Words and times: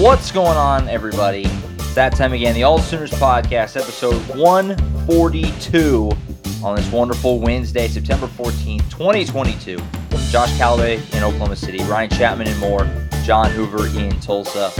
What's 0.00 0.32
going 0.32 0.56
on, 0.56 0.88
everybody? 0.88 1.42
It's 1.74 1.94
that 1.94 2.16
time 2.16 2.32
again. 2.32 2.54
The 2.54 2.62
All 2.62 2.78
Sooners 2.78 3.10
Podcast, 3.10 3.78
episode 3.78 4.14
142 4.34 6.10
on 6.64 6.76
this 6.76 6.90
wonderful 6.90 7.38
Wednesday, 7.38 7.86
September 7.86 8.26
14th, 8.26 8.90
2022. 8.90 9.78
Josh 10.30 10.56
Callaway 10.56 11.02
in 11.12 11.22
Oklahoma 11.22 11.54
City, 11.54 11.84
Ryan 11.84 12.08
Chapman 12.08 12.48
in 12.48 12.56
Moore, 12.56 12.88
John 13.24 13.50
Hoover 13.50 13.88
in 13.88 14.18
Tulsa. 14.20 14.72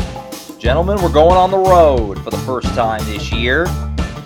Gentlemen, 0.59 0.97
we're 1.03 1.13
going 1.13 1.37
on 1.37 1.51
the 1.51 1.59
road 1.59 2.19
for 2.25 2.31
the 2.31 2.39
first 2.39 2.69
time 2.69 3.05
this 3.05 3.31
year. 3.31 3.67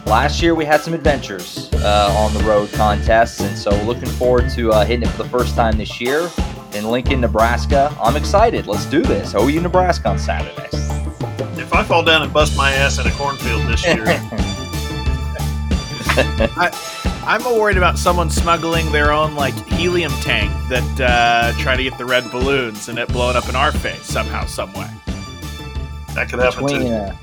Last 0.07 0.41
year 0.41 0.55
we 0.55 0.65
had 0.65 0.81
some 0.81 0.95
adventures 0.95 1.71
uh, 1.73 2.15
on 2.17 2.33
the 2.35 2.45
road 2.45 2.71
contests, 2.73 3.41
and 3.41 3.59
so 3.59 3.71
looking 3.83 4.09
forward 4.11 4.49
to 4.51 4.71
uh, 4.71 4.85
hitting 4.85 5.09
it 5.09 5.11
for 5.11 5.25
the 5.25 5.29
first 5.29 5.57
time 5.57 5.77
this 5.77 6.01
year 6.01 6.31
in 6.75 6.91
Lincoln, 6.91 7.21
Nebraska. 7.21 7.97
I'm 8.01 8.17
excited. 8.17 8.67
Let's 8.67 8.87
do 8.87 9.03
this. 9.03 9.35
OU 9.35 9.61
Nebraska 9.61 10.09
on 10.09 10.19
Saturday. 10.19 10.69
If 11.61 11.73
I 11.73 11.83
fall 11.85 12.03
down 12.03 12.23
and 12.23 12.33
bust 12.33 12.57
my 12.57 12.73
ass 12.73 12.99
in 12.99 13.07
a 13.07 13.11
cornfield 13.13 13.63
this 13.63 13.85
year, 13.87 14.05
I, 16.57 16.71
I'm 17.27 17.43
more 17.43 17.59
worried 17.61 17.77
about 17.77 17.99
someone 17.99 18.29
smuggling 18.29 18.91
their 18.93 19.13
own 19.13 19.35
like 19.35 19.55
helium 19.69 20.13
tank 20.21 20.53
that 20.69 21.01
uh, 21.01 21.53
try 21.61 21.77
to 21.77 21.83
get 21.83 21.97
the 21.97 22.05
red 22.05 22.31
balloons 22.31 22.89
and 22.89 22.99
it 22.99 23.09
blowing 23.09 23.37
up 23.37 23.49
in 23.49 23.57
our 23.57 23.73
face 23.73 24.05
somehow, 24.05 24.45
some 24.45 24.73
way. 24.75 24.91
that 26.15 26.29
could 26.29 26.41
happen 26.41 26.65
between, 26.65 26.83
too. 26.83 26.93
uh, 26.93 27.17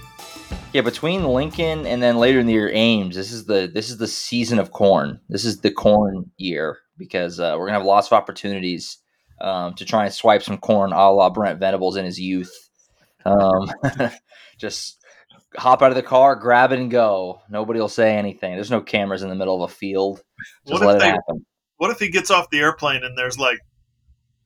yeah, 0.73 0.81
between 0.81 1.25
Lincoln 1.25 1.85
and 1.85 2.01
then 2.01 2.17
later 2.17 2.39
in 2.39 2.45
the 2.45 2.53
year 2.53 2.71
Ames, 2.73 3.15
this 3.15 3.31
is 3.31 3.45
the 3.45 3.69
this 3.73 3.89
is 3.89 3.97
the 3.97 4.07
season 4.07 4.57
of 4.57 4.71
corn. 4.71 5.19
This 5.27 5.43
is 5.43 5.59
the 5.59 5.71
corn 5.71 6.31
year 6.37 6.79
because 6.97 7.39
uh, 7.39 7.55
we're 7.57 7.67
gonna 7.67 7.77
have 7.77 7.85
lots 7.85 8.07
of 8.07 8.13
opportunities 8.13 8.97
um, 9.41 9.73
to 9.75 9.85
try 9.85 10.05
and 10.05 10.13
swipe 10.13 10.43
some 10.43 10.57
corn, 10.57 10.93
a 10.93 11.11
la 11.11 11.29
Brent 11.29 11.59
Venables 11.59 11.97
in 11.97 12.05
his 12.05 12.19
youth. 12.19 12.51
Um, 13.25 13.71
just 14.57 14.97
hop 15.57 15.81
out 15.81 15.89
of 15.91 15.95
the 15.95 16.03
car, 16.03 16.35
grab 16.35 16.71
it, 16.71 16.79
and 16.79 16.89
go. 16.91 17.41
Nobody 17.49 17.79
will 17.79 17.89
say 17.89 18.15
anything. 18.15 18.53
There's 18.55 18.71
no 18.71 18.81
cameras 18.81 19.23
in 19.23 19.29
the 19.29 19.35
middle 19.35 19.63
of 19.63 19.69
a 19.69 19.73
field. 19.73 20.21
Just 20.67 20.73
What 20.73 20.81
if 20.81 20.87
let 20.87 20.95
it 20.95 20.99
they- 20.99 21.07
happen. 21.07 21.45
What 21.77 21.89
if 21.91 21.99
he 21.99 22.09
gets 22.09 22.29
off 22.29 22.49
the 22.51 22.59
airplane 22.59 23.03
and 23.03 23.17
there's 23.17 23.39
like 23.39 23.57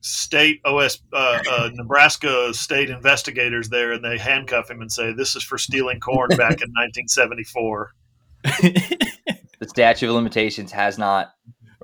state 0.00 0.60
OS 0.64 0.98
uh, 1.12 1.42
uh, 1.50 1.70
Nebraska 1.74 2.54
state 2.54 2.88
investigators 2.88 3.68
there, 3.68 3.92
and 3.92 4.02
they 4.02 4.16
handcuff 4.16 4.70
him 4.70 4.80
and 4.80 4.90
say, 4.90 5.12
"This 5.12 5.36
is 5.36 5.42
for 5.42 5.58
stealing 5.58 6.00
corn 6.00 6.28
back 6.36 6.62
in 6.62 6.70
1974." 6.72 7.92
The 9.58 9.68
statute 9.68 10.08
of 10.08 10.14
limitations 10.14 10.72
has 10.72 10.96
not 10.98 11.32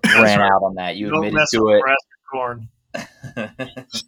That's 0.02 0.14
ran 0.22 0.40
right. 0.40 0.50
out 0.50 0.62
on 0.62 0.74
that. 0.76 0.96
You 0.96 1.10
Don't 1.10 1.24
admitted 1.26 1.46
to 1.52 1.68
it. 1.70 1.82
Corn. 2.30 2.68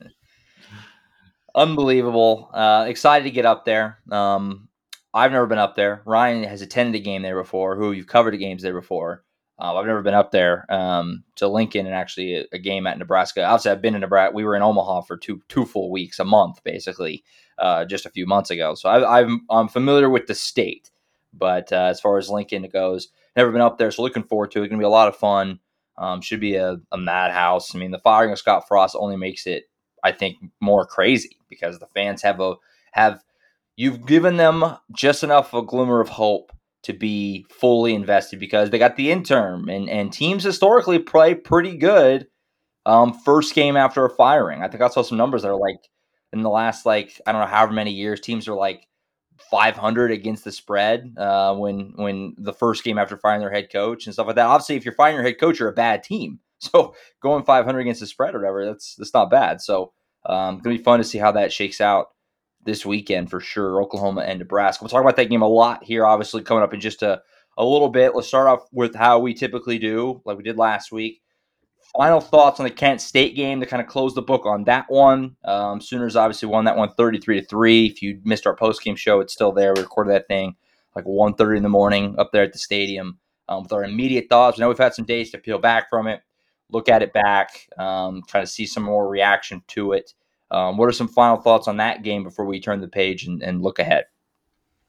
Unbelievable. 1.55 2.51
Uh, 2.53 2.87
excited 2.89 3.25
to 3.25 3.31
get 3.31 3.47
up 3.47 3.65
there. 3.65 3.99
Um, 4.11 4.69
I've 5.13 5.31
never 5.31 5.47
been 5.47 5.59
up 5.59 5.77
there. 5.77 6.03
Ryan 6.05 6.43
has 6.45 6.63
attended 6.63 7.01
a 7.01 7.05
game 7.05 7.23
there 7.23 7.41
before, 7.41 7.77
who 7.77 7.93
you've 7.93 8.09
covered 8.09 8.35
a 8.35 8.37
games 8.37 8.63
there 8.63 8.75
before. 8.75 9.23
Uh, 9.57 9.77
I've 9.77 9.87
never 9.87 10.03
been 10.03 10.15
up 10.15 10.33
there 10.33 10.67
um, 10.69 11.23
to 11.37 11.47
Lincoln 11.47 11.87
and 11.87 11.95
actually 11.95 12.35
a, 12.35 12.45
a 12.53 12.59
game 12.59 12.89
at 12.89 12.99
Nebraska. 12.99 13.45
Obviously, 13.45 13.71
I've 13.71 13.83
been 13.83 13.95
in 13.95 14.01
Nebraska. 14.01 14.35
We 14.35 14.45
were 14.45 14.57
in 14.57 14.63
Omaha 14.63 15.03
for 15.03 15.17
two 15.17 15.43
two 15.49 15.65
full 15.65 15.93
weeks, 15.93 16.19
a 16.19 16.25
month 16.25 16.59
basically, 16.65 17.23
uh, 17.59 17.85
just 17.85 18.05
a 18.05 18.11
few 18.11 18.27
months 18.27 18.51
ago. 18.51 18.75
So 18.75 18.89
I, 18.89 19.21
I'm 19.21 19.43
I'm 19.49 19.69
familiar 19.69 20.11
with 20.11 20.27
the 20.27 20.35
state, 20.35 20.91
but 21.33 21.73
uh, 21.73 21.85
as 21.85 22.01
far 22.01 22.19
as 22.19 22.29
Lincoln 22.29 22.69
goes, 22.73 23.11
never 23.37 23.53
been 23.53 23.61
up 23.61 23.79
there. 23.79 23.93
So 23.93 24.03
looking 24.03 24.25
forward 24.25 24.51
to 24.51 24.59
it. 24.59 24.65
It's 24.65 24.71
gonna 24.71 24.81
be 24.81 24.87
a 24.87 24.89
lot 24.89 25.07
of 25.07 25.17
fun. 25.17 25.61
Um, 25.97 26.21
should 26.21 26.41
be 26.41 26.57
a, 26.57 26.77
a 26.91 26.99
madhouse. 26.99 27.75
I 27.75 27.79
mean, 27.79 27.93
the 27.93 28.01
firing 28.01 28.33
of 28.33 28.39
Scott 28.39 28.67
Frost 28.67 28.97
only 28.99 29.17
makes 29.17 29.47
it 29.47 29.65
I 30.05 30.13
think 30.13 30.37
more 30.61 30.85
crazy 30.87 31.39
because 31.49 31.79
the 31.79 31.87
fans 31.87 32.23
have 32.23 32.41
a 32.41 32.55
have 32.93 33.23
you've 33.77 34.07
given 34.07 34.37
them 34.37 34.77
just 34.93 35.25
enough 35.25 35.53
of 35.53 35.65
a 35.65 35.67
glimmer 35.67 36.01
of 36.01 36.11
hope 36.11 36.53
to 36.83 36.93
be 36.93 37.47
fully 37.51 37.95
invested 37.95 38.39
because 38.39 38.71
they 38.71 38.79
got 38.79 38.97
the 38.97 39.11
interim 39.11 39.69
and 39.69 39.89
and 39.89 40.13
teams 40.13 40.45
historically 40.45 40.99
play 40.99 41.35
pretty 41.35 41.77
good 41.77 42.27
um 42.87 43.15
first 43.25 43.55
game 43.55 43.77
after 43.77 44.05
a 44.05 44.11
firing. 44.11 44.63
I 44.63 44.69
think 44.69 44.83
I 44.83 44.89
saw 44.89 45.03
some 45.03 45.19
numbers 45.19 45.43
that 45.43 45.49
are 45.49 45.59
like 45.59 45.81
in 46.33 46.43
the 46.43 46.51
last 46.51 46.85
like 46.85 47.21
I 47.27 47.33
don't 47.33 47.41
know 47.41 47.47
however 47.47 47.73
many 47.73 47.93
years 47.93 48.21
teams 48.21 48.47
are 48.47 48.55
like 48.55 48.87
500 49.51 50.11
against 50.11 50.45
the 50.45 50.53
spread 50.53 51.15
uh, 51.19 51.55
when 51.55 51.93
when 51.97 52.35
the 52.39 52.53
first 52.53 52.85
game 52.85 52.99
after 52.99 53.17
firing 53.17 53.41
their 53.41 53.51
head 53.51 53.71
coach 53.71 54.07
and 54.07 54.15
stuff 54.15 54.27
like 54.27 54.37
that. 54.37 54.47
Obviously, 54.47 54.77
if 54.77 54.85
you're 54.85 54.95
firing 54.95 55.17
your 55.17 55.25
head 55.25 55.39
coach, 55.39 55.59
you're 55.59 55.69
a 55.69 55.73
bad 55.73 56.03
team. 56.03 56.41
So 56.61 56.95
going 57.21 57.45
500 57.45 57.81
against 57.81 58.01
the 58.01 58.07
spread 58.07 58.35
or 58.35 58.39
whatever, 58.39 58.65
that's 58.65 58.95
that's 58.95 59.13
not 59.13 59.29
bad. 59.29 59.61
So 59.61 59.93
um, 60.25 60.61
gonna 60.61 60.79
be 60.79 60.83
fun 60.83 60.99
to 60.99 61.05
see 61.05 61.19
how 61.19 61.33
that 61.33 61.53
shakes 61.53 61.79
out 61.79 62.07
this 62.65 62.87
weekend 62.87 63.29
for 63.29 63.39
sure. 63.39 63.83
Oklahoma 63.83 64.23
and 64.23 64.39
Nebraska. 64.39 64.83
We'll 64.83 64.89
talk 64.89 65.03
about 65.03 65.17
that 65.17 65.29
game 65.29 65.43
a 65.43 65.49
lot 65.49 65.85
here. 65.85 66.07
Obviously, 66.07 66.43
coming 66.43 66.63
up 66.63 66.73
in 66.73 66.81
just 66.81 67.03
a 67.03 67.21
a 67.59 67.65
little 67.65 67.91
bit. 67.91 68.15
Let's 68.15 68.29
start 68.29 68.47
off 68.47 68.67
with 68.73 68.95
how 68.95 69.19
we 69.19 69.35
typically 69.35 69.79
do, 69.79 70.23
like 70.25 70.39
we 70.39 70.43
did 70.43 70.57
last 70.57 70.91
week. 70.91 71.21
Final 71.97 72.21
thoughts 72.21 72.59
on 72.59 72.65
the 72.65 72.71
Kent 72.71 73.01
State 73.01 73.37
game 73.37 73.61
to 73.61 73.67
kind 73.67 73.81
of 73.81 73.87
close 73.87 74.15
the 74.15 74.23
book 74.23 74.47
on 74.47 74.65
that 74.65 74.87
one. 74.91 75.37
Um, 75.45 75.81
Sooners 75.81 76.17
obviously 76.17 76.49
won 76.49 76.65
that 76.65 76.77
one 76.77 76.93
33 76.95 77.41
to 77.41 77.47
3. 77.47 77.87
If 77.87 78.03
you 78.03 78.21
missed 78.25 78.47
our 78.47 78.57
post 78.57 78.83
game 78.83 78.97
show, 78.97 79.21
it's 79.21 79.33
still 79.33 79.53
there. 79.53 79.73
We 79.75 79.83
recorded 79.83 80.13
that 80.13 80.27
thing 80.27 80.57
like 80.95 81.05
1.30 81.05 81.57
in 81.57 81.63
the 81.63 81.69
morning 81.69 82.15
up 82.19 82.31
there 82.33 82.43
at 82.43 82.53
the 82.53 82.59
stadium 82.59 83.19
um, 83.49 83.63
with 83.63 83.73
our 83.73 83.85
immediate 83.85 84.27
thoughts. 84.29 84.57
We 84.57 84.63
know 84.63 84.69
we've 84.69 84.79
had 84.79 84.95
some 84.95 85.05
days 85.05 85.31
to 85.31 85.39
peel 85.39 85.59
back 85.59 85.91
from 85.91 86.07
it, 86.07 86.21
look 86.71 86.89
at 86.89 87.03
it 87.03 87.13
back, 87.13 87.69
um, 87.79 88.23
try 88.27 88.41
to 88.41 88.47
see 88.47 88.67
some 88.67 88.83
more 88.83 89.09
reaction 89.09 89.63
to 89.69 89.93
it. 89.93 90.15
Um, 90.51 90.77
what 90.77 90.89
are 90.89 90.93
some 90.93 91.09
final 91.09 91.37
thoughts 91.37 91.69
on 91.69 91.79
that 91.79 92.03
game 92.03 92.23
before 92.23 92.45
we 92.45 92.61
turn 92.61 92.81
the 92.81 92.89
page 92.89 93.27
and, 93.27 93.43
and 93.43 93.63
look 93.63 93.79
ahead? 93.79 94.05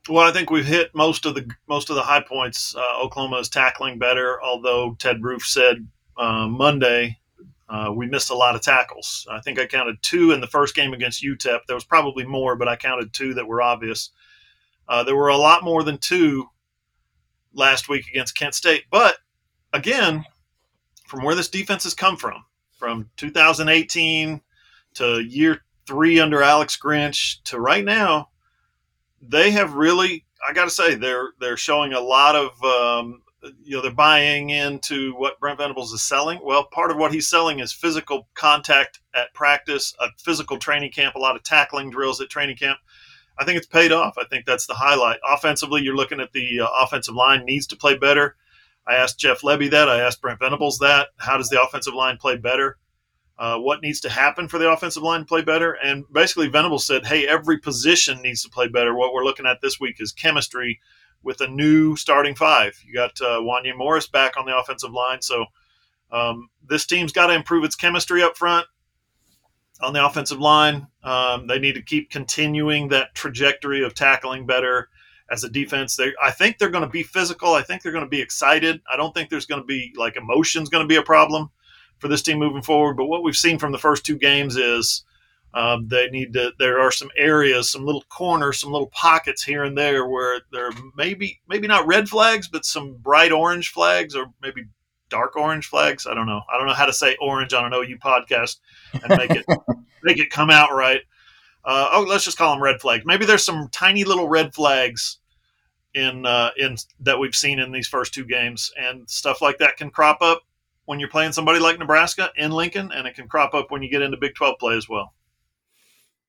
Well, 0.07 0.27
I 0.27 0.31
think 0.31 0.51
we've 0.51 0.65
hit 0.65 0.93
most 0.93 1.25
of 1.25 1.33
the 1.33 1.49
most 1.67 1.89
of 1.89 1.95
the 1.95 2.03
high 2.03 2.21
points. 2.21 2.75
Uh, 2.75 3.01
Oklahoma 3.01 3.37
is 3.37 3.49
tackling 3.49 3.97
better, 3.97 4.39
although 4.43 4.95
Ted 4.99 5.23
Roof 5.23 5.41
said 5.41 5.87
uh, 6.17 6.47
Monday 6.47 7.19
uh, 7.67 7.91
we 7.93 8.05
missed 8.05 8.29
a 8.29 8.35
lot 8.35 8.55
of 8.55 8.61
tackles. 8.61 9.25
I 9.29 9.39
think 9.41 9.59
I 9.59 9.65
counted 9.65 10.01
two 10.01 10.31
in 10.31 10.41
the 10.41 10.47
first 10.47 10.75
game 10.75 10.93
against 10.93 11.23
UTEP. 11.23 11.61
There 11.67 11.75
was 11.75 11.83
probably 11.83 12.23
more, 12.23 12.55
but 12.55 12.67
I 12.67 12.75
counted 12.75 13.11
two 13.13 13.33
that 13.33 13.47
were 13.47 13.61
obvious. 13.61 14.11
Uh, 14.87 15.03
there 15.03 15.15
were 15.15 15.29
a 15.29 15.37
lot 15.37 15.63
more 15.63 15.81
than 15.81 15.97
two 15.97 16.47
last 17.53 17.89
week 17.89 18.07
against 18.07 18.37
Kent 18.37 18.53
State. 18.53 18.83
But 18.91 19.17
again, 19.73 20.23
from 21.07 21.23
where 21.23 21.35
this 21.35 21.49
defense 21.49 21.83
has 21.85 21.95
come 21.95 22.17
from, 22.17 22.45
from 22.77 23.09
2018 23.17 24.41
to 24.95 25.19
year 25.21 25.61
three 25.87 26.19
under 26.19 26.43
Alex 26.43 26.77
Grinch 26.77 27.41
to 27.45 27.59
right 27.59 27.83
now, 27.83 28.29
they 29.21 29.49
have 29.51 29.73
really 29.73 30.23
I 30.47 30.53
got 30.53 30.65
to 30.65 30.69
say 30.69 30.93
they're 30.93 31.31
they're 31.39 31.57
showing 31.57 31.93
a 31.93 31.99
lot 31.99 32.35
of 32.35 32.63
um, 32.63 33.23
you 33.63 33.75
know 33.75 33.81
they're 33.81 33.91
buying 33.91 34.49
into 34.49 35.13
what 35.15 35.39
Brent 35.39 35.57
Venables 35.57 35.93
is 35.93 36.01
selling. 36.01 36.39
Well, 36.43 36.65
part 36.65 36.91
of 36.91 36.97
what 36.97 37.13
he's 37.13 37.27
selling 37.27 37.59
is 37.59 37.71
physical 37.71 38.27
contact 38.33 38.99
at 39.13 39.33
practice, 39.33 39.95
a 39.99 40.07
physical 40.17 40.57
training 40.57 40.91
camp, 40.91 41.15
a 41.15 41.19
lot 41.19 41.35
of 41.35 41.43
tackling 41.43 41.89
drills 41.89 42.21
at 42.21 42.29
training 42.29 42.57
camp. 42.57 42.79
I 43.37 43.45
think 43.45 43.57
it's 43.57 43.67
paid 43.67 43.91
off. 43.91 44.17
I 44.17 44.25
think 44.25 44.45
that's 44.45 44.65
the 44.65 44.73
highlight. 44.73 45.19
Offensively, 45.27 45.81
you're 45.81 45.95
looking 45.95 46.19
at 46.19 46.31
the 46.31 46.61
uh, 46.61 46.67
offensive 46.81 47.15
line 47.15 47.43
needs 47.45 47.67
to 47.67 47.75
play 47.75 47.97
better. 47.97 48.35
I 48.87 48.95
asked 48.95 49.19
Jeff 49.19 49.41
Lebby 49.41 49.69
that. 49.71 49.89
I 49.89 49.99
asked 49.99 50.21
Brent 50.21 50.39
Venables 50.39 50.77
that. 50.79 51.09
How 51.17 51.37
does 51.37 51.49
the 51.49 51.61
offensive 51.61 51.93
line 51.93 52.17
play 52.17 52.37
better? 52.37 52.77
Uh, 53.37 53.57
what 53.57 53.81
needs 53.81 53.99
to 53.99 54.09
happen 54.09 54.47
for 54.47 54.57
the 54.57 54.71
offensive 54.71 55.03
line 55.03 55.21
to 55.21 55.25
play 55.25 55.41
better? 55.41 55.73
And 55.73 56.05
basically, 56.13 56.47
Venables 56.47 56.85
said, 56.85 57.05
hey, 57.05 57.27
every 57.27 57.59
position 57.59 58.21
needs 58.21 58.41
to 58.43 58.49
play 58.49 58.69
better. 58.69 58.95
What 58.95 59.13
we're 59.13 59.25
looking 59.25 59.45
at 59.45 59.59
this 59.61 59.79
week 59.79 59.97
is 59.99 60.13
chemistry 60.13 60.79
with 61.25 61.41
a 61.41 61.47
new 61.47 61.95
starting 61.97 62.35
five. 62.35 62.79
You 62.85 62.93
got 62.93 63.19
uh, 63.19 63.39
Wanya 63.41 63.75
Morris 63.75 64.07
back 64.07 64.37
on 64.37 64.45
the 64.45 64.57
offensive 64.57 64.91
line. 64.91 65.21
So 65.21 65.45
um, 66.11 66.49
this 66.65 66.85
team's 66.85 67.11
got 67.11 67.27
to 67.27 67.33
improve 67.33 67.65
its 67.65 67.75
chemistry 67.75 68.23
up 68.23 68.37
front 68.37 68.67
on 69.81 69.91
the 69.91 70.05
offensive 70.05 70.39
line. 70.39 70.87
Um, 71.03 71.47
they 71.47 71.59
need 71.59 71.75
to 71.75 71.81
keep 71.81 72.11
continuing 72.11 72.89
that 72.89 73.15
trajectory 73.15 73.83
of 73.83 73.95
tackling 73.95 74.45
better 74.45 74.89
as 75.29 75.43
a 75.43 75.49
defense. 75.49 75.95
They, 75.95 76.13
I 76.23 76.31
think 76.31 76.59
they're 76.59 76.69
going 76.69 76.85
to 76.85 76.89
be 76.89 77.03
physical. 77.03 77.55
I 77.55 77.63
think 77.63 77.81
they're 77.81 77.91
going 77.91 78.05
to 78.05 78.09
be 78.09 78.21
excited. 78.21 78.81
I 78.89 78.95
don't 78.95 79.13
think 79.13 79.29
there's 79.29 79.47
going 79.47 79.61
to 79.61 79.67
be 79.67 79.93
like 79.97 80.15
emotions 80.15 80.69
going 80.69 80.83
to 80.83 80.87
be 80.87 80.97
a 80.97 81.03
problem 81.03 81.49
for 81.97 82.07
this 82.07 82.21
team 82.21 82.37
moving 82.37 82.61
forward. 82.61 82.95
But 82.95 83.07
what 83.07 83.23
we've 83.23 83.35
seen 83.35 83.57
from 83.57 83.71
the 83.71 83.79
first 83.79 84.05
two 84.05 84.17
games 84.17 84.55
is 84.55 85.03
um, 85.55 85.87
they 85.87 86.09
need 86.09 86.33
to. 86.33 86.51
There 86.59 86.81
are 86.81 86.91
some 86.91 87.09
areas, 87.15 87.69
some 87.69 87.85
little 87.85 88.03
corners, 88.09 88.59
some 88.59 88.73
little 88.73 88.89
pockets 88.89 89.41
here 89.41 89.63
and 89.63 89.77
there 89.77 90.05
where 90.05 90.41
there 90.51 90.69
maybe 90.97 91.39
maybe 91.47 91.65
not 91.65 91.87
red 91.87 92.09
flags, 92.09 92.49
but 92.49 92.65
some 92.65 92.97
bright 92.97 93.31
orange 93.31 93.69
flags 93.69 94.15
or 94.15 94.25
maybe 94.41 94.65
dark 95.09 95.37
orange 95.37 95.67
flags. 95.67 96.05
I 96.05 96.13
don't 96.13 96.27
know. 96.27 96.41
I 96.53 96.57
don't 96.57 96.67
know 96.67 96.73
how 96.73 96.85
to 96.85 96.93
say 96.93 97.15
orange 97.21 97.53
on 97.53 97.65
an 97.65 97.73
OU 97.73 97.97
podcast 97.99 98.57
and 98.91 99.17
make 99.17 99.31
it 99.31 99.45
make 100.03 100.19
it 100.19 100.29
come 100.29 100.49
out 100.49 100.73
right. 100.73 101.01
Uh, 101.63 101.89
oh, 101.93 102.05
let's 102.07 102.25
just 102.25 102.37
call 102.37 102.53
them 102.53 102.61
red 102.61 102.81
flags. 102.81 103.05
Maybe 103.05 103.25
there's 103.25 103.45
some 103.45 103.69
tiny 103.71 104.03
little 104.03 104.27
red 104.27 104.53
flags 104.53 105.19
in 105.93 106.25
uh, 106.25 106.51
in 106.57 106.75
that 106.99 107.17
we've 107.17 107.33
seen 107.33 107.59
in 107.59 107.71
these 107.71 107.87
first 107.87 108.13
two 108.13 108.25
games, 108.25 108.73
and 108.77 109.09
stuff 109.09 109.41
like 109.41 109.59
that 109.59 109.77
can 109.77 109.89
crop 109.89 110.21
up 110.21 110.41
when 110.83 110.99
you're 110.99 111.09
playing 111.09 111.31
somebody 111.31 111.59
like 111.59 111.79
Nebraska 111.79 112.29
in 112.35 112.51
Lincoln, 112.51 112.91
and 112.91 113.07
it 113.07 113.15
can 113.15 113.29
crop 113.29 113.53
up 113.53 113.71
when 113.71 113.81
you 113.81 113.89
get 113.89 114.01
into 114.01 114.17
Big 114.17 114.35
12 114.35 114.59
play 114.59 114.75
as 114.75 114.89
well. 114.89 115.13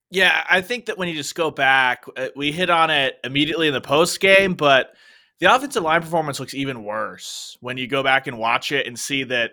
Yeah, 0.09 0.45
I 0.49 0.61
think 0.61 0.85
that 0.85 0.97
when 0.97 1.09
you 1.09 1.15
just 1.15 1.35
go 1.35 1.51
back, 1.51 2.05
uh, 2.15 2.27
we 2.35 2.51
hit 2.51 2.69
on 2.69 2.89
it 2.89 3.19
immediately 3.23 3.67
in 3.67 3.73
the 3.73 3.81
post 3.81 4.19
game, 4.19 4.53
but 4.53 4.93
the 5.39 5.53
offensive 5.53 5.83
line 5.83 6.01
performance 6.01 6.39
looks 6.39 6.53
even 6.53 6.83
worse 6.83 7.57
when 7.59 7.77
you 7.77 7.87
go 7.87 8.03
back 8.03 8.27
and 8.27 8.37
watch 8.37 8.71
it 8.71 8.87
and 8.87 8.97
see 8.97 9.23
that 9.23 9.51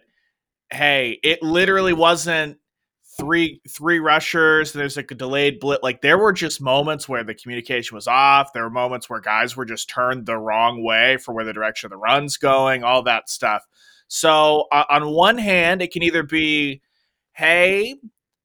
hey, 0.70 1.18
it 1.22 1.42
literally 1.42 1.92
wasn't 1.92 2.58
three 3.16 3.60
three 3.68 3.98
rushers. 3.98 4.72
There's 4.72 4.96
like 4.96 5.10
a 5.10 5.14
delayed 5.14 5.60
blitz. 5.60 5.82
Like 5.82 6.00
there 6.00 6.18
were 6.18 6.32
just 6.32 6.60
moments 6.60 7.08
where 7.08 7.24
the 7.24 7.34
communication 7.34 7.94
was 7.94 8.06
off. 8.06 8.52
There 8.52 8.64
were 8.64 8.70
moments 8.70 9.08
where 9.08 9.20
guys 9.20 9.56
were 9.56 9.64
just 9.64 9.88
turned 9.88 10.26
the 10.26 10.36
wrong 10.36 10.82
way 10.82 11.16
for 11.18 11.34
where 11.34 11.44
the 11.44 11.52
direction 11.52 11.86
of 11.86 11.90
the 11.90 11.96
run's 11.96 12.36
going. 12.36 12.82
All 12.82 13.02
that 13.04 13.28
stuff. 13.28 13.64
So 14.08 14.66
uh, 14.72 14.84
on 14.88 15.10
one 15.10 15.38
hand, 15.38 15.82
it 15.82 15.92
can 15.92 16.02
either 16.02 16.22
be, 16.22 16.82
hey, 17.32 17.96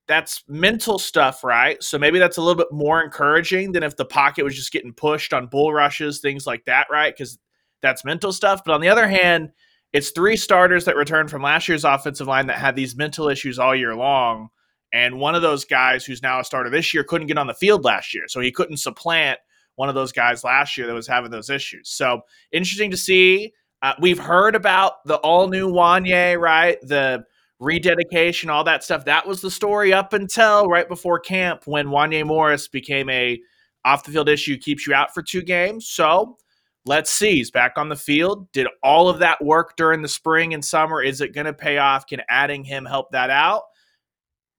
that's 0.09 0.43
mental 0.47 0.97
stuff, 0.97 1.43
right? 1.43 1.81
So 1.83 1.99
maybe 1.99 2.17
that's 2.17 2.37
a 2.37 2.41
little 2.41 2.57
bit 2.57 2.71
more 2.71 3.01
encouraging 3.03 3.73
than 3.73 3.83
if 3.83 3.95
the 3.95 4.05
pocket 4.05 4.43
was 4.43 4.55
just 4.55 4.71
getting 4.71 4.91
pushed 4.91 5.33
on 5.33 5.45
bull 5.45 5.71
rushes, 5.71 6.19
things 6.19 6.47
like 6.47 6.65
that, 6.65 6.87
right? 6.89 7.13
Because 7.15 7.37
that's 7.83 8.03
mental 8.03 8.33
stuff. 8.33 8.63
But 8.65 8.73
on 8.73 8.81
the 8.81 8.89
other 8.89 9.07
hand, 9.07 9.51
it's 9.93 10.09
three 10.09 10.35
starters 10.35 10.85
that 10.85 10.95
returned 10.95 11.29
from 11.29 11.43
last 11.43 11.67
year's 11.67 11.85
offensive 11.85 12.25
line 12.25 12.47
that 12.47 12.57
had 12.57 12.75
these 12.75 12.95
mental 12.95 13.29
issues 13.29 13.59
all 13.59 13.75
year 13.75 13.95
long. 13.95 14.49
And 14.91 15.19
one 15.19 15.35
of 15.35 15.43
those 15.43 15.63
guys 15.63 16.03
who's 16.05 16.23
now 16.23 16.39
a 16.39 16.43
starter 16.43 16.71
this 16.71 16.91
year 16.91 17.03
couldn't 17.03 17.27
get 17.27 17.37
on 17.37 17.45
the 17.45 17.53
field 17.53 17.83
last 17.83 18.11
year. 18.11 18.23
So 18.27 18.39
he 18.39 18.51
couldn't 18.51 18.77
supplant 18.77 19.37
one 19.75 19.89
of 19.89 19.95
those 19.95 20.11
guys 20.11 20.43
last 20.43 20.75
year 20.75 20.87
that 20.87 20.93
was 20.93 21.07
having 21.07 21.29
those 21.29 21.51
issues. 21.51 21.87
So 21.87 22.21
interesting 22.51 22.89
to 22.89 22.97
see. 22.97 23.53
Uh, 23.83 23.93
we've 24.01 24.19
heard 24.19 24.55
about 24.55 25.05
the 25.05 25.17
all 25.17 25.47
new 25.47 25.71
Wanya, 25.71 26.37
right? 26.39 26.77
The 26.81 27.23
rededication, 27.59 28.49
all 28.49 28.63
that 28.63 28.83
stuff. 28.83 29.05
That 29.05 29.27
was 29.27 29.41
the 29.41 29.51
story 29.51 29.93
up 29.93 30.13
until 30.13 30.67
right 30.67 30.87
before 30.87 31.19
camp 31.19 31.63
when 31.65 31.87
Wanya 31.87 32.25
Morris 32.25 32.67
became 32.67 33.09
a 33.09 33.39
off 33.85 34.03
the 34.03 34.11
field 34.11 34.29
issue, 34.29 34.57
keeps 34.57 34.85
you 34.85 34.93
out 34.93 35.13
for 35.13 35.21
two 35.21 35.41
games. 35.41 35.87
So 35.87 36.37
let's 36.85 37.11
see. 37.11 37.35
He's 37.35 37.51
back 37.51 37.73
on 37.77 37.89
the 37.89 37.95
field. 37.95 38.51
Did 38.51 38.67
all 38.83 39.07
of 39.07 39.19
that 39.19 39.43
work 39.43 39.77
during 39.77 40.01
the 40.01 40.07
spring 40.07 40.53
and 40.53 40.63
summer? 40.63 41.01
Is 41.01 41.21
it 41.21 41.33
going 41.33 41.45
to 41.45 41.53
pay 41.53 41.77
off? 41.77 42.05
Can 42.05 42.21
adding 42.29 42.63
him 42.63 42.85
help 42.85 43.11
that 43.11 43.29
out? 43.29 43.63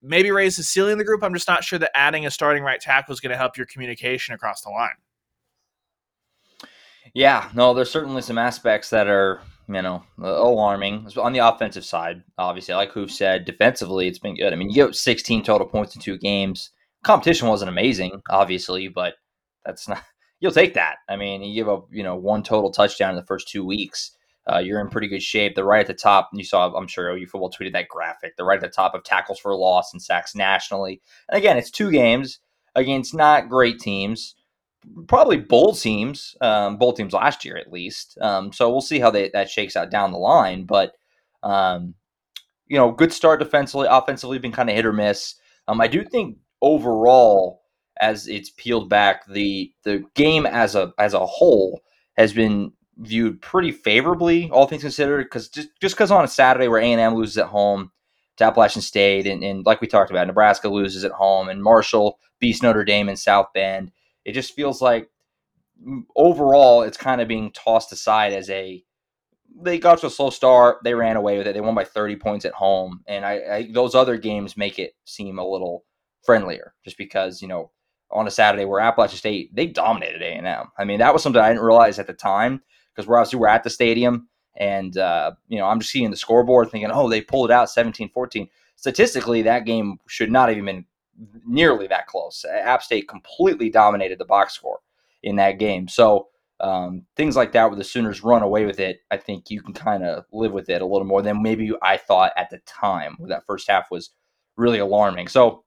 maybe 0.03 0.31
raise 0.31 0.57
the 0.57 0.63
ceiling 0.63 0.93
of 0.93 0.99
the 0.99 1.05
group. 1.05 1.23
I'm 1.23 1.35
just 1.35 1.49
not 1.49 1.65
sure 1.65 1.79
that 1.79 1.97
adding 1.97 2.27
a 2.27 2.31
starting 2.31 2.63
right 2.63 2.81
tackle 2.81 3.13
is 3.13 3.21
going 3.21 3.33
to 3.33 3.37
help 3.37 3.57
your 3.57 3.67
communication 3.67 4.35
across 4.35 4.63
the 4.63 4.71
line. 4.71 4.91
Yeah, 7.13 7.51
no, 7.55 7.75
there's 7.75 7.91
certainly 7.91 8.23
some 8.23 8.39
aspects 8.39 8.91
that 8.91 9.09
are, 9.09 9.41
you 9.73 9.83
know, 9.83 10.03
alarming 10.19 11.09
on 11.17 11.33
the 11.33 11.39
offensive 11.39 11.85
side. 11.85 12.23
Obviously, 12.39 12.75
like 12.75 12.93
Hoove 12.93 13.11
said, 13.11 13.45
defensively, 13.45 14.09
it's 14.09 14.19
been 14.19 14.37
good. 14.37 14.53
I 14.53 14.57
mean, 14.57 14.69
you 14.69 14.87
get 14.87 14.95
16 14.95 15.43
total 15.43 15.67
points 15.67 15.95
in 15.95 16.03
two 16.03 16.19
games. 16.19 16.71
Competition 17.05 17.49
wasn't 17.49 17.71
amazing, 17.71 18.21
obviously, 18.29 18.89
but 18.89 19.15
that's 19.65 19.89
not. 19.89 20.03
You'll 20.41 20.53
take 20.53 20.73
that. 20.73 20.97
I 21.07 21.17
mean, 21.17 21.43
you 21.43 21.55
give 21.55 21.69
up, 21.69 21.89
you 21.91 22.03
know, 22.03 22.17
one 22.17 22.43
total 22.43 22.71
touchdown 22.73 23.11
in 23.11 23.17
the 23.17 23.27
first 23.27 23.47
two 23.47 23.63
weeks 23.63 24.17
uh, 24.51 24.59
you're 24.59 24.81
in 24.81 24.89
pretty 24.89 25.09
good 25.09 25.23
shape. 25.23 25.55
They're 25.55 25.65
right 25.65 25.81
at 25.81 25.87
the 25.87 25.95
top. 25.95 26.31
You 26.33 26.45
saw, 26.45 26.73
I'm 26.75 26.87
sure 26.87 27.11
OU 27.11 27.27
football 27.27 27.51
tweeted 27.51 27.73
that 27.73 27.89
graphic. 27.89 28.37
They're 28.37 28.47
right 28.47 28.63
at 28.63 28.63
the 28.63 28.69
top 28.69 28.95
of 28.95 29.05
tackles 29.05 29.39
for 29.39 29.55
loss 29.55 29.93
and 29.93 30.03
sacks 30.03 30.35
nationally. 30.35 31.01
And 31.29 31.39
again, 31.39 31.57
it's 31.57 31.71
two 31.71 31.91
games 31.91 32.41
against 32.75 33.15
not 33.15 33.49
great 33.49 33.79
teams, 33.81 34.35
probably 35.07 35.37
bowl 35.37 35.75
teams, 35.75 36.37
um, 36.41 36.77
bowl 36.77 36.93
teams 36.93 37.13
last 37.13 37.45
year 37.45 37.57
at 37.57 37.73
least. 37.73 38.19
Um, 38.21 38.53
so 38.53 38.71
we'll 38.71 38.81
see 38.81 38.99
how 38.99 39.11
they, 39.11 39.29
that 39.31 39.51
shakes 39.51 39.77
out 39.77 39.91
down 39.91 40.13
the 40.13 40.19
line. 40.19 40.65
But 40.65 40.95
um, 41.43 41.95
you 42.67 42.77
know, 42.77 42.93
good 42.93 43.13
start 43.13 43.41
defensively, 43.41 43.89
offensively, 43.91 44.39
been 44.39 44.53
kind 44.53 44.71
of 44.71 44.77
hit 44.77 44.87
or 44.87 44.93
miss. 44.93 45.35
Um, 45.67 45.81
I 45.81 45.89
do 45.89 46.05
think 46.05 46.39
overall, 46.63 47.63
as 48.01 48.29
it's 48.29 48.51
peeled 48.51 48.89
back, 48.89 49.27
the 49.27 49.73
the 49.85 50.05
game 50.15 50.47
as 50.47 50.75
a 50.75 50.93
as 50.99 51.15
a 51.15 51.27
whole 51.27 51.81
has 52.17 52.33
been 52.33 52.73
viewed 52.99 53.41
pretty 53.41 53.73
favorably, 53.73 54.51
all 54.51 54.67
things 54.67 54.83
considered, 54.83 55.25
because 55.25 55.49
just 55.49 55.69
just 55.81 55.95
because 55.97 56.11
on 56.11 56.25
a 56.25 56.29
Saturday 56.29 56.69
where 56.69 56.81
A 56.81 56.85
and 56.85 57.01
M 57.01 57.15
loses 57.15 57.39
at 57.39 57.47
home 57.47 57.91
to 58.37 58.45
Appalachian 58.45 58.83
State, 58.83 59.27
and, 59.27 59.43
and 59.43 59.67
like 59.67 59.81
we 59.81 59.87
talked 59.87 60.11
about, 60.11 60.27
Nebraska 60.27 60.69
loses 60.69 61.05
at 61.05 61.13
home, 61.13 61.49
and 61.49 61.63
Marshall 61.63 62.19
beats 62.39 62.63
Notre 62.63 62.85
Dame 62.85 63.09
in 63.09 63.17
South 63.17 63.49
Bend, 63.53 63.91
it 64.25 64.33
just 64.33 64.55
feels 64.55 64.83
like 64.83 65.09
overall 66.17 66.83
it's 66.83 66.97
kind 66.97 67.21
of 67.21 67.29
being 67.29 67.51
tossed 67.53 67.93
aside 67.93 68.33
as 68.33 68.51
a 68.51 68.85
they 69.63 69.79
got 69.79 69.99
to 69.99 70.07
a 70.07 70.11
slow 70.11 70.31
start, 70.31 70.79
they 70.85 70.95
ran 70.95 71.17
away 71.17 71.37
with 71.37 71.47
it, 71.47 71.55
they 71.55 71.61
won 71.61 71.75
by 71.75 71.85
30 71.85 72.17
points 72.17 72.45
at 72.45 72.53
home, 72.53 73.01
and 73.07 73.25
I, 73.25 73.33
I 73.33 73.71
those 73.73 73.95
other 73.95 74.17
games 74.17 74.57
make 74.57 74.79
it 74.79 74.95
seem 75.05 75.39
a 75.39 75.49
little 75.49 75.85
friendlier, 76.23 76.75
just 76.85 76.97
because 76.97 77.43
you 77.43 77.49
know 77.49 77.71
on 78.11 78.27
a 78.27 78.31
Saturday 78.31 78.65
where 78.65 78.81
Appalachian 78.81 79.19
State 79.19 79.55
they 79.55 79.67
dominated 79.67 80.23
A 80.23 80.27
and 80.27 80.47
M. 80.47 80.67
I 80.79 80.85
mean 80.85 80.99
that 81.01 81.13
was 81.13 81.23
something 81.23 81.41
I 81.41 81.49
didn't 81.49 81.65
realize 81.65 81.99
at 81.99 82.07
the 82.07 82.13
time 82.13 82.63
because 82.95 83.09
we're 83.09 83.19
obviously 83.19 83.39
we're 83.39 83.49
at 83.49 83.65
the 83.65 83.71
stadium 83.71 84.29
and 84.57 84.97
uh, 84.97 85.33
you 85.49 85.59
know 85.59 85.67
I'm 85.67 85.81
just 85.81 85.93
seeing 85.93 86.11
the 86.11 86.17
scoreboard 86.17 86.71
thinking, 86.71 86.91
oh, 86.93 87.09
they 87.09 87.21
pulled 87.21 87.51
it 87.51 87.55
out 87.55 87.69
17-14. 87.69 88.49
Statistically, 88.77 89.43
that 89.43 89.67
game 89.67 89.99
should 90.09 90.31
not 90.31 90.49
have 90.49 90.57
even 90.57 90.65
been 90.67 90.85
nearly 91.47 91.87
that 91.89 92.07
close. 92.07 92.45
App 92.51 92.83
State 92.83 93.09
completely 93.09 93.71
dominated 93.71 94.19
the 94.19 94.25
box 94.25 94.55
score 94.55 94.81
in 95.23 95.37
that 95.37 95.59
game. 95.59 95.89
So 95.89 96.29
um, 96.61 97.07
things 97.17 97.37
like 97.37 97.53
that, 97.53 97.67
where 97.67 97.77
the 97.77 97.85
Sooners 97.85 98.23
run 98.23 98.43
away 98.43 98.67
with 98.67 98.81
it, 98.81 99.01
I 99.11 99.17
think 99.17 99.51
you 99.51 99.63
can 99.63 99.75
kind 99.75 100.05
of 100.05 100.25
live 100.33 100.53
with 100.53 100.69
it 100.69 100.83
a 100.83 100.87
little 100.87 101.07
more 101.07 101.23
than 101.23 101.43
maybe 101.43 101.73
I 101.83 101.97
thought 101.97 102.33
at 102.37 102.51
the 102.51 102.59
time. 102.67 103.17
Where 103.19 103.29
that 103.29 103.47
first 103.47 103.69
half 103.69 103.91
was 103.91 104.11
really 104.57 104.79
alarming. 104.79 105.29
So 105.29 105.65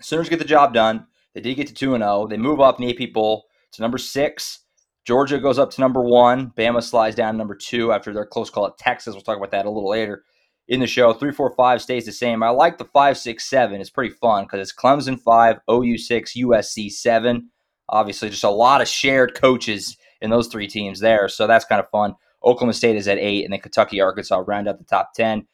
Sooners 0.00 0.28
get 0.28 0.38
the 0.38 0.44
job 0.44 0.74
done. 0.74 1.06
They 1.34 1.40
did 1.40 1.54
get 1.54 1.66
to 1.68 1.74
two 1.74 1.94
and 1.94 2.02
zero. 2.02 2.22
Oh. 2.22 2.26
They 2.26 2.36
move 2.36 2.60
up 2.60 2.80
in 2.80 2.86
the 2.86 3.04
AP 3.04 3.14
Poll 3.14 3.44
to 3.72 3.82
number 3.82 3.98
six. 3.98 4.60
Georgia 5.04 5.38
goes 5.38 5.58
up 5.58 5.70
to 5.72 5.80
number 5.80 6.00
one. 6.00 6.52
Bama 6.56 6.82
slides 6.82 7.16
down 7.16 7.34
to 7.34 7.38
number 7.38 7.56
two 7.56 7.92
after 7.92 8.12
their 8.12 8.26
close 8.26 8.50
call 8.50 8.66
at 8.66 8.78
Texas. 8.78 9.14
We'll 9.14 9.22
talk 9.22 9.36
about 9.36 9.50
that 9.50 9.66
a 9.66 9.70
little 9.70 9.88
later 9.88 10.24
in 10.68 10.80
the 10.80 10.86
show. 10.86 11.12
Three, 11.12 11.32
four, 11.32 11.54
five 11.54 11.82
stays 11.82 12.06
the 12.06 12.12
same. 12.12 12.42
I 12.42 12.50
like 12.50 12.78
the 12.78 12.84
five, 12.84 13.18
six, 13.18 13.48
seven. 13.48 13.80
It's 13.80 13.90
pretty 13.90 14.14
fun 14.14 14.44
because 14.44 14.60
it's 14.60 14.74
Clemson 14.74 15.20
five, 15.20 15.58
OU 15.70 15.98
six, 15.98 16.34
USC 16.34 16.90
seven. 16.90 17.50
Obviously, 17.88 18.30
just 18.30 18.44
a 18.44 18.50
lot 18.50 18.80
of 18.80 18.88
shared 18.88 19.34
coaches 19.34 19.96
in 20.20 20.30
those 20.30 20.48
three 20.48 20.68
teams 20.68 21.00
there. 21.00 21.28
So 21.28 21.46
that's 21.46 21.64
kind 21.64 21.80
of 21.80 21.90
fun. 21.90 22.14
Oklahoma 22.44 22.72
State 22.72 22.96
is 22.96 23.08
at 23.08 23.18
eight, 23.18 23.44
and 23.44 23.52
then 23.52 23.60
Kentucky, 23.60 24.00
Arkansas 24.00 24.42
round 24.46 24.68
out 24.68 24.78
the 24.78 24.84
top 24.84 25.12
10. 25.14 25.46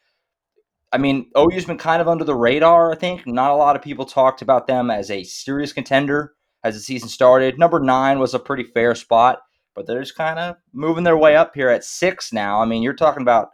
I 0.91 0.97
mean, 0.97 1.29
OU's 1.37 1.65
been 1.65 1.77
kind 1.77 2.01
of 2.01 2.07
under 2.07 2.23
the 2.23 2.35
radar, 2.35 2.91
I 2.91 2.95
think. 2.95 3.27
Not 3.27 3.51
a 3.51 3.55
lot 3.55 3.75
of 3.75 3.81
people 3.81 4.05
talked 4.05 4.41
about 4.41 4.65
them 4.65 4.89
as 4.89 5.11
a 5.11 5.23
serious 5.23 5.71
contender 5.71 6.33
as 6.63 6.73
the 6.73 6.79
season 6.79 7.09
started. 7.09 7.59
Number 7.59 7.79
nine 7.79 8.19
was 8.19 8.33
a 8.33 8.39
pretty 8.39 8.63
fair 8.63 8.95
spot, 8.95 9.39
but 9.75 9.85
they're 9.85 10.01
just 10.01 10.15
kind 10.15 10.39
of 10.39 10.55
moving 10.73 11.03
their 11.03 11.17
way 11.17 11.35
up 11.35 11.53
here 11.53 11.69
at 11.69 11.83
six 11.83 12.33
now. 12.33 12.59
I 12.61 12.65
mean, 12.65 12.81
you're 12.81 12.93
talking 12.93 13.21
about 13.21 13.49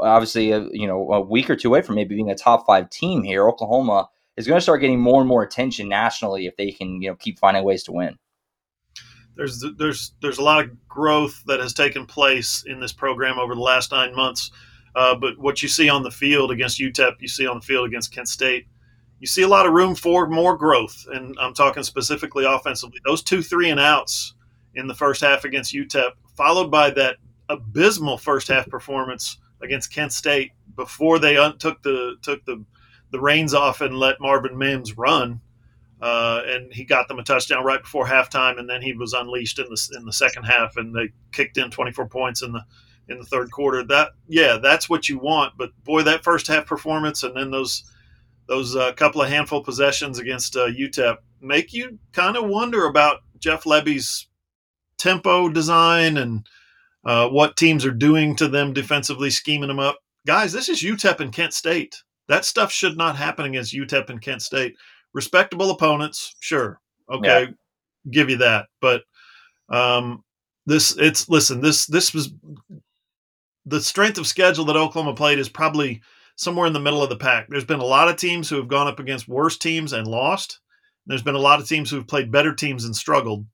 obviously 0.00 0.52
a, 0.52 0.66
you 0.72 0.86
know 0.86 1.12
a 1.12 1.20
week 1.20 1.50
or 1.50 1.56
two 1.56 1.68
away 1.68 1.82
from 1.82 1.94
maybe 1.94 2.14
being 2.14 2.30
a 2.30 2.34
top 2.34 2.66
five 2.66 2.90
team 2.90 3.22
here. 3.22 3.48
Oklahoma 3.48 4.08
is 4.36 4.46
going 4.46 4.56
to 4.56 4.62
start 4.62 4.80
getting 4.80 5.00
more 5.00 5.20
and 5.20 5.28
more 5.28 5.42
attention 5.42 5.88
nationally 5.88 6.46
if 6.46 6.56
they 6.56 6.72
can 6.72 7.00
you 7.02 7.08
know 7.10 7.16
keep 7.16 7.38
finding 7.38 7.64
ways 7.64 7.82
to 7.84 7.92
win. 7.92 8.16
There's 9.36 9.64
there's 9.78 10.12
there's 10.20 10.38
a 10.38 10.42
lot 10.42 10.64
of 10.64 10.88
growth 10.88 11.42
that 11.46 11.60
has 11.60 11.72
taken 11.72 12.06
place 12.06 12.64
in 12.66 12.80
this 12.80 12.92
program 12.92 13.38
over 13.38 13.54
the 13.54 13.60
last 13.60 13.92
nine 13.92 14.14
months. 14.14 14.50
Uh, 14.94 15.14
but 15.14 15.38
what 15.38 15.62
you 15.62 15.68
see 15.68 15.88
on 15.88 16.02
the 16.02 16.10
field 16.10 16.50
against 16.50 16.78
UTEP, 16.78 17.14
you 17.20 17.28
see 17.28 17.46
on 17.46 17.60
the 17.60 17.64
field 17.64 17.86
against 17.86 18.12
Kent 18.12 18.28
State 18.28 18.66
you 19.22 19.28
see 19.28 19.42
a 19.42 19.48
lot 19.48 19.66
of 19.66 19.72
room 19.72 19.94
for 19.94 20.26
more 20.26 20.56
growth. 20.56 21.06
And 21.12 21.36
I'm 21.40 21.54
talking 21.54 21.84
specifically 21.84 22.44
offensively. 22.44 22.98
Those 23.06 23.22
two 23.22 23.40
three 23.40 23.70
and 23.70 23.78
outs 23.78 24.34
in 24.74 24.88
the 24.88 24.94
first 24.94 25.20
half 25.20 25.44
against 25.44 25.72
UTEP, 25.72 26.10
followed 26.36 26.72
by 26.72 26.90
that 26.90 27.18
abysmal 27.48 28.18
first 28.18 28.48
half 28.48 28.68
performance 28.68 29.38
against 29.62 29.92
Kent 29.92 30.12
State 30.12 30.52
before 30.76 31.18
they 31.18 31.36
un- 31.36 31.58
took 31.58 31.82
the 31.82 32.16
took 32.22 32.44
the 32.44 32.64
the 33.10 33.20
reins 33.20 33.54
off 33.54 33.80
and 33.80 33.96
let 33.96 34.20
Marvin 34.20 34.56
Mims 34.56 34.96
run. 34.96 35.40
Uh, 36.00 36.42
and 36.46 36.72
he 36.72 36.84
got 36.84 37.06
them 37.06 37.20
a 37.20 37.22
touchdown 37.22 37.62
right 37.62 37.82
before 37.82 38.06
halftime, 38.06 38.58
and 38.58 38.68
then 38.68 38.82
he 38.82 38.92
was 38.92 39.12
unleashed 39.12 39.60
in 39.60 39.66
the 39.66 39.96
in 39.96 40.04
the 40.04 40.12
second 40.12 40.42
half, 40.42 40.76
and 40.76 40.94
they 40.94 41.10
kicked 41.30 41.56
in 41.56 41.70
24 41.70 42.08
points 42.08 42.42
in 42.42 42.52
the 42.52 42.64
in 43.08 43.18
the 43.18 43.24
third 43.24 43.52
quarter. 43.52 43.84
That 43.84 44.10
yeah, 44.26 44.58
that's 44.60 44.90
what 44.90 45.08
you 45.08 45.18
want. 45.18 45.54
But 45.56 45.70
boy, 45.84 46.02
that 46.02 46.24
first 46.24 46.48
half 46.48 46.66
performance, 46.66 47.22
and 47.22 47.36
then 47.36 47.52
those 47.52 47.84
those 48.48 48.74
uh, 48.74 48.92
couple 48.94 49.22
of 49.22 49.28
handful 49.28 49.62
possessions 49.62 50.18
against 50.18 50.56
uh, 50.56 50.66
UTEP 50.66 51.18
make 51.40 51.72
you 51.72 51.98
kind 52.12 52.36
of 52.36 52.48
wonder 52.48 52.86
about 52.86 53.20
Jeff 53.38 53.64
Lebby's 53.64 54.26
tempo 54.98 55.48
design 55.48 56.16
and 56.16 56.46
uh, 57.04 57.28
what 57.28 57.56
teams 57.56 57.84
are 57.84 57.92
doing 57.92 58.36
to 58.36 58.48
them 58.48 58.72
defensively, 58.72 59.30
scheming 59.30 59.68
them 59.68 59.78
up. 59.78 59.98
Guys, 60.26 60.52
this 60.52 60.68
is 60.68 60.82
UTEP 60.82 61.20
and 61.20 61.32
Kent 61.32 61.52
State. 61.52 61.96
That 62.28 62.44
stuff 62.44 62.72
should 62.72 62.96
not 62.96 63.16
happen 63.16 63.46
against 63.46 63.74
UTEP 63.74 64.08
and 64.10 64.22
Kent 64.22 64.42
State. 64.42 64.74
Respectable 65.12 65.70
opponents, 65.70 66.34
sure, 66.40 66.80
okay, 67.10 67.42
yeah. 67.42 67.50
give 68.10 68.30
you 68.30 68.38
that. 68.38 68.66
But 68.80 69.02
um, 69.68 70.22
this, 70.64 70.96
it's 70.96 71.28
listen, 71.28 71.60
this 71.60 71.86
this 71.86 72.14
was 72.14 72.32
the 73.66 73.80
strength 73.80 74.18
of 74.18 74.26
schedule 74.26 74.64
that 74.66 74.76
Oklahoma 74.76 75.14
played 75.14 75.38
is 75.38 75.48
probably 75.48 76.00
somewhere 76.36 76.66
in 76.66 76.72
the 76.72 76.80
middle 76.80 77.02
of 77.02 77.10
the 77.10 77.16
pack. 77.16 77.46
There's 77.48 77.64
been 77.64 77.80
a 77.80 77.84
lot 77.84 78.08
of 78.08 78.16
teams 78.16 78.48
who 78.48 78.56
have 78.56 78.68
gone 78.68 78.88
up 78.88 78.98
against 78.98 79.28
worse 79.28 79.58
teams 79.58 79.92
and 79.92 80.06
lost. 80.06 80.60
There's 81.06 81.22
been 81.22 81.34
a 81.34 81.38
lot 81.38 81.60
of 81.60 81.68
teams 81.68 81.90
who've 81.90 82.06
played 82.06 82.32
better 82.32 82.54
teams 82.54 82.84
and 82.84 82.94
struggled, 82.94 83.44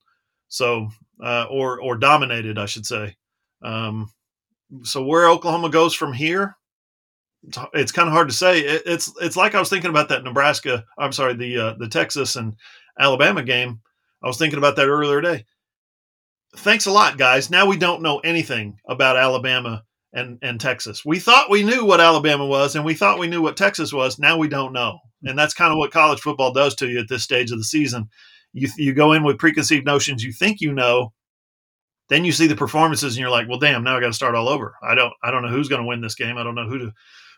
so 0.48 0.88
uh, 1.22 1.46
or 1.50 1.80
or 1.80 1.96
dominated, 1.96 2.58
I 2.58 2.66
should 2.66 2.86
say. 2.86 3.16
Um, 3.62 4.10
so 4.82 5.02
where 5.02 5.28
Oklahoma 5.28 5.70
goes 5.70 5.94
from 5.94 6.12
here, 6.12 6.56
it's, 7.46 7.58
it's 7.74 7.92
kind 7.92 8.08
of 8.08 8.12
hard 8.12 8.28
to 8.28 8.34
say. 8.34 8.60
It, 8.60 8.82
it's 8.86 9.12
it's 9.20 9.36
like 9.36 9.54
I 9.54 9.60
was 9.60 9.70
thinking 9.70 9.90
about 9.90 10.08
that 10.10 10.24
Nebraska. 10.24 10.84
I'm 10.98 11.12
sorry, 11.12 11.34
the 11.34 11.58
uh, 11.58 11.74
the 11.78 11.88
Texas 11.88 12.36
and 12.36 12.54
Alabama 12.98 13.42
game. 13.42 13.80
I 14.22 14.26
was 14.26 14.38
thinking 14.38 14.58
about 14.58 14.76
that 14.76 14.88
earlier 14.88 15.20
today. 15.20 15.44
Thanks 16.56 16.86
a 16.86 16.90
lot, 16.90 17.18
guys. 17.18 17.50
Now 17.50 17.66
we 17.66 17.76
don't 17.76 18.02
know 18.02 18.18
anything 18.18 18.78
about 18.88 19.16
Alabama 19.16 19.84
and 20.12 20.38
and 20.42 20.60
Texas. 20.60 21.04
We 21.04 21.18
thought 21.18 21.50
we 21.50 21.62
knew 21.62 21.84
what 21.84 22.00
Alabama 22.00 22.46
was, 22.46 22.74
and 22.74 22.84
we 22.84 22.94
thought 22.94 23.18
we 23.18 23.28
knew 23.28 23.42
what 23.42 23.56
Texas 23.56 23.92
was. 23.92 24.18
Now 24.18 24.36
we 24.36 24.48
don't 24.48 24.72
know, 24.72 24.98
and 25.22 25.38
that's 25.38 25.54
kind 25.54 25.72
of 25.72 25.78
what 25.78 25.92
college 25.92 26.20
football 26.20 26.52
does 26.52 26.74
to 26.76 26.88
you 26.88 26.98
at 26.98 27.08
this 27.08 27.22
stage 27.22 27.50
of 27.50 27.58
the 27.58 27.64
season. 27.64 28.08
You 28.52 28.68
you 28.76 28.94
go 28.94 29.12
in 29.12 29.22
with 29.22 29.38
preconceived 29.38 29.86
notions. 29.86 30.24
You 30.24 30.32
think 30.32 30.60
you 30.60 30.72
know, 30.72 31.12
then 32.08 32.24
you 32.24 32.32
see 32.32 32.46
the 32.46 32.56
performances, 32.56 33.14
and 33.14 33.20
you're 33.20 33.30
like, 33.30 33.48
well, 33.48 33.58
damn, 33.58 33.84
now 33.84 33.96
I 33.96 34.00
got 34.00 34.06
to 34.08 34.12
start 34.12 34.34
all 34.34 34.48
over. 34.48 34.74
I 34.82 34.94
don't 34.94 35.12
I 35.22 35.30
don't 35.30 35.42
know 35.42 35.48
who's 35.48 35.68
going 35.68 35.82
to 35.82 35.88
win 35.88 36.00
this 36.00 36.14
game. 36.14 36.38
I 36.38 36.42
don't 36.42 36.54
know 36.54 36.68
who 36.68 36.78
to 36.78 36.92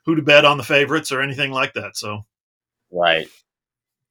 who 0.05 0.15
to 0.15 0.23
bet 0.23 0.45
on 0.45 0.57
the 0.57 0.65
favorites 0.65 1.13
or 1.13 1.21
anything 1.21 1.51
like 1.51 1.75
that. 1.75 1.97
So, 1.97 2.25
right. 2.91 3.29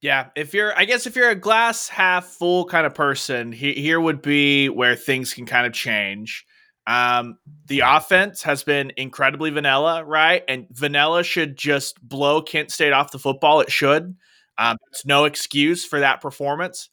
Yeah, 0.01 0.27
if 0.37 0.53
you're, 0.53 0.77
I 0.77 0.85
guess, 0.85 1.07
if 1.07 1.17
you're 1.17 1.29
a 1.29 1.35
glass 1.35 1.89
half 1.89 2.25
full 2.25 2.63
kind 2.63 2.85
of 2.85 2.95
person, 2.95 3.51
he, 3.51 3.73
here 3.73 3.99
would 3.99 4.21
be 4.21 4.69
where 4.69 4.95
things 4.95 5.33
can 5.33 5.45
kind 5.45 5.67
of 5.67 5.73
change. 5.73 6.45
Um, 6.87 7.37
the 7.65 7.81
offense 7.81 8.41
has 8.43 8.63
been 8.63 8.93
incredibly 8.95 9.49
vanilla, 9.49 10.05
right? 10.05 10.43
And 10.47 10.67
vanilla 10.71 11.23
should 11.23 11.57
just 11.57 12.01
blow 12.07 12.41
Kent 12.41 12.71
State 12.71 12.93
off 12.93 13.11
the 13.11 13.19
football. 13.19 13.59
It 13.59 13.71
should. 13.71 14.15
Um, 14.57 14.77
it's 14.89 15.05
no 15.05 15.25
excuse 15.25 15.85
for 15.85 15.99
that 15.99 16.21
performance. 16.21 16.89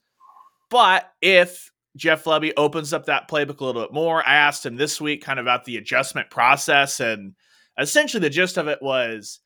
But 0.68 1.08
if 1.22 1.70
Jeff 1.96 2.24
Lebby 2.24 2.52
opens 2.56 2.92
up 2.92 3.06
that 3.06 3.28
playbook 3.28 3.60
a 3.60 3.64
little 3.64 3.82
bit 3.82 3.92
more, 3.92 4.26
I 4.26 4.34
asked 4.34 4.64
him 4.64 4.76
this 4.76 5.00
week 5.00 5.24
kind 5.24 5.38
of 5.38 5.44
about 5.44 5.64
the 5.64 5.78
adjustment 5.78 6.30
process. 6.30 7.00
And 7.00 7.34
essentially, 7.78 8.20
the 8.20 8.30
gist 8.30 8.58
of 8.58 8.68
it 8.68 8.80
was 8.82 9.40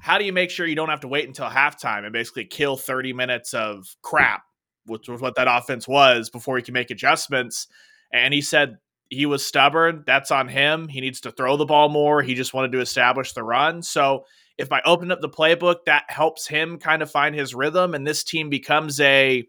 how 0.00 0.18
do 0.18 0.24
you 0.24 0.32
make 0.32 0.50
sure 0.50 0.66
you 0.66 0.74
don't 0.74 0.88
have 0.88 1.00
to 1.00 1.08
wait 1.08 1.28
until 1.28 1.46
halftime 1.46 2.04
and 2.04 2.12
basically 2.12 2.44
kill 2.44 2.76
30 2.76 3.12
minutes 3.12 3.54
of 3.54 3.94
crap, 4.02 4.42
which 4.86 5.08
was 5.08 5.20
what 5.20 5.36
that 5.36 5.48
offense 5.48 5.86
was, 5.86 6.28
before 6.28 6.58
you 6.58 6.64
can 6.64 6.74
make 6.74 6.90
adjustments? 6.90 7.68
And 8.12 8.34
he 8.34 8.40
said 8.40 8.78
he 9.08 9.26
was 9.26 9.46
stubborn. 9.46 10.02
That's 10.06 10.30
on 10.30 10.48
him. 10.48 10.88
He 10.88 11.00
needs 11.00 11.20
to 11.20 11.30
throw 11.30 11.56
the 11.56 11.66
ball 11.66 11.88
more. 11.88 12.22
He 12.22 12.34
just 12.34 12.54
wanted 12.54 12.72
to 12.72 12.80
establish 12.80 13.32
the 13.32 13.42
run. 13.42 13.82
So 13.82 14.24
if 14.58 14.72
I 14.72 14.80
open 14.84 15.12
up 15.12 15.20
the 15.20 15.28
playbook, 15.28 15.84
that 15.86 16.04
helps 16.08 16.46
him 16.46 16.78
kind 16.78 17.02
of 17.02 17.10
find 17.10 17.34
his 17.34 17.54
rhythm, 17.54 17.94
and 17.94 18.06
this 18.06 18.24
team 18.24 18.48
becomes 18.48 19.00
a 19.00 19.44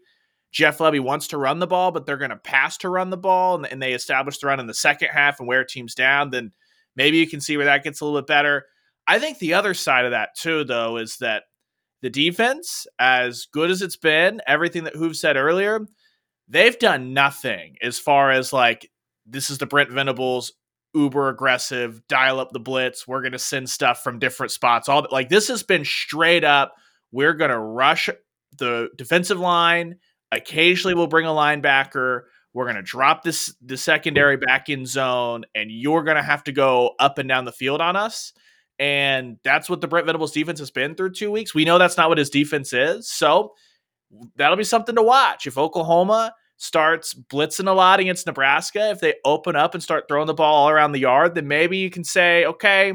Jeff 0.54 0.78
Lebby 0.78 1.00
wants 1.00 1.26
to 1.28 1.36
run 1.36 1.58
the 1.58 1.66
ball, 1.66 1.90
but 1.90 2.06
they're 2.06 2.16
going 2.16 2.30
to 2.30 2.36
pass 2.36 2.76
to 2.78 2.88
run 2.88 3.10
the 3.10 3.16
ball, 3.16 3.56
and, 3.56 3.66
and 3.66 3.82
they 3.82 3.92
establish 3.92 4.38
the 4.38 4.46
run 4.46 4.60
in 4.60 4.68
the 4.68 4.72
second 4.72 5.08
half 5.08 5.40
and 5.40 5.48
wear 5.48 5.64
teams 5.64 5.96
down, 5.96 6.30
then 6.30 6.52
maybe 6.94 7.18
you 7.18 7.26
can 7.26 7.40
see 7.40 7.56
where 7.56 7.66
that 7.66 7.82
gets 7.82 8.00
a 8.00 8.04
little 8.04 8.20
bit 8.20 8.28
better. 8.28 8.64
I 9.06 9.18
think 9.18 9.38
the 9.38 9.54
other 9.54 9.74
side 9.74 10.04
of 10.04 10.12
that 10.12 10.30
too, 10.36 10.62
though, 10.62 10.96
is 10.96 11.16
that 11.18 11.42
the 12.02 12.08
defense, 12.08 12.86
as 13.00 13.46
good 13.52 13.68
as 13.70 13.82
it's 13.82 13.96
been, 13.96 14.40
everything 14.46 14.84
that 14.84 14.94
Hoove 14.94 15.16
said 15.16 15.36
earlier, 15.36 15.80
they've 16.46 16.78
done 16.78 17.12
nothing 17.12 17.74
as 17.82 17.98
far 17.98 18.30
as 18.30 18.52
like 18.52 18.88
this 19.26 19.50
is 19.50 19.58
the 19.58 19.66
Brent 19.66 19.90
Venables 19.90 20.52
uber 20.94 21.28
aggressive, 21.28 22.00
dial 22.06 22.38
up 22.38 22.52
the 22.52 22.60
blitz. 22.60 23.08
We're 23.08 23.22
going 23.22 23.32
to 23.32 23.38
send 23.38 23.68
stuff 23.68 24.04
from 24.04 24.20
different 24.20 24.52
spots. 24.52 24.88
All 24.88 25.06
like 25.10 25.28
this 25.28 25.48
has 25.48 25.64
been 25.64 25.84
straight 25.84 26.44
up. 26.44 26.74
We're 27.10 27.34
going 27.34 27.50
to 27.50 27.58
rush 27.58 28.08
the 28.56 28.90
defensive 28.96 29.40
line. 29.40 29.96
Occasionally, 30.32 30.94
we'll 30.94 31.06
bring 31.06 31.26
a 31.26 31.30
linebacker. 31.30 32.22
We're 32.52 32.64
going 32.64 32.76
to 32.76 32.82
drop 32.82 33.22
this 33.22 33.54
the 33.64 33.76
secondary 33.76 34.36
back 34.36 34.68
in 34.68 34.86
zone, 34.86 35.44
and 35.54 35.70
you're 35.70 36.04
going 36.04 36.16
to 36.16 36.22
have 36.22 36.44
to 36.44 36.52
go 36.52 36.94
up 36.98 37.18
and 37.18 37.28
down 37.28 37.44
the 37.44 37.52
field 37.52 37.80
on 37.80 37.96
us. 37.96 38.32
And 38.78 39.38
that's 39.44 39.70
what 39.70 39.80
the 39.80 39.88
Brent 39.88 40.06
Venables 40.06 40.32
defense 40.32 40.58
has 40.58 40.70
been 40.70 40.94
through 40.94 41.12
two 41.12 41.30
weeks. 41.30 41.54
We 41.54 41.64
know 41.64 41.78
that's 41.78 41.96
not 41.96 42.08
what 42.08 42.18
his 42.18 42.30
defense 42.30 42.72
is. 42.72 43.08
So 43.08 43.52
that'll 44.36 44.56
be 44.56 44.64
something 44.64 44.96
to 44.96 45.02
watch. 45.02 45.46
If 45.46 45.58
Oklahoma 45.58 46.34
starts 46.56 47.14
blitzing 47.14 47.68
a 47.68 47.72
lot 47.72 48.00
against 48.00 48.26
Nebraska, 48.26 48.90
if 48.90 49.00
they 49.00 49.14
open 49.24 49.56
up 49.56 49.74
and 49.74 49.82
start 49.82 50.04
throwing 50.08 50.26
the 50.26 50.34
ball 50.34 50.54
all 50.54 50.70
around 50.70 50.92
the 50.92 51.00
yard, 51.00 51.34
then 51.34 51.48
maybe 51.48 51.78
you 51.78 51.90
can 51.90 52.04
say, 52.04 52.44
okay, 52.46 52.92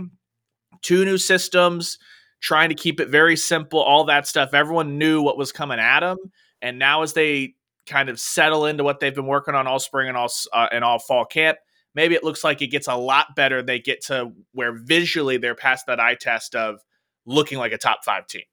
two 0.81 1.05
new 1.05 1.17
systems, 1.17 1.97
trying 2.41 2.69
to 2.69 2.75
keep 2.75 2.99
it 2.99 3.09
very 3.09 3.35
simple, 3.35 3.79
all 3.79 4.05
that 4.05 4.27
stuff. 4.27 4.53
Everyone 4.53 4.97
knew 4.97 5.21
what 5.21 5.37
was 5.37 5.51
coming 5.51 5.79
at 5.79 6.01
them. 6.01 6.17
And 6.61 6.79
now 6.79 7.03
as 7.03 7.13
they 7.13 7.55
kind 7.85 8.09
of 8.09 8.19
settle 8.19 8.65
into 8.65 8.83
what 8.83 8.99
they've 8.99 9.15
been 9.15 9.25
working 9.25 9.55
on 9.55 9.67
all 9.67 9.79
spring 9.79 10.07
and 10.07 10.17
all 10.17 10.31
uh, 10.53 10.67
and 10.71 10.83
all 10.83 10.99
fall 10.99 11.25
camp, 11.25 11.57
maybe 11.95 12.15
it 12.15 12.23
looks 12.23 12.43
like 12.43 12.61
it 12.61 12.67
gets 12.67 12.87
a 12.87 12.95
lot 12.95 13.35
better. 13.35 13.61
They 13.61 13.79
get 13.79 14.05
to 14.05 14.31
where 14.53 14.73
visually 14.73 15.37
they're 15.37 15.55
past 15.55 15.85
that 15.87 15.99
eye 15.99 16.15
test 16.15 16.55
of 16.55 16.79
looking 17.25 17.57
like 17.57 17.71
a 17.71 17.77
top 17.77 17.99
five 18.05 18.27
team. 18.27 18.43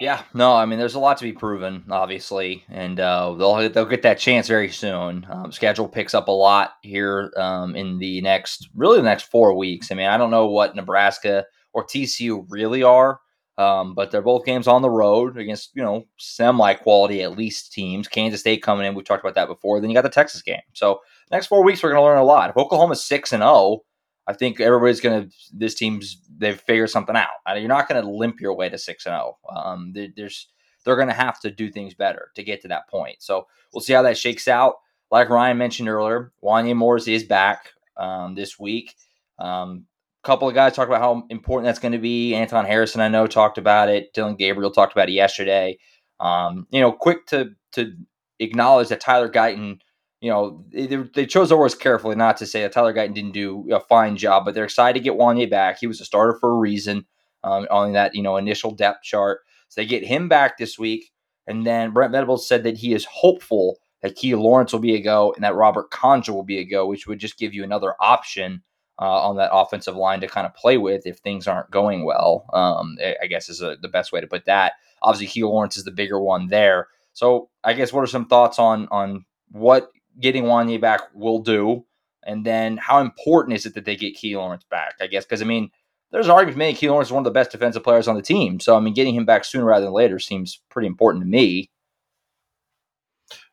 Yeah, 0.00 0.22
no, 0.32 0.54
I 0.54 0.64
mean, 0.64 0.78
there's 0.78 0.94
a 0.94 0.98
lot 0.98 1.18
to 1.18 1.24
be 1.24 1.32
proven, 1.34 1.84
obviously, 1.90 2.64
and 2.70 2.98
uh, 2.98 3.34
they'll 3.34 3.68
they'll 3.68 3.84
get 3.84 4.00
that 4.02 4.18
chance 4.18 4.48
very 4.48 4.70
soon. 4.70 5.26
Um, 5.28 5.52
schedule 5.52 5.86
picks 5.88 6.14
up 6.14 6.28
a 6.28 6.32
lot 6.32 6.72
here 6.80 7.30
um, 7.36 7.76
in 7.76 7.98
the 7.98 8.22
next, 8.22 8.70
really, 8.74 8.96
the 8.96 9.02
next 9.02 9.24
four 9.24 9.54
weeks. 9.54 9.92
I 9.92 9.94
mean, 9.94 10.06
I 10.06 10.16
don't 10.16 10.30
know 10.30 10.46
what 10.46 10.74
Nebraska 10.74 11.44
or 11.74 11.84
TCU 11.84 12.46
really 12.48 12.82
are, 12.82 13.20
um, 13.60 13.94
but 13.94 14.10
they're 14.10 14.22
both 14.22 14.46
games 14.46 14.66
on 14.66 14.82
the 14.82 14.90
road 14.90 15.36
against 15.36 15.70
you 15.74 15.82
know 15.82 16.06
semi 16.16 16.74
quality 16.74 17.22
at 17.22 17.36
least 17.36 17.72
teams. 17.72 18.08
Kansas 18.08 18.40
State 18.40 18.62
coming 18.62 18.86
in, 18.86 18.94
we've 18.94 19.04
talked 19.04 19.24
about 19.24 19.34
that 19.34 19.48
before. 19.48 19.80
Then 19.80 19.90
you 19.90 19.94
got 19.94 20.02
the 20.02 20.08
Texas 20.08 20.42
game. 20.42 20.60
So 20.72 21.00
next 21.30 21.46
four 21.46 21.62
weeks, 21.62 21.82
we're 21.82 21.90
going 21.90 22.00
to 22.00 22.04
learn 22.04 22.18
a 22.18 22.24
lot. 22.24 22.50
If 22.50 22.56
Oklahoma's 22.56 23.04
six 23.04 23.32
and 23.32 23.42
zero 23.42 23.50
oh, 23.50 23.84
I 24.30 24.32
think 24.32 24.60
everybody's 24.60 25.00
going 25.00 25.28
to, 25.28 25.36
this 25.52 25.74
team's, 25.74 26.18
they've 26.38 26.60
figured 26.60 26.90
something 26.90 27.16
out. 27.16 27.28
You're 27.56 27.66
not 27.66 27.88
going 27.88 28.00
to 28.00 28.08
limp 28.08 28.40
your 28.40 28.54
way 28.54 28.68
to 28.68 28.78
6 28.78 29.06
and 29.06 29.12
0. 29.12 29.38
Um, 29.52 29.92
there's, 30.16 30.48
they're 30.84 30.94
going 30.94 31.08
to 31.08 31.14
have 31.14 31.40
to 31.40 31.50
do 31.50 31.68
things 31.68 31.94
better 31.94 32.30
to 32.36 32.44
get 32.44 32.62
to 32.62 32.68
that 32.68 32.88
point. 32.88 33.16
So 33.18 33.48
we'll 33.72 33.80
see 33.80 33.92
how 33.92 34.02
that 34.02 34.16
shakes 34.16 34.46
out. 34.46 34.76
Like 35.10 35.30
Ryan 35.30 35.58
mentioned 35.58 35.88
earlier, 35.88 36.32
Wanya 36.44 36.76
Morris 36.76 37.08
is 37.08 37.24
back 37.24 37.70
um, 37.96 38.36
this 38.36 38.56
week. 38.56 38.94
Um, 39.40 39.86
couple 40.22 40.48
of 40.48 40.54
guys 40.54 40.74
talked 40.74 40.90
about 40.90 41.00
how 41.00 41.24
important 41.30 41.66
that's 41.66 41.78
going 41.78 41.92
to 41.92 41.98
be. 41.98 42.34
Anton 42.34 42.64
Harrison, 42.64 43.00
I 43.00 43.08
know, 43.08 43.26
talked 43.26 43.58
about 43.58 43.88
it. 43.88 44.12
Dillon 44.12 44.36
Gabriel 44.36 44.70
talked 44.70 44.92
about 44.92 45.08
it 45.08 45.12
yesterday. 45.12 45.78
Um, 46.18 46.66
you 46.70 46.80
know, 46.80 46.92
quick 46.92 47.26
to 47.28 47.50
to 47.72 47.92
acknowledge 48.38 48.88
that 48.88 49.00
Tyler 49.00 49.30
Guyton 49.30 49.80
you 50.20 50.30
know, 50.30 50.64
they, 50.70 50.86
they 50.86 51.26
chose 51.26 51.48
their 51.48 51.58
words 51.58 51.74
carefully 51.74 52.14
not 52.14 52.36
to 52.36 52.46
say 52.46 52.62
that 52.62 52.72
Tyler 52.72 52.92
Guyton 52.92 53.14
didn't 53.14 53.32
do 53.32 53.66
a 53.72 53.80
fine 53.80 54.16
job, 54.16 54.44
but 54.44 54.54
they're 54.54 54.64
excited 54.64 54.98
to 54.98 55.02
get 55.02 55.18
Wanya 55.18 55.48
back. 55.48 55.78
He 55.78 55.86
was 55.86 56.00
a 56.00 56.04
starter 56.04 56.36
for 56.38 56.50
a 56.50 56.58
reason 56.58 57.06
um, 57.42 57.66
on 57.70 57.92
that, 57.94 58.14
you 58.14 58.22
know, 58.22 58.36
initial 58.36 58.70
depth 58.70 59.02
chart. 59.02 59.40
So 59.68 59.80
they 59.80 59.86
get 59.86 60.04
him 60.04 60.28
back 60.28 60.58
this 60.58 60.78
week. 60.78 61.10
And 61.46 61.66
then 61.66 61.92
Brent 61.92 62.12
Venables 62.12 62.46
said 62.46 62.64
that 62.64 62.76
he 62.76 62.92
is 62.92 63.06
hopeful 63.06 63.78
that 64.02 64.14
Key 64.14 64.34
Lawrence 64.34 64.72
will 64.72 64.80
be 64.80 64.94
a 64.94 65.00
go 65.00 65.32
and 65.32 65.42
that 65.42 65.54
Robert 65.54 65.90
Congel 65.90 66.36
will 66.36 66.44
be 66.44 66.58
a 66.58 66.64
go, 66.64 66.86
which 66.86 67.06
would 67.06 67.18
just 67.18 67.38
give 67.38 67.54
you 67.54 67.64
another 67.64 67.94
option 67.98 68.62
uh, 69.00 69.28
on 69.28 69.36
that 69.36 69.50
offensive 69.52 69.96
line 69.96 70.20
to 70.20 70.28
kind 70.28 70.46
of 70.46 70.54
play 70.54 70.76
with 70.76 71.06
if 71.06 71.18
things 71.18 71.48
aren't 71.48 71.70
going 71.70 72.04
well. 72.04 72.44
Um, 72.52 72.98
I 73.22 73.26
guess 73.26 73.48
is 73.48 73.62
a, 73.62 73.76
the 73.80 73.88
best 73.88 74.12
way 74.12 74.20
to 74.20 74.26
put 74.26 74.44
that. 74.44 74.74
Obviously, 75.02 75.26
Key 75.28 75.44
Lawrence 75.44 75.76
is 75.78 75.84
the 75.84 75.90
bigger 75.90 76.20
one 76.20 76.48
there. 76.48 76.88
So 77.14 77.48
I 77.64 77.72
guess 77.72 77.92
what 77.92 78.02
are 78.02 78.06
some 78.06 78.26
thoughts 78.26 78.58
on 78.58 78.86
on 78.90 79.24
what 79.50 79.90
getting 80.20 80.44
Wanya 80.44 80.80
back 80.80 81.02
will 81.14 81.40
do. 81.40 81.84
And 82.22 82.44
then 82.44 82.76
how 82.76 83.00
important 83.00 83.56
is 83.56 83.64
it 83.64 83.74
that 83.74 83.86
they 83.86 83.96
get 83.96 84.14
Key 84.14 84.36
Lawrence 84.36 84.64
back? 84.70 84.94
I 85.00 85.06
guess 85.06 85.24
because 85.24 85.40
I 85.40 85.46
mean, 85.46 85.70
there's 86.12 86.26
an 86.26 86.32
argument 86.32 86.58
made 86.58 86.76
Key 86.76 86.90
Lawrence 86.90 87.08
is 87.08 87.12
one 87.12 87.22
of 87.22 87.24
the 87.24 87.30
best 87.30 87.52
defensive 87.52 87.82
players 87.82 88.06
on 88.06 88.16
the 88.16 88.22
team. 88.22 88.60
So 88.60 88.76
I 88.76 88.80
mean, 88.80 88.94
getting 88.94 89.14
him 89.14 89.24
back 89.24 89.44
sooner 89.44 89.64
rather 89.64 89.86
than 89.86 89.94
later 89.94 90.18
seems 90.18 90.60
pretty 90.68 90.86
important 90.86 91.22
to 91.24 91.28
me. 91.28 91.70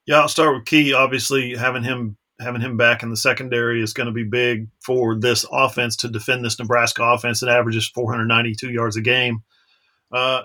Yeah, 0.05 0.21
I'll 0.21 0.27
start 0.27 0.55
with 0.55 0.65
Key. 0.65 0.93
Obviously, 0.93 1.55
having 1.55 1.83
him 1.83 2.17
having 2.39 2.61
him 2.61 2.77
back 2.77 3.03
in 3.03 3.09
the 3.09 3.17
secondary 3.17 3.81
is 3.81 3.93
going 3.93 4.07
to 4.07 4.13
be 4.13 4.23
big 4.23 4.67
for 4.79 5.15
this 5.15 5.45
offense 5.51 5.95
to 5.97 6.07
defend 6.07 6.45
this 6.45 6.59
Nebraska 6.59 7.03
offense 7.03 7.39
that 7.39 7.49
averages 7.49 7.87
492 7.89 8.71
yards 8.71 8.95
a 8.95 9.01
game. 9.01 9.43
Uh, 10.11 10.43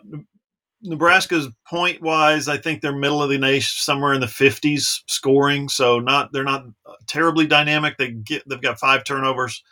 Nebraska's 0.82 1.48
point 1.68 2.02
wise, 2.02 2.48
I 2.48 2.56
think 2.56 2.80
they're 2.80 2.92
middle 2.94 3.22
of 3.22 3.30
the 3.30 3.38
nation, 3.38 3.70
somewhere 3.76 4.14
in 4.14 4.20
the 4.20 4.26
50s 4.26 5.00
scoring. 5.06 5.68
So 5.68 6.00
not 6.00 6.32
they're 6.32 6.42
not 6.42 6.64
terribly 7.06 7.46
dynamic. 7.46 7.96
They 7.98 8.10
get 8.10 8.42
they've 8.48 8.60
got 8.60 8.80
five 8.80 9.04
turnovers, 9.04 9.62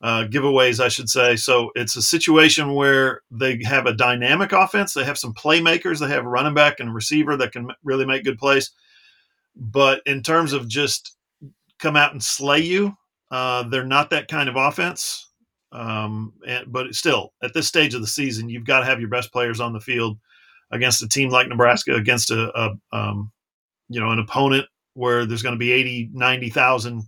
uh, 0.00 0.24
giveaways, 0.30 0.82
I 0.82 0.88
should 0.88 1.10
say. 1.10 1.36
So 1.36 1.70
it's 1.74 1.96
a 1.96 2.02
situation 2.02 2.74
where 2.74 3.20
they 3.30 3.62
have 3.64 3.84
a 3.84 3.92
dynamic 3.92 4.52
offense. 4.52 4.94
They 4.94 5.04
have 5.04 5.18
some 5.18 5.34
playmakers. 5.34 5.98
They 5.98 6.08
have 6.08 6.24
a 6.24 6.28
running 6.28 6.54
back 6.54 6.80
and 6.80 6.94
receiver 6.94 7.36
that 7.36 7.52
can 7.52 7.68
really 7.84 8.06
make 8.06 8.24
good 8.24 8.38
plays. 8.38 8.70
But 9.54 10.00
in 10.06 10.22
terms 10.22 10.54
of 10.54 10.68
just 10.68 11.16
come 11.80 11.96
out 11.96 12.12
and 12.12 12.22
slay 12.22 12.60
you, 12.60 12.96
uh, 13.30 13.64
they're 13.64 13.84
not 13.84 14.10
that 14.10 14.28
kind 14.28 14.48
of 14.48 14.56
offense. 14.56 15.28
Um, 15.72 16.32
and, 16.46 16.72
but 16.72 16.94
still, 16.94 17.32
at 17.42 17.54
this 17.54 17.68
stage 17.68 17.94
of 17.94 18.00
the 18.00 18.06
season, 18.06 18.48
you've 18.48 18.64
got 18.64 18.80
to 18.80 18.86
have 18.86 19.00
your 19.00 19.08
best 19.08 19.32
players 19.32 19.60
on 19.60 19.72
the 19.72 19.80
field 19.80 20.18
against 20.72 21.02
a 21.02 21.08
team 21.08 21.30
like 21.30 21.48
Nebraska, 21.48 21.94
against 21.94 22.30
a, 22.30 22.50
a 22.58 22.96
um, 22.96 23.30
you 23.88 24.00
know 24.00 24.10
an 24.10 24.18
opponent 24.18 24.66
where 24.94 25.24
there's 25.24 25.42
going 25.42 25.54
to 25.54 25.58
be 25.58 25.70
80, 25.70 26.10
90,000 26.12 27.02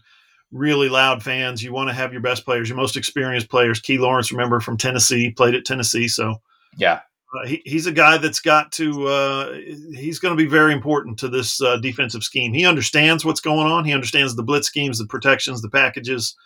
really 0.53 0.89
loud 0.89 1.23
fans. 1.23 1.63
You 1.63 1.73
want 1.73 1.89
to 1.89 1.95
have 1.95 2.13
your 2.13 2.23
best 2.23 2.45
players, 2.45 2.69
your 2.69 2.77
most 2.77 2.97
experienced 2.97 3.51
players. 3.51 3.81
Key 3.81 3.99
Lawrence, 3.99 4.31
remember 4.31 4.61
from 4.61 4.77
Tennessee, 4.77 5.31
played 5.31 5.55
at 5.55 5.65
Tennessee, 5.65 6.07
so 6.07 6.37
yeah, 6.77 7.01
uh, 7.33 7.47
he, 7.47 7.63
he's 7.65 7.87
a 7.87 7.93
guy 7.93 8.19
that's 8.19 8.41
got 8.41 8.73
to. 8.73 9.07
Uh, 9.07 9.53
he's 9.95 10.19
going 10.19 10.37
to 10.37 10.43
be 10.43 10.49
very 10.49 10.73
important 10.73 11.19
to 11.19 11.29
this 11.29 11.63
uh, 11.63 11.79
defensive 11.79 12.23
scheme. 12.23 12.53
He 12.53 12.67
understands 12.67 13.25
what's 13.25 13.41
going 13.41 13.67
on. 13.67 13.85
He 13.85 13.93
understands 13.93 14.37
the 14.37 14.43
blitz 14.43 14.67
schemes, 14.67 14.99
the 14.99 15.07
protections, 15.07 15.63
the 15.63 15.71
packages. 15.71 16.37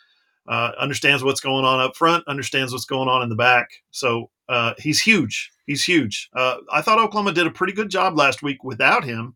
Uh, 0.49 0.71
understands 0.79 1.25
what's 1.25 1.41
going 1.41 1.65
on 1.65 1.81
up 1.81 1.97
front. 1.97 2.23
Understands 2.29 2.73
what's 2.73 2.85
going 2.85 3.09
on 3.09 3.23
in 3.23 3.29
the 3.29 3.35
back. 3.35 3.69
So 3.91 4.31
uh, 4.49 4.75
he's 4.79 5.01
huge. 5.01 5.51
He's 5.67 5.83
huge. 5.83 6.31
I 6.35 6.81
thought 6.83 7.01
Oklahoma 7.01 7.33
did 7.33 7.49
a 7.49 7.51
pretty 7.51 7.73
good 7.73 7.91
job 7.91 8.17
last 8.17 8.45
week 8.45 8.63
without 8.63 9.03
him 9.03 9.35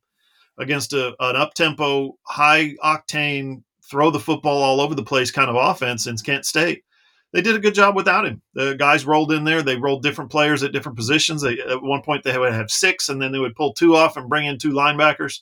against 0.59 0.93
a, 0.93 1.09
an 1.19 1.35
up 1.35 1.55
tempo, 1.55 2.17
high 2.23 2.75
octane, 2.85 3.65
throw 3.91 4.13
the 4.13 4.21
football 4.21 4.63
all 4.63 4.81
over 4.81 4.95
the 4.95 5.03
place 5.03 5.33
kind 5.33 5.51
of 5.51 5.57
offense 5.57 6.07
in 6.07 6.17
Kent 6.19 6.47
State 6.47 6.85
they 7.33 7.43
did 7.43 7.55
a 7.55 7.61
good 7.61 7.75
job 7.75 7.95
without 7.95 8.27
him. 8.27 8.43
The 8.55 8.75
guys 8.75 9.07
rolled 9.07 9.33
in 9.33 9.45
there. 9.45 9.63
They 9.63 9.77
rolled 9.77 10.03
different 10.03 10.31
players 10.31 10.63
at 10.63 10.73
different 10.73 10.99
positions. 10.99 11.43
They, 11.43 11.59
at 11.61 11.83
one 11.83 12.03
point, 12.03 12.25
they 12.25 12.37
would 12.37 12.53
have 12.53 12.71
six, 12.71 13.09
and 13.09 13.23
then 13.23 13.33
they 13.33 13.39
would 13.39 13.55
pull 13.55 13.73
two 13.73 13.95
off 13.97 14.17
and 14.17 14.29
bring 14.29 14.47
in 14.47 14.59
two 14.59 14.73
linebackers. 14.73 15.41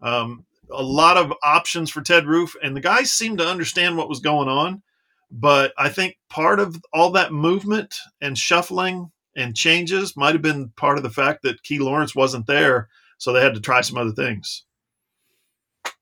Um, 0.00 0.44
a 0.70 0.82
lot 0.82 1.16
of 1.16 1.32
options 1.42 1.90
for 1.90 2.00
Ted 2.00 2.26
Roof, 2.26 2.56
and 2.62 2.76
the 2.76 2.80
guys 2.80 3.12
seemed 3.12 3.38
to 3.38 3.46
understand 3.46 3.96
what 3.96 4.08
was 4.08 4.20
going 4.20 4.48
on. 4.48 4.82
But 5.30 5.72
I 5.78 5.88
think 5.88 6.18
part 6.28 6.60
of 6.60 6.76
all 6.92 7.10
that 7.12 7.32
movement 7.32 7.94
and 8.20 8.36
shuffling 8.36 9.10
and 9.36 9.56
changes 9.56 10.16
might 10.16 10.34
have 10.34 10.42
been 10.42 10.70
part 10.76 10.98
of 10.98 11.02
the 11.02 11.10
fact 11.10 11.42
that 11.42 11.62
Key 11.62 11.78
Lawrence 11.78 12.14
wasn't 12.14 12.46
there, 12.46 12.88
so 13.18 13.32
they 13.32 13.40
had 13.40 13.54
to 13.54 13.60
try 13.60 13.80
some 13.80 13.96
other 13.96 14.12
things. 14.12 14.64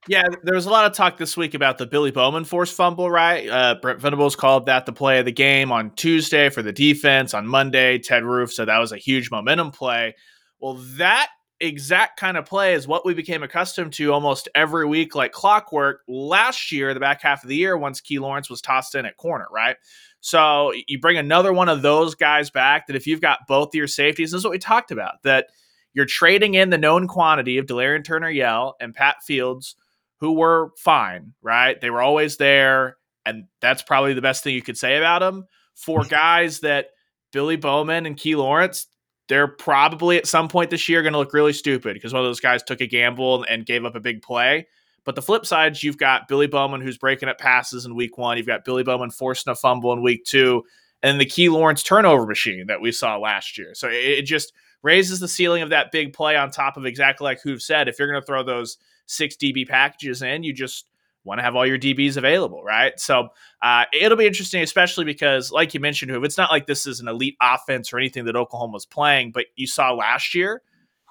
Yeah, 0.08 0.22
there 0.44 0.54
was 0.54 0.64
a 0.64 0.70
lot 0.70 0.86
of 0.86 0.94
talk 0.94 1.18
this 1.18 1.36
week 1.36 1.52
about 1.52 1.76
the 1.76 1.86
Billy 1.86 2.10
Bowman 2.10 2.44
forced 2.44 2.74
fumble, 2.74 3.10
right? 3.10 3.46
Uh, 3.46 3.74
Brent 3.82 4.00
Venables 4.00 4.34
called 4.34 4.66
that 4.66 4.86
the 4.86 4.92
play 4.92 5.18
of 5.18 5.26
the 5.26 5.32
game 5.32 5.70
on 5.70 5.90
Tuesday 5.90 6.48
for 6.48 6.62
the 6.62 6.72
defense. 6.72 7.34
On 7.34 7.46
Monday, 7.46 7.98
Ted 7.98 8.24
Roof 8.24 8.52
said 8.52 8.68
that 8.68 8.78
was 8.78 8.92
a 8.92 8.96
huge 8.96 9.30
momentum 9.30 9.70
play. 9.70 10.16
Well, 10.58 10.74
that 10.96 11.28
exact 11.60 12.18
kind 12.18 12.38
of 12.38 12.46
play 12.46 12.72
is 12.72 12.88
what 12.88 13.04
we 13.04 13.12
became 13.12 13.42
accustomed 13.42 13.92
to 13.92 14.10
almost 14.10 14.48
every 14.54 14.86
week, 14.86 15.14
like 15.14 15.32
clockwork 15.32 16.00
last 16.08 16.72
year, 16.72 16.94
the 16.94 17.00
back 17.00 17.20
half 17.20 17.42
of 17.44 17.50
the 17.50 17.56
year, 17.56 17.76
once 17.76 18.00
Key 18.00 18.18
Lawrence 18.18 18.48
was 18.48 18.62
tossed 18.62 18.94
in 18.94 19.04
at 19.04 19.18
corner, 19.18 19.46
right? 19.52 19.76
So 20.20 20.72
you 20.88 20.98
bring 20.98 21.18
another 21.18 21.52
one 21.52 21.68
of 21.68 21.82
those 21.82 22.14
guys 22.14 22.48
back 22.48 22.86
that 22.86 22.96
if 22.96 23.06
you've 23.06 23.20
got 23.20 23.40
both 23.46 23.68
of 23.68 23.74
your 23.74 23.86
safeties, 23.86 24.30
this 24.30 24.38
is 24.38 24.44
what 24.44 24.52
we 24.52 24.58
talked 24.58 24.92
about, 24.92 25.22
that 25.24 25.48
you're 25.92 26.06
trading 26.06 26.54
in 26.54 26.70
the 26.70 26.78
known 26.78 27.06
quantity 27.06 27.58
of 27.58 27.66
Delarrin 27.66 28.02
Turner 28.02 28.30
Yell 28.30 28.76
and 28.80 28.94
Pat 28.94 29.16
Fields– 29.22 29.76
who 30.20 30.32
were 30.32 30.70
fine, 30.76 31.32
right? 31.42 31.80
They 31.80 31.90
were 31.90 32.02
always 32.02 32.36
there, 32.36 32.96
and 33.24 33.46
that's 33.60 33.82
probably 33.82 34.14
the 34.14 34.22
best 34.22 34.44
thing 34.44 34.54
you 34.54 34.62
could 34.62 34.78
say 34.78 34.96
about 34.98 35.20
them. 35.20 35.46
For 35.74 36.04
guys 36.08 36.60
that 36.60 36.88
Billy 37.32 37.56
Bowman 37.56 38.06
and 38.06 38.16
Key 38.16 38.36
Lawrence, 38.36 38.86
they're 39.28 39.48
probably 39.48 40.18
at 40.18 40.26
some 40.26 40.48
point 40.48 40.70
this 40.70 40.88
year 40.88 41.02
going 41.02 41.12
to 41.12 41.18
look 41.18 41.32
really 41.32 41.52
stupid 41.52 41.94
because 41.94 42.12
one 42.12 42.22
of 42.22 42.28
those 42.28 42.40
guys 42.40 42.62
took 42.62 42.80
a 42.80 42.86
gamble 42.86 43.44
and 43.48 43.64
gave 43.64 43.84
up 43.84 43.94
a 43.94 44.00
big 44.00 44.22
play. 44.22 44.66
But 45.04 45.14
the 45.14 45.22
flip 45.22 45.46
side, 45.46 45.82
you've 45.82 45.96
got 45.96 46.28
Billy 46.28 46.46
Bowman 46.46 46.80
who's 46.80 46.98
breaking 46.98 47.28
up 47.28 47.38
passes 47.38 47.86
in 47.86 47.94
week 47.94 48.18
one. 48.18 48.36
You've 48.36 48.46
got 48.46 48.64
Billy 48.64 48.82
Bowman 48.82 49.10
forcing 49.10 49.50
a 49.50 49.54
fumble 49.54 49.92
in 49.92 50.02
week 50.02 50.24
two, 50.24 50.64
and 51.02 51.18
the 51.18 51.24
Key 51.24 51.48
Lawrence 51.48 51.82
turnover 51.82 52.26
machine 52.26 52.66
that 52.66 52.82
we 52.82 52.92
saw 52.92 53.16
last 53.16 53.56
year. 53.56 53.74
So 53.74 53.88
it, 53.90 54.22
just 54.22 54.52
raises 54.82 55.20
the 55.20 55.28
ceiling 55.28 55.62
of 55.62 55.70
that 55.70 55.92
big 55.92 56.12
play 56.12 56.36
on 56.36 56.50
top 56.50 56.76
of 56.76 56.84
exactly 56.84 57.24
like 57.24 57.42
Hoove 57.42 57.62
said. 57.62 57.88
If 57.88 57.98
you're 57.98 58.10
going 58.10 58.20
to 58.20 58.26
throw 58.26 58.42
those 58.42 58.76
six 59.10 59.36
DB 59.36 59.68
packages 59.68 60.22
in, 60.22 60.42
you 60.42 60.52
just 60.52 60.88
want 61.24 61.38
to 61.38 61.42
have 61.42 61.54
all 61.54 61.66
your 61.66 61.78
DBs 61.78 62.16
available, 62.16 62.62
right? 62.62 62.98
So 62.98 63.28
uh, 63.62 63.84
it'll 63.92 64.16
be 64.16 64.26
interesting, 64.26 64.62
especially 64.62 65.04
because, 65.04 65.52
like 65.52 65.74
you 65.74 65.80
mentioned, 65.80 66.10
it's 66.24 66.38
not 66.38 66.50
like 66.50 66.66
this 66.66 66.86
is 66.86 67.00
an 67.00 67.08
elite 67.08 67.36
offense 67.42 67.92
or 67.92 67.98
anything 67.98 68.24
that 68.24 68.36
Oklahoma's 68.36 68.86
playing, 68.86 69.32
but 69.32 69.46
you 69.56 69.66
saw 69.66 69.92
last 69.92 70.34
year, 70.34 70.62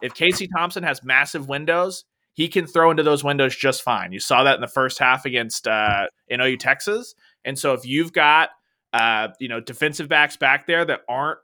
if 0.02 0.14
Casey 0.14 0.48
Thompson 0.48 0.84
has 0.84 1.04
massive 1.04 1.48
windows, 1.48 2.06
he 2.34 2.48
can 2.48 2.66
throw 2.66 2.90
into 2.90 3.04
those 3.04 3.24
windows 3.24 3.56
just 3.56 3.82
fine. 3.82 4.12
You 4.14 4.20
saw 4.20 4.44
that 4.44 4.56
in 4.56 4.62
the 4.62 4.68
first 4.68 4.98
half 4.98 5.26
against 5.26 5.68
uh, 5.68 6.08
in 6.28 6.40
OU 6.40 6.58
Texas, 6.58 7.14
and 7.44 7.60
so 7.60 7.74
if 7.74 7.86
you've 7.86 8.14
got 8.14 8.50
uh, 8.94 9.28
you 9.40 9.50
know 9.50 9.60
defensive 9.60 10.08
backs 10.08 10.38
back 10.38 10.66
there 10.66 10.86
that 10.86 11.02
aren't 11.10 11.40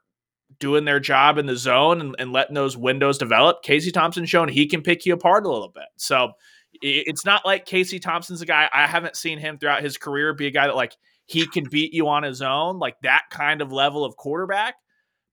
doing 0.59 0.85
their 0.85 0.99
job 0.99 1.37
in 1.37 1.45
the 1.45 1.55
zone 1.55 2.01
and, 2.01 2.15
and 2.19 2.31
letting 2.31 2.55
those 2.55 2.77
windows 2.77 3.17
develop, 3.17 3.63
Casey 3.63 3.91
Thompson 3.91 4.25
shown 4.25 4.47
he 4.47 4.67
can 4.67 4.81
pick 4.81 5.05
you 5.05 5.13
apart 5.13 5.45
a 5.45 5.49
little 5.51 5.69
bit. 5.73 5.85
So 5.97 6.31
it's 6.81 7.25
not 7.25 7.45
like 7.45 7.65
Casey 7.65 7.99
Thompson's 7.99 8.41
a 8.41 8.45
guy 8.45 8.69
I 8.73 8.87
haven't 8.87 9.15
seen 9.15 9.39
him 9.39 9.57
throughout 9.57 9.81
his 9.81 9.97
career 9.97 10.33
be 10.33 10.47
a 10.47 10.51
guy 10.51 10.67
that 10.67 10.75
like 10.75 10.95
he 11.25 11.47
can 11.47 11.65
beat 11.69 11.93
you 11.93 12.07
on 12.07 12.23
his 12.23 12.41
own, 12.41 12.79
like 12.79 12.95
that 13.03 13.23
kind 13.31 13.61
of 13.61 13.71
level 13.71 14.05
of 14.05 14.15
quarterback. 14.15 14.75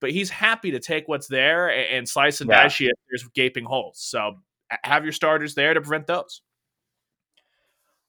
But 0.01 0.11
he's 0.11 0.31
happy 0.31 0.73
to 0.73 0.81
take 0.81 1.07
what's 1.07 1.29
there 1.29 1.69
and, 1.69 2.09
slice 2.09 2.41
and 2.41 2.51
yeah. 2.51 2.65
dice 2.65 2.81
you 2.81 2.89
if 2.89 2.99
there's 3.09 3.29
gaping 3.35 3.65
holes. 3.65 3.99
So 4.01 4.35
have 4.83 5.05
your 5.05 5.13
starters 5.13 5.55
there 5.55 5.75
to 5.75 5.81
prevent 5.81 6.07
those. 6.07 6.43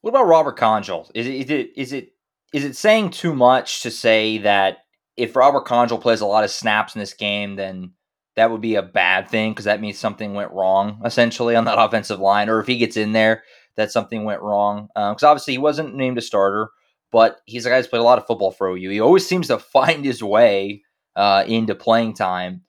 What 0.01 0.09
about 0.09 0.27
Robert 0.27 0.57
Congel? 0.57 1.09
Is 1.13 1.27
it 1.27 1.33
is 1.33 1.49
it 1.49 1.71
is 1.75 1.93
it 1.93 2.13
is 2.51 2.65
it 2.65 2.75
saying 2.75 3.11
too 3.11 3.33
much 3.33 3.83
to 3.83 3.91
say 3.91 4.39
that 4.39 4.82
if 5.17 5.35
Robert 5.35 5.65
Congel 5.65 5.97
plays 5.97 6.21
a 6.21 6.25
lot 6.25 6.43
of 6.43 6.51
snaps 6.51 6.95
in 6.95 6.99
this 6.99 7.13
game, 7.13 7.55
then 7.55 7.91
that 8.35 8.51
would 8.51 8.61
be 8.61 8.75
a 8.75 8.81
bad 8.81 9.29
thing 9.29 9.51
because 9.51 9.65
that 9.65 9.81
means 9.81 9.99
something 9.99 10.33
went 10.33 10.51
wrong 10.51 11.01
essentially 11.05 11.55
on 11.55 11.65
that 11.65 11.77
offensive 11.79 12.19
line. 12.19 12.49
Or 12.49 12.59
if 12.59 12.67
he 12.67 12.77
gets 12.77 12.97
in 12.97 13.13
there, 13.13 13.43
that 13.75 13.91
something 13.91 14.23
went 14.23 14.41
wrong. 14.41 14.87
Because 14.95 15.23
um, 15.23 15.29
obviously 15.29 15.53
he 15.53 15.59
wasn't 15.59 15.95
named 15.95 16.17
a 16.17 16.21
starter, 16.21 16.69
but 17.11 17.39
he's 17.45 17.65
a 17.65 17.69
guy 17.69 17.77
who's 17.77 17.87
played 17.87 17.99
a 17.99 18.03
lot 18.03 18.17
of 18.17 18.25
football 18.25 18.51
for 18.51 18.69
OU. 18.69 18.89
He 18.89 18.99
always 18.99 19.27
seems 19.27 19.47
to 19.47 19.59
find 19.73 20.03
his 20.03 20.23
way 20.23 20.83
uh, 21.15 21.43
into 21.47 21.75
playing 21.75 22.15
time. 22.15 22.61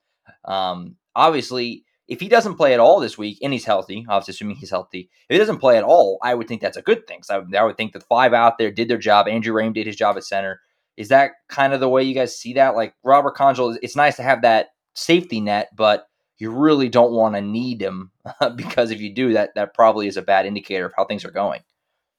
Um, 0.45 0.97
obviously, 1.15 1.83
if 2.07 2.19
he 2.19 2.29
doesn't 2.29 2.55
play 2.55 2.73
at 2.73 2.79
all 2.79 2.99
this 2.99 3.17
week 3.17 3.39
and 3.41 3.51
he's 3.51 3.65
healthy, 3.65 4.05
obviously 4.07 4.33
assuming 4.33 4.57
he's 4.57 4.69
healthy, 4.69 5.09
if 5.27 5.33
he 5.33 5.39
doesn't 5.39 5.57
play 5.57 5.77
at 5.77 5.83
all, 5.83 6.19
I 6.21 6.35
would 6.35 6.47
think 6.47 6.61
that's 6.61 6.77
a 6.77 6.83
good 6.83 7.07
thing. 7.07 7.23
So 7.23 7.43
I, 7.53 7.57
I 7.57 7.63
would 7.63 7.77
think 7.77 7.93
the 7.93 7.99
five 7.99 8.33
out 8.33 8.59
there 8.59 8.71
did 8.71 8.87
their 8.87 8.99
job. 8.99 9.27
Andrew 9.27 9.55
Raym 9.55 9.73
did 9.73 9.87
his 9.87 9.95
job 9.95 10.15
at 10.17 10.23
center. 10.23 10.61
Is 10.97 11.09
that 11.09 11.31
kind 11.49 11.73
of 11.73 11.79
the 11.79 11.89
way 11.89 12.03
you 12.03 12.13
guys 12.13 12.37
see 12.37 12.53
that? 12.53 12.75
Like 12.75 12.93
Robert 13.03 13.35
Congel, 13.35 13.77
it's 13.81 13.95
nice 13.95 14.15
to 14.17 14.23
have 14.23 14.41
that 14.43 14.69
safety 14.93 15.41
net, 15.41 15.69
but 15.75 16.07
you 16.37 16.51
really 16.51 16.89
don't 16.89 17.13
want 17.13 17.35
to 17.35 17.41
need 17.41 17.81
him 17.81 18.11
because 18.55 18.91
if 18.91 18.99
you 18.99 19.13
do 19.13 19.33
that, 19.33 19.51
that 19.55 19.73
probably 19.73 20.07
is 20.07 20.17
a 20.17 20.21
bad 20.21 20.45
indicator 20.45 20.85
of 20.85 20.93
how 20.95 21.05
things 21.05 21.25
are 21.25 21.31
going. 21.31 21.61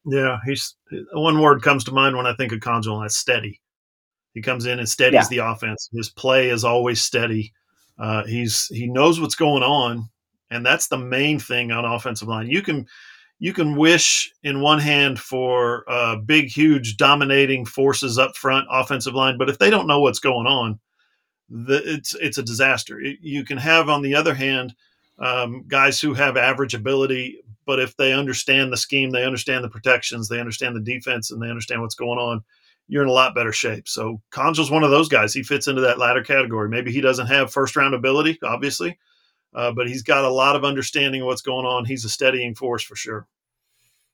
Yeah, 0.04 0.38
he's 0.46 0.76
one 1.12 1.40
word 1.40 1.62
comes 1.62 1.82
to 1.84 1.92
mind 1.92 2.16
when 2.16 2.26
I 2.26 2.34
think 2.34 2.52
of 2.52 2.60
Congel, 2.60 2.96
and 2.96 3.04
that's 3.04 3.16
steady. 3.16 3.60
He 4.34 4.42
comes 4.42 4.66
in 4.66 4.78
and 4.78 4.88
steadies 4.88 5.28
yeah. 5.30 5.38
the 5.38 5.50
offense. 5.50 5.88
His 5.92 6.10
play 6.10 6.50
is 6.50 6.62
always 6.62 7.02
steady. 7.02 7.52
Uh, 7.98 8.24
he's 8.24 8.66
he 8.66 8.86
knows 8.86 9.20
what's 9.20 9.34
going 9.34 9.64
on, 9.64 10.08
and 10.50 10.64
that's 10.64 10.88
the 10.88 10.98
main 10.98 11.40
thing 11.40 11.72
on 11.72 11.84
offensive 11.84 12.28
line. 12.28 12.46
You 12.46 12.62
can 12.62 12.86
you 13.38 13.52
can 13.52 13.76
wish 13.76 14.32
in 14.42 14.60
one 14.60 14.78
hand 14.78 15.20
for 15.20 15.84
uh, 15.88 16.16
big, 16.16 16.48
huge, 16.48 16.96
dominating 16.96 17.66
forces 17.66 18.18
up 18.18 18.36
front, 18.36 18.66
offensive 18.70 19.14
line, 19.14 19.36
but 19.38 19.50
if 19.50 19.58
they 19.58 19.70
don't 19.70 19.86
know 19.86 20.00
what's 20.00 20.18
going 20.18 20.46
on, 20.46 20.78
the, 21.48 21.82
it's 21.84 22.14
it's 22.14 22.38
a 22.38 22.42
disaster. 22.42 23.00
It, 23.00 23.18
you 23.20 23.44
can 23.44 23.58
have, 23.58 23.88
on 23.88 24.02
the 24.02 24.14
other 24.14 24.34
hand, 24.34 24.74
um, 25.18 25.64
guys 25.68 26.00
who 26.00 26.14
have 26.14 26.36
average 26.36 26.74
ability, 26.74 27.38
but 27.66 27.78
if 27.78 27.96
they 27.96 28.12
understand 28.12 28.72
the 28.72 28.76
scheme, 28.76 29.10
they 29.10 29.24
understand 29.24 29.62
the 29.62 29.68
protections, 29.68 30.28
they 30.28 30.40
understand 30.40 30.74
the 30.74 30.80
defense, 30.80 31.30
and 31.30 31.40
they 31.40 31.48
understand 31.48 31.82
what's 31.82 31.94
going 31.94 32.18
on, 32.18 32.42
you're 32.88 33.02
in 33.02 33.08
a 33.08 33.12
lot 33.12 33.34
better 33.34 33.52
shape. 33.52 33.88
So 33.88 34.20
Congel's 34.30 34.70
one 34.70 34.84
of 34.84 34.90
those 34.90 35.08
guys. 35.08 35.34
He 35.34 35.42
fits 35.42 35.68
into 35.68 35.82
that 35.82 35.98
latter 35.98 36.22
category. 36.22 36.68
Maybe 36.68 36.92
he 36.92 37.00
doesn't 37.00 37.26
have 37.26 37.52
first 37.52 37.76
round 37.76 37.94
ability, 37.94 38.38
obviously, 38.42 38.98
uh, 39.54 39.72
but 39.72 39.88
he's 39.88 40.02
got 40.02 40.24
a 40.24 40.30
lot 40.30 40.56
of 40.56 40.64
understanding 40.64 41.22
of 41.22 41.26
what's 41.26 41.42
going 41.42 41.66
on. 41.66 41.84
He's 41.84 42.04
a 42.04 42.08
steadying 42.08 42.54
force 42.54 42.82
for 42.82 42.96
sure. 42.96 43.26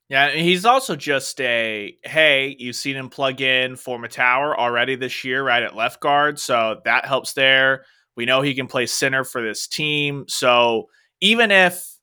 Yeah, 0.09 0.31
he's 0.31 0.65
also 0.65 0.95
just 0.95 1.39
a 1.41 1.97
hey, 2.03 2.55
you've 2.59 2.75
seen 2.75 2.95
him 2.95 3.09
plug 3.09 3.41
in 3.41 3.75
for 3.75 4.05
Tower 4.07 4.57
already 4.59 4.95
this 4.95 5.23
year, 5.23 5.43
right 5.43 5.63
at 5.63 5.75
left 5.75 6.01
guard, 6.01 6.39
so 6.39 6.81
that 6.85 7.05
helps 7.05 7.33
there. 7.33 7.85
We 8.15 8.25
know 8.25 8.41
he 8.41 8.53
can 8.53 8.67
play 8.67 8.85
center 8.85 9.23
for 9.23 9.41
this 9.41 9.67
team, 9.67 10.25
so 10.27 10.89
even 11.21 11.51
if 11.51 11.93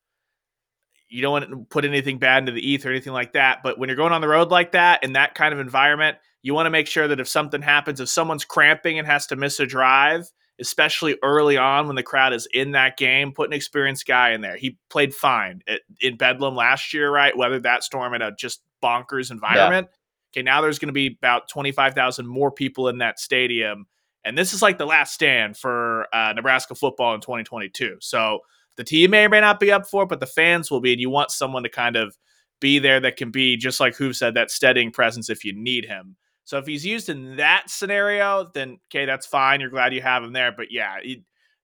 you 1.10 1.22
don't 1.22 1.32
want 1.32 1.50
to 1.50 1.66
put 1.68 1.84
anything 1.84 2.18
bad 2.18 2.44
into 2.44 2.52
the 2.52 2.74
ETH 2.74 2.86
or 2.86 2.90
anything 2.90 3.12
like 3.12 3.34
that, 3.34 3.58
but 3.62 3.78
when 3.78 3.88
you're 3.88 3.96
going 3.96 4.12
on 4.12 4.20
the 4.20 4.28
road 4.28 4.50
like 4.50 4.72
that 4.72 5.04
in 5.04 5.12
that 5.12 5.34
kind 5.34 5.52
of 5.52 5.60
environment, 5.60 6.16
you 6.42 6.54
want 6.54 6.66
to 6.66 6.70
make 6.70 6.86
sure 6.86 7.06
that 7.08 7.20
if 7.20 7.28
something 7.28 7.60
happens, 7.60 8.00
if 8.00 8.08
someone's 8.08 8.44
cramping 8.44 8.98
and 8.98 9.06
has 9.06 9.26
to 9.26 9.36
miss 9.36 9.60
a 9.60 9.66
drive, 9.66 10.30
especially 10.60 11.16
early 11.22 11.56
on 11.56 11.86
when 11.86 11.96
the 11.96 12.02
crowd 12.02 12.32
is 12.32 12.46
in 12.52 12.72
that 12.72 12.96
game. 12.96 13.32
Put 13.32 13.48
an 13.48 13.52
experienced 13.52 14.06
guy 14.06 14.30
in 14.30 14.40
there. 14.40 14.56
He 14.56 14.78
played 14.90 15.14
fine 15.14 15.62
at, 15.66 15.80
in 16.00 16.16
Bedlam 16.16 16.54
last 16.54 16.92
year, 16.92 17.10
right? 17.10 17.36
Weathered 17.36 17.62
that 17.64 17.82
storm 17.82 18.14
in 18.14 18.22
a 18.22 18.34
just 18.34 18.62
bonkers 18.82 19.30
environment. 19.30 19.88
Yeah. 19.90 19.96
Okay, 20.32 20.42
now 20.44 20.60
there's 20.60 20.78
going 20.78 20.88
to 20.88 20.92
be 20.92 21.16
about 21.20 21.48
25,000 21.48 22.26
more 22.26 22.52
people 22.52 22.88
in 22.88 22.98
that 22.98 23.18
stadium. 23.18 23.86
And 24.24 24.36
this 24.36 24.52
is 24.52 24.62
like 24.62 24.78
the 24.78 24.86
last 24.86 25.14
stand 25.14 25.56
for 25.56 26.06
uh, 26.14 26.32
Nebraska 26.34 26.74
football 26.74 27.14
in 27.14 27.20
2022. 27.20 27.96
So 28.00 28.40
the 28.76 28.84
team 28.84 29.10
may 29.10 29.24
or 29.24 29.28
may 29.28 29.40
not 29.40 29.58
be 29.58 29.72
up 29.72 29.86
for 29.86 30.04
it, 30.04 30.08
but 30.08 30.20
the 30.20 30.26
fans 30.26 30.70
will 30.70 30.80
be, 30.80 30.92
and 30.92 31.00
you 31.00 31.10
want 31.10 31.30
someone 31.30 31.62
to 31.64 31.68
kind 31.68 31.96
of 31.96 32.16
be 32.60 32.78
there 32.78 33.00
that 33.00 33.16
can 33.16 33.30
be 33.30 33.56
just 33.56 33.80
like 33.80 33.96
Hoove 33.96 34.14
said, 34.14 34.34
that 34.34 34.50
steadying 34.50 34.92
presence 34.92 35.30
if 35.30 35.44
you 35.44 35.52
need 35.54 35.86
him. 35.86 36.16
So 36.50 36.58
if 36.58 36.66
he's 36.66 36.84
used 36.84 37.08
in 37.08 37.36
that 37.36 37.70
scenario, 37.70 38.50
then 38.52 38.80
okay, 38.90 39.06
that's 39.06 39.24
fine. 39.24 39.60
You're 39.60 39.70
glad 39.70 39.94
you 39.94 40.02
have 40.02 40.24
him 40.24 40.32
there. 40.32 40.50
But 40.50 40.72
yeah, 40.72 40.96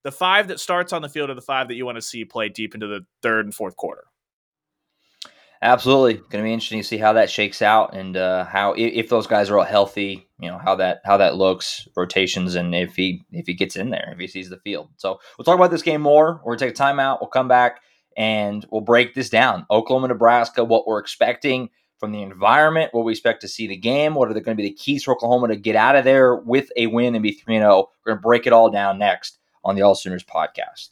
the 0.05 0.13
five 0.13 0.47
that 0.47 0.61
starts 0.61 0.93
on 0.93 1.03
the 1.03 1.09
field 1.09 1.29
are 1.29 1.35
the 1.35 1.41
five 1.41 1.67
that 1.67 1.75
you 1.75 1.85
want 1.85 1.97
to 1.97 2.03
see 2.03 2.25
play 2.25 2.49
deep 2.49 2.73
into 2.73 2.87
the 2.87 3.01
third 3.21 3.47
and 3.47 3.53
fourth 3.53 3.75
quarter. 3.75 4.05
Absolutely, 5.61 6.15
going 6.15 6.41
to 6.41 6.43
be 6.45 6.53
interesting 6.53 6.79
to 6.79 6.87
see 6.87 6.99
how 6.99 7.15
that 7.15 7.29
shakes 7.29 7.63
out 7.63 7.97
and 7.97 8.17
uh, 8.17 8.45
how 8.45 8.75
if 8.77 9.09
those 9.09 9.27
guys 9.27 9.51
are 9.51 9.59
all 9.59 9.65
healthy, 9.65 10.29
you 10.39 10.49
know 10.49 10.59
how 10.59 10.77
that 10.77 11.01
how 11.05 11.17
that 11.17 11.35
looks 11.35 11.89
rotations 11.97 12.55
and 12.55 12.73
if 12.73 12.95
he 12.95 13.25
if 13.33 13.49
he 13.49 13.55
gets 13.55 13.75
in 13.75 13.91
there 13.91 14.13
if 14.13 14.21
he 14.21 14.29
sees 14.29 14.51
the 14.51 14.61
field. 14.61 14.91
So 14.99 15.19
we'll 15.37 15.45
talk 15.45 15.57
about 15.57 15.73
this 15.73 15.83
game 15.83 16.03
more. 16.03 16.41
We're 16.45 16.55
gonna 16.55 16.71
take 16.71 16.79
a 16.79 16.81
timeout. 16.81 17.19
We'll 17.21 17.31
come 17.31 17.49
back 17.49 17.81
and 18.17 18.65
we'll 18.71 18.83
break 18.83 19.15
this 19.15 19.31
down. 19.31 19.67
Oklahoma, 19.69 20.07
Nebraska, 20.07 20.63
what 20.63 20.87
we're 20.87 21.01
expecting 21.01 21.71
from 21.99 22.13
the 22.13 22.23
environment, 22.23 22.93
what 22.93 23.05
we 23.05 23.13
expect 23.13 23.41
to 23.41 23.49
see 23.49 23.67
the 23.67 23.77
game, 23.77 24.15
what 24.15 24.31
are 24.31 24.35
they 24.35 24.41
going 24.41 24.57
to 24.57 24.63
be 24.63 24.69
the 24.69 24.75
keys 24.75 25.05
for 25.05 25.13
Oklahoma 25.13 25.49
to 25.49 25.57
get 25.57 25.77
out 25.77 25.97
of 25.97 26.05
there 26.05 26.37
with 26.37 26.71
a 26.77 26.87
win 26.87 27.15
and 27.15 27.23
be 27.23 27.33
3 27.33 27.59
0. 27.59 27.89
We're 28.05 28.13
gonna 28.13 28.21
break 28.21 28.47
it 28.47 28.53
all 28.53 28.71
down 28.71 28.99
next 28.99 29.39
on 29.65 29.75
the 29.75 29.83
All 29.83 29.95
Sooners 29.95 30.25
podcast. 30.25 30.91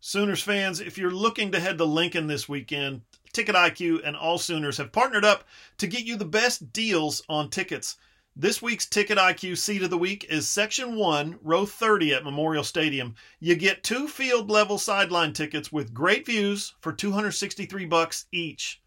Sooners 0.00 0.42
fans, 0.42 0.80
if 0.80 0.98
you're 0.98 1.10
looking 1.10 1.50
to 1.52 1.60
head 1.60 1.78
to 1.78 1.84
Lincoln 1.84 2.26
this 2.26 2.48
weekend, 2.48 3.00
Ticket 3.32 3.54
IQ 3.56 4.06
and 4.06 4.14
All 4.14 4.38
Sooners 4.38 4.76
have 4.76 4.92
partnered 4.92 5.24
up 5.24 5.44
to 5.78 5.86
get 5.86 6.04
you 6.04 6.16
the 6.16 6.24
best 6.24 6.72
deals 6.72 7.22
on 7.28 7.48
tickets. 7.48 7.96
This 8.36 8.60
week's 8.60 8.86
Ticket 8.86 9.16
IQ 9.16 9.56
seat 9.56 9.82
of 9.82 9.90
the 9.90 9.98
week 9.98 10.24
is 10.28 10.46
Section 10.46 10.96
1, 10.96 11.38
Row 11.42 11.64
30 11.64 12.14
at 12.14 12.22
Memorial 12.22 12.64
Stadium. 12.64 13.14
You 13.40 13.56
get 13.56 13.82
two 13.82 14.06
field 14.06 14.50
level 14.50 14.76
sideline 14.76 15.32
tickets 15.32 15.72
with 15.72 15.94
great 15.94 16.26
views 16.26 16.74
for 16.80 16.92
263 16.92 17.86
bucks 17.86 18.26
each. 18.30 18.82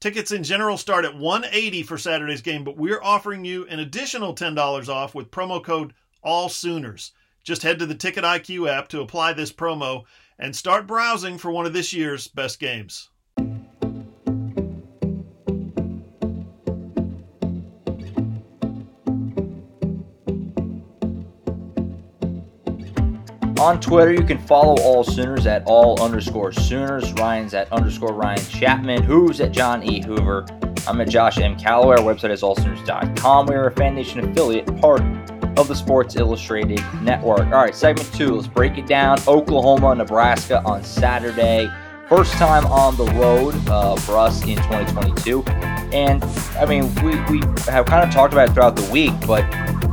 Tickets 0.00 0.32
in 0.32 0.42
general 0.42 0.78
start 0.78 1.04
at 1.04 1.14
180 1.14 1.82
for 1.82 1.98
Saturday's 1.98 2.40
game, 2.40 2.64
but 2.64 2.78
we're 2.78 3.02
offering 3.02 3.44
you 3.44 3.66
an 3.66 3.80
additional 3.80 4.34
$10 4.34 4.88
off 4.88 5.14
with 5.14 5.30
promo 5.30 5.62
code 5.62 5.92
All 6.22 6.48
Sooners. 6.48 7.12
Just 7.44 7.62
head 7.62 7.78
to 7.80 7.84
the 7.84 7.94
Ticket 7.94 8.24
IQ 8.24 8.66
app 8.66 8.88
to 8.88 9.02
apply 9.02 9.34
this 9.34 9.52
promo 9.52 10.04
and 10.38 10.56
start 10.56 10.86
browsing 10.86 11.36
for 11.36 11.50
one 11.50 11.66
of 11.66 11.74
this 11.74 11.92
year's 11.92 12.28
best 12.28 12.58
games. 12.58 13.09
On 23.60 23.78
Twitter, 23.78 24.10
you 24.10 24.24
can 24.24 24.38
follow 24.38 24.80
all 24.80 25.04
Sooners 25.04 25.46
at 25.46 25.62
all 25.66 26.02
underscore 26.02 26.50
Sooners. 26.50 27.12
Ryan's 27.12 27.52
at 27.52 27.70
underscore 27.70 28.14
Ryan 28.14 28.42
Chapman. 28.46 29.02
Hoove's 29.02 29.38
at 29.42 29.52
John 29.52 29.82
E. 29.82 30.02
Hoover. 30.02 30.46
I'm 30.88 30.98
at 30.98 31.10
Josh 31.10 31.36
M. 31.36 31.58
Callaway. 31.58 31.98
Our 31.98 32.02
website 32.02 32.30
is 32.30 32.40
allsooners.com. 32.40 33.46
We 33.46 33.54
are 33.54 33.66
a 33.66 33.70
Fan 33.70 33.94
Nation 33.94 34.20
affiliate, 34.20 34.64
part 34.80 35.02
of 35.58 35.68
the 35.68 35.74
Sports 35.74 36.16
Illustrated 36.16 36.82
Network. 37.02 37.48
All 37.48 37.62
right, 37.62 37.74
segment 37.74 38.10
two. 38.14 38.34
Let's 38.34 38.48
break 38.48 38.78
it 38.78 38.86
down. 38.86 39.18
Oklahoma, 39.28 39.94
Nebraska 39.94 40.62
on 40.64 40.82
Saturday. 40.82 41.70
First 42.08 42.32
time 42.32 42.64
on 42.64 42.96
the 42.96 43.04
road 43.20 43.54
uh, 43.68 43.94
for 43.96 44.16
us 44.16 44.40
in 44.40 44.56
2022. 44.56 45.42
And 45.92 46.24
I 46.58 46.64
mean, 46.64 46.94
we, 47.04 47.10
we 47.24 47.46
have 47.70 47.84
kind 47.84 48.08
of 48.08 48.10
talked 48.10 48.32
about 48.32 48.48
it 48.48 48.52
throughout 48.52 48.74
the 48.74 48.90
week, 48.90 49.12
but 49.26 49.44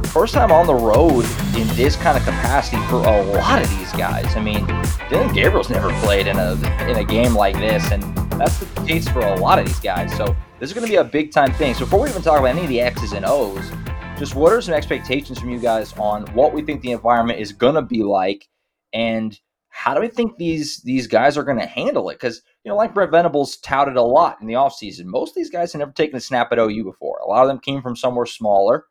first 0.08 0.34
time 0.34 0.52
on 0.52 0.66
the 0.66 0.74
road 0.74 1.26
in 1.56 1.68
this 1.76 1.96
kind 1.96 2.18
of 2.18 2.24
capacity 2.24 2.82
for 2.88 2.96
a 2.96 3.24
lot 3.24 3.62
of 3.62 3.70
these 3.70 3.92
guys. 3.94 4.36
I 4.36 4.42
mean, 4.42 4.66
Dillon 5.10 5.34
Gabriel's 5.34 5.70
never 5.70 5.90
played 6.02 6.28
in 6.28 6.38
a 6.38 6.54
in 6.90 6.98
a 6.98 7.04
game 7.04 7.36
like 7.36 7.56
this, 7.56 7.92
and 7.92 8.04
that's 8.32 8.60
the 8.60 8.86
case 8.86 9.08
for 9.08 9.20
a 9.20 9.36
lot 9.36 9.60
of 9.60 9.66
these 9.66 9.80
guys. 9.80 10.16
So 10.16 10.36
this 10.60 10.70
is 10.70 10.74
going 10.74 10.86
to 10.86 10.92
be 10.92 10.98
a 10.98 11.04
big 11.04 11.32
time 11.32 11.54
thing. 11.54 11.74
So 11.74 11.82
before 11.82 12.02
we 12.02 12.10
even 12.10 12.22
talk 12.22 12.40
about 12.40 12.50
any 12.50 12.64
of 12.64 12.70
the 12.70 12.82
X's 12.82 13.14
and 13.14 13.26
O's, 13.26 13.72
just 14.18 14.36
what 14.36 14.54
are 14.54 14.62
some 14.62 14.74
expectations 14.74 15.40
from 15.40 15.50
you 15.50 15.60
guys 15.60 15.94
on 15.94 16.26
what 16.34 16.54
we 16.54 16.62
think 16.62 16.82
the 16.82 16.92
environment 16.92 17.40
is 17.40 17.52
going 17.52 17.76
to 17.76 17.82
be 17.82 18.04
like, 18.04 18.48
and 18.94 19.40
how 19.70 19.94
do 19.94 20.02
we 20.02 20.08
think 20.08 20.38
these 20.38 20.82
these 20.82 21.06
guys 21.06 21.38
are 21.38 21.44
going 21.44 21.60
to 21.60 21.66
handle 21.66 22.10
it? 22.10 22.16
Because 22.16 22.42
you 22.64 22.70
know, 22.70 22.76
like 22.76 22.94
Brent 22.94 23.12
Venables 23.12 23.58
touted 23.58 23.96
a 23.96 24.02
lot 24.02 24.38
in 24.42 24.48
the 24.48 24.56
offseason, 24.56 25.06
most 25.06 25.32
of 25.32 25.36
these 25.36 25.52
guys 25.52 25.72
have 25.74 25.80
never 25.80 25.92
taken 25.92 26.18
a 26.18 26.20
snap 26.20 26.52
at 26.52 26.58
OU 26.58 26.84
before. 26.84 27.20
A 27.20 27.28
lot 27.28 27.44
of 27.44 27.48
them 27.48 27.60
came 27.60 27.82
from 27.82 27.96
somewhere 27.96 28.26
smaller. 28.26 28.86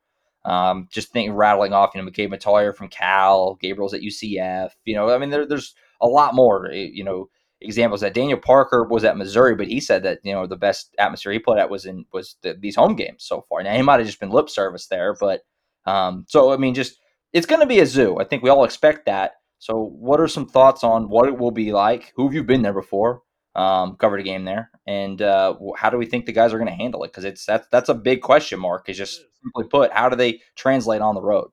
Um, 0.47 0.89
just 0.93 1.11
think 1.11 1.33
rattling 1.35 1.73
off, 1.73 1.91
you 1.95 2.01
know, 2.01 2.09
McKade 2.09 2.33
Mettauer 2.33 2.75
from 2.75 2.89
Cal, 2.89 3.57
Gabriel's 3.57 3.95
at 3.95 4.01
UCF. 4.01 4.71
You 4.85 4.95
know, 4.95 5.11
I 5.11 5.19
mean, 5.19 5.31
there, 5.31 5.45
there's 5.45 5.75
a 6.01 6.07
lot 6.07 6.35
more. 6.35 6.71
Eh, 6.71 6.89
you 6.93 7.05
know, 7.05 7.29
examples 7.61 8.01
that 8.03 8.15
Daniel 8.15 8.39
Parker 8.39 8.85
was 8.85 9.05
at 9.05 9.17
Missouri, 9.17 9.55
but 9.55 9.67
he 9.67 9.81
said 9.81 10.03
that 10.05 10.21
you 10.23 10.33
know 10.33 10.47
the 10.47 10.57
best 10.57 10.95
atmosphere 10.99 11.33
he 11.33 11.39
played 11.39 11.59
at 11.59 11.71
was 11.71 11.85
in 11.85 12.05
was 12.13 12.37
the, 12.43 12.55
these 12.55 12.77
home 12.77 12.95
games 12.95 13.25
so 13.25 13.43
far. 13.49 13.63
Now 13.63 13.75
he 13.75 13.83
might 13.83 13.99
have 13.99 14.07
just 14.07 14.21
been 14.21 14.31
lip 14.31 14.49
service 14.49 14.87
there, 14.87 15.15
but 15.19 15.43
um, 15.85 16.25
so 16.29 16.53
I 16.53 16.57
mean, 16.57 16.75
just 16.75 16.99
it's 17.33 17.47
going 17.47 17.61
to 17.61 17.67
be 17.67 17.81
a 17.81 17.87
zoo. 17.87 18.19
I 18.19 18.25
think 18.25 18.43
we 18.43 18.51
all 18.51 18.65
expect 18.65 19.07
that. 19.07 19.33
So, 19.59 19.91
what 19.99 20.21
are 20.21 20.29
some 20.29 20.47
thoughts 20.47 20.85
on 20.85 21.09
what 21.09 21.29
it 21.29 21.39
will 21.39 21.51
be 21.51 21.73
like? 21.73 22.13
Who 22.17 22.27
have 22.27 22.35
you 22.35 22.45
been 22.45 22.63
there 22.63 22.73
before? 22.73 23.23
Um, 23.57 23.97
covered 23.97 24.21
a 24.21 24.23
game 24.23 24.45
there, 24.45 24.71
and 24.87 25.23
uh, 25.23 25.57
how 25.79 25.89
do 25.89 25.97
we 25.97 26.05
think 26.05 26.27
the 26.27 26.33
guys 26.33 26.53
are 26.53 26.59
going 26.59 26.69
to 26.69 26.75
handle 26.75 27.03
it? 27.05 27.09
Because 27.09 27.25
it's 27.25 27.47
that's 27.47 27.67
that's 27.73 27.89
a 27.89 27.95
big 27.95 28.21
question 28.21 28.61
mark. 28.61 28.87
Is 28.91 28.99
just 28.99 29.23
simply 29.43 29.65
put, 29.65 29.91
how 29.93 30.11
do 30.11 30.17
they 30.17 30.43
translate 30.57 31.01
on 31.01 31.15
the 31.15 31.23
road? 31.23 31.49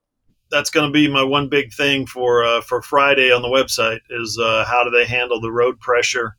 That's 0.51 0.69
going 0.69 0.85
to 0.85 0.91
be 0.91 1.09
my 1.09 1.23
one 1.23 1.47
big 1.47 1.71
thing 1.71 2.05
for 2.05 2.43
uh, 2.43 2.59
for 2.59 2.81
Friday 2.81 3.31
on 3.31 3.41
the 3.41 3.47
website 3.47 4.01
is 4.09 4.37
uh, 4.37 4.65
how 4.67 4.83
do 4.83 4.89
they 4.89 5.05
handle 5.05 5.39
the 5.39 5.51
road 5.51 5.79
pressure, 5.79 6.35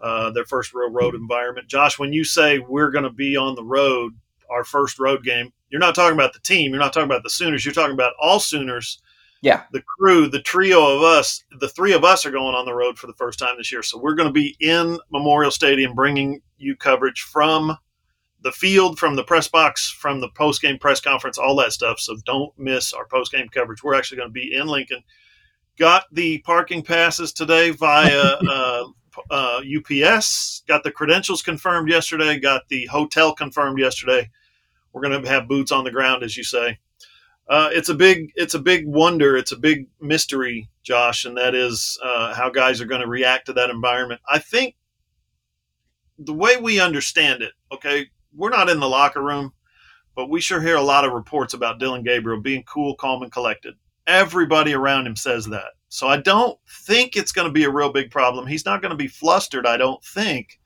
uh, 0.00 0.30
their 0.30 0.44
first 0.44 0.72
real 0.74 0.92
road 0.92 1.16
environment. 1.16 1.66
Josh, 1.66 1.98
when 1.98 2.12
you 2.12 2.22
say 2.22 2.60
we're 2.60 2.92
going 2.92 3.02
to 3.02 3.10
be 3.10 3.36
on 3.36 3.56
the 3.56 3.64
road, 3.64 4.12
our 4.48 4.62
first 4.62 5.00
road 5.00 5.24
game, 5.24 5.52
you're 5.70 5.80
not 5.80 5.96
talking 5.96 6.16
about 6.16 6.34
the 6.34 6.38
team. 6.38 6.70
You're 6.70 6.78
not 6.78 6.92
talking 6.92 7.10
about 7.10 7.24
the 7.24 7.30
Sooners. 7.30 7.64
You're 7.64 7.74
talking 7.74 7.94
about 7.94 8.12
all 8.20 8.38
Sooners. 8.38 9.02
Yeah, 9.42 9.62
the 9.72 9.82
crew, 9.82 10.28
the 10.28 10.42
trio 10.42 10.96
of 10.96 11.02
us, 11.02 11.44
the 11.60 11.68
three 11.68 11.92
of 11.94 12.04
us 12.04 12.26
are 12.26 12.30
going 12.30 12.54
on 12.54 12.66
the 12.66 12.74
road 12.74 12.98
for 12.98 13.06
the 13.06 13.14
first 13.14 13.38
time 13.38 13.54
this 13.56 13.72
year. 13.72 13.82
So 13.82 13.98
we're 13.98 14.14
going 14.14 14.28
to 14.28 14.32
be 14.32 14.54
in 14.60 14.98
Memorial 15.10 15.50
Stadium, 15.50 15.94
bringing 15.94 16.42
you 16.58 16.76
coverage 16.76 17.22
from 17.22 17.76
the 18.42 18.52
field, 18.52 18.98
from 18.98 19.16
the 19.16 19.24
press 19.24 19.48
box, 19.48 19.90
from 19.90 20.20
the 20.20 20.28
post 20.30 20.60
game 20.60 20.78
press 20.78 21.00
conference, 21.00 21.38
all 21.38 21.56
that 21.56 21.72
stuff. 21.72 22.00
So 22.00 22.16
don't 22.24 22.56
miss 22.58 22.92
our 22.92 23.06
post 23.06 23.32
game 23.32 23.48
coverage. 23.48 23.82
We're 23.82 23.94
actually 23.94 24.18
going 24.18 24.28
to 24.28 24.32
be 24.32 24.54
in 24.54 24.66
Lincoln. 24.66 25.02
Got 25.78 26.04
the 26.12 26.38
parking 26.38 26.82
passes 26.82 27.32
today 27.32 27.70
via 27.70 28.10
uh, 28.48 28.84
uh, 29.30 29.60
UPS. 29.60 30.62
Got 30.66 30.84
the 30.84 30.90
credentials 30.90 31.42
confirmed 31.42 31.88
yesterday. 31.88 32.38
Got 32.38 32.68
the 32.68 32.86
hotel 32.86 33.34
confirmed 33.34 33.78
yesterday. 33.78 34.30
We're 34.92 35.02
going 35.02 35.22
to 35.22 35.28
have 35.28 35.48
boots 35.48 35.72
on 35.72 35.84
the 35.84 35.90
ground, 35.90 36.22
as 36.22 36.36
you 36.36 36.44
say. 36.44 36.78
Uh, 37.48 37.68
it's 37.72 37.88
a 37.88 37.94
big, 37.94 38.30
it's 38.36 38.54
a 38.54 38.60
big 38.60 38.86
wonder. 38.86 39.36
It's 39.36 39.52
a 39.52 39.56
big 39.56 39.88
mystery, 40.00 40.68
Josh, 40.82 41.24
and 41.24 41.36
that 41.36 41.54
is 41.54 41.98
uh, 42.02 42.32
how 42.34 42.48
guys 42.48 42.80
are 42.80 42.86
going 42.86 43.00
to 43.00 43.08
react 43.08 43.46
to 43.46 43.52
that 43.54 43.70
environment. 43.70 44.20
I 44.28 44.38
think 44.38 44.76
the 46.18 46.34
way 46.34 46.56
we 46.56 46.78
understand 46.78 47.42
it, 47.42 47.52
okay, 47.72 48.06
we're 48.34 48.50
not 48.50 48.68
in 48.68 48.78
the 48.78 48.88
locker 48.88 49.22
room, 49.22 49.52
but 50.14 50.28
we 50.28 50.40
sure 50.40 50.60
hear 50.60 50.76
a 50.76 50.82
lot 50.82 51.04
of 51.04 51.12
reports 51.12 51.54
about 51.54 51.80
dillon 51.80 52.04
Gabriel 52.04 52.40
being 52.40 52.62
cool, 52.64 52.94
calm, 52.94 53.22
and 53.22 53.32
collected. 53.32 53.74
Everybody 54.06 54.72
around 54.74 55.06
him 55.06 55.16
says 55.16 55.46
that. 55.46 55.72
So 55.88 56.06
I 56.06 56.18
don't 56.18 56.58
think 56.86 57.16
it's 57.16 57.32
going 57.32 57.48
to 57.48 57.52
be 57.52 57.64
a 57.64 57.70
real 57.70 57.92
big 57.92 58.12
problem. 58.12 58.46
He's 58.46 58.64
not 58.64 58.80
going 58.80 58.90
to 58.90 58.96
be 58.96 59.08
flustered, 59.08 59.66
I 59.66 59.76
don't 59.76 60.04
think, 60.04 60.59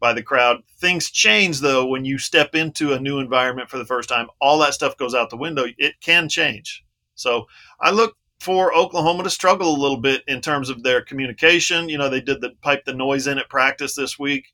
by 0.00 0.12
the 0.12 0.22
crowd. 0.22 0.62
Things 0.78 1.10
change, 1.10 1.60
though, 1.60 1.86
when 1.86 2.04
you 2.04 2.18
step 2.18 2.54
into 2.54 2.92
a 2.92 3.00
new 3.00 3.18
environment 3.18 3.68
for 3.68 3.78
the 3.78 3.84
first 3.84 4.08
time. 4.08 4.28
All 4.40 4.58
that 4.58 4.74
stuff 4.74 4.96
goes 4.96 5.14
out 5.14 5.30
the 5.30 5.36
window. 5.36 5.64
It 5.76 6.00
can 6.00 6.28
change. 6.28 6.84
So 7.14 7.46
I 7.80 7.90
look 7.90 8.16
for 8.40 8.74
Oklahoma 8.74 9.24
to 9.24 9.30
struggle 9.30 9.74
a 9.74 9.80
little 9.80 10.00
bit 10.00 10.22
in 10.28 10.40
terms 10.40 10.70
of 10.70 10.82
their 10.82 11.02
communication. 11.02 11.88
You 11.88 11.98
know, 11.98 12.08
they 12.08 12.20
did 12.20 12.40
the 12.40 12.50
pipe 12.60 12.84
the 12.84 12.94
noise 12.94 13.26
in 13.26 13.38
at 13.38 13.48
practice 13.48 13.94
this 13.94 14.18
week. 14.18 14.46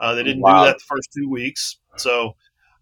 Uh, 0.00 0.14
they 0.14 0.22
didn't 0.22 0.42
wow. 0.42 0.64
do 0.64 0.70
that 0.70 0.78
the 0.78 0.84
first 0.84 1.12
two 1.12 1.28
weeks. 1.28 1.78
So 1.96 2.34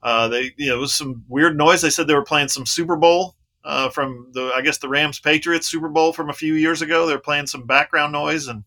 uh, 0.02 0.28
they, 0.28 0.52
you 0.56 0.68
know, 0.68 0.76
it 0.76 0.80
was 0.80 0.94
some 0.94 1.24
weird 1.28 1.56
noise. 1.56 1.82
They 1.82 1.90
said 1.90 2.06
they 2.06 2.14
were 2.14 2.24
playing 2.24 2.48
some 2.48 2.66
Super 2.66 2.96
Bowl 2.96 3.36
uh, 3.64 3.90
from 3.90 4.30
the, 4.32 4.52
I 4.54 4.62
guess 4.62 4.78
the 4.78 4.88
Rams 4.88 5.20
Patriots 5.20 5.66
Super 5.66 5.88
Bowl 5.88 6.12
from 6.12 6.30
a 6.30 6.34
few 6.34 6.54
years 6.54 6.82
ago. 6.82 7.06
They're 7.06 7.18
playing 7.18 7.46
some 7.46 7.66
background 7.66 8.12
noise, 8.12 8.48
and 8.48 8.64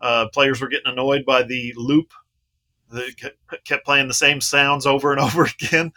uh, 0.00 0.28
players 0.32 0.60
were 0.60 0.68
getting 0.68 0.92
annoyed 0.92 1.24
by 1.26 1.42
the 1.42 1.74
loop. 1.76 2.12
They 2.90 3.12
kept 3.64 3.84
playing 3.84 4.08
the 4.08 4.14
same 4.14 4.40
sounds 4.40 4.86
over 4.86 5.12
and 5.12 5.20
over 5.20 5.44
again. 5.44 5.92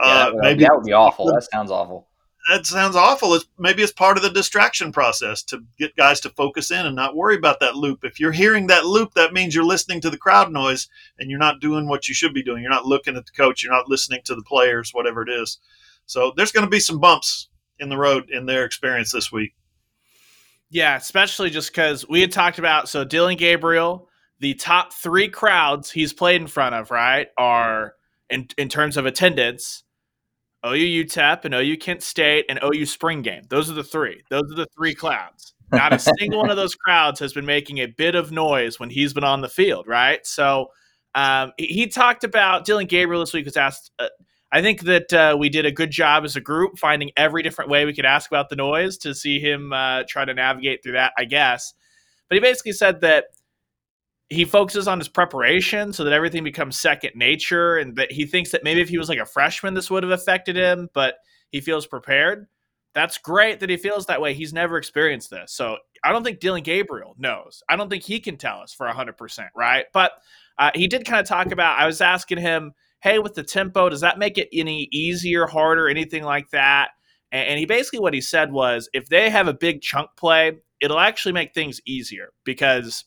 Uh, 0.00 0.30
yeah, 0.32 0.40
maybe 0.40 0.64
that 0.64 0.74
would 0.74 0.84
be 0.84 0.92
awful. 0.92 1.26
That 1.26 1.46
sounds 1.50 1.70
awful 1.70 2.08
that 2.48 2.66
sounds 2.66 2.96
awful. 2.96 3.34
It's, 3.34 3.46
maybe 3.58 3.82
it's 3.82 3.92
part 3.92 4.16
of 4.16 4.22
the 4.22 4.30
distraction 4.30 4.90
process 4.90 5.42
to 5.44 5.62
get 5.78 5.96
guys 5.96 6.18
to 6.20 6.30
focus 6.30 6.70
in 6.70 6.86
and 6.86 6.96
not 6.96 7.14
worry 7.14 7.36
about 7.36 7.60
that 7.60 7.76
loop. 7.76 8.04
If 8.04 8.18
you're 8.18 8.32
hearing 8.32 8.66
that 8.68 8.86
loop, 8.86 9.14
that 9.14 9.34
means 9.34 9.54
you're 9.54 9.64
listening 9.64 10.00
to 10.02 10.10
the 10.10 10.16
crowd 10.16 10.50
noise 10.50 10.88
and 11.18 11.30
you're 11.30 11.38
not 11.38 11.60
doing 11.60 11.88
what 11.88 12.08
you 12.08 12.14
should 12.14 12.32
be 12.32 12.42
doing. 12.42 12.62
You're 12.62 12.70
not 12.70 12.86
looking 12.86 13.16
at 13.16 13.26
the 13.26 13.32
coach. 13.32 13.62
You're 13.62 13.72
not 13.72 13.88
listening 13.88 14.20
to 14.24 14.34
the 14.34 14.42
players, 14.42 14.92
whatever 14.92 15.22
it 15.22 15.28
is. 15.28 15.58
So 16.06 16.32
there's 16.36 16.52
going 16.52 16.64
to 16.64 16.70
be 16.70 16.80
some 16.80 16.98
bumps 16.98 17.48
in 17.78 17.90
the 17.90 17.98
road 17.98 18.30
in 18.30 18.46
their 18.46 18.64
experience 18.64 19.12
this 19.12 19.30
week. 19.30 19.54
Yeah, 20.70 20.96
especially 20.96 21.50
just 21.50 21.70
because 21.70 22.08
we 22.08 22.20
had 22.20 22.32
talked 22.32 22.58
about 22.58 22.88
so 22.88 23.04
Dillon 23.04 23.36
Gabriel, 23.36 24.07
the 24.40 24.54
top 24.54 24.92
three 24.92 25.28
crowds 25.28 25.90
he's 25.90 26.12
played 26.12 26.40
in 26.40 26.46
front 26.46 26.74
of, 26.74 26.90
right, 26.90 27.28
are 27.36 27.94
in 28.30 28.48
in 28.56 28.68
terms 28.68 28.96
of 28.96 29.06
attendance, 29.06 29.84
OU 30.66 31.04
UTEP 31.04 31.44
and 31.44 31.54
OU 31.54 31.76
Kent 31.78 32.02
State 32.02 32.46
and 32.48 32.58
OU 32.62 32.86
Spring 32.86 33.22
Game. 33.22 33.42
Those 33.48 33.70
are 33.70 33.74
the 33.74 33.84
three. 33.84 34.22
Those 34.30 34.50
are 34.52 34.56
the 34.56 34.68
three 34.76 34.94
crowds. 34.94 35.54
Not 35.72 35.92
a 35.92 35.98
single 35.98 36.40
one 36.40 36.50
of 36.50 36.56
those 36.56 36.74
crowds 36.74 37.20
has 37.20 37.32
been 37.32 37.46
making 37.46 37.78
a 37.78 37.86
bit 37.86 38.14
of 38.14 38.32
noise 38.32 38.80
when 38.80 38.90
he's 38.90 39.12
been 39.12 39.24
on 39.24 39.40
the 39.40 39.48
field, 39.48 39.86
right? 39.86 40.26
So 40.26 40.68
um, 41.14 41.52
he, 41.58 41.66
he, 41.66 41.86
talked 41.88 42.24
about 42.24 42.64
Dillon 42.64 42.86
Gabriel 42.86 43.20
this 43.20 43.34
week 43.34 43.44
was 43.44 43.56
asked. 43.56 43.90
Uh, 43.98 44.08
I 44.50 44.62
think 44.62 44.82
that 44.82 45.12
uh, 45.12 45.36
we 45.38 45.50
did 45.50 45.66
a 45.66 45.72
good 45.72 45.90
job 45.90 46.24
as 46.24 46.36
a 46.36 46.40
group 46.40 46.78
finding 46.78 47.10
every 47.16 47.42
different 47.42 47.70
way 47.70 47.84
we 47.84 47.92
could 47.92 48.06
ask 48.06 48.30
about 48.30 48.48
the 48.48 48.56
noise 48.56 48.96
to 48.98 49.14
see 49.14 49.40
him 49.40 49.72
uh, 49.72 50.04
try 50.08 50.24
to 50.24 50.32
navigate 50.32 50.82
through 50.82 50.92
that, 50.92 51.12
I 51.18 51.24
guess. 51.24 51.74
But 52.28 52.36
he 52.36 52.40
basically 52.40 52.72
said 52.72 53.02
that 53.02 53.26
he 54.30 54.44
focuses 54.44 54.86
on 54.86 54.98
his 54.98 55.08
preparation 55.08 55.92
so 55.92 56.04
that 56.04 56.12
everything 56.12 56.44
becomes 56.44 56.78
second 56.78 57.12
nature 57.14 57.76
and 57.76 57.96
that 57.96 58.12
he 58.12 58.26
thinks 58.26 58.50
that 58.50 58.62
maybe 58.62 58.80
if 58.80 58.88
he 58.88 58.98
was 58.98 59.08
like 59.08 59.18
a 59.18 59.26
freshman 59.26 59.74
this 59.74 59.90
would 59.90 60.02
have 60.02 60.12
affected 60.12 60.56
him 60.56 60.88
but 60.92 61.16
he 61.50 61.60
feels 61.60 61.86
prepared. 61.86 62.46
That's 62.94 63.16
great 63.18 63.60
that 63.60 63.70
he 63.70 63.76
feels 63.76 64.06
that 64.06 64.20
way. 64.20 64.34
He's 64.34 64.52
never 64.52 64.76
experienced 64.76 65.30
this. 65.30 65.52
So 65.52 65.78
i 66.04 66.12
don't 66.12 66.22
think 66.22 66.40
dillon 66.40 66.62
gabriel 66.62 67.14
knows. 67.18 67.62
I 67.68 67.76
don't 67.76 67.88
think 67.88 68.04
he 68.04 68.20
can 68.20 68.36
tell 68.36 68.60
us 68.60 68.72
for 68.72 68.86
100% 68.86 69.48
right? 69.56 69.86
But 69.92 70.12
uh, 70.58 70.70
he 70.74 70.88
did 70.88 71.04
kind 71.06 71.20
of 71.20 71.26
talk 71.26 71.52
about 71.52 71.78
i 71.78 71.86
was 71.86 72.00
asking 72.00 72.38
him 72.38 72.72
hey 73.00 73.20
with 73.20 73.34
the 73.34 73.44
tempo 73.44 73.88
does 73.88 74.00
that 74.00 74.18
make 74.18 74.38
it 74.38 74.48
any 74.52 74.88
easier 74.92 75.46
harder 75.46 75.88
anything 75.88 76.22
like 76.22 76.50
that? 76.50 76.90
And, 77.32 77.48
and 77.48 77.58
he 77.58 77.64
basically 77.66 78.00
what 78.00 78.14
he 78.14 78.20
said 78.20 78.52
was 78.52 78.90
if 78.92 79.08
they 79.08 79.30
have 79.30 79.48
a 79.48 79.54
big 79.54 79.80
chunk 79.80 80.10
play 80.16 80.58
it'll 80.80 81.00
actually 81.00 81.32
make 81.32 81.54
things 81.54 81.80
easier 81.86 82.32
because 82.44 83.04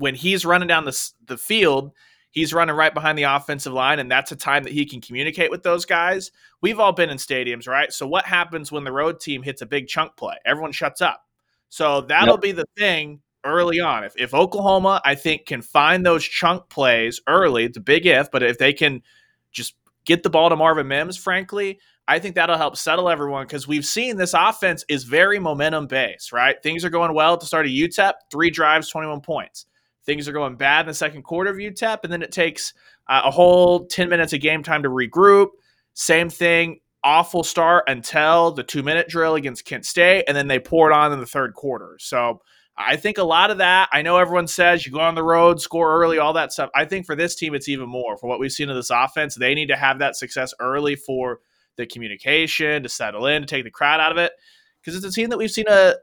when 0.00 0.14
he's 0.14 0.46
running 0.46 0.66
down 0.66 0.86
the, 0.86 1.10
the 1.26 1.36
field, 1.36 1.92
he's 2.30 2.54
running 2.54 2.74
right 2.74 2.94
behind 2.94 3.18
the 3.18 3.24
offensive 3.24 3.74
line, 3.74 3.98
and 3.98 4.10
that's 4.10 4.32
a 4.32 4.36
time 4.36 4.64
that 4.64 4.72
he 4.72 4.86
can 4.86 5.00
communicate 5.00 5.50
with 5.50 5.62
those 5.62 5.84
guys. 5.84 6.30
We've 6.62 6.80
all 6.80 6.92
been 6.92 7.10
in 7.10 7.18
stadiums, 7.18 7.68
right? 7.68 7.92
So, 7.92 8.06
what 8.06 8.24
happens 8.24 8.72
when 8.72 8.84
the 8.84 8.92
road 8.92 9.20
team 9.20 9.42
hits 9.42 9.60
a 9.60 9.66
big 9.66 9.88
chunk 9.88 10.16
play? 10.16 10.36
Everyone 10.46 10.72
shuts 10.72 11.02
up. 11.02 11.26
So, 11.68 12.00
that'll 12.00 12.36
yep. 12.36 12.40
be 12.40 12.52
the 12.52 12.64
thing 12.78 13.20
early 13.44 13.78
on. 13.78 14.04
If, 14.04 14.14
if 14.16 14.32
Oklahoma, 14.32 15.02
I 15.04 15.14
think, 15.14 15.44
can 15.44 15.60
find 15.60 16.04
those 16.04 16.24
chunk 16.24 16.68
plays 16.70 17.20
early, 17.26 17.64
it's 17.64 17.76
a 17.76 17.80
big 17.80 18.06
if, 18.06 18.30
but 18.30 18.42
if 18.42 18.56
they 18.56 18.72
can 18.72 19.02
just 19.52 19.74
get 20.06 20.22
the 20.22 20.30
ball 20.30 20.48
to 20.48 20.56
Marvin 20.56 20.88
Mims, 20.88 21.18
frankly, 21.18 21.78
I 22.08 22.18
think 22.18 22.34
that'll 22.34 22.56
help 22.56 22.76
settle 22.76 23.08
everyone 23.10 23.46
because 23.46 23.68
we've 23.68 23.84
seen 23.84 24.16
this 24.16 24.34
offense 24.34 24.84
is 24.88 25.04
very 25.04 25.38
momentum 25.38 25.86
based, 25.86 26.32
right? 26.32 26.60
Things 26.62 26.84
are 26.84 26.90
going 26.90 27.14
well 27.14 27.34
at 27.34 27.40
the 27.40 27.46
start 27.46 27.66
of 27.66 27.72
UTEP, 27.72 28.14
three 28.32 28.50
drives, 28.50 28.88
21 28.88 29.20
points. 29.20 29.66
Things 30.04 30.28
are 30.28 30.32
going 30.32 30.56
bad 30.56 30.80
in 30.80 30.86
the 30.86 30.94
second 30.94 31.22
quarter 31.22 31.50
of 31.50 31.56
UTEP, 31.56 32.00
and 32.04 32.12
then 32.12 32.22
it 32.22 32.32
takes 32.32 32.72
uh, 33.08 33.22
a 33.24 33.30
whole 33.30 33.86
10 33.86 34.08
minutes 34.08 34.32
of 34.32 34.40
game 34.40 34.62
time 34.62 34.82
to 34.82 34.88
regroup. 34.88 35.48
Same 35.94 36.30
thing, 36.30 36.80
awful 37.04 37.42
start 37.42 37.84
until 37.86 38.52
the 38.52 38.62
two 38.62 38.82
minute 38.82 39.08
drill 39.08 39.34
against 39.34 39.64
Kent 39.64 39.84
State, 39.84 40.24
and 40.26 40.36
then 40.36 40.48
they 40.48 40.58
pour 40.58 40.90
it 40.90 40.94
on 40.94 41.12
in 41.12 41.20
the 41.20 41.26
third 41.26 41.54
quarter. 41.54 41.96
So 41.98 42.40
I 42.76 42.96
think 42.96 43.18
a 43.18 43.24
lot 43.24 43.50
of 43.50 43.58
that, 43.58 43.88
I 43.92 44.02
know 44.02 44.16
everyone 44.16 44.46
says 44.46 44.86
you 44.86 44.92
go 44.92 45.00
on 45.00 45.14
the 45.14 45.22
road, 45.22 45.60
score 45.60 46.00
early, 46.00 46.18
all 46.18 46.32
that 46.32 46.52
stuff. 46.52 46.70
I 46.74 46.86
think 46.86 47.04
for 47.04 47.14
this 47.14 47.34
team, 47.34 47.54
it's 47.54 47.68
even 47.68 47.88
more. 47.88 48.16
For 48.16 48.26
what 48.26 48.40
we've 48.40 48.52
seen 48.52 48.70
of 48.70 48.76
this 48.76 48.90
offense, 48.90 49.34
they 49.34 49.54
need 49.54 49.68
to 49.68 49.76
have 49.76 49.98
that 49.98 50.16
success 50.16 50.54
early 50.60 50.96
for 50.96 51.40
the 51.76 51.86
communication, 51.86 52.82
to 52.82 52.88
settle 52.88 53.26
in, 53.26 53.42
to 53.42 53.46
take 53.46 53.64
the 53.64 53.70
crowd 53.70 54.00
out 54.00 54.12
of 54.12 54.18
it. 54.18 54.32
Because 54.80 54.96
it's 54.96 55.04
a 55.04 55.14
team 55.14 55.28
that 55.28 55.36
we've 55.36 55.50
seen 55.50 55.66
a, 55.68 55.94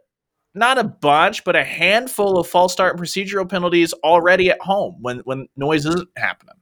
not 0.57 0.77
a 0.77 0.83
bunch, 0.83 1.43
but 1.43 1.55
a 1.55 1.63
handful 1.63 2.37
of 2.37 2.47
false 2.47 2.73
start 2.73 2.95
and 2.95 3.03
procedural 3.03 3.49
penalties 3.49 3.93
already 4.03 4.49
at 4.49 4.61
home 4.61 4.97
when 5.01 5.19
when 5.19 5.47
noise 5.55 5.85
isn't 5.85 6.09
happening. 6.17 6.55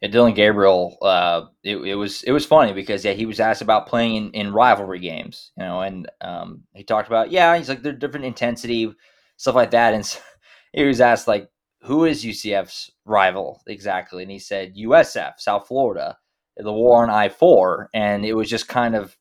Yeah, 0.00 0.08
Dillon 0.08 0.34
Gabriel, 0.34 0.98
uh, 1.00 1.46
it, 1.62 1.78
it, 1.78 1.94
was 1.94 2.22
it 2.24 2.32
was 2.32 2.44
funny 2.44 2.72
because 2.72 3.04
yeah, 3.04 3.12
he 3.12 3.26
was 3.26 3.40
asked 3.40 3.62
about 3.62 3.86
playing 3.86 4.16
in, 4.16 4.30
in 4.32 4.52
rivalry 4.52 4.98
games, 4.98 5.52
you 5.56 5.64
know, 5.64 5.80
and 5.80 6.10
um, 6.20 6.62
he 6.74 6.84
talked 6.84 7.08
about 7.08 7.30
yeah, 7.30 7.56
he's 7.56 7.68
like 7.68 7.82
they're 7.82 7.92
different 7.92 8.26
intensity, 8.26 8.92
stuff 9.36 9.54
like 9.54 9.70
that, 9.70 9.94
and 9.94 10.04
so 10.04 10.20
he 10.72 10.84
was 10.84 11.00
asked 11.00 11.26
like 11.26 11.48
who 11.80 12.04
is 12.04 12.24
UCF's 12.24 12.90
rival 13.04 13.62
exactly, 13.66 14.22
and 14.22 14.30
he 14.30 14.38
said 14.38 14.76
USF, 14.76 15.38
South 15.38 15.68
Florida, 15.68 16.18
the 16.56 16.72
war 16.72 17.02
on 17.02 17.10
I 17.10 17.28
four, 17.28 17.88
and 17.94 18.24
it 18.24 18.34
was 18.34 18.50
just 18.50 18.68
kind 18.68 18.94
of 18.94 19.16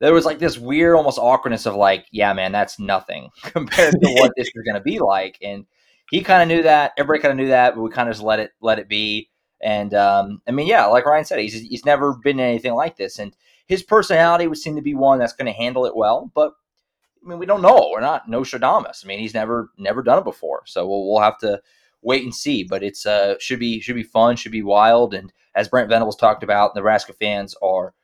there 0.00 0.12
was 0.12 0.24
like 0.24 0.38
this 0.38 0.58
weird 0.58 0.96
almost 0.96 1.18
awkwardness 1.18 1.66
of 1.66 1.74
like, 1.74 2.06
yeah, 2.10 2.32
man, 2.32 2.52
that's 2.52 2.78
nothing 2.78 3.30
compared 3.42 3.94
to 3.94 4.10
what 4.14 4.32
this 4.36 4.48
is 4.48 4.62
going 4.64 4.74
to 4.74 4.80
be 4.80 4.98
like. 4.98 5.38
And 5.42 5.66
he 6.10 6.22
kind 6.22 6.42
of 6.42 6.54
knew 6.54 6.62
that. 6.62 6.92
Everybody 6.96 7.22
kind 7.22 7.32
of 7.32 7.38
knew 7.38 7.48
that, 7.48 7.74
but 7.74 7.82
we 7.82 7.90
kind 7.90 8.08
of 8.08 8.14
just 8.14 8.24
let 8.24 8.38
it 8.38 8.52
let 8.60 8.78
it 8.78 8.88
be. 8.88 9.30
And 9.60 9.94
um, 9.94 10.42
I 10.46 10.50
mean, 10.50 10.66
yeah, 10.66 10.86
like 10.86 11.06
Ryan 11.06 11.24
said, 11.24 11.38
he's 11.38 11.54
he's 11.54 11.84
never 11.84 12.14
been 12.14 12.38
anything 12.40 12.74
like 12.74 12.96
this, 12.96 13.18
and 13.18 13.34
his 13.66 13.82
personality 13.82 14.46
would 14.46 14.58
seem 14.58 14.76
to 14.76 14.82
be 14.82 14.94
one 14.94 15.18
that's 15.18 15.32
going 15.32 15.46
to 15.46 15.52
handle 15.52 15.86
it 15.86 15.96
well. 15.96 16.30
But 16.34 16.52
I 17.24 17.28
mean, 17.28 17.38
we 17.38 17.46
don't 17.46 17.62
know. 17.62 17.90
We're 17.90 18.00
not 18.00 18.28
Nostradamus. 18.28 19.02
I 19.04 19.08
mean, 19.08 19.18
he's 19.18 19.34
never 19.34 19.70
never 19.78 20.02
done 20.02 20.18
it 20.18 20.24
before, 20.24 20.62
so 20.66 20.86
we'll 20.86 21.10
we'll 21.10 21.22
have 21.22 21.38
to 21.38 21.60
wait 22.02 22.22
and 22.22 22.34
see. 22.34 22.64
But 22.64 22.82
it's 22.82 23.06
uh 23.06 23.36
should 23.40 23.58
be 23.58 23.80
should 23.80 23.96
be 23.96 24.02
fun, 24.02 24.36
should 24.36 24.52
be 24.52 24.62
wild, 24.62 25.14
and 25.14 25.32
as 25.54 25.68
Brent 25.68 25.88
Venables 25.88 26.16
talked 26.16 26.42
about, 26.42 26.74
Nebraska 26.74 27.14
fans 27.14 27.54
are 27.62 27.94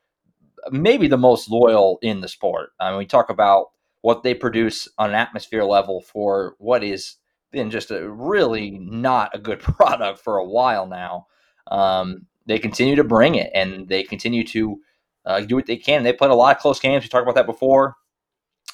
maybe 0.70 1.09
the 1.09 1.16
most 1.16 1.51
loyal 1.51 1.98
in 2.03 2.20
the 2.20 2.29
sport. 2.29 2.70
I 2.81 2.90
mean, 2.90 2.98
we 2.98 3.07
talk 3.07 3.31
about 3.31 3.68
what 4.03 4.22
they 4.22 4.35
produce 4.35 4.88
on 4.98 5.11
an 5.11 5.16
atmosphere 5.16 5.64
level 5.64 6.01
for 6.01 6.55
what 6.59 6.83
is 6.85 7.16
been 7.53 7.70
just 7.70 7.90
a 7.90 8.11
really 8.11 8.70
not 8.70 9.31
a 9.35 9.38
good 9.38 9.61
product 9.61 10.18
for 10.18 10.38
a 10.38 10.44
while 10.44 10.87
now. 10.87 11.27
Um, 11.70 12.27
they 12.46 12.59
continue 12.59 12.96
to 12.96 13.05
bring 13.05 13.37
it 13.37 13.51
and 13.55 13.88
they 13.88 14.03
continue 14.03 14.44
to 14.48 14.81
uh, 15.25 15.40
do 15.40 15.55
what 15.55 15.66
they 15.66 15.77
can. 15.77 16.03
They 16.03 16.12
played 16.12 16.33
a 16.33 16.35
lot 16.35 16.57
of 16.57 16.62
close 16.62 16.81
games. 16.81 17.05
We 17.05 17.09
talked 17.09 17.22
about 17.22 17.37
that 17.37 17.46
before. 17.46 17.96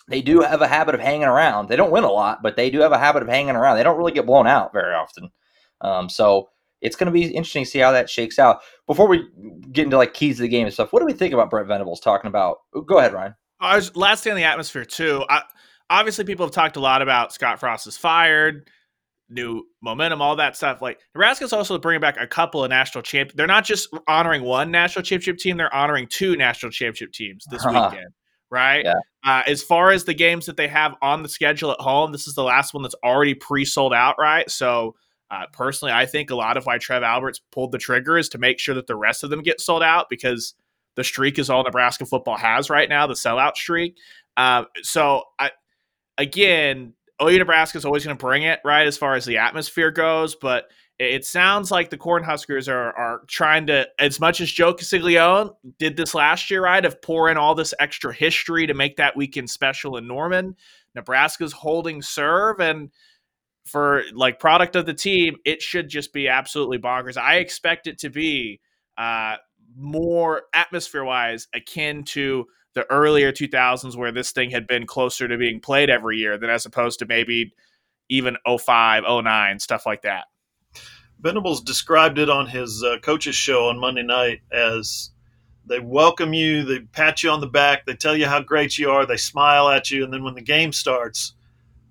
They 0.09 0.23
do 0.23 0.41
have 0.41 0.63
a 0.63 0.69
habit 0.69 0.95
of 0.95 1.03
hanging 1.03 1.25
around. 1.25 1.69
They 1.69 1.77
don't 1.77 1.91
win 1.91 2.05
a 2.05 2.11
lot, 2.11 2.43
but 2.43 2.57
they 2.57 2.71
do 2.71 2.81
have 2.81 2.93
a 2.93 2.99
habit 2.99 3.23
of 3.23 3.29
hanging 3.29 3.57
around. 3.57 3.77
They 3.77 3.83
don't 3.83 3.99
really 3.99 4.13
get 4.13 4.25
blown 4.25 4.47
out 4.47 4.73
very 4.73 4.95
often. 4.95 5.31
Um, 5.83 6.09
so 6.09 6.49
it's 6.81 6.97
going 6.97 7.07
to 7.07 7.13
be 7.13 7.25
interesting 7.25 7.65
to 7.65 7.71
see 7.71 7.79
how 7.79 7.93
that 7.93 8.09
shakes 8.09 8.39
out. 8.39 8.61
Before 8.87 9.09
we 9.09 9.29
get 9.73 9.85
into 9.85 9.97
like 9.97 10.15
keys 10.15 10.37
to 10.37 10.43
the 10.43 10.49
game 10.49 10.67
and 10.67 10.73
stuff, 10.73 10.93
what 10.93 11.01
do 11.01 11.07
we 11.07 11.13
think 11.13 11.35
about 11.35 11.51
Brent 11.51 11.69
Venables 11.69 12.01
talking 12.01 12.29
about? 12.29 12.59
Go 12.87 12.99
ahead, 12.99 13.13
Ryan. 13.13 13.35
I 13.61 13.77
was 13.77 13.95
last 13.97 14.25
thing 14.25 14.33
on 14.33 14.37
the 14.37 14.45
atmosphere 14.45 14.85
too. 14.85 15.25
I, 15.29 15.43
obviously, 15.91 16.25
people 16.25 16.47
have 16.47 16.55
talked 16.55 16.77
a 16.77 16.81
lot 16.81 17.03
about 17.03 17.33
Scott 17.33 17.59
Frost 17.59 17.87
is 17.87 17.97
fired, 17.97 18.71
new 19.29 19.65
momentum, 19.83 20.23
all 20.23 20.37
that 20.37 20.57
stuff. 20.57 20.81
Like 20.81 21.01
Nebraska's 21.15 21.53
also 21.53 21.79
bringing 21.79 22.01
back 22.01 22.17
a 22.21 22.27
couple 22.27 22.63
of 22.63 22.71
national 22.71 23.03
champ. 23.03 23.33
They're 23.35 23.47
not 23.47 23.65
just 23.65 23.89
honoring 24.07 24.43
one 24.43 24.71
national 24.71 25.03
championship 25.03 25.39
team; 25.39 25.57
they're 25.57 25.75
honoring 25.75 26.07
two 26.09 26.37
national 26.37 26.71
championship 26.71 27.13
teams 27.13 27.45
this 27.51 27.65
uh-huh. 27.65 27.91
weekend. 27.93 28.13
Right. 28.51 28.85
Yeah. 28.85 28.95
Uh, 29.25 29.43
as 29.47 29.63
far 29.63 29.91
as 29.91 30.05
the 30.05 30.15
games 30.15 30.47
that 30.47 30.57
they 30.57 30.69
have 30.69 30.95
on 31.03 31.23
the 31.23 31.29
schedule 31.29 31.71
at 31.71 31.81
home, 31.81 32.13
this 32.13 32.27
is 32.27 32.35
the 32.35 32.45
last 32.45 32.73
one 32.73 32.83
that's 32.83 32.95
already 33.05 33.35
pre-sold 33.35 33.93
out. 33.93 34.15
Right. 34.19 34.49
So 34.51 34.95
uh, 35.31 35.45
personally, 35.53 35.93
I 35.93 36.07
think 36.07 36.31
a 36.31 36.35
lot 36.35 36.57
of 36.57 36.65
why 36.65 36.79
Trev 36.79 37.03
Alberts 37.03 37.41
pulled 37.53 37.73
the 37.73 37.79
trigger 37.79 38.17
is 38.17 38.29
to 38.31 38.39
make 38.39 38.59
sure 38.59 38.75
that 38.75 38.87
the 38.87 38.97
rest 38.97 39.25
of 39.25 39.31
them 39.31 39.43
get 39.43 39.61
sold 39.61 39.83
out 39.83 40.09
because 40.09 40.55
the 40.95 41.05
streak 41.05 41.39
is 41.39 41.51
all 41.51 41.63
Nebraska 41.63 42.07
football 42.07 42.37
has 42.37 42.71
right 42.71 42.89
now, 42.89 43.07
the 43.07 43.15
sellout 43.15 43.57
streak. 43.57 43.97
Uh, 44.37 44.65
so, 44.83 45.25
I, 45.39 45.51
again, 46.17 46.95
OU 47.23 47.39
Nebraska 47.39 47.77
is 47.77 47.85
always 47.85 48.05
going 48.05 48.17
to 48.17 48.21
bring 48.21 48.45
it, 48.45 48.61
right, 48.65 48.87
as 48.87 48.97
far 48.97 49.15
as 49.15 49.27
the 49.27 49.37
atmosphere 49.37 49.91
goes. 49.91 50.35
But 50.35 50.71
it 50.99 51.27
sounds 51.27 51.71
like 51.71 51.91
the 51.91 51.99
Cornhuskers 51.99 52.67
are, 52.67 52.93
are 52.93 53.21
trying 53.27 53.67
to, 53.67 53.87
as 53.99 54.19
much 54.19 54.41
as 54.41 54.51
Joe 54.51 54.73
Castiglione 54.73 55.51
did 55.79 55.97
this 55.97 56.15
last 56.15 56.51
year, 56.51 56.65
right, 56.65 56.85
of 56.85 57.03
pour 57.03 57.31
in 57.31 57.37
all 57.37 57.55
this 57.55 57.75
extra 57.79 58.15
history 58.15 58.67
to 58.67 58.75
make 58.75 58.97
that 58.97 59.17
weekend 59.17 59.51
special 59.51 59.99
in 59.99 60.07
Norman. 60.07 60.57
Nebraska's 60.95 61.53
holding 61.53 62.01
serve 62.01 62.61
and– 62.61 62.91
for 63.69 64.03
like 64.13 64.41
product 64.41 64.77
of 64.77 64.87
the 64.87 64.95
team, 64.95 65.37
it 65.45 65.63
should 65.63 65.89
just 65.89 66.13
be 66.13 66.29
absolutely 66.29 66.79
bonkers. 66.79 67.17
I 67.17 67.37
expect 67.37 67.87
it 67.87 67.99
to 67.99 68.11
be 68.11 68.61
uh, 68.97 69.37
more 69.77 70.43
atmosphere 70.53 71.05
wise 71.05 71.49
akin 71.55 72.05
to 72.05 72.47
the 72.75 72.91
earlier 72.91 73.33
2000s 73.33 73.97
where 73.97 74.13
this 74.13 74.33
thing 74.33 74.51
had 74.51 74.67
been 74.67 74.87
closer 74.87 75.27
to 75.29 75.37
being 75.37 75.61
played 75.61 75.91
every 75.91 76.17
year 76.17 76.39
than 76.39 76.51
as 76.51 76.67
opposed 76.67 76.99
to 77.01 77.07
maybe 77.07 77.53
even 78.09 78.37
05, 78.47 79.05
09, 79.07 79.59
stuff 79.59 79.85
like 79.87 80.03
that. 80.03 80.25
Venables 81.21 81.61
described 81.61 82.19
it 82.19 82.31
on 82.31 82.47
his 82.47 82.83
uh, 82.85 82.99
coach's 83.03 83.35
show 83.35 83.69
on 83.69 83.79
Monday 83.79 84.05
night 84.05 84.41
as 84.53 85.11
they 85.67 85.81
welcome 85.81 86.33
you, 86.33 86.65
they 86.65 86.81
pat 86.81 87.23
you 87.23 87.31
on 87.31 87.41
the 87.41 87.47
back, 87.47 87.85
they 87.85 87.95
tell 87.95 88.17
you 88.17 88.27
how 88.27 88.41
great 88.41 88.79
you 88.79 88.91
are, 88.91 89.05
they 89.05 89.17
smile 89.17 89.69
at 89.69 89.91
you, 89.91 90.05
and 90.05 90.13
then 90.13 90.25
when 90.25 90.35
the 90.35 90.41
game 90.41 90.73
starts, 90.73 91.35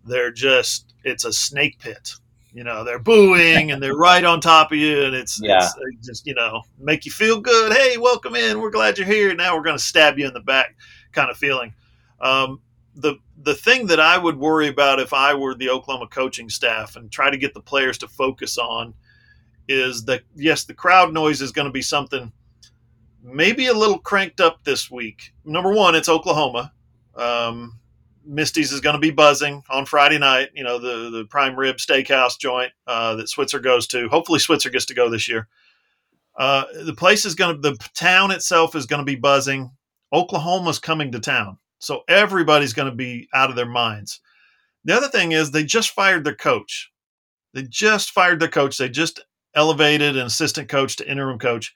they're 0.05 0.31
just 0.31 0.93
it's 1.07 1.25
a 1.25 1.33
snake 1.33 1.79
pit. 1.79 2.11
You 2.53 2.63
know, 2.63 2.83
they're 2.83 2.99
booing 2.99 3.71
and 3.71 3.81
they're 3.81 3.95
right 3.95 4.23
on 4.23 4.41
top 4.41 4.71
of 4.71 4.77
you, 4.77 5.03
and 5.03 5.15
it's, 5.15 5.39
yeah. 5.41 5.69
it's 5.91 6.07
just 6.07 6.25
you 6.25 6.33
know 6.33 6.61
make 6.79 7.05
you 7.05 7.11
feel 7.11 7.39
good. 7.39 7.73
Hey, 7.73 7.97
welcome 7.97 8.35
in. 8.35 8.59
We're 8.59 8.71
glad 8.71 8.97
you're 8.97 9.07
here. 9.07 9.33
Now 9.35 9.55
we're 9.55 9.63
going 9.63 9.77
to 9.77 9.83
stab 9.83 10.17
you 10.17 10.27
in 10.27 10.33
the 10.33 10.39
back, 10.39 10.75
kind 11.11 11.29
of 11.29 11.37
feeling. 11.37 11.73
Um, 12.19 12.61
the 12.95 13.17
the 13.43 13.53
thing 13.53 13.87
that 13.87 13.99
I 13.99 14.17
would 14.17 14.37
worry 14.37 14.67
about 14.67 14.99
if 14.99 15.13
I 15.13 15.33
were 15.35 15.53
the 15.53 15.69
Oklahoma 15.69 16.07
coaching 16.07 16.49
staff 16.49 16.95
and 16.95 17.11
try 17.11 17.29
to 17.29 17.37
get 17.37 17.53
the 17.53 17.61
players 17.61 17.97
to 17.99 18.07
focus 18.07 18.57
on 18.57 18.93
is 19.67 20.05
that 20.05 20.21
yes, 20.35 20.63
the 20.63 20.73
crowd 20.73 21.13
noise 21.13 21.41
is 21.41 21.51
going 21.51 21.67
to 21.67 21.71
be 21.71 21.81
something 21.81 22.31
maybe 23.21 23.67
a 23.67 23.73
little 23.73 23.99
cranked 23.99 24.41
up 24.41 24.63
this 24.63 24.89
week. 24.89 25.33
Number 25.45 25.73
one, 25.73 25.95
it's 25.95 26.09
Oklahoma. 26.09 26.71
Um, 27.15 27.79
Misty's 28.27 28.71
is 28.71 28.81
going 28.81 28.95
to 28.95 28.99
be 28.99 29.11
buzzing 29.11 29.63
on 29.69 29.85
Friday 29.85 30.17
night. 30.17 30.49
You 30.53 30.63
know 30.63 30.79
the 30.79 31.09
the 31.09 31.25
prime 31.25 31.55
rib 31.55 31.77
steakhouse 31.77 32.37
joint 32.37 32.71
uh, 32.85 33.15
that 33.15 33.29
Switzer 33.29 33.59
goes 33.59 33.87
to. 33.87 34.09
Hopefully, 34.09 34.39
Switzer 34.39 34.69
gets 34.69 34.85
to 34.85 34.93
go 34.93 35.09
this 35.09 35.27
year. 35.27 35.47
Uh, 36.37 36.65
the 36.83 36.93
place 36.93 37.25
is 37.25 37.35
going 37.35 37.55
to 37.55 37.61
the 37.61 37.77
town 37.95 38.31
itself 38.31 38.75
is 38.75 38.85
going 38.85 38.99
to 38.99 39.05
be 39.05 39.15
buzzing. 39.15 39.71
Oklahoma's 40.13 40.79
coming 40.79 41.11
to 41.11 41.19
town, 41.19 41.57
so 41.79 42.03
everybody's 42.07 42.73
going 42.73 42.89
to 42.89 42.95
be 42.95 43.27
out 43.33 43.49
of 43.49 43.55
their 43.55 43.65
minds. 43.65 44.21
The 44.85 44.95
other 44.95 45.09
thing 45.09 45.31
is 45.31 45.51
they 45.51 45.63
just 45.63 45.91
fired 45.91 46.23
their 46.23 46.35
coach. 46.35 46.91
They 47.53 47.63
just 47.63 48.11
fired 48.11 48.39
their 48.39 48.47
coach. 48.47 48.77
They 48.77 48.89
just 48.89 49.19
elevated 49.55 50.15
an 50.15 50.25
assistant 50.25 50.69
coach 50.69 50.95
to 50.97 51.09
interim 51.09 51.39
coach. 51.39 51.73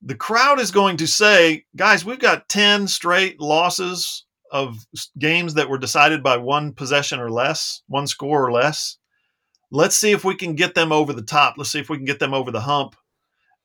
The 0.00 0.14
crowd 0.14 0.58
is 0.60 0.70
going 0.70 0.96
to 0.98 1.06
say, 1.06 1.66
guys, 1.76 2.04
we've 2.04 2.18
got 2.18 2.48
10 2.48 2.88
straight 2.88 3.40
losses 3.40 4.24
of 4.52 4.86
games 5.18 5.54
that 5.54 5.68
were 5.68 5.78
decided 5.78 6.22
by 6.22 6.36
one 6.36 6.72
possession 6.72 7.18
or 7.18 7.30
less, 7.30 7.82
one 7.88 8.06
score 8.06 8.46
or 8.46 8.52
less. 8.52 8.98
Let's 9.72 9.96
see 9.96 10.12
if 10.12 10.24
we 10.24 10.36
can 10.36 10.54
get 10.54 10.74
them 10.74 10.92
over 10.92 11.12
the 11.12 11.22
top. 11.22 11.54
Let's 11.56 11.70
see 11.70 11.80
if 11.80 11.88
we 11.88 11.96
can 11.96 12.04
get 12.04 12.20
them 12.20 12.34
over 12.34 12.50
the 12.50 12.60
hump 12.60 12.94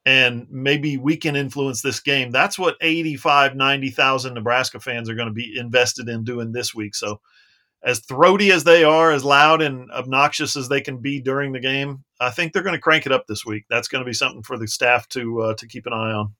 and 0.07 0.47
maybe 0.49 0.95
we 0.95 1.17
can 1.17 1.35
influence 1.35 1.81
this 1.81 1.99
game. 1.99 2.31
That's 2.31 2.57
what 2.57 2.77
85, 2.79 3.57
90,000 3.57 4.33
Nebraska 4.33 4.79
fans 4.79 5.09
are 5.09 5.15
going 5.15 5.27
to 5.27 5.33
be 5.33 5.57
invested 5.57 6.07
in 6.07 6.23
doing 6.23 6.53
this 6.53 6.73
week. 6.73 6.95
So, 6.95 7.19
as 7.83 7.99
throaty 7.99 8.51
as 8.51 8.63
they 8.63 8.85
are, 8.85 9.11
as 9.11 9.25
loud 9.25 9.61
and 9.61 9.91
obnoxious 9.91 10.55
as 10.55 10.69
they 10.69 10.79
can 10.79 10.99
be 10.99 11.19
during 11.19 11.51
the 11.51 11.59
game, 11.59 12.05
I 12.21 12.29
think 12.29 12.53
they're 12.53 12.63
going 12.63 12.73
to 12.73 12.81
crank 12.81 13.05
it 13.05 13.11
up 13.11 13.25
this 13.27 13.45
week. 13.45 13.65
That's 13.69 13.89
going 13.89 14.01
to 14.01 14.07
be 14.07 14.13
something 14.13 14.43
for 14.43 14.57
the 14.57 14.67
staff 14.67 15.09
to 15.09 15.41
uh, 15.41 15.53
to 15.55 15.67
keep 15.67 15.85
an 15.85 15.93
eye 15.93 16.13
on. 16.13 16.33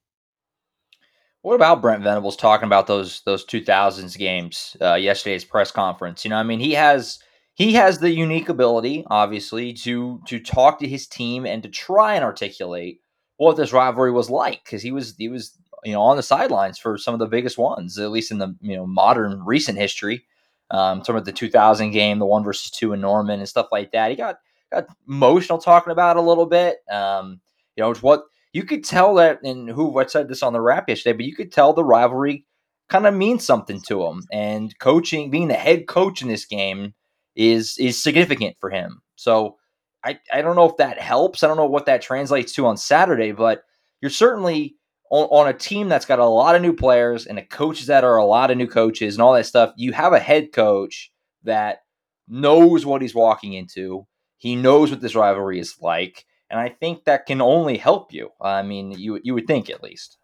What 1.42 1.56
about 1.56 1.82
Brent 1.82 2.04
Venables 2.04 2.36
talking 2.36 2.66
about 2.66 2.88
those 2.88 3.22
those 3.22 3.46
2000s 3.46 4.18
games 4.18 4.76
uh, 4.82 4.96
yesterday's 4.96 5.46
press 5.46 5.72
conference? 5.72 6.26
You 6.26 6.30
know, 6.30 6.38
I 6.38 6.44
mean, 6.44 6.60
he 6.60 6.74
has 6.74 7.20
he 7.54 7.74
has 7.74 8.00
the 8.00 8.12
unique 8.12 8.50
ability, 8.50 9.06
obviously, 9.10 9.74
to 9.74 10.22
to 10.28 10.40
talk 10.40 10.80
to 10.80 10.88
his 10.88 11.08
team 11.08 11.46
and 11.46 11.64
to 11.64 11.70
try 11.70 12.16
and 12.16 12.24
articulate 12.24 13.02
what 13.38 13.56
this 13.56 13.72
rivalry 13.72 14.12
was 14.12 14.30
like 14.30 14.64
because 14.64 14.82
he 14.82 14.92
was 14.92 15.16
he 15.18 15.30
was 15.30 15.58
you 15.84 15.94
know 15.94 16.02
on 16.02 16.18
the 16.18 16.24
sidelines 16.24 16.80
for 16.80 16.98
some 16.98 17.14
of 17.14 17.20
the 17.20 17.28
biggest 17.28 17.58
ones, 17.58 17.98
at 17.98 18.12
least 18.12 18.32
in 18.32 18.40
the 18.40 18.56
you 18.62 18.76
know 18.76 18.86
modern 18.86 19.44
recent 19.46 19.78
history. 19.78 20.26
Um, 20.70 21.00
talking 21.00 21.16
about 21.16 21.26
the 21.26 21.32
2000 21.32 21.92
game, 21.92 22.20
the 22.20 22.26
one 22.26 22.44
versus 22.44 22.70
two 22.72 22.92
in 22.92 23.00
Norman 23.00 23.40
and 23.40 23.48
stuff 23.48 23.68
like 23.72 23.94
that. 23.94 24.10
He 24.10 24.18
got 24.18 24.40
got 24.72 24.88
emotional 25.08 25.60
talking 25.60 25.92
about 25.92 26.18
it 26.18 26.20
a 26.20 26.28
little 26.28 26.46
bit. 26.46 26.80
Um, 26.92 27.40
you 27.78 27.84
know, 27.84 27.94
what 27.96 28.26
you 28.54 28.64
could 28.64 28.84
tell 28.84 29.16
that, 29.16 29.44
and 29.44 29.70
who 29.70 29.86
what 29.86 30.12
said 30.12 30.30
this 30.30 30.44
on 30.44 30.54
the 30.54 30.62
wrap 30.62 30.90
yesterday, 30.90 31.16
but 31.16 31.26
you 31.26 31.36
could 31.36 31.52
tell 31.52 31.74
the 31.74 31.84
rivalry 31.84 32.46
kind 32.90 33.06
of 33.06 33.14
means 33.14 33.46
something 33.46 33.82
to 33.82 34.06
him. 34.06 34.24
And 34.32 34.78
coaching, 34.80 35.30
being 35.30 35.48
the 35.48 35.56
head 35.56 35.88
coach 35.88 36.22
in 36.22 36.28
this 36.28 36.46
game, 36.46 36.94
is 37.36 37.78
is 37.78 38.02
significant 38.02 38.58
for 38.60 38.70
him. 38.70 39.02
So 39.16 39.58
I 40.04 40.20
I 40.34 40.42
don't 40.42 40.56
know 40.56 40.70
if 40.70 40.78
that 40.78 41.00
helps. 41.00 41.44
I 41.44 41.48
don't 41.48 41.58
know 41.58 41.66
what 41.66 41.86
that 41.86 42.02
translates 42.02 42.54
to 42.54 42.66
on 42.66 42.78
Saturday, 42.78 43.32
but 43.32 43.64
you're 44.02 44.12
certainly 44.12 44.76
on, 45.12 45.26
on 45.26 45.48
a 45.48 45.58
team 45.58 45.90
that's 45.90 46.06
got 46.06 46.20
a 46.20 46.26
lot 46.26 46.56
of 46.56 46.62
new 46.62 46.74
players 46.74 47.26
and 47.26 47.38
the 47.38 47.44
coaches 47.44 47.88
that 47.88 48.04
are 48.04 48.18
a 48.18 48.26
lot 48.26 48.52
of 48.52 48.58
new 48.58 48.68
coaches 48.68 49.16
and 49.16 49.22
all 49.22 49.34
that 49.34 49.46
stuff. 49.46 49.74
You 49.78 49.94
have 49.94 50.14
a 50.14 50.20
head 50.20 50.52
coach 50.52 51.12
that 51.44 51.80
knows 52.28 52.86
what 52.86 53.02
he's 53.02 53.16
walking 53.16 53.54
into. 53.54 54.08
He 54.38 54.56
knows 54.56 54.92
what 54.92 55.02
this 55.02 55.16
rivalry 55.16 55.60
is 55.60 55.76
like 55.82 56.26
and 56.50 56.60
I 56.60 56.70
think 56.70 57.06
that 57.06 57.26
can 57.26 57.42
only 57.42 57.78
help 57.78 58.14
you. 58.14 58.30
I 58.42 58.62
mean, 58.62 58.92
you 58.92 59.20
you 59.24 59.34
would 59.34 59.48
think 59.48 59.70
at 59.70 59.84
least. 59.84 60.18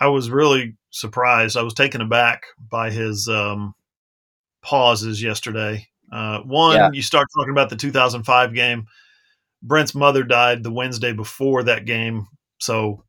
I 0.00 0.08
was 0.08 0.30
really 0.30 0.76
surprised. 0.90 1.56
I 1.56 1.62
was 1.62 1.74
taken 1.74 2.00
aback 2.00 2.44
by 2.58 2.90
his 2.90 3.28
um, 3.28 3.74
pauses 4.62 5.22
yesterday. 5.22 5.86
Uh, 6.12 6.40
one, 6.40 6.76
yeah. 6.76 6.90
you 6.92 7.02
start 7.02 7.26
talking 7.34 7.52
about 7.52 7.70
the 7.70 7.76
2005 7.76 8.54
game. 8.54 8.86
Brent's 9.62 9.94
mother 9.94 10.22
died 10.22 10.62
the 10.62 10.72
Wednesday 10.72 11.12
before 11.12 11.64
that 11.64 11.84
game, 11.84 12.26
so 12.58 13.04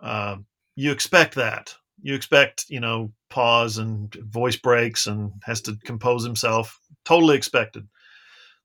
uh, 0.00 0.36
you 0.76 0.92
expect 0.92 1.34
that. 1.34 1.74
You 2.00 2.14
expect, 2.14 2.66
you 2.68 2.80
know, 2.80 3.12
pause 3.28 3.78
and 3.78 4.14
voice 4.14 4.56
breaks 4.56 5.06
and 5.06 5.32
has 5.44 5.60
to 5.62 5.76
compose 5.84 6.24
himself. 6.24 6.80
Totally 7.04 7.36
expected. 7.36 7.86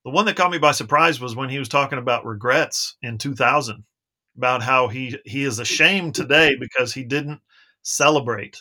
The 0.03 0.11
one 0.11 0.25
that 0.25 0.35
caught 0.35 0.51
me 0.51 0.57
by 0.57 0.71
surprise 0.71 1.19
was 1.21 1.35
when 1.35 1.49
he 1.49 1.59
was 1.59 1.69
talking 1.69 1.97
about 1.97 2.25
regrets 2.25 2.97
in 3.01 3.17
2000, 3.17 3.83
about 4.37 4.61
how 4.61 4.87
he 4.87 5.17
he 5.25 5.43
is 5.43 5.59
ashamed 5.59 6.13
today 6.15 6.55
because 6.59 6.93
he 6.93 7.03
didn't 7.03 7.39
celebrate 7.83 8.59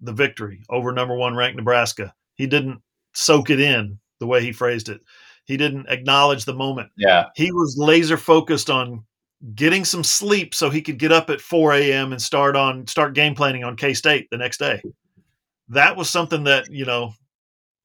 the 0.00 0.12
victory 0.12 0.62
over 0.68 0.92
number 0.92 1.16
one 1.16 1.34
ranked 1.34 1.56
Nebraska. 1.56 2.14
He 2.34 2.46
didn't 2.46 2.82
soak 3.14 3.50
it 3.50 3.60
in 3.60 3.98
the 4.20 4.26
way 4.26 4.42
he 4.42 4.52
phrased 4.52 4.88
it. 4.88 5.00
He 5.44 5.56
didn't 5.56 5.88
acknowledge 5.88 6.44
the 6.44 6.54
moment. 6.54 6.90
Yeah, 6.96 7.26
he 7.36 7.52
was 7.52 7.76
laser 7.78 8.18
focused 8.18 8.68
on 8.68 9.04
getting 9.54 9.84
some 9.84 10.04
sleep 10.04 10.54
so 10.54 10.70
he 10.70 10.82
could 10.82 10.98
get 10.98 11.10
up 11.10 11.30
at 11.30 11.40
4 11.40 11.72
a.m. 11.74 12.12
and 12.12 12.20
start 12.20 12.54
on 12.54 12.86
start 12.86 13.14
game 13.14 13.34
planning 13.34 13.64
on 13.64 13.76
K 13.76 13.94
State 13.94 14.28
the 14.30 14.38
next 14.38 14.58
day. 14.58 14.82
That 15.68 15.96
was 15.96 16.10
something 16.10 16.44
that 16.44 16.70
you 16.70 16.84
know 16.84 17.14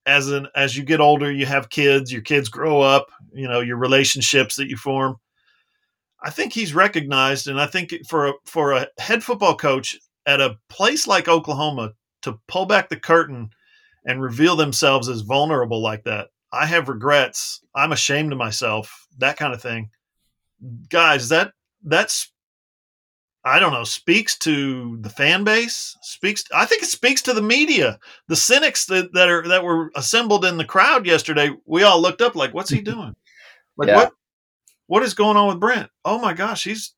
as 0.08 0.32
an 0.32 0.48
as 0.56 0.76
you 0.76 0.84
get 0.84 1.02
older, 1.02 1.32
you 1.32 1.46
have 1.46 1.70
kids, 1.70 2.12
your 2.12 2.22
kids 2.22 2.50
grow 2.50 2.82
up, 2.82 3.08
you 3.34 3.48
know, 3.48 3.60
your 3.60 3.78
relationships 3.78 4.56
that 4.56 4.70
you 4.70 4.78
form. 4.78 5.18
I 6.24 6.32
think 6.32 6.54
he's 6.54 6.74
recognized, 6.74 7.48
and 7.48 7.62
I 7.62 7.68
think 7.68 7.94
for 8.08 8.28
a, 8.30 8.34
for 8.46 8.72
a 8.72 8.88
head 8.98 9.24
football 9.24 9.56
coach 9.56 9.96
at 10.26 10.42
a 10.42 10.58
place 10.70 11.06
like 11.06 11.28
Oklahoma 11.28 11.92
to 12.24 12.40
pull 12.48 12.66
back 12.66 12.90
the 12.90 13.00
curtain 13.00 13.50
and 14.06 14.22
reveal 14.22 14.56
themselves 14.56 15.10
as 15.10 15.22
vulnerable 15.22 15.82
like 15.82 16.06
that, 16.06 16.30
I 16.52 16.66
have 16.66 16.90
regrets. 16.90 17.62
I'm 17.76 17.92
ashamed 17.92 18.32
of 18.32 18.40
myself. 18.40 19.08
That 19.20 19.38
kind 19.38 19.54
of 19.54 19.62
thing, 19.62 19.90
guys. 20.90 21.30
That 21.30 21.52
that's 21.84 22.32
I 23.48 23.60
don't 23.60 23.72
know, 23.72 23.84
speaks 23.84 24.38
to 24.40 24.98
the 25.02 25.10
fan 25.10 25.44
base, 25.44 25.96
speaks 26.02 26.44
I 26.54 26.66
think 26.66 26.84
it 26.84 26.90
speaks 26.90 27.22
to 27.24 27.34
the 27.34 27.42
media. 27.42 28.00
The 28.28 28.36
cynics 28.36 28.86
that, 28.88 29.14
that 29.14 29.30
are 29.30 29.48
that 29.48 29.64
were 29.64 29.92
assembled 29.96 30.46
in 30.46 30.58
the 30.58 30.66
crowd 30.66 31.06
yesterday, 31.06 31.52
we 31.66 31.84
all 31.84 32.02
looked 32.02 32.22
up 32.22 32.36
like, 32.36 32.54
what's 32.54 32.70
he 32.70 32.82
doing? 32.94 33.16
Like 33.78 33.88
yeah. 33.88 33.96
what 33.96 34.12
what 34.88 35.04
is 35.04 35.14
going 35.14 35.38
on 35.38 35.48
with 35.48 35.60
Brent? 35.60 35.90
Oh 36.04 36.20
my 36.20 36.34
gosh, 36.34 36.64
he's 36.64 36.94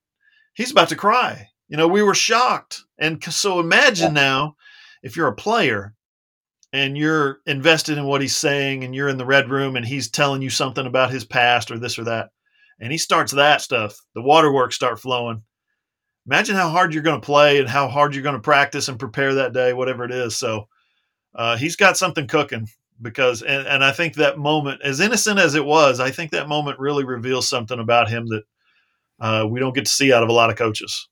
he's 0.53 0.71
about 0.71 0.89
to 0.89 0.95
cry. 0.95 1.47
You 1.67 1.77
know, 1.77 1.87
we 1.87 2.01
were 2.01 2.15
shocked. 2.15 2.83
And 2.97 3.23
so 3.23 3.59
imagine 3.59 4.15
yeah. 4.15 4.21
now 4.21 4.55
if 5.03 5.15
you're 5.15 5.27
a 5.27 5.35
player 5.35 5.93
and 6.73 6.97
you're 6.97 7.39
invested 7.45 7.97
in 7.97 8.05
what 8.05 8.21
he's 8.21 8.35
saying 8.35 8.83
and 8.83 8.93
you're 8.93 9.09
in 9.09 9.17
the 9.17 9.25
red 9.25 9.49
room 9.49 9.75
and 9.75 9.85
he's 9.85 10.09
telling 10.09 10.41
you 10.41 10.49
something 10.49 10.85
about 10.85 11.11
his 11.11 11.25
past 11.25 11.71
or 11.71 11.77
this 11.77 11.97
or 11.97 12.03
that 12.05 12.29
and 12.79 12.91
he 12.91 12.97
starts 12.97 13.31
that 13.31 13.61
stuff 13.61 13.99
the 14.13 14.21
waterworks 14.21 14.75
start 14.75 14.99
flowing 14.99 15.41
imagine 16.25 16.55
how 16.55 16.69
hard 16.69 16.93
you're 16.93 17.03
going 17.03 17.19
to 17.19 17.25
play 17.25 17.59
and 17.59 17.67
how 17.67 17.87
hard 17.87 18.13
you're 18.13 18.23
going 18.23 18.35
to 18.35 18.41
practice 18.41 18.87
and 18.87 18.99
prepare 18.99 19.35
that 19.35 19.53
day, 19.53 19.73
whatever 19.73 20.03
it 20.03 20.11
is. 20.11 20.35
So 20.35 20.67
uh, 21.35 21.57
he's 21.57 21.75
got 21.75 21.97
something 21.97 22.27
cooking 22.27 22.67
because, 23.01 23.41
and, 23.41 23.67
and 23.67 23.83
I 23.83 23.91
think 23.91 24.15
that 24.15 24.37
moment, 24.37 24.81
as 24.83 24.99
innocent 24.99 25.39
as 25.39 25.55
it 25.55 25.65
was, 25.65 25.99
I 25.99 26.11
think 26.11 26.31
that 26.31 26.47
moment 26.47 26.79
really 26.79 27.03
reveals 27.03 27.47
something 27.47 27.79
about 27.79 28.09
him 28.09 28.27
that 28.27 28.43
uh, 29.19 29.47
we 29.49 29.59
don't 29.59 29.75
get 29.75 29.85
to 29.85 29.91
see 29.91 30.13
out 30.13 30.23
of 30.23 30.29
a 30.29 30.33
lot 30.33 30.49
of 30.49 30.55
coaches. 30.55 31.07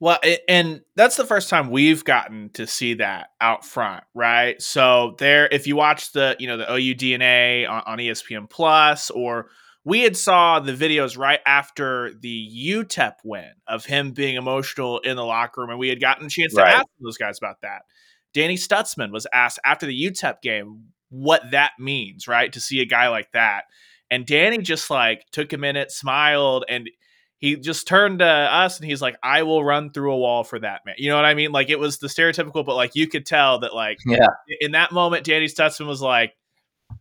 Well, 0.00 0.18
and 0.48 0.80
that's 0.96 1.16
the 1.16 1.26
first 1.26 1.50
time 1.50 1.70
we've 1.70 2.04
gotten 2.04 2.48
to 2.54 2.66
see 2.66 2.94
that 2.94 3.28
out 3.38 3.66
front, 3.66 4.02
right? 4.14 4.60
So 4.62 5.14
there, 5.18 5.46
if 5.52 5.66
you 5.66 5.76
watch 5.76 6.12
the, 6.12 6.36
you 6.38 6.46
know, 6.46 6.56
the 6.56 6.72
OU 6.72 6.94
DNA 6.94 7.68
on, 7.68 7.82
on 7.84 7.98
ESPN 7.98 8.48
Plus 8.48 9.10
or 9.10 9.50
we 9.84 10.02
had 10.02 10.16
saw 10.16 10.60
the 10.60 10.72
videos 10.72 11.16
right 11.16 11.40
after 11.46 12.12
the 12.20 12.48
UTEP 12.54 13.14
win 13.24 13.50
of 13.66 13.86
him 13.86 14.12
being 14.12 14.36
emotional 14.36 14.98
in 14.98 15.16
the 15.16 15.24
locker 15.24 15.62
room, 15.62 15.70
and 15.70 15.78
we 15.78 15.88
had 15.88 16.00
gotten 16.00 16.26
a 16.26 16.30
chance 16.30 16.54
to 16.54 16.62
right. 16.62 16.74
ask 16.74 16.86
those 17.00 17.16
guys 17.16 17.38
about 17.38 17.60
that. 17.62 17.82
Danny 18.34 18.56
Stutsman 18.56 19.10
was 19.10 19.26
asked 19.32 19.58
after 19.64 19.86
the 19.86 20.04
UTEP 20.04 20.42
game 20.42 20.84
what 21.08 21.50
that 21.50 21.72
means, 21.78 22.28
right? 22.28 22.52
To 22.52 22.60
see 22.60 22.80
a 22.80 22.84
guy 22.84 23.08
like 23.08 23.32
that. 23.32 23.64
And 24.10 24.26
Danny 24.26 24.58
just 24.58 24.90
like 24.90 25.24
took 25.32 25.52
a 25.52 25.58
minute, 25.58 25.90
smiled, 25.90 26.64
and 26.68 26.88
he 27.38 27.56
just 27.56 27.88
turned 27.88 28.18
to 28.18 28.26
us 28.26 28.78
and 28.78 28.88
he's 28.88 29.00
like, 29.00 29.16
I 29.22 29.44
will 29.44 29.64
run 29.64 29.92
through 29.92 30.12
a 30.12 30.18
wall 30.18 30.44
for 30.44 30.58
that 30.58 30.82
man. 30.84 30.96
You 30.98 31.08
know 31.08 31.16
what 31.16 31.24
I 31.24 31.34
mean? 31.34 31.52
Like 31.52 31.70
it 31.70 31.78
was 31.78 31.98
the 31.98 32.06
stereotypical, 32.06 32.64
but 32.66 32.76
like 32.76 32.94
you 32.94 33.08
could 33.08 33.24
tell 33.24 33.60
that 33.60 33.74
like 33.74 33.98
yeah. 34.06 34.26
in 34.60 34.72
that 34.72 34.92
moment, 34.92 35.24
Danny 35.24 35.46
Stutsman 35.46 35.86
was 35.86 36.02
like, 36.02 36.34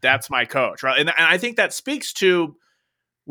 That's 0.02 0.30
my 0.30 0.46
coach. 0.46 0.82
Right. 0.82 0.98
And, 0.98 1.10
and 1.10 1.28
I 1.28 1.38
think 1.38 1.58
that 1.58 1.74
speaks 1.74 2.14
to 2.14 2.56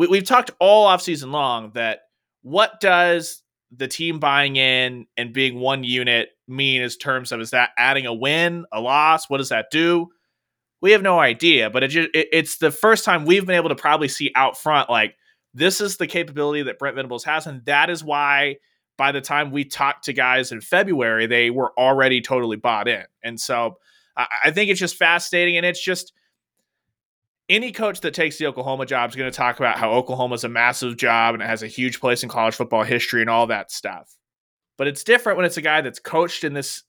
we, 0.07 0.19
have 0.19 0.27
talked 0.27 0.53
all 0.61 0.87
off 0.87 1.03
season 1.03 1.33
long 1.33 1.73
that 1.75 2.03
what 2.43 2.81
does 2.81 3.43
the 3.73 3.89
team 3.89 4.21
buying 4.21 4.57
in 4.57 5.07
and 5.17 5.33
being 5.33 5.59
one 5.59 5.83
unit 5.85 6.31
mean 6.47 6.81
in 6.83 6.89
terms 6.91 7.33
of 7.33 7.41
is 7.41 7.51
that 7.51 7.71
adding 7.77 8.07
a 8.07 8.15
win, 8.15 8.65
a 8.73 8.81
loss? 8.81 9.29
What 9.29 9.39
does 9.39 9.49
that 9.49 9.67
do? 9.71 10.09
We 10.81 10.93
have 10.93 11.03
no 11.03 11.19
idea, 11.19 11.69
but 11.69 11.83
it 11.83 11.89
just, 11.89 12.11
it, 12.15 12.29
it's 12.33 12.59
the 12.59 12.71
first 12.71 13.05
time 13.05 13.25
we've 13.25 13.45
been 13.45 13.57
able 13.57 13.71
to 13.71 13.75
probably 13.75 14.09
see 14.09 14.31
out 14.37 14.57
front 14.57 14.89
like 14.89 15.17
this 15.53 15.81
is 15.81 15.97
the 15.97 16.07
capability 16.07 16.63
that 16.63 16.79
Brent 16.79 16.95
Venables 16.95 17.25
has, 17.25 17.47
and 17.47 17.65
that 17.65 17.91
is 17.91 18.05
why 18.05 18.57
by 18.97 19.11
the 19.11 19.21
time 19.21 19.51
we 19.51 19.65
talked 19.65 20.05
to 20.05 20.13
guys 20.13 20.53
in 20.53 20.61
February, 20.61 21.27
they 21.27 21.51
were 21.51 21.73
already 21.77 22.21
totally 22.21 22.57
bought 22.57 22.87
in. 22.87 23.05
And 23.25 23.41
so 23.41 23.79
I, 24.17 24.27
I 24.45 24.51
think 24.53 24.71
it's 24.71 24.79
just 24.79 24.97
fascinating, 24.97 25.57
and 25.57 25.67
it's 25.67 25.83
just 25.83 26.13
any 27.49 27.73
coach 27.73 28.01
that 28.01 28.15
takes 28.15 28.39
the 28.39 28.47
Oklahoma 28.47 28.87
job 28.87 29.11
is 29.11 29.17
going 29.17 29.31
to 29.31 29.37
talk 29.37 29.59
about 29.59 29.79
how 29.79 29.91
Oklahoma 29.91 30.35
is 30.35 30.45
a 30.45 30.49
massive 30.49 30.97
job 30.97 31.35
and 31.35 31.43
it 31.43 31.47
has 31.47 31.63
a 31.63 31.67
huge 31.67 32.01
place 32.01 32.23
in 32.23 32.29
college 32.29 32.55
football 32.55 32.85
history 32.85 33.21
and 33.21 33.31
all 33.31 33.47
that 33.47 33.71
stuff. 33.71 34.15
But 34.77 34.87
it's 34.87 35.03
different 35.03 35.37
when 35.37 35.47
it's 35.47 35.57
a 35.57 35.63
guy 35.63 35.81
that's 35.81 35.99
coached 35.99 36.45
in 36.45 36.53
this 36.53 36.85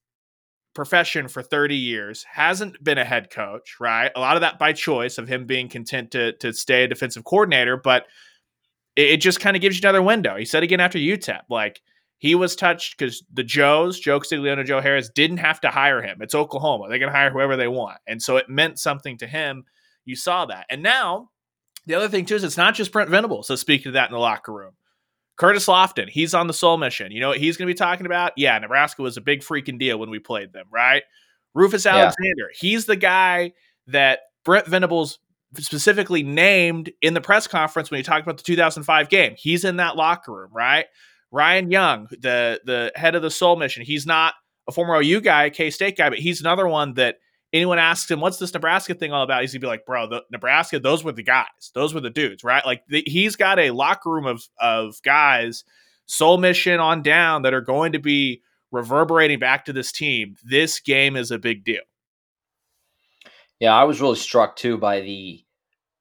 profession 0.73 1.27
for 1.27 1.41
30 1.41 1.75
years, 1.75 2.25
hasn't 2.31 2.81
been 2.83 2.97
a 2.97 3.05
head 3.05 3.29
coach, 3.31 3.77
right? 3.79 4.11
A 4.15 4.19
lot 4.19 4.37
of 4.37 4.41
that 4.41 4.59
by 4.59 4.73
choice 4.73 5.17
of 5.17 5.27
him 5.27 5.45
being 5.45 5.67
content 5.67 6.11
to, 6.11 6.33
to 6.33 6.53
stay 6.53 6.83
a 6.83 6.87
defensive 6.87 7.23
coordinator, 7.23 7.77
but 7.77 8.05
it, 8.95 9.11
it 9.11 9.17
just 9.21 9.39
kind 9.39 9.55
of 9.55 9.61
gives 9.61 9.77
you 9.77 9.81
another 9.81 10.01
window. 10.01 10.35
He 10.35 10.45
said 10.45 10.63
again 10.63 10.79
after 10.79 10.99
UTEP, 10.99 11.41
like 11.49 11.81
he 12.19 12.35
was 12.35 12.55
touched 12.55 12.97
because 12.97 13.23
the 13.33 13.43
Joes, 13.43 13.99
Joe 13.99 14.19
Castiglione, 14.19 14.63
Joe 14.65 14.81
Harroz, 14.81 15.09
didn't 15.13 15.37
have 15.37 15.61
to 15.61 15.69
hire 15.69 16.01
him. 16.01 16.17
It's 16.21 16.35
Oklahoma. 16.35 16.89
They 16.89 16.99
can 16.99 17.09
hire 17.09 17.31
whoever 17.31 17.55
they 17.55 17.67
want. 17.69 17.97
And 18.07 18.21
so 18.21 18.37
it 18.37 18.49
meant 18.49 18.77
something 18.77 19.17
to 19.19 19.27
him. 19.27 19.63
You 20.09 20.15
saw 20.15 20.45
that. 20.47 20.65
And 20.69 20.81
now 20.81 21.29
the 21.85 21.93
other 21.93 22.09
thing 22.09 22.25
too 22.25 22.35
is 22.35 22.43
it's 22.43 22.57
not 22.57 22.73
just 22.73 22.91
Brent 22.91 23.09
Venables 23.09 23.47
that's 23.47 23.61
speaking 23.61 23.85
to 23.85 23.91
that 23.91 24.09
in 24.09 24.13
the 24.13 24.19
locker 24.19 24.51
room. 24.51 24.73
Curtis 25.37 25.67
Lofton, 25.67 26.09
he's 26.09 26.33
on 26.33 26.47
the 26.47 26.53
soul 26.53 26.77
mission. 26.77 27.11
You 27.11 27.21
know 27.21 27.29
what 27.29 27.37
he's 27.37 27.55
going 27.55 27.67
to 27.67 27.73
be 27.73 27.77
talking 27.77 28.05
about? 28.05 28.33
Yeah, 28.35 28.57
Nebraska 28.57 29.01
was 29.01 29.17
a 29.17 29.21
big 29.21 29.41
freaking 29.41 29.79
deal 29.79 29.97
when 29.97 30.09
we 30.09 30.19
played 30.19 30.51
them, 30.51 30.65
right? 30.71 31.03
Rufus 31.53 31.85
Alexander, 31.85 32.49
yeah. 32.51 32.57
he's 32.59 32.85
the 32.85 32.95
guy 32.95 33.53
that 33.87 34.19
Brent 34.43 34.67
Venables 34.67 35.19
specifically 35.57 36.23
named 36.23 36.91
in 37.01 37.13
the 37.13 37.21
press 37.21 37.47
conference 37.47 37.89
when 37.89 37.99
he 37.99 38.03
talked 38.03 38.23
about 38.23 38.37
the 38.37 38.43
2005 38.43 39.09
game. 39.09 39.35
He's 39.37 39.63
in 39.63 39.77
that 39.77 39.95
locker 39.95 40.33
room, 40.33 40.49
right? 40.51 40.85
Ryan 41.31 41.71
Young, 41.71 42.07
the 42.09 42.59
the 42.65 42.91
head 42.95 43.15
of 43.15 43.21
the 43.21 43.31
Soul 43.31 43.55
Mission, 43.55 43.83
he's 43.83 44.05
not 44.05 44.33
a 44.67 44.71
former 44.71 44.95
OU 45.01 45.21
guy, 45.21 45.49
K 45.49 45.69
State 45.69 45.97
guy, 45.97 46.09
but 46.09 46.19
he's 46.19 46.41
another 46.41 46.67
one 46.67 46.95
that 46.95 47.17
anyone 47.53 47.79
asks 47.79 48.09
him, 48.09 48.19
"What's 48.19 48.37
this 48.37 48.53
Nebraska 48.53 48.93
thing 48.93 49.11
all 49.11 49.23
about?" 49.23 49.41
He's 49.41 49.53
gonna 49.53 49.61
be 49.61 49.67
like, 49.67 49.85
"Bro, 49.85 50.07
the 50.07 50.23
Nebraska, 50.31 50.79
those 50.79 51.03
were 51.03 51.11
the 51.11 51.23
guys, 51.23 51.71
those 51.73 51.93
were 51.93 52.01
the 52.01 52.09
dudes, 52.09 52.43
right?" 52.43 52.65
Like 52.65 52.83
the, 52.87 53.03
he's 53.05 53.35
got 53.35 53.59
a 53.59 53.71
locker 53.71 54.09
room 54.09 54.25
of 54.25 54.43
of 54.59 54.95
guys, 55.03 55.63
Soul 56.05 56.37
Mission 56.37 56.79
on 56.79 57.01
down, 57.01 57.43
that 57.43 57.53
are 57.53 57.61
going 57.61 57.93
to 57.93 57.99
be 57.99 58.41
reverberating 58.71 59.39
back 59.39 59.65
to 59.65 59.73
this 59.73 59.91
team. 59.91 60.35
This 60.43 60.79
game 60.79 61.15
is 61.15 61.31
a 61.31 61.39
big 61.39 61.63
deal. 61.63 61.81
Yeah, 63.59 63.75
I 63.75 63.83
was 63.83 63.99
really 63.99 64.15
struck 64.15 64.55
too 64.55 64.77
by 64.77 65.01
the 65.01 65.43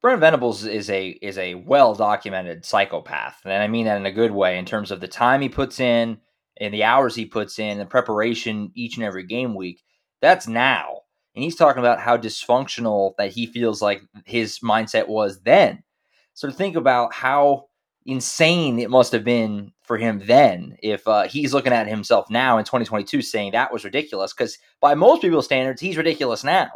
Brent 0.00 0.20
Venables 0.20 0.64
is 0.64 0.90
a 0.90 1.08
is 1.08 1.38
a 1.38 1.56
well 1.56 1.94
documented 1.94 2.64
psychopath, 2.64 3.40
and 3.44 3.62
I 3.62 3.66
mean 3.66 3.86
that 3.86 3.96
in 3.96 4.06
a 4.06 4.12
good 4.12 4.30
way 4.30 4.58
in 4.58 4.64
terms 4.64 4.90
of 4.90 5.00
the 5.00 5.08
time 5.08 5.40
he 5.40 5.48
puts 5.48 5.80
in 5.80 6.18
and 6.60 6.72
the 6.72 6.84
hours 6.84 7.14
he 7.14 7.24
puts 7.24 7.58
in, 7.58 7.78
the 7.78 7.86
preparation 7.86 8.70
each 8.74 8.96
and 8.96 9.04
every 9.04 9.24
game 9.24 9.54
week. 9.54 9.82
That's 10.20 10.46
now, 10.46 11.02
and 11.34 11.44
he's 11.44 11.56
talking 11.56 11.80
about 11.80 12.00
how 12.00 12.16
dysfunctional 12.16 13.14
that 13.18 13.32
he 13.32 13.46
feels 13.46 13.80
like 13.80 14.02
his 14.24 14.60
mindset 14.60 15.08
was 15.08 15.40
then. 15.42 15.82
So 16.34 16.48
to 16.48 16.54
think 16.54 16.76
about 16.76 17.12
how 17.12 17.66
insane 18.06 18.78
it 18.78 18.90
must 18.90 19.12
have 19.12 19.24
been 19.24 19.72
for 19.82 19.98
him 19.98 20.22
then 20.24 20.76
if 20.82 21.06
uh, 21.06 21.24
he's 21.24 21.52
looking 21.52 21.74
at 21.74 21.86
himself 21.86 22.30
now 22.30 22.56
in 22.56 22.64
2022 22.64 23.20
saying 23.20 23.52
that 23.52 23.70
was 23.70 23.84
ridiculous 23.84 24.32
because 24.32 24.56
by 24.80 24.94
most 24.94 25.20
people's 25.20 25.44
standards 25.44 25.80
he's 25.80 25.96
ridiculous 25.96 26.42
now 26.42 26.70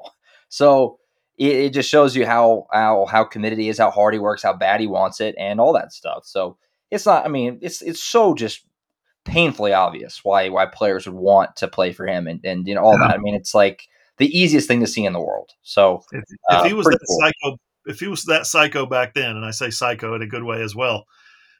so 0.50 0.98
it, 1.38 1.56
it, 1.56 1.72
just 1.72 1.88
shows 1.88 2.14
you 2.14 2.26
how 2.26 2.66
how 2.70 3.06
how 3.06 3.24
committed 3.24 3.58
he 3.58 3.68
is, 3.68 3.78
how 3.78 3.90
hard 3.90 4.14
he 4.14 4.20
works, 4.20 4.42
how 4.42 4.52
bad 4.52 4.80
he 4.80 4.86
wants 4.86 5.20
it, 5.20 5.34
and 5.38 5.60
all 5.60 5.72
that 5.72 5.92
stuff. 5.92 6.24
So 6.24 6.56
it's 6.90 7.06
not. 7.06 7.24
I 7.24 7.28
mean, 7.28 7.58
it's 7.62 7.82
it's 7.82 8.02
so 8.02 8.34
just 8.34 8.64
painfully 9.24 9.72
obvious 9.72 10.24
why 10.24 10.48
why 10.48 10.66
players 10.66 11.06
would 11.06 11.14
want 11.14 11.54
to 11.56 11.68
play 11.68 11.92
for 11.92 12.06
him 12.06 12.26
and 12.26 12.44
and 12.44 12.66
you 12.66 12.74
know 12.74 12.82
all 12.82 12.98
that. 12.98 13.14
I 13.14 13.18
mean, 13.18 13.34
it's 13.34 13.54
like 13.54 13.88
the 14.18 14.38
easiest 14.38 14.68
thing 14.68 14.80
to 14.80 14.86
see 14.86 15.04
in 15.04 15.12
the 15.12 15.20
world. 15.20 15.50
So 15.62 16.02
if, 16.12 16.24
if 16.28 16.38
uh, 16.50 16.64
he 16.64 16.72
was 16.72 16.86
that 16.86 16.98
cool. 17.06 17.20
psycho, 17.20 17.58
if 17.86 18.00
he 18.00 18.08
was 18.08 18.24
that 18.24 18.46
psycho 18.46 18.86
back 18.86 19.14
then, 19.14 19.36
and 19.36 19.44
I 19.44 19.50
say 19.50 19.70
psycho 19.70 20.14
in 20.14 20.22
a 20.22 20.26
good 20.26 20.44
way 20.44 20.62
as 20.62 20.74
well, 20.74 21.06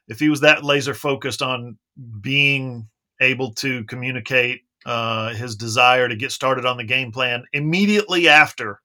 if 0.07 0.19
he 0.19 0.29
was 0.29 0.41
that 0.41 0.63
laser 0.63 0.93
focused 0.93 1.41
on 1.41 1.77
being 2.21 2.87
able 3.21 3.53
to 3.53 3.83
communicate 3.85 4.61
uh, 4.85 5.33
his 5.33 5.55
desire 5.55 6.07
to 6.09 6.15
get 6.15 6.31
started 6.31 6.65
on 6.65 6.77
the 6.77 6.83
game 6.83 7.11
plan 7.11 7.45
immediately 7.53 8.27
after 8.27 8.81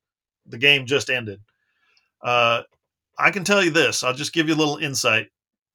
the 0.47 0.59
game 0.59 0.87
just 0.87 1.11
ended. 1.11 1.41
Uh, 2.23 2.63
I 3.19 3.31
can 3.31 3.45
tell 3.45 3.63
you 3.63 3.71
this. 3.71 4.03
I'll 4.03 4.15
just 4.15 4.33
give 4.33 4.49
you 4.49 4.55
a 4.55 4.57
little 4.57 4.77
insight. 4.77 5.29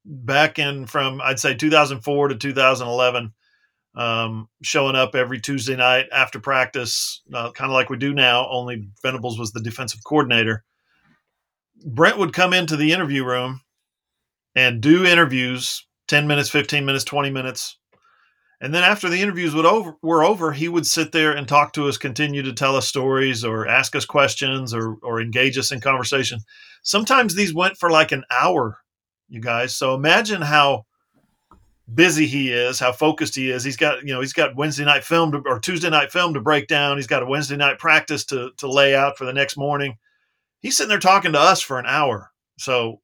Back 0.06 0.60
in 0.60 0.86
from 0.86 1.22
I'd 1.22 1.39
say 1.39 1.56
2004 1.56 2.30
to 2.30 2.36
2011, 2.36 3.34
um, 3.96 4.50
showing 4.62 4.96
up 4.96 5.16
every 5.16 5.39
Tuesday 5.39 5.76
night 5.76 6.08
after 6.12 6.39
practice, 6.39 7.22
uh, 7.34 7.52
kind 7.52 7.70
of 7.70 7.74
like 7.74 7.89
we 7.89 7.98
do 7.98 8.14
now. 8.14 8.48
Only 8.50 8.88
Venables 9.02 9.38
was 9.38 9.52
the 9.52 9.62
defensive 9.62 10.02
coordinator. 10.04 10.64
Brent 11.86 12.18
would 12.18 12.34
come 12.34 12.54
into 12.54 12.78
the 12.78 12.94
interview 12.94 13.26
room 13.26 13.62
and 14.56 14.82
do 14.82 15.06
interviews 15.06 15.86
10 16.08 16.28
minutes, 16.28 16.50
15 16.50 16.86
minutes, 16.86 17.04
20 17.04 17.30
minutes 17.30 17.78
and 18.64 18.74
then 18.74 18.84
after 18.84 19.10
the 19.10 19.22
interviews 19.22 19.54
would 19.54 19.66
over, 19.66 19.98
were 20.02 20.24
over, 20.24 20.54
he 20.54 20.70
would 20.70 20.88
sit 20.88 21.12
there 21.12 21.34
and 21.34 21.46
talk 21.46 21.74
to 21.74 21.89
us, 21.89 21.98
continue 21.98 22.41
to 22.44 22.54
tell 22.54 22.78
us 22.78 22.88
stories 22.88 23.44
or 23.44 23.68
ask 23.68 23.94
us 23.94 24.06
questions 24.06 24.74
or, 24.74 24.96
or 25.04 25.20
engage 25.20 25.58
us 25.58 25.74
in 25.74 25.82
conversation. 25.82 26.39
Sometimes 26.82 27.36
these 27.36 27.54
went 27.54 27.76
for 27.76 27.89
like 27.89 28.14
an 28.14 28.24
hour, 28.32 28.78
you 29.28 29.41
guys. 29.41 29.76
So 29.76 29.96
imagine 29.96 30.41
how 30.41 30.86
busy 31.91 32.27
he 32.27 32.51
is, 32.51 32.79
how 32.79 32.91
focused 32.91 33.36
he 33.36 33.49
is. 33.49 33.63
He's 33.63 33.77
got, 33.77 34.01
you 34.01 34.13
know, 34.13 34.21
he's 34.21 34.34
got 34.34 34.55
Wednesday 34.55 34.86
night 34.86 35.03
film 35.03 35.31
to, 35.31 35.41
or 35.45 35.59
Tuesday 35.59 35.89
night 35.89 36.11
film 36.11 36.34
to 36.34 36.41
break 36.41 36.67
down. 36.67 36.97
He's 36.97 37.07
got 37.07 37.23
a 37.23 37.25
Wednesday 37.25 37.57
night 37.57 37.79
practice 37.79 38.25
to, 38.25 38.51
to 38.57 38.71
lay 38.71 38.95
out 38.95 39.17
for 39.17 39.25
the 39.25 39.34
next 39.34 39.57
morning. 39.57 39.97
He's 40.61 40.77
sitting 40.77 40.89
there 40.89 40.99
talking 40.99 41.34
to 41.34 41.39
us 41.39 41.61
for 41.61 41.79
an 41.79 41.86
hour. 41.86 42.31
So 42.57 43.01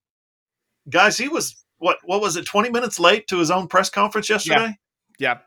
guys, 0.89 1.17
he 1.17 1.27
was 1.27 1.63
what, 1.77 1.97
what 2.03 2.21
was 2.21 2.36
it? 2.36 2.45
20 2.45 2.69
minutes 2.69 2.99
late 2.99 3.27
to 3.27 3.39
his 3.39 3.51
own 3.51 3.67
press 3.67 3.89
conference 3.89 4.30
yesterday? 4.30 4.77
Yeah. 5.17 5.34
yeah 5.34 5.38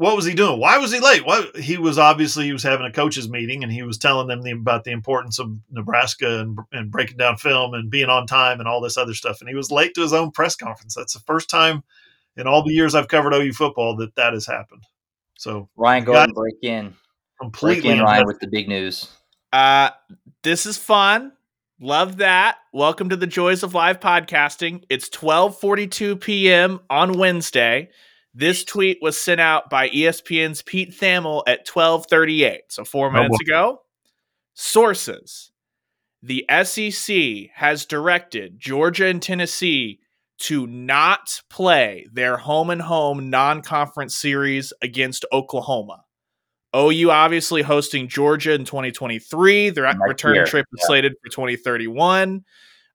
what 0.00 0.16
was 0.16 0.24
he 0.24 0.32
doing? 0.32 0.58
Why 0.58 0.78
was 0.78 0.92
he 0.92 0.98
late? 0.98 1.26
What 1.26 1.54
he 1.58 1.76
was 1.76 1.98
obviously 1.98 2.46
he 2.46 2.54
was 2.54 2.62
having 2.62 2.86
a 2.86 2.90
coaches 2.90 3.28
meeting 3.28 3.62
and 3.62 3.70
he 3.70 3.82
was 3.82 3.98
telling 3.98 4.28
them 4.28 4.40
the, 4.40 4.52
about 4.52 4.84
the 4.84 4.92
importance 4.92 5.38
of 5.38 5.54
Nebraska 5.70 6.40
and, 6.40 6.58
and 6.72 6.90
breaking 6.90 7.18
down 7.18 7.36
film 7.36 7.74
and 7.74 7.90
being 7.90 8.08
on 8.08 8.26
time 8.26 8.60
and 8.60 8.66
all 8.66 8.80
this 8.80 8.96
other 8.96 9.12
stuff. 9.12 9.42
And 9.42 9.48
he 9.50 9.54
was 9.54 9.70
late 9.70 9.92
to 9.96 10.00
his 10.00 10.14
own 10.14 10.30
press 10.30 10.56
conference. 10.56 10.94
That's 10.94 11.12
the 11.12 11.20
first 11.26 11.50
time 11.50 11.84
in 12.40 12.46
all 12.46 12.64
the 12.64 12.72
years 12.72 12.94
I've 12.94 13.08
covered 13.08 13.34
OU 13.34 13.52
football 13.52 13.96
that 13.96 14.14
that 14.16 14.32
has 14.32 14.46
happened. 14.46 14.82
So 15.36 15.68
Ryan, 15.76 16.04
go 16.04 16.12
ahead 16.12 16.28
and 16.28 16.34
break 16.34 16.56
in. 16.62 16.94
Completely 17.40 17.90
break 17.90 17.98
in, 17.98 18.04
Ryan, 18.04 18.26
with 18.26 18.40
the 18.40 18.48
big 18.48 18.68
news. 18.68 19.08
Uh, 19.52 19.90
this 20.42 20.66
is 20.66 20.76
fun. 20.76 21.32
Love 21.80 22.18
that. 22.18 22.58
Welcome 22.72 23.08
to 23.10 23.16
the 23.16 23.26
joys 23.26 23.62
of 23.62 23.74
live 23.74 24.00
podcasting. 24.00 24.84
It's 24.90 25.08
12:42 25.08 26.20
p.m. 26.20 26.80
on 26.90 27.18
Wednesday. 27.18 27.90
This 28.34 28.64
tweet 28.64 28.98
was 29.00 29.20
sent 29.20 29.40
out 29.40 29.70
by 29.70 29.88
ESPN's 29.88 30.62
Pete 30.62 30.92
Thamel 30.92 31.42
at 31.46 31.66
12:38, 31.66 32.58
so 32.68 32.84
4 32.84 33.10
minutes 33.10 33.36
oh, 33.40 33.44
ago. 33.44 33.82
Sources: 34.54 35.52
The 36.22 36.44
SEC 36.64 37.50
has 37.54 37.86
directed 37.86 38.58
Georgia 38.58 39.06
and 39.06 39.22
Tennessee 39.22 40.00
to 40.40 40.66
not 40.66 41.40
play 41.50 42.06
their 42.12 42.36
home 42.36 42.70
and 42.70 42.82
home 42.82 43.30
non-conference 43.30 44.14
series 44.14 44.72
against 44.82 45.24
Oklahoma. 45.32 46.04
OU 46.74 47.10
obviously 47.10 47.62
hosting 47.62 48.08
Georgia 48.08 48.52
in 48.52 48.64
2023. 48.64 49.70
Their 49.70 49.92
return 50.06 50.46
trip 50.46 50.66
is 50.72 50.80
yeah. 50.82 50.86
slated 50.86 51.14
for 51.22 51.30
2031. 51.30 52.44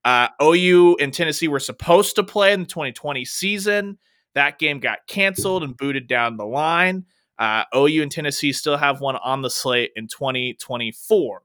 Uh, 0.03 0.27
OU 0.41 0.97
and 0.99 1.13
Tennessee 1.13 1.47
were 1.47 1.59
supposed 1.59 2.15
to 2.15 2.23
play 2.23 2.53
in 2.53 2.61
the 2.61 2.65
2020 2.65 3.25
season. 3.25 3.97
That 4.33 4.59
game 4.59 4.79
got 4.79 4.99
canceled 5.07 5.63
and 5.63 5.75
booted 5.75 6.07
down 6.07 6.37
the 6.37 6.45
line. 6.45 7.05
Uh, 7.37 7.63
OU 7.75 8.03
and 8.03 8.11
Tennessee 8.11 8.53
still 8.53 8.77
have 8.77 9.01
one 9.01 9.17
on 9.17 9.41
the 9.41 9.49
slate 9.49 9.91
in 9.95 10.07
2024. 10.07 11.41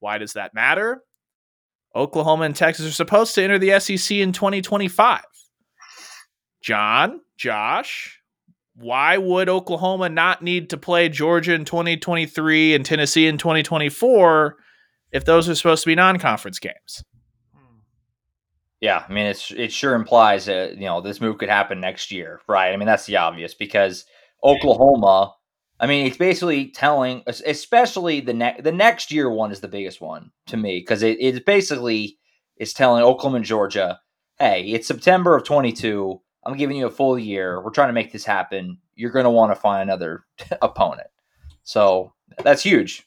Why 0.00 0.18
does 0.18 0.32
that 0.34 0.54
matter? 0.54 1.02
Oklahoma 1.98 2.44
and 2.44 2.54
Texas 2.54 2.86
are 2.86 2.92
supposed 2.92 3.34
to 3.34 3.42
enter 3.42 3.58
the 3.58 3.78
SEC 3.80 4.16
in 4.16 4.32
2025. 4.32 5.22
John, 6.62 7.20
Josh, 7.36 8.20
why 8.74 9.18
would 9.18 9.48
Oklahoma 9.48 10.08
not 10.08 10.40
need 10.42 10.70
to 10.70 10.76
play 10.76 11.08
Georgia 11.08 11.54
in 11.54 11.64
2023 11.64 12.74
and 12.74 12.86
Tennessee 12.86 13.26
in 13.26 13.36
2024 13.36 14.56
if 15.10 15.24
those 15.24 15.48
are 15.48 15.54
supposed 15.54 15.82
to 15.82 15.90
be 15.90 15.96
non 15.96 16.18
conference 16.18 16.58
games? 16.60 17.04
Yeah, 18.80 19.04
I 19.08 19.12
mean, 19.12 19.26
it's 19.26 19.50
it 19.50 19.72
sure 19.72 19.94
implies 19.94 20.46
that 20.46 20.76
you 20.76 20.84
know 20.84 21.00
this 21.00 21.20
move 21.20 21.38
could 21.38 21.48
happen 21.48 21.80
next 21.80 22.12
year, 22.12 22.40
right? 22.46 22.72
I 22.72 22.76
mean, 22.76 22.86
that's 22.86 23.06
the 23.06 23.16
obvious 23.16 23.54
because 23.54 24.04
Oklahoma 24.44 25.34
I 25.80 25.86
mean, 25.86 26.06
it's 26.06 26.16
basically 26.16 26.68
telling, 26.68 27.22
especially 27.26 28.20
the 28.20 28.34
next 28.34 28.64
the 28.64 28.72
next 28.72 29.12
year 29.12 29.30
one 29.30 29.52
is 29.52 29.60
the 29.60 29.68
biggest 29.68 30.00
one 30.00 30.32
to 30.46 30.56
me 30.56 30.80
because 30.80 31.02
it, 31.02 31.18
it's 31.20 31.40
basically 31.40 32.18
it's 32.56 32.72
telling 32.72 33.04
Oklahoma 33.04 33.36
and 33.36 33.44
Georgia, 33.44 34.00
hey, 34.38 34.64
it's 34.64 34.88
September 34.88 35.36
of 35.36 35.44
22. 35.44 36.20
I'm 36.44 36.56
giving 36.56 36.76
you 36.76 36.86
a 36.86 36.90
full 36.90 37.18
year. 37.18 37.62
We're 37.62 37.70
trying 37.70 37.88
to 37.88 37.94
make 37.94 38.12
this 38.12 38.24
happen. 38.24 38.78
You're 38.96 39.12
going 39.12 39.24
to 39.24 39.30
want 39.30 39.52
to 39.52 39.60
find 39.60 39.82
another 39.82 40.24
opponent. 40.62 41.08
So 41.62 42.12
that's 42.42 42.62
huge. 42.62 43.06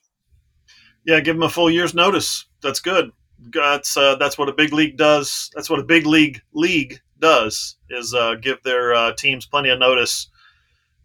Yeah, 1.05 1.19
give 1.19 1.36
them 1.36 1.43
a 1.43 1.49
full 1.49 1.69
year's 1.69 1.93
notice. 1.93 2.45
That's 2.61 2.80
good. 2.80 3.11
That's 3.53 3.97
uh, 3.97 4.15
that's 4.15 4.38
what 4.38 4.49
a 4.49 4.53
big 4.53 4.72
league 4.72 4.97
does. 4.97 5.49
That's 5.55 5.69
what 5.69 5.80
a 5.80 5.84
big 5.84 6.05
league 6.05 6.41
league 6.53 7.01
does 7.19 7.76
is 7.89 8.13
uh, 8.13 8.36
give 8.36 8.61
their 8.63 8.93
uh, 8.93 9.13
teams 9.17 9.45
plenty 9.45 9.69
of 9.69 9.80
notice 9.80 10.28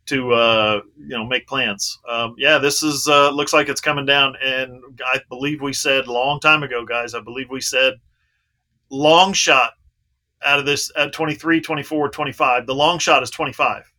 to 0.07 0.33
uh, 0.33 0.81
you 0.99 1.09
know 1.09 1.27
make 1.27 1.47
plans. 1.47 1.99
Um, 2.09 2.35
yeah, 2.39 2.59
this 2.59 2.83
is 2.83 3.07
uh, 3.09 3.31
looks 3.31 3.53
like 3.53 3.69
it's 3.69 3.81
coming 3.81 4.07
down, 4.07 4.35
and 4.43 4.83
I 5.05 5.21
believe 5.29 5.61
we 5.61 5.73
said 5.73 6.07
a 6.07 6.13
long 6.13 6.41
time 6.41 6.63
ago, 6.63 6.85
guys. 6.85 7.15
I 7.15 7.21
believe 7.21 7.51
we 7.51 7.61
said 7.61 7.95
long 8.91 9.33
shot 9.33 9.73
out 10.45 10.59
of 10.59 10.67
this 10.67 10.93
at 10.97 11.13
23, 11.13 11.61
24, 11.61 12.09
25. 12.11 12.67
The 12.67 12.75
long 12.75 12.99
shot 12.99 13.23
is 13.23 13.31
25. 13.31 13.93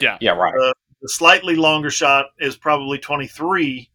Yeah, 0.00 0.16
yeah, 0.20 0.32
right. 0.32 0.54
Uh, 0.54 0.72
the 1.02 1.08
slightly 1.08 1.54
longer 1.54 1.90
shot 1.90 2.26
is 2.38 2.56
probably 2.56 2.98
23. 2.98 3.90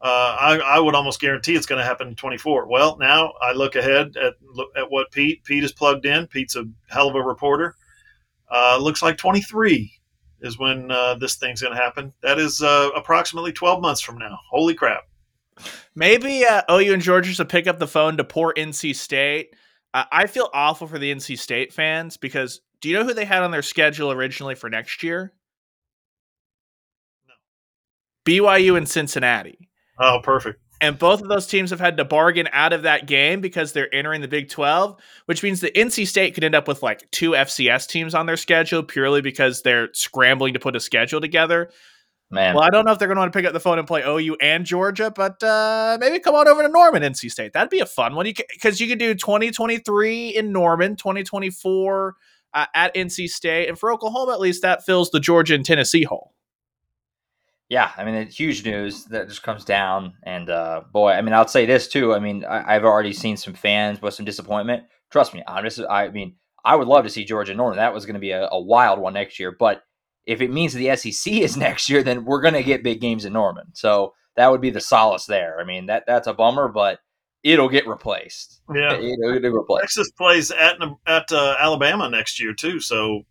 Uh, 0.00 0.36
I, 0.40 0.58
I, 0.58 0.78
would 0.80 0.96
almost 0.96 1.20
guarantee 1.20 1.54
it's 1.54 1.66
going 1.66 1.78
to 1.78 1.84
happen 1.84 2.08
in 2.08 2.16
24. 2.16 2.66
Well, 2.66 2.96
now 2.98 3.34
I 3.40 3.52
look 3.52 3.76
ahead 3.76 4.16
at 4.16 4.34
at 4.76 4.90
what 4.90 5.12
Pete 5.12 5.44
Pete 5.44 5.62
is 5.62 5.72
plugged 5.72 6.06
in. 6.06 6.26
Pete's 6.26 6.56
a 6.56 6.64
hell 6.88 7.08
of 7.08 7.14
a 7.14 7.22
reporter. 7.22 7.76
Uh, 8.50 8.78
looks 8.80 9.00
like 9.02 9.16
23 9.16 9.92
is 10.42 10.58
when 10.58 10.90
uh, 10.90 11.14
this 11.14 11.36
thing's 11.36 11.62
going 11.62 11.74
to 11.74 11.82
happen. 11.82 12.12
That 12.22 12.38
is 12.38 12.62
uh, 12.62 12.90
approximately 12.94 13.52
12 13.52 13.80
months 13.80 14.00
from 14.00 14.18
now. 14.18 14.38
Holy 14.50 14.74
crap! 14.74 15.04
Maybe 15.94 16.44
uh, 16.44 16.62
OU 16.70 16.94
and 16.94 17.02
Georgia 17.02 17.32
should 17.32 17.48
pick 17.48 17.66
up 17.66 17.78
the 17.78 17.86
phone 17.86 18.16
to 18.16 18.24
poor 18.24 18.52
NC 18.56 18.94
State. 18.96 19.54
I 19.94 20.26
feel 20.26 20.48
awful 20.54 20.86
for 20.86 20.98
the 20.98 21.14
NC 21.14 21.38
State 21.38 21.70
fans 21.70 22.16
because 22.16 22.62
do 22.80 22.88
you 22.88 22.96
know 22.98 23.04
who 23.04 23.12
they 23.12 23.26
had 23.26 23.42
on 23.42 23.50
their 23.50 23.62
schedule 23.62 24.10
originally 24.10 24.54
for 24.54 24.70
next 24.70 25.02
year? 25.02 25.34
No. 27.28 27.34
BYU 28.24 28.78
and 28.78 28.88
Cincinnati. 28.88 29.68
Oh, 30.00 30.20
perfect. 30.22 30.60
And 30.82 30.98
both 30.98 31.22
of 31.22 31.28
those 31.28 31.46
teams 31.46 31.70
have 31.70 31.78
had 31.78 31.96
to 31.98 32.04
bargain 32.04 32.48
out 32.52 32.72
of 32.72 32.82
that 32.82 33.06
game 33.06 33.40
because 33.40 33.72
they're 33.72 33.92
entering 33.94 34.20
the 34.20 34.26
Big 34.26 34.48
12, 34.48 34.96
which 35.26 35.40
means 35.40 35.60
that 35.60 35.72
NC 35.74 36.08
State 36.08 36.34
could 36.34 36.42
end 36.42 36.56
up 36.56 36.66
with 36.66 36.82
like 36.82 37.08
two 37.12 37.30
FCS 37.30 37.86
teams 37.86 38.16
on 38.16 38.26
their 38.26 38.36
schedule 38.36 38.82
purely 38.82 39.20
because 39.20 39.62
they're 39.62 39.90
scrambling 39.94 40.54
to 40.54 40.58
put 40.58 40.74
a 40.74 40.80
schedule 40.80 41.20
together. 41.20 41.70
Man. 42.32 42.56
Well, 42.56 42.64
I 42.64 42.70
don't 42.70 42.84
know 42.84 42.90
if 42.90 42.98
they're 42.98 43.06
going 43.06 43.16
to 43.16 43.20
want 43.20 43.32
to 43.32 43.38
pick 43.38 43.46
up 43.46 43.52
the 43.52 43.60
phone 43.60 43.78
and 43.78 43.86
play 43.86 44.02
OU 44.04 44.36
and 44.40 44.64
Georgia, 44.64 45.12
but 45.14 45.40
uh, 45.44 45.98
maybe 46.00 46.18
come 46.18 46.34
on 46.34 46.48
over 46.48 46.62
to 46.62 46.68
Norman, 46.68 47.04
NC 47.04 47.30
State. 47.30 47.52
That'd 47.52 47.70
be 47.70 47.78
a 47.78 47.86
fun 47.86 48.16
one. 48.16 48.26
Because 48.26 48.80
you, 48.80 48.86
you 48.86 48.92
could 48.92 48.98
do 48.98 49.14
2023 49.14 50.30
in 50.30 50.50
Norman, 50.50 50.96
2024 50.96 52.16
uh, 52.54 52.66
at 52.74 52.94
NC 52.96 53.28
State. 53.28 53.68
And 53.68 53.78
for 53.78 53.92
Oklahoma, 53.92 54.32
at 54.32 54.40
least, 54.40 54.62
that 54.62 54.84
fills 54.84 55.10
the 55.10 55.20
Georgia 55.20 55.54
and 55.54 55.64
Tennessee 55.64 56.02
hole 56.02 56.32
yeah, 57.72 57.90
I 57.96 58.04
mean, 58.04 58.16
it's 58.16 58.38
huge 58.38 58.66
news 58.66 59.06
that 59.06 59.30
just 59.30 59.42
comes 59.42 59.64
down. 59.64 60.12
And 60.24 60.50
uh, 60.50 60.82
boy, 60.92 61.12
I 61.12 61.22
mean, 61.22 61.32
I'll 61.32 61.48
say 61.48 61.64
this 61.64 61.88
too. 61.88 62.12
I 62.12 62.18
mean, 62.18 62.44
I, 62.44 62.74
have 62.74 62.84
already 62.84 63.14
seen 63.14 63.38
some 63.38 63.54
fans 63.54 64.02
with 64.02 64.12
some 64.12 64.26
disappointment. 64.26 64.82
Trust 65.10 65.32
me, 65.32 65.42
I'm 65.48 65.64
just, 65.64 65.80
I 65.88 66.10
mean, 66.10 66.34
I 66.66 66.76
would 66.76 66.86
love 66.86 67.04
to 67.04 67.10
see 67.10 67.24
Georgia 67.24 67.54
Northern. 67.54 67.78
That 67.78 67.94
was 67.94 68.04
going 68.04 68.12
to 68.12 68.20
be 68.20 68.32
a, 68.32 68.46
a, 68.46 68.60
wild 68.60 68.98
one 68.98 69.14
next 69.14 69.40
year. 69.40 69.56
But 69.58 69.84
if 70.26 70.42
it 70.42 70.52
means 70.52 70.74
the 70.74 70.94
SEC 70.96 71.32
is 71.32 71.56
next 71.56 71.88
year, 71.88 72.02
then 72.02 72.26
we're 72.26 72.42
going 72.42 72.52
to 72.52 72.62
get 72.62 72.84
big 72.84 73.00
games 73.00 73.24
in 73.24 73.32
Norman. 73.32 73.68
So 73.72 74.12
that 74.36 74.50
would 74.50 74.60
be 74.60 74.68
the 74.68 74.78
solace 74.78 75.24
there. 75.24 75.58
I 75.58 75.64
mean, 75.64 75.86
that 75.86 76.04
that's 76.06 76.26
a 76.26 76.34
bummer, 76.34 76.68
but 76.68 76.98
it'll 77.42 77.70
get 77.70 77.88
replaced. 77.88 78.60
Yeah, 78.74 78.92
it'll, 78.92 79.34
it'll 79.34 79.50
replaced. 79.50 79.84
Texas 79.84 80.10
plays 80.10 80.50
at 80.50 80.76
at 81.06 81.32
uh, 81.32 81.56
Alabama 81.58 82.10
next 82.10 82.38
year 82.38 82.52
too. 82.52 82.80
So 82.80 83.22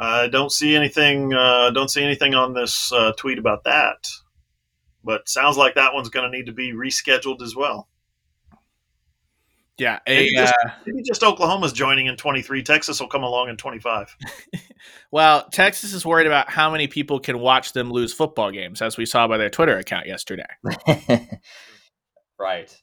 I 0.00 0.28
don't 0.28 0.50
see 0.50 0.74
anything. 0.74 1.34
Uh, 1.34 1.70
don't 1.70 1.90
see 1.90 2.02
anything 2.02 2.34
on 2.34 2.54
this 2.54 2.90
uh, 2.90 3.12
tweet 3.18 3.38
about 3.38 3.64
that. 3.64 4.08
But 5.04 5.28
sounds 5.28 5.58
like 5.58 5.74
that 5.74 5.92
one's 5.92 6.08
going 6.08 6.30
to 6.30 6.36
need 6.36 6.46
to 6.46 6.52
be 6.52 6.72
rescheduled 6.72 7.42
as 7.42 7.54
well. 7.54 7.86
Yeah, 9.78 9.98
a, 10.06 10.14
maybe, 10.14 10.34
just, 10.34 10.54
uh, 10.54 10.70
maybe 10.86 11.02
just 11.02 11.22
Oklahoma's 11.22 11.72
joining 11.72 12.06
in 12.06 12.16
23. 12.16 12.62
Texas 12.62 13.00
will 13.00 13.08
come 13.08 13.22
along 13.22 13.48
in 13.48 13.56
25. 13.56 14.14
well, 15.10 15.48
Texas 15.50 15.94
is 15.94 16.04
worried 16.04 16.26
about 16.26 16.50
how 16.50 16.70
many 16.70 16.86
people 16.86 17.18
can 17.18 17.38
watch 17.38 17.72
them 17.72 17.90
lose 17.90 18.12
football 18.12 18.50
games, 18.50 18.82
as 18.82 18.98
we 18.98 19.06
saw 19.06 19.26
by 19.26 19.38
their 19.38 19.48
Twitter 19.48 19.78
account 19.78 20.06
yesterday. 20.06 20.44
right. 22.38 22.74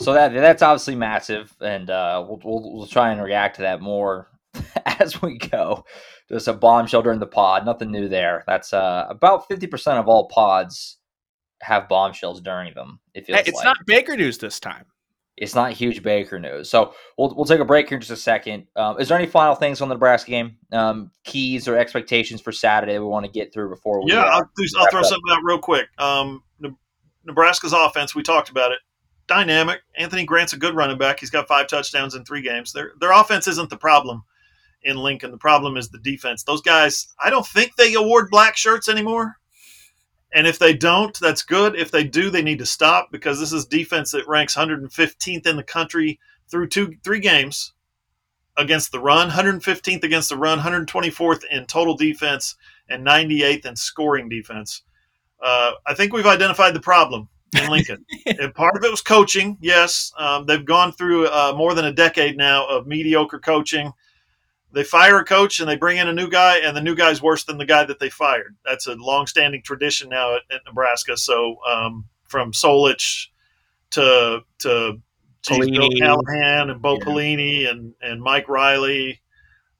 So 0.00 0.14
that 0.14 0.32
that's 0.32 0.62
obviously 0.62 0.96
massive, 0.96 1.54
and 1.60 1.90
uh, 1.90 2.24
we'll, 2.26 2.40
we'll, 2.42 2.76
we'll 2.76 2.86
try 2.86 3.12
and 3.12 3.22
react 3.22 3.56
to 3.56 3.62
that 3.62 3.82
more 3.82 4.28
as 4.86 5.20
we 5.20 5.36
go. 5.36 5.84
Just 6.28 6.48
a 6.48 6.52
bombshell 6.52 7.02
during 7.02 7.18
the 7.18 7.26
pod. 7.26 7.64
Nothing 7.64 7.90
new 7.90 8.08
there. 8.08 8.44
That's 8.46 8.72
uh, 8.72 9.06
about 9.08 9.48
50% 9.48 9.98
of 9.98 10.08
all 10.08 10.28
pods 10.28 10.98
have 11.60 11.88
bombshells 11.88 12.40
during 12.40 12.74
them. 12.74 13.00
It 13.14 13.26
feels 13.26 13.38
hey, 13.38 13.44
it's 13.46 13.56
like. 13.56 13.64
not 13.64 13.76
Baker 13.86 14.16
news 14.16 14.38
this 14.38 14.58
time. 14.60 14.86
It's 15.36 15.54
not 15.54 15.72
huge 15.72 16.02
Baker 16.02 16.38
news. 16.38 16.68
So 16.68 16.94
we'll, 17.16 17.34
we'll 17.34 17.46
take 17.46 17.60
a 17.60 17.64
break 17.64 17.88
here 17.88 17.96
in 17.96 18.00
just 18.00 18.10
a 18.10 18.16
second. 18.16 18.66
Um, 18.76 19.00
is 19.00 19.08
there 19.08 19.18
any 19.18 19.26
final 19.26 19.54
things 19.54 19.80
on 19.80 19.88
the 19.88 19.94
Nebraska 19.94 20.30
game? 20.30 20.56
Um, 20.72 21.10
keys 21.24 21.66
or 21.66 21.76
expectations 21.76 22.40
for 22.40 22.52
Saturday 22.52 22.98
we 22.98 23.06
want 23.06 23.24
to 23.24 23.32
get 23.32 23.52
through 23.52 23.70
before 23.70 24.04
we. 24.04 24.12
Yeah, 24.12 24.20
uh, 24.20 24.30
I'll, 24.30 24.50
do, 24.56 24.66
I'll 24.78 24.90
throw 24.90 25.00
up. 25.00 25.06
something 25.06 25.32
out 25.32 25.40
real 25.42 25.58
quick. 25.58 25.88
Um, 25.98 26.42
Nebraska's 27.24 27.72
offense, 27.72 28.14
we 28.14 28.22
talked 28.22 28.50
about 28.50 28.72
it. 28.72 28.78
Dynamic. 29.26 29.80
Anthony 29.96 30.24
Grant's 30.24 30.52
a 30.52 30.58
good 30.58 30.74
running 30.74 30.98
back. 30.98 31.20
He's 31.20 31.30
got 31.30 31.48
five 31.48 31.68
touchdowns 31.68 32.14
in 32.14 32.24
three 32.24 32.42
games. 32.42 32.72
Their 32.72 32.92
their 33.00 33.12
offense 33.12 33.46
isn't 33.46 33.70
the 33.70 33.76
problem 33.76 34.24
in 34.84 34.96
Lincoln. 34.96 35.30
The 35.30 35.38
problem 35.38 35.76
is 35.76 35.88
the 35.88 35.98
defense. 35.98 36.42
Those 36.42 36.62
guys, 36.62 37.08
I 37.22 37.30
don't 37.30 37.46
think 37.46 37.76
they 37.76 37.94
award 37.94 38.28
black 38.30 38.56
shirts 38.56 38.88
anymore. 38.88 39.36
And 40.34 40.46
if 40.46 40.58
they 40.58 40.72
don't, 40.72 41.18
that's 41.20 41.42
good. 41.42 41.76
If 41.76 41.90
they 41.90 42.04
do, 42.04 42.30
they 42.30 42.42
need 42.42 42.58
to 42.60 42.66
stop 42.66 43.12
because 43.12 43.38
this 43.38 43.52
is 43.52 43.66
defense 43.66 44.12
that 44.12 44.26
ranks 44.26 44.56
115th 44.56 45.46
in 45.46 45.56
the 45.56 45.62
country 45.62 46.18
through 46.48 46.68
two, 46.68 46.94
three 47.04 47.20
games 47.20 47.72
against 48.56 48.92
the 48.92 49.00
run, 49.00 49.30
115th 49.30 50.04
against 50.04 50.28
the 50.30 50.36
run, 50.36 50.58
124th 50.58 51.42
in 51.50 51.66
total 51.66 51.96
defense, 51.96 52.56
and 52.88 53.06
98th 53.06 53.66
in 53.66 53.76
scoring 53.76 54.28
defense. 54.28 54.82
Uh, 55.42 55.72
I 55.86 55.94
think 55.94 56.12
we've 56.12 56.26
identified 56.26 56.74
the 56.74 56.80
problem 56.80 57.28
in 57.58 57.68
Lincoln. 57.68 58.04
and 58.26 58.54
part 58.54 58.76
of 58.76 58.84
it 58.84 58.90
was 58.90 59.02
coaching. 59.02 59.58
Yes, 59.60 60.12
um, 60.18 60.46
they've 60.46 60.64
gone 60.64 60.92
through 60.92 61.26
uh, 61.28 61.54
more 61.56 61.74
than 61.74 61.86
a 61.86 61.92
decade 61.92 62.36
now 62.36 62.66
of 62.66 62.86
mediocre 62.86 63.38
coaching 63.38 63.92
they 64.72 64.84
fire 64.84 65.18
a 65.18 65.24
coach 65.24 65.60
and 65.60 65.68
they 65.68 65.76
bring 65.76 65.98
in 65.98 66.08
a 66.08 66.12
new 66.12 66.28
guy, 66.28 66.58
and 66.58 66.76
the 66.76 66.80
new 66.80 66.94
guy's 66.94 67.22
worse 67.22 67.44
than 67.44 67.58
the 67.58 67.66
guy 67.66 67.84
that 67.84 67.98
they 67.98 68.10
fired. 68.10 68.56
That's 68.64 68.86
a 68.86 68.94
long-standing 68.94 69.62
tradition 69.62 70.08
now 70.08 70.34
at, 70.34 70.42
at 70.50 70.60
Nebraska. 70.66 71.16
So 71.16 71.56
um, 71.68 72.06
from 72.24 72.52
Solich 72.52 73.28
to 73.90 74.40
to 74.60 75.00
geez, 75.42 75.70
Bill 75.70 75.90
Callahan 75.98 76.70
and 76.70 76.80
Bo 76.80 76.94
yeah. 76.94 77.04
Pelini 77.04 77.70
and 77.70 77.94
and 78.00 78.22
Mike 78.22 78.48
Riley. 78.48 79.20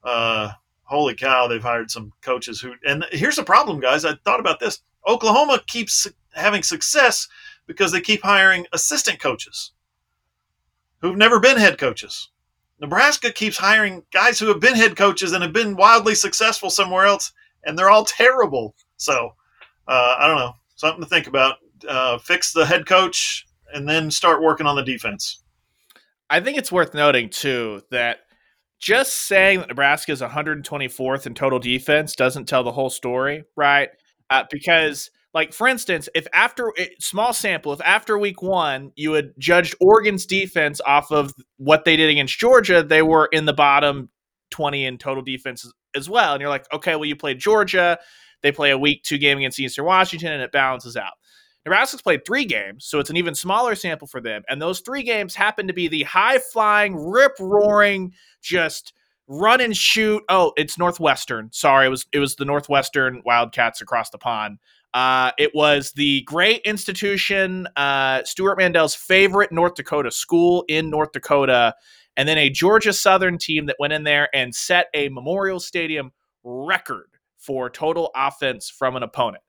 Uh, 0.03 0.51
holy 0.83 1.15
cow, 1.15 1.47
they've 1.47 1.63
hired 1.63 1.89
some 1.89 2.11
coaches 2.21 2.61
who. 2.61 2.73
And 2.85 3.05
here's 3.11 3.37
the 3.37 3.43
problem, 3.43 3.79
guys. 3.79 4.05
I 4.05 4.15
thought 4.23 4.39
about 4.39 4.59
this. 4.59 4.81
Oklahoma 5.07 5.61
keeps 5.67 6.07
having 6.33 6.63
success 6.63 7.27
because 7.67 7.91
they 7.91 8.01
keep 8.01 8.21
hiring 8.21 8.65
assistant 8.73 9.19
coaches 9.19 9.71
who've 11.01 11.17
never 11.17 11.39
been 11.39 11.57
head 11.57 11.77
coaches. 11.77 12.29
Nebraska 12.83 13.31
keeps 13.31 13.55
hiring 13.55 14.03
guys 14.11 14.37
who 14.37 14.47
have 14.47 14.59
been 14.59 14.75
head 14.75 14.97
coaches 14.97 15.31
and 15.31 15.41
have 15.41 15.53
been 15.53 15.77
wildly 15.77 16.15
successful 16.15 16.69
somewhere 16.69 17.05
else, 17.05 17.31
and 17.63 17.79
they're 17.79 17.89
all 17.89 18.03
terrible. 18.03 18.75
So 18.97 19.31
uh, 19.87 20.15
I 20.19 20.27
don't 20.27 20.35
know, 20.35 20.51
something 20.75 21.01
to 21.01 21.09
think 21.09 21.27
about. 21.27 21.55
Uh, 21.87 22.17
fix 22.17 22.51
the 22.51 22.65
head 22.65 22.85
coach 22.85 23.45
and 23.73 23.87
then 23.87 24.11
start 24.11 24.41
working 24.41 24.67
on 24.67 24.75
the 24.75 24.83
defense. 24.83 25.43
I 26.29 26.41
think 26.41 26.57
it's 26.57 26.73
worth 26.73 26.93
noting 26.93 27.29
too 27.29 27.81
that 27.89 28.19
just 28.79 29.27
saying 29.27 29.59
that 29.59 29.69
Nebraska 29.69 30.11
is 30.11 30.21
124th 30.21 31.25
in 31.25 31.33
total 31.33 31.59
defense 31.59 32.17
doesn't 32.17 32.49
tell 32.49 32.63
the 32.63 32.71
whole 32.71 32.89
story, 32.89 33.45
right? 33.55 33.89
Uh, 34.29 34.43
because 34.51 35.09
like 35.33 35.53
for 35.53 35.67
instance, 35.67 36.07
if 36.13 36.27
after 36.33 36.71
eh, 36.77 36.87
small 36.99 37.33
sample, 37.33 37.73
if 37.73 37.81
after 37.81 38.17
week 38.17 38.41
one 38.41 38.91
you 38.95 39.13
had 39.13 39.33
judged 39.37 39.75
Oregon's 39.79 40.25
defense 40.25 40.79
off 40.85 41.11
of 41.11 41.33
what 41.57 41.85
they 41.85 41.95
did 41.95 42.09
against 42.09 42.37
Georgia, 42.37 42.83
they 42.83 43.01
were 43.01 43.27
in 43.31 43.45
the 43.45 43.53
bottom 43.53 44.09
20 44.51 44.85
in 44.85 44.97
total 44.97 45.23
defense 45.23 45.69
as 45.95 46.09
well. 46.09 46.33
And 46.33 46.41
you're 46.41 46.49
like, 46.49 46.71
okay, 46.71 46.95
well, 46.95 47.05
you 47.05 47.15
played 47.15 47.39
Georgia, 47.39 47.97
they 48.41 48.51
play 48.51 48.71
a 48.71 48.77
week 48.77 49.03
two 49.03 49.17
game 49.17 49.37
against 49.39 49.59
Eastern 49.59 49.85
Washington, 49.85 50.33
and 50.33 50.41
it 50.41 50.51
balances 50.51 50.95
out. 50.95 51.13
Nebraska's 51.65 52.01
played 52.01 52.25
three 52.25 52.45
games, 52.45 52.85
so 52.85 52.99
it's 52.99 53.09
an 53.09 53.15
even 53.15 53.33
smaller 53.33 53.73
sample 53.73 54.07
for 54.07 54.19
them. 54.19 54.43
And 54.49 54.61
those 54.61 54.81
three 54.81 55.01
games 55.01 55.33
happen 55.33 55.67
to 55.67 55.73
be 55.73 55.87
the 55.87 56.03
high 56.03 56.39
flying, 56.39 56.93
rip 56.95 57.33
roaring, 57.39 58.13
just 58.41 58.93
run 59.27 59.61
and 59.61 59.75
shoot. 59.75 60.21
Oh, 60.27 60.51
it's 60.57 60.77
Northwestern. 60.77 61.49
Sorry, 61.53 61.87
it 61.87 61.89
was 61.89 62.05
it 62.11 62.19
was 62.19 62.35
the 62.35 62.45
Northwestern 62.45 63.21
Wildcats 63.25 63.81
across 63.81 64.09
the 64.09 64.17
pond. 64.17 64.59
Uh, 64.93 65.31
it 65.39 65.51
was 65.55 65.91
the 65.93 66.21
great 66.21 66.61
institution, 66.65 67.67
uh, 67.75 68.23
Stewart 68.23 68.57
Mandel's 68.57 68.93
favorite 68.93 69.51
North 69.51 69.73
Dakota 69.73 70.11
school 70.11 70.63
in 70.67 70.89
North 70.89 71.11
Dakota, 71.13 71.73
and 72.15 72.29
then 72.29 72.37
a 72.37 72.49
Georgia 72.49 72.93
Southern 72.93 73.39
team 73.39 73.65
that 73.65 73.75
went 73.79 73.93
in 73.93 74.03
there 74.03 74.29
and 74.35 74.53
set 74.53 74.87
a 74.93 75.09
Memorial 75.09 75.59
Stadium 75.59 76.11
record 76.43 77.07
for 77.39 77.69
total 77.69 78.11
offense 78.15 78.69
from 78.69 78.95
an 78.95 79.03
opponent. 79.03 79.43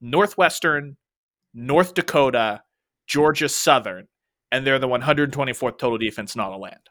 Northwestern, 0.00 0.96
North 1.52 1.94
Dakota, 1.94 2.62
Georgia 3.06 3.48
Southern, 3.48 4.06
and 4.52 4.66
they're 4.66 4.78
the 4.78 4.88
124th 4.88 5.78
total 5.78 5.98
defense 5.98 6.34
in 6.34 6.40
all 6.40 6.52
the 6.52 6.58
land. 6.58 6.90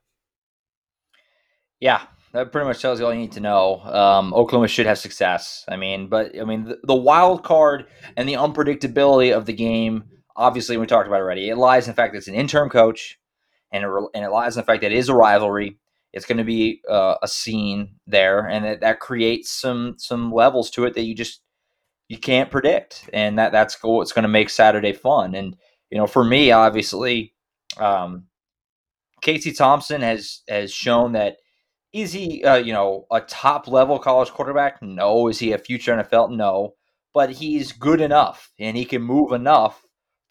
Yeah, 1.79 2.01
that 2.35 2.51
pretty 2.51 2.67
much 2.67 2.81
tells 2.81 2.99
you 2.99 3.05
all 3.05 3.13
you 3.13 3.19
need 3.19 3.31
to 3.31 3.39
know. 3.39 3.79
Um, 3.81 4.33
Oklahoma 4.33 4.67
should 4.67 4.85
have 4.85 4.97
success. 4.97 5.63
I 5.69 5.77
mean, 5.77 6.09
but 6.09 6.37
I 6.37 6.43
mean, 6.43 6.65
the, 6.65 6.79
the, 6.83 6.95
wild 6.95 7.43
card 7.43 7.85
and 8.17 8.27
the 8.27 8.33
unpredictability 8.33 9.35
of 9.35 9.45
the 9.45 9.53
game. 9.53 10.03
Obviously, 10.35 10.75
we 10.75 10.85
talked 10.85 11.07
about 11.07 11.21
already. 11.21 11.49
It 11.49 11.55
lies 11.55 11.87
in 11.87 11.91
the 11.91 11.95
fact 11.95 12.11
that 12.11 12.17
it's 12.17 12.27
an 12.27 12.35
interim 12.35 12.69
coach, 12.69 13.17
and 13.71 13.85
it, 13.85 13.89
and 14.13 14.25
it 14.25 14.29
lies 14.29 14.57
in 14.57 14.59
the 14.59 14.65
fact 14.65 14.81
that 14.81 14.91
it 14.91 14.97
is 14.97 15.07
a 15.07 15.15
rivalry. 15.15 15.77
It's 16.11 16.25
going 16.25 16.37
to 16.37 16.43
be 16.43 16.81
uh, 16.89 17.15
a 17.23 17.27
scene 17.27 17.95
there, 18.05 18.45
and 18.45 18.65
that, 18.65 18.81
that 18.81 18.99
creates 18.99 19.49
some 19.49 19.95
some 19.97 20.33
levels 20.33 20.69
to 20.71 20.83
it 20.83 20.93
that 20.95 21.03
you 21.03 21.15
just 21.15 21.41
you 22.09 22.17
can't 22.17 22.51
predict, 22.51 23.09
and 23.13 23.39
that 23.39 23.53
that's 23.53 23.81
what's 23.81 24.11
going 24.11 24.23
to 24.23 24.29
make 24.29 24.49
Saturday 24.49 24.91
fun. 24.91 25.35
And 25.35 25.55
you 25.89 25.97
know, 25.97 26.07
for 26.07 26.25
me, 26.25 26.51
obviously, 26.51 27.33
um, 27.77 28.25
Casey 29.21 29.53
Thompson 29.53 30.01
has 30.01 30.41
has 30.49 30.73
shown 30.73 31.13
that 31.13 31.37
is 31.95 32.11
he, 32.11 32.43
uh, 32.43 32.57
you 32.57 32.73
know, 32.73 33.07
a 33.09 33.21
top 33.21 33.69
level 33.69 33.97
college 33.97 34.29
quarterback? 34.29 34.81
No. 34.81 35.29
Is 35.29 35.39
he 35.39 35.53
a 35.53 35.57
future 35.57 35.95
NFL? 35.95 36.35
No. 36.35 36.73
But 37.13 37.31
he's 37.31 37.71
good 37.71 38.01
enough 38.01 38.51
and 38.59 38.75
he 38.75 38.83
can 38.83 39.01
move 39.01 39.31
enough 39.31 39.81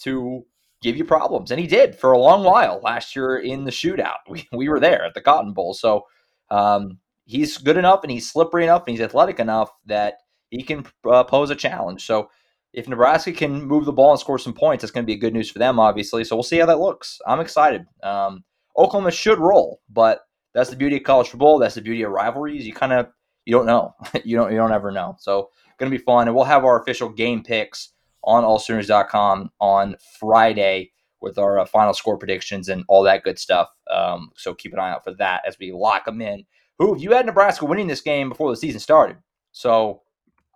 to 0.00 0.44
give 0.82 0.98
you 0.98 1.06
problems. 1.06 1.50
And 1.50 1.58
he 1.58 1.66
did 1.66 1.94
for 1.94 2.12
a 2.12 2.18
long 2.18 2.44
while 2.44 2.80
last 2.82 3.16
year 3.16 3.38
in 3.38 3.64
the 3.64 3.70
shootout. 3.70 4.18
We, 4.28 4.46
we 4.52 4.68
were 4.68 4.78
there 4.78 5.06
at 5.06 5.14
the 5.14 5.22
Cotton 5.22 5.54
Bowl. 5.54 5.72
So 5.72 6.04
um, 6.50 6.98
he's 7.24 7.56
good 7.56 7.78
enough 7.78 8.02
and 8.02 8.12
he's 8.12 8.30
slippery 8.30 8.64
enough 8.64 8.82
and 8.86 8.90
he's 8.90 9.00
athletic 9.00 9.40
enough 9.40 9.70
that 9.86 10.18
he 10.50 10.62
can 10.62 10.84
uh, 11.10 11.24
pose 11.24 11.48
a 11.48 11.56
challenge. 11.56 12.04
So 12.04 12.28
if 12.74 12.86
Nebraska 12.86 13.32
can 13.32 13.62
move 13.62 13.86
the 13.86 13.92
ball 13.92 14.10
and 14.10 14.20
score 14.20 14.38
some 14.38 14.52
points, 14.52 14.82
that's 14.82 14.92
going 14.92 15.04
to 15.04 15.10
be 15.10 15.16
good 15.16 15.32
news 15.32 15.50
for 15.50 15.60
them, 15.60 15.80
obviously. 15.80 16.24
So 16.24 16.36
we'll 16.36 16.42
see 16.42 16.58
how 16.58 16.66
that 16.66 16.78
looks. 16.78 17.20
I'm 17.26 17.40
excited. 17.40 17.86
Um, 18.02 18.44
Oklahoma 18.76 19.12
should 19.12 19.38
roll, 19.38 19.80
but 19.88 20.20
that's 20.54 20.70
the 20.70 20.76
beauty 20.76 20.96
of 20.96 21.02
college 21.02 21.28
football. 21.28 21.58
That's 21.58 21.74
the 21.74 21.82
beauty 21.82 22.02
of 22.02 22.12
rivalries. 22.12 22.66
You 22.66 22.72
kind 22.72 22.92
of 22.92 23.08
you 23.44 23.52
don't 23.52 23.66
know. 23.66 23.94
you 24.24 24.36
don't 24.36 24.50
you 24.50 24.56
don't 24.56 24.72
ever 24.72 24.90
know. 24.90 25.16
So 25.18 25.50
going 25.78 25.90
to 25.90 25.96
be 25.96 26.02
fun, 26.02 26.28
and 26.28 26.34
we'll 26.36 26.44
have 26.44 26.64
our 26.64 26.80
official 26.80 27.08
game 27.08 27.42
picks 27.42 27.90
on 28.22 28.44
allsooners.com 28.44 29.50
on 29.60 29.96
Friday 30.18 30.92
with 31.20 31.38
our 31.38 31.58
uh, 31.58 31.66
final 31.66 31.92
score 31.92 32.16
predictions 32.16 32.68
and 32.68 32.84
all 32.88 33.02
that 33.02 33.22
good 33.22 33.38
stuff. 33.38 33.68
Um, 33.90 34.30
so 34.36 34.54
keep 34.54 34.72
an 34.72 34.78
eye 34.78 34.90
out 34.90 35.04
for 35.04 35.14
that 35.14 35.42
as 35.46 35.58
we 35.58 35.72
lock 35.72 36.04
them 36.04 36.20
in. 36.20 36.44
Who 36.78 36.98
you 36.98 37.12
had 37.12 37.26
Nebraska 37.26 37.64
winning 37.64 37.86
this 37.86 38.00
game 38.00 38.28
before 38.28 38.50
the 38.50 38.56
season 38.56 38.80
started, 38.80 39.16
so 39.52 40.02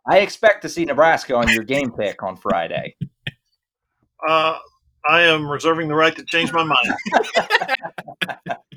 I 0.08 0.18
expect 0.18 0.62
to 0.62 0.68
see 0.68 0.84
Nebraska 0.84 1.36
on 1.36 1.48
your 1.48 1.62
game 1.62 1.92
pick 1.92 2.22
on 2.22 2.36
Friday. 2.36 2.96
Uh, 4.26 4.58
I 5.08 5.22
am 5.22 5.48
reserving 5.48 5.86
the 5.86 5.94
right 5.94 6.14
to 6.16 6.24
change 6.24 6.52
my 6.52 6.64
mind. 6.64 8.58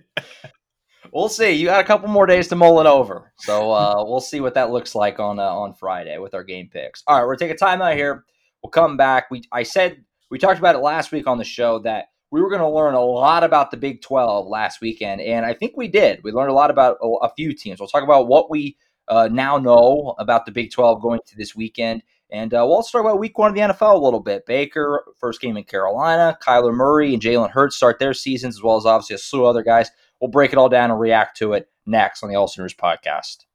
we'll 1.12 1.30
see. 1.30 1.52
You 1.52 1.68
got 1.68 1.82
a 1.82 1.88
couple 1.88 2.10
more 2.10 2.26
days 2.26 2.48
to 2.50 2.56
mull 2.56 2.80
it 2.80 2.88
over, 2.88 3.34
so 3.38 3.72
uh, 3.72 3.96
we'll 4.08 4.22
see 4.22 4.40
what 4.40 4.54
that 4.56 4.72
looks 4.72 4.96
like 4.96 5.20
on 5.20 5.40
uh, 5.40 5.44
on 5.44 5.74
Friday 5.74 6.18
with 6.18 6.34
our 6.34 6.44
game 6.44 6.70
picks. 6.72 7.04
All 7.08 7.18
right, 7.18 7.26
we're 7.26 7.36
gonna 7.36 7.52
take 7.52 7.62
a 7.62 7.66
timeout 7.66 7.96
here. 7.96 8.26
We'll 8.64 8.72
come 8.72 8.98
back. 8.98 9.30
We 9.32 9.44
I 9.52 9.64
said 9.64 10.04
we 10.30 10.40
talked 10.40 10.60
about 10.60 10.76
it 10.76 10.80
last 10.80 11.12
week 11.12 11.28
on 11.28 11.38
the 11.38 11.44
show 11.44 11.80
that 11.80 12.08
we 12.32 12.42
were 12.42 12.50
going 12.50 12.62
to 12.62 12.70
learn 12.70 12.94
a 12.94 13.02
lot 13.02 13.44
about 13.44 13.72
the 13.72 13.78
Big 13.78 14.02
12 14.02 14.48
last 14.48 14.80
weekend, 14.80 15.22
and 15.22 15.46
I 15.46 15.54
think 15.54 15.74
we 15.76 15.90
did. 15.90 16.22
We 16.24 16.32
learned 16.32 16.50
a 16.50 16.56
lot 16.56 16.72
about 16.72 16.98
a, 17.02 17.08
a 17.08 17.34
few 17.36 17.54
teams. 17.54 17.80
We'll 17.80 17.90
talk 17.90 18.04
about 18.04 18.28
what 18.28 18.50
we 18.50 18.78
uh, 19.10 19.28
now 19.30 19.58
know 19.58 20.16
about 20.18 20.46
the 20.46 20.52
Big 20.52 20.72
12 20.72 21.02
going 21.02 21.20
to 21.28 21.36
this 21.36 21.56
weekend. 21.56 22.02
And 22.32 22.54
uh, 22.54 22.64
we'll 22.66 22.76
also 22.76 22.98
talk 22.98 23.06
about 23.06 23.20
week 23.20 23.38
one 23.38 23.50
of 23.50 23.56
the 23.56 23.62
NFL 23.62 23.94
a 23.94 24.04
little 24.04 24.22
bit. 24.22 24.46
Baker, 24.46 25.04
first 25.20 25.42
game 25.42 25.58
in 25.58 25.66
Carolina. 25.66 26.38
Kyler 26.42 26.74
Murray 26.74 27.14
and 27.14 27.22
Jalen 27.22 27.52
Hurts 27.52 27.76
start 27.76 28.00
their 28.00 28.14
seasons, 28.14 28.56
as 28.56 28.64
well 28.64 28.78
as 28.78 28.86
obviously 28.86 29.16
a 29.16 29.20
slew 29.20 29.42
of 29.42 29.48
other 29.48 29.64
guys. 29.64 29.92
We'll 30.22 30.30
break 30.30 30.54
it 30.54 30.58
all 30.58 30.70
down 30.70 30.92
and 30.92 31.00
react 31.00 31.38
to 31.38 31.54
it 31.54 31.70
next 31.86 32.22
on 32.22 32.30
the 32.30 32.36
All 32.36 32.48
podcast. 32.48 33.46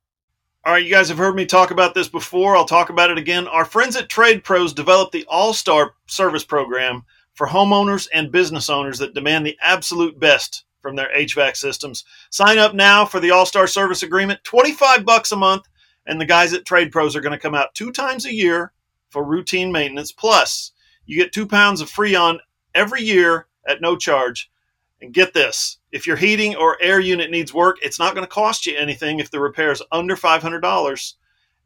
All 0.64 0.72
right, 0.72 0.84
you 0.84 0.90
guys 0.90 1.08
have 1.08 1.18
heard 1.18 1.36
me 1.36 1.46
talk 1.46 1.70
about 1.70 1.94
this 1.94 2.08
before. 2.08 2.56
I'll 2.56 2.64
talk 2.64 2.90
about 2.90 3.10
it 3.10 3.18
again. 3.18 3.46
Our 3.46 3.64
friends 3.64 3.94
at 3.94 4.08
Trade 4.08 4.42
Pros 4.42 4.72
developed 4.72 5.12
the 5.12 5.24
All 5.28 5.52
Star 5.52 5.94
Service 6.08 6.44
Program 6.44 7.04
for 7.34 7.46
homeowners 7.46 8.08
and 8.12 8.32
business 8.32 8.68
owners 8.68 8.98
that 8.98 9.14
demand 9.14 9.46
the 9.46 9.56
absolute 9.62 10.18
best 10.18 10.64
from 10.80 10.96
their 10.96 11.08
HVAC 11.16 11.56
systems. 11.56 12.04
Sign 12.30 12.58
up 12.58 12.74
now 12.74 13.04
for 13.04 13.20
the 13.20 13.30
All 13.30 13.46
Star 13.46 13.68
Service 13.68 14.02
Agreement, 14.02 14.42
25 14.42 15.04
bucks 15.04 15.30
a 15.30 15.36
month, 15.36 15.68
and 16.04 16.20
the 16.20 16.26
guys 16.26 16.52
at 16.52 16.64
Trade 16.64 16.90
Pros 16.90 17.14
are 17.14 17.20
going 17.20 17.30
to 17.32 17.38
come 17.38 17.54
out 17.54 17.74
two 17.74 17.92
times 17.92 18.26
a 18.26 18.34
year 18.34 18.72
for 19.10 19.22
routine 19.22 19.70
maintenance. 19.70 20.10
Plus, 20.10 20.72
you 21.04 21.16
get 21.16 21.32
two 21.32 21.46
pounds 21.46 21.80
of 21.80 21.88
Freon 21.88 22.38
every 22.74 23.02
year 23.02 23.46
at 23.68 23.80
no 23.80 23.96
charge. 23.96 24.50
And 25.00 25.12
get 25.12 25.34
this 25.34 25.78
if 25.92 26.06
your 26.06 26.16
heating 26.16 26.56
or 26.56 26.80
air 26.82 27.00
unit 27.00 27.30
needs 27.30 27.54
work, 27.54 27.76
it's 27.82 27.98
not 27.98 28.14
going 28.14 28.26
to 28.26 28.32
cost 28.32 28.66
you 28.66 28.76
anything 28.76 29.20
if 29.20 29.30
the 29.30 29.40
repair 29.40 29.70
is 29.70 29.82
under 29.92 30.16
$500. 30.16 31.14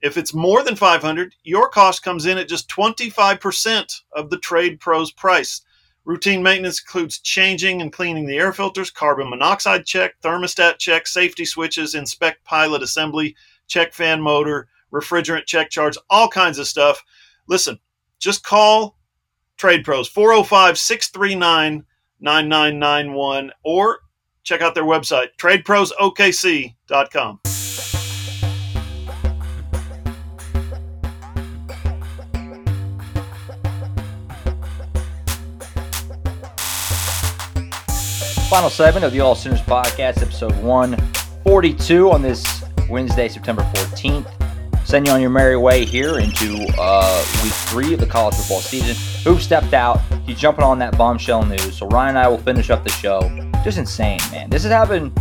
If 0.02 0.16
it's 0.16 0.34
more 0.34 0.62
than 0.62 0.76
500, 0.76 1.34
your 1.42 1.68
cost 1.68 2.02
comes 2.02 2.26
in 2.26 2.38
at 2.38 2.48
just 2.48 2.68
25% 2.68 4.00
of 4.12 4.30
the 4.30 4.38
trade 4.38 4.80
pro's 4.80 5.10
price. 5.10 5.62
Routine 6.04 6.42
maintenance 6.42 6.80
includes 6.80 7.18
changing 7.18 7.82
and 7.82 7.92
cleaning 7.92 8.26
the 8.26 8.38
air 8.38 8.52
filters, 8.52 8.90
carbon 8.90 9.28
monoxide 9.28 9.84
check, 9.84 10.14
thermostat 10.22 10.78
check, 10.78 11.06
safety 11.06 11.44
switches, 11.44 11.94
inspect 11.94 12.44
pilot 12.44 12.82
assembly, 12.82 13.36
check 13.66 13.92
fan 13.92 14.20
motor, 14.20 14.68
refrigerant 14.92 15.46
check 15.46 15.70
charge, 15.70 15.98
all 16.08 16.28
kinds 16.28 16.58
of 16.58 16.66
stuff. 16.66 17.04
Listen, 17.46 17.78
just 18.18 18.42
call 18.42 18.96
Trade 19.56 19.84
Pros 19.84 20.08
405 20.08 20.78
639 20.78 21.84
9991 22.20 23.52
or 23.62 24.00
check 24.42 24.60
out 24.60 24.74
their 24.74 24.84
website, 24.84 25.28
tradeprosokc.com. 25.38 27.40
Final 38.50 38.68
segment 38.68 39.04
of 39.04 39.12
the 39.12 39.20
All 39.20 39.36
Sooners 39.36 39.60
podcast, 39.60 40.22
episode 40.22 40.50
142 40.56 42.10
on 42.10 42.20
this 42.20 42.64
Wednesday, 42.88 43.28
September 43.28 43.62
14th. 43.74 44.28
Send 44.84 45.06
you 45.06 45.12
on 45.12 45.20
your 45.20 45.30
merry 45.30 45.56
way 45.56 45.84
here 45.84 46.18
into 46.18 46.66
uh, 46.76 47.24
week 47.44 47.52
three 47.52 47.94
of 47.94 48.00
the 48.00 48.06
college 48.06 48.34
football 48.34 48.58
season. 48.58 48.96
Who 49.22 49.38
stepped 49.38 49.72
out? 49.72 50.00
He's 50.26 50.36
jumping 50.36 50.64
on 50.64 50.80
that 50.80 50.98
bombshell 50.98 51.46
news. 51.46 51.78
So 51.78 51.86
Ryan 51.86 52.16
and 52.16 52.18
I 52.18 52.26
will 52.26 52.38
finish 52.38 52.70
up 52.70 52.82
the 52.82 52.90
show. 52.90 53.49
Just 53.62 53.76
insane, 53.76 54.20
man. 54.32 54.48
This 54.48 54.62
has 54.62 54.72
happened 54.72 55.12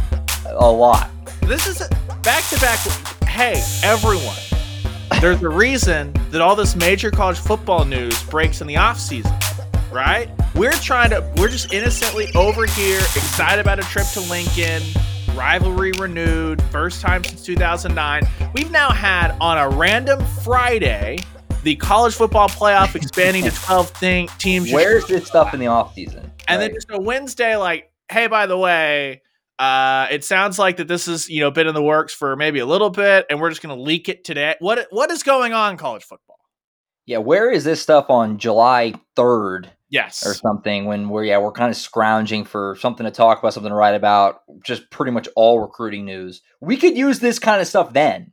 a 0.46 0.72
lot. 0.72 1.10
This 1.42 1.68
is 1.68 1.86
back 2.24 2.44
to 2.46 2.60
back. 2.62 2.80
Hey, 3.28 3.62
everyone. 3.84 4.38
There's 5.20 5.42
a 5.42 5.50
reason 5.50 6.14
that 6.32 6.40
all 6.40 6.56
this 6.56 6.76
major 6.78 7.12
college 7.12 7.38
football 7.38 7.84
news 7.84 8.24
breaks 8.24 8.62
in 8.62 8.68
the 8.68 8.78
off 8.78 8.98
season, 8.98 9.34
right? 9.92 10.30
We're 10.56 10.72
trying 10.72 11.10
to, 11.10 11.30
we're 11.36 11.50
just 11.50 11.74
innocently 11.74 12.30
over 12.34 12.66
here, 12.66 13.00
excited 13.00 13.60
about 13.60 13.80
a 13.80 13.84
trip 13.84 14.08
to 14.14 14.22
Lincoln, 14.22 14.84
rivalry 15.36 15.92
renewed, 16.00 16.62
first 16.72 17.02
time 17.02 17.26
since 17.26 17.44
2009. 17.44 18.24
We've 18.54 18.72
now 18.72 18.90
had 18.92 19.36
on 19.42 19.58
a 19.58 19.68
random 19.68 20.24
Friday 20.46 21.20
the 21.64 21.76
college 21.76 22.16
football 22.16 22.48
playoff 22.48 22.96
expanding 22.96 23.44
to 23.44 23.52
12 23.66 24.00
th- 24.00 24.38
teams. 24.38 24.72
Where's 24.72 25.06
this 25.08 25.28
stuff 25.28 25.54
in 25.54 25.60
the 25.60 25.66
offseason? 25.66 26.24
And 26.48 26.60
right. 26.60 26.68
then 26.68 26.74
just 26.74 26.90
a 26.90 27.00
Wednesday, 27.00 27.58
like, 27.58 27.89
hey, 28.12 28.28
by 28.28 28.46
the 28.46 28.58
way, 28.58 29.22
uh, 29.58 30.08
it 30.12 30.24
sounds 30.24 30.58
like 30.58 30.78
that 30.78 30.88
this 30.88 31.08
is 31.08 31.30
you 31.30 31.42
know 31.42 31.52
been 31.52 31.68
in 31.68 31.74
the 31.74 31.84
works 31.84 32.14
for 32.14 32.36
maybe 32.36 32.60
a 32.60 32.66
little 32.66 32.90
bit, 32.90 33.26
and 33.30 33.40
we're 33.40 33.50
just 33.50 33.62
going 33.62 33.76
to 33.76 33.82
leak 33.82 34.10
it 34.10 34.24
today. 34.24 34.56
What 34.60 34.88
what 34.92 35.12
is 35.12 35.24
going 35.24 35.54
on 35.54 35.78
college 35.78 36.04
football? 36.04 36.40
Yeah, 37.06 37.18
where 37.18 37.52
is 37.52 37.64
this 37.64 37.82
stuff 37.82 38.10
on 38.10 38.38
July 38.38 38.94
3rd? 39.16 39.70
yes 39.90 40.26
or 40.26 40.34
something 40.34 40.86
when 40.86 41.10
we're 41.10 41.24
yeah 41.24 41.38
we're 41.38 41.52
kind 41.52 41.70
of 41.70 41.76
scrounging 41.76 42.46
for 42.46 42.78
something 42.80 43.06
to 43.06 43.12
talk 43.12 43.40
about 43.40 43.54
something 43.54 43.72
to 43.72 43.76
write 43.76 43.96
about 43.96 44.42
just 44.64 44.90
pretty 44.92 45.12
much 45.12 45.28
all 45.36 45.60
recruiting 45.60 46.06
news 46.06 46.42
we 46.62 46.78
could 46.78 46.96
use 46.96 47.20
this 47.20 47.40
kind 47.40 47.60
of 47.60 47.68
stuff 47.68 47.92
then 47.94 48.32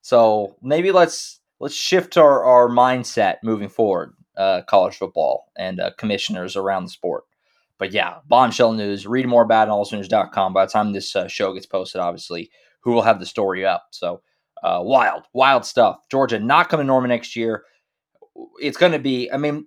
so 0.00 0.56
maybe 0.62 0.90
let's 0.90 1.40
let's 1.60 1.74
shift 1.74 2.16
our, 2.16 2.44
our 2.44 2.68
mindset 2.68 3.36
moving 3.42 3.68
forward 3.68 4.14
uh, 4.36 4.62
college 4.62 4.96
football 4.96 5.44
and 5.56 5.78
uh, 5.78 5.90
commissioners 5.98 6.56
around 6.56 6.84
the 6.84 6.90
sport 6.90 7.24
but 7.78 7.92
yeah 7.92 8.16
bombshell 8.26 8.72
news 8.72 9.06
read 9.06 9.26
more 9.26 9.42
about 9.42 9.68
it 9.68 9.70
allsooners.com 9.70 10.52
by 10.52 10.64
the 10.64 10.70
time 10.70 10.92
this 10.92 11.14
uh, 11.16 11.28
show 11.28 11.52
gets 11.52 11.66
posted 11.66 12.00
obviously 12.00 12.50
who 12.84 12.92
will 12.92 13.02
have 13.02 13.18
the 13.18 13.26
story 13.26 13.64
up. 13.64 13.86
So 13.90 14.20
uh, 14.62 14.80
wild, 14.82 15.24
wild 15.32 15.64
stuff. 15.64 15.98
Georgia 16.10 16.38
not 16.38 16.68
coming 16.68 16.84
to 16.84 16.88
Norman 16.88 17.08
next 17.08 17.34
year. 17.34 17.64
It's 18.60 18.76
going 18.76 18.92
to 18.92 18.98
be. 18.98 19.30
I 19.32 19.36
mean, 19.36 19.66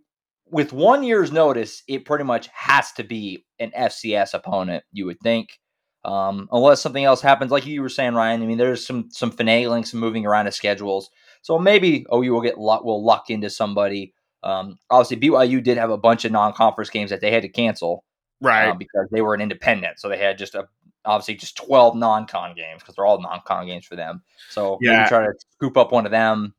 with 0.50 0.72
one 0.72 1.04
year's 1.04 1.32
notice, 1.32 1.84
it 1.88 2.06
pretty 2.06 2.24
much 2.24 2.48
has 2.54 2.92
to 2.94 3.04
be 3.04 3.46
an 3.60 3.72
FCS 3.78 4.34
opponent. 4.34 4.84
You 4.92 5.06
would 5.08 5.20
think, 5.22 5.60
um, 6.06 6.48
unless 6.52 6.82
something 6.82 7.04
else 7.04 7.22
happens, 7.22 7.52
like 7.52 7.66
you 7.66 7.82
were 7.82 7.90
saying, 7.90 8.14
Ryan. 8.14 8.42
I 8.42 8.46
mean, 8.46 8.58
there's 8.58 8.86
some 8.86 9.10
some 9.12 9.32
finagling, 9.32 9.86
some 9.86 10.00
moving 10.00 10.26
around 10.26 10.48
of 10.48 10.54
schedules. 10.54 11.10
So 11.42 11.58
maybe 11.58 12.06
OU 12.14 12.34
will 12.34 12.42
get 12.42 12.60
luck, 12.60 12.84
will 12.84 13.04
luck 13.04 13.30
into 13.30 13.50
somebody. 13.50 14.14
Um, 14.44 14.78
obviously, 14.90 15.18
BYU 15.18 15.64
did 15.64 15.78
have 15.78 15.90
a 15.90 15.98
bunch 15.98 16.26
of 16.26 16.32
non-conference 16.32 16.90
games 16.90 17.10
that 17.10 17.22
they 17.22 17.32
had 17.32 17.44
to 17.44 17.50
cancel, 17.50 18.04
right? 18.42 18.70
Uh, 18.70 18.76
because 18.76 19.08
they 19.12 19.22
were 19.22 19.34
an 19.34 19.42
independent, 19.42 20.00
so 20.00 20.10
they 20.10 20.18
had 20.18 20.38
just 20.38 20.56
a 20.56 20.68
obviously 21.06 21.36
just 21.36 21.58
12 21.58 21.96
non-con 21.96 22.54
games 22.56 22.82
because 22.82 22.96
they're 22.96 23.06
all 23.06 23.22
non-con 23.22 23.66
games 23.66 23.86
for 23.86 23.96
them. 23.96 24.22
So 24.50 24.78
yeah. 24.82 24.98
maybe 24.98 25.10
try 25.10 25.26
to 25.26 25.34
scoop 25.54 25.78
up 25.78 25.92
one 25.92 26.06
of 26.06 26.12
them. 26.12 26.54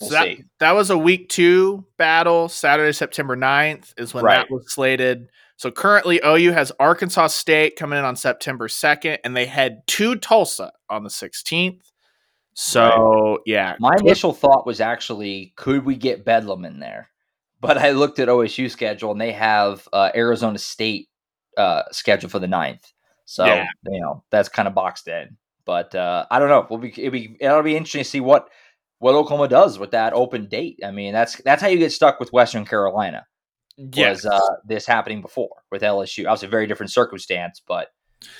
We'll 0.00 0.10
so 0.10 0.16
that, 0.16 0.24
see. 0.24 0.44
that 0.60 0.72
was 0.72 0.88
a 0.90 0.96
week 0.96 1.28
two 1.28 1.84
battle. 1.98 2.48
Saturday, 2.48 2.92
September 2.92 3.36
9th 3.36 3.92
is 3.98 4.14
when 4.14 4.24
right. 4.24 4.36
that 4.36 4.50
was 4.50 4.72
slated. 4.72 5.28
So 5.56 5.70
currently 5.70 6.20
OU 6.24 6.52
has 6.52 6.72
Arkansas 6.80 7.28
State 7.28 7.76
coming 7.76 7.98
in 7.98 8.04
on 8.04 8.16
September 8.16 8.66
2nd, 8.66 9.18
and 9.24 9.36
they 9.36 9.44
head 9.44 9.82
to 9.88 10.16
Tulsa 10.16 10.72
on 10.88 11.04
the 11.04 11.10
16th. 11.10 11.82
So 12.54 13.32
right. 13.32 13.38
yeah. 13.46 13.76
My 13.78 13.94
initial 14.00 14.32
thought 14.32 14.66
was 14.66 14.80
actually, 14.80 15.52
could 15.56 15.84
we 15.84 15.96
get 15.96 16.24
Bedlam 16.24 16.64
in 16.64 16.80
there? 16.80 17.10
But 17.60 17.78
I 17.78 17.90
looked 17.90 18.18
at 18.18 18.28
OSU 18.28 18.70
schedule 18.70 19.12
and 19.12 19.20
they 19.20 19.32
have 19.32 19.86
uh, 19.92 20.10
Arizona 20.14 20.58
State 20.58 21.08
uh, 21.56 21.82
scheduled 21.92 22.32
for 22.32 22.38
the 22.38 22.46
9th. 22.46 22.92
So 23.30 23.44
yeah. 23.44 23.66
you 23.86 24.00
know 24.00 24.24
that's 24.30 24.48
kind 24.48 24.66
of 24.66 24.74
boxed 24.74 25.06
in. 25.06 25.36
But 25.64 25.94
uh, 25.94 26.26
I 26.32 26.40
don't 26.40 26.48
know. 26.48 26.66
We'll 26.68 26.80
be, 26.80 26.88
it'll 26.88 27.12
be 27.12 27.36
it'll 27.38 27.62
be 27.62 27.76
interesting 27.76 28.02
to 28.02 28.08
see 28.08 28.18
what 28.18 28.48
what 28.98 29.14
Oklahoma 29.14 29.46
does 29.46 29.78
with 29.78 29.92
that 29.92 30.14
open 30.14 30.46
date. 30.46 30.80
I 30.84 30.90
mean, 30.90 31.12
that's 31.12 31.36
that's 31.42 31.62
how 31.62 31.68
you 31.68 31.78
get 31.78 31.92
stuck 31.92 32.18
with 32.18 32.32
Western 32.32 32.64
Carolina. 32.64 33.26
Yes. 33.76 34.24
Was 34.24 34.26
uh, 34.26 34.56
this 34.66 34.84
happening 34.84 35.20
before 35.20 35.62
with 35.70 35.82
LSU? 35.82 36.26
Obviously, 36.26 36.48
a 36.48 36.50
very 36.50 36.66
different 36.66 36.90
circumstance, 36.90 37.62
but 37.66 37.88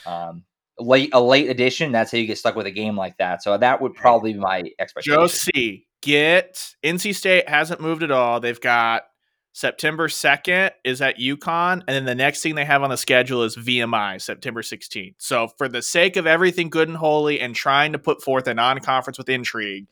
um, 0.06 0.42
late 0.80 1.10
a 1.12 1.20
late 1.20 1.50
addition. 1.50 1.92
That's 1.92 2.10
how 2.12 2.18
you 2.18 2.26
get 2.26 2.38
stuck 2.38 2.56
with 2.56 2.66
a 2.66 2.70
game 2.70 2.96
like 2.96 3.16
that. 3.18 3.42
So 3.42 3.56
that 3.56 3.80
would 3.80 3.94
probably 3.94 4.32
be 4.32 4.38
my 4.38 4.64
expectation. 4.78 5.14
Joe 5.14 5.26
C. 5.26 5.86
Get 6.02 6.74
NC 6.82 7.14
State 7.14 7.48
hasn't 7.48 7.80
moved 7.80 8.02
at 8.02 8.10
all. 8.10 8.40
They've 8.40 8.60
got 8.60 9.02
September 9.52 10.08
2nd 10.08 10.70
is 10.84 11.02
at 11.02 11.18
UConn. 11.18 11.82
And 11.86 11.88
then 11.88 12.04
the 12.04 12.14
next 12.14 12.42
thing 12.42 12.54
they 12.54 12.64
have 12.64 12.82
on 12.82 12.90
the 12.90 12.96
schedule 12.96 13.42
is 13.42 13.56
VMI, 13.56 14.20
September 14.20 14.62
16th. 14.62 15.16
So, 15.18 15.48
for 15.58 15.68
the 15.68 15.82
sake 15.82 16.16
of 16.16 16.26
everything 16.26 16.70
good 16.70 16.88
and 16.88 16.96
holy 16.96 17.40
and 17.40 17.54
trying 17.54 17.92
to 17.92 17.98
put 17.98 18.22
forth 18.22 18.46
a 18.46 18.54
non 18.54 18.80
conference 18.80 19.18
with 19.18 19.28
intrigue, 19.28 19.86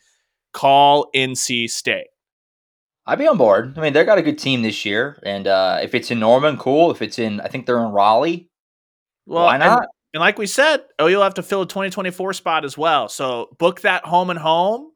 call 0.53 1.11
NC 1.14 1.68
State. 1.68 2.09
I'd 3.07 3.18
be 3.18 3.26
on 3.26 3.39
board. 3.39 3.78
I 3.78 3.80
mean, 3.80 3.95
they 3.95 4.05
got 4.05 4.18
a 4.18 4.22
good 4.22 4.39
team 4.39 4.62
this 4.62 4.84
year. 4.84 5.18
And 5.22 5.47
uh, 5.47 5.78
if 5.82 5.95
it's 5.95 6.11
in 6.11 6.20
Norman, 6.20 6.59
cool. 6.59 6.91
If 6.91 7.01
it's 7.01 7.18
in, 7.18 7.41
I 7.41 7.49
think 7.49 7.64
they're 7.64 7.82
in 7.82 7.91
Raleigh. 7.91 8.51
Well, 9.26 9.47
why 9.47 9.57
not? 9.57 9.86
And, 10.14 10.20
like 10.20 10.38
we 10.38 10.46
said, 10.46 10.82
oh, 10.98 11.06
you'll 11.06 11.22
have 11.22 11.34
to 11.34 11.42
fill 11.42 11.62
a 11.62 11.66
2024 11.66 12.32
spot 12.32 12.64
as 12.64 12.78
well. 12.78 13.09
So, 13.09 13.48
book 13.59 13.82
that 13.82 14.04
home 14.04 14.30
and 14.30 14.38
home 14.38 14.92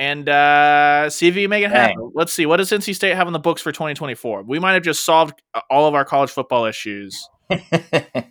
and 0.00 0.28
uh, 0.30 1.10
see 1.10 1.28
if 1.28 1.36
you 1.36 1.46
make 1.46 1.62
it 1.62 1.70
happen. 1.70 1.98
Dang. 1.98 2.12
Let's 2.14 2.32
see. 2.32 2.46
What 2.46 2.56
does 2.56 2.70
NC 2.70 2.94
State 2.94 3.14
have 3.14 3.26
in 3.26 3.34
the 3.34 3.38
books 3.38 3.60
for 3.60 3.70
2024? 3.70 4.44
We 4.44 4.58
might 4.58 4.72
have 4.72 4.82
just 4.82 5.04
solved 5.04 5.42
uh, 5.52 5.60
all 5.68 5.86
of 5.86 5.94
our 5.94 6.06
college 6.06 6.30
football 6.30 6.64
issues. 6.64 7.28
yeah, 7.50 8.22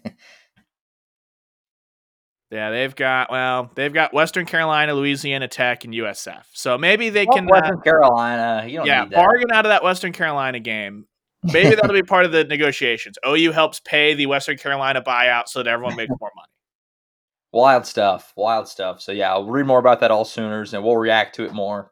they've 2.50 2.96
got 2.96 3.30
well, 3.30 3.70
they've 3.76 3.94
got 3.94 4.16
Western 4.16 4.48
Carolina, 4.48 4.96
Louisiana 4.96 5.48
Tech, 5.48 5.86
and 5.86 5.94
USF. 5.94 6.44
So 6.54 6.76
maybe 6.80 7.12
they 7.12 7.26
well, 7.26 7.38
can 7.38 7.46
Western 7.46 7.78
uh, 7.78 7.82
Carolina. 7.82 8.68
yeah, 8.68 9.06
bargain 9.06 9.52
out 9.52 9.68
of 9.68 9.70
that 9.70 9.84
Western 9.84 10.12
Carolina 10.12 10.60
game. 10.60 11.06
Maybe 11.44 11.70
that'll 11.76 11.94
be 11.94 12.04
part 12.04 12.26
of 12.26 12.32
the 12.32 12.44
negotiations. 12.44 13.18
OU 13.28 13.52
helps 13.52 13.80
pay 13.80 14.14
the 14.14 14.26
Western 14.26 14.58
Carolina 14.58 15.02
buyout 15.02 15.48
so 15.48 15.60
that 15.64 15.70
everyone 15.70 15.96
makes 15.96 16.14
more 16.20 16.32
money. 16.36 16.48
Wild 17.52 17.86
stuff, 17.86 18.32
wild 18.36 18.68
stuff. 18.68 19.02
So 19.02 19.12
yeah, 19.12 19.32
I'll 19.32 19.46
read 19.46 19.66
more 19.66 19.80
about 19.80 20.02
that 20.02 20.12
all 20.12 20.26
Sooners, 20.26 20.74
and 20.74 20.84
we'll 20.84 20.98
react 20.98 21.36
to 21.36 21.46
it 21.46 21.54
more 21.54 21.92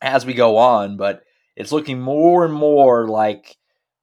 as 0.00 0.24
we 0.24 0.32
go 0.32 0.56
on. 0.56 0.96
But 0.96 1.24
it's 1.56 1.72
looking 1.72 2.00
more 2.00 2.44
and 2.44 2.54
more 2.54 3.06
like 3.06 3.56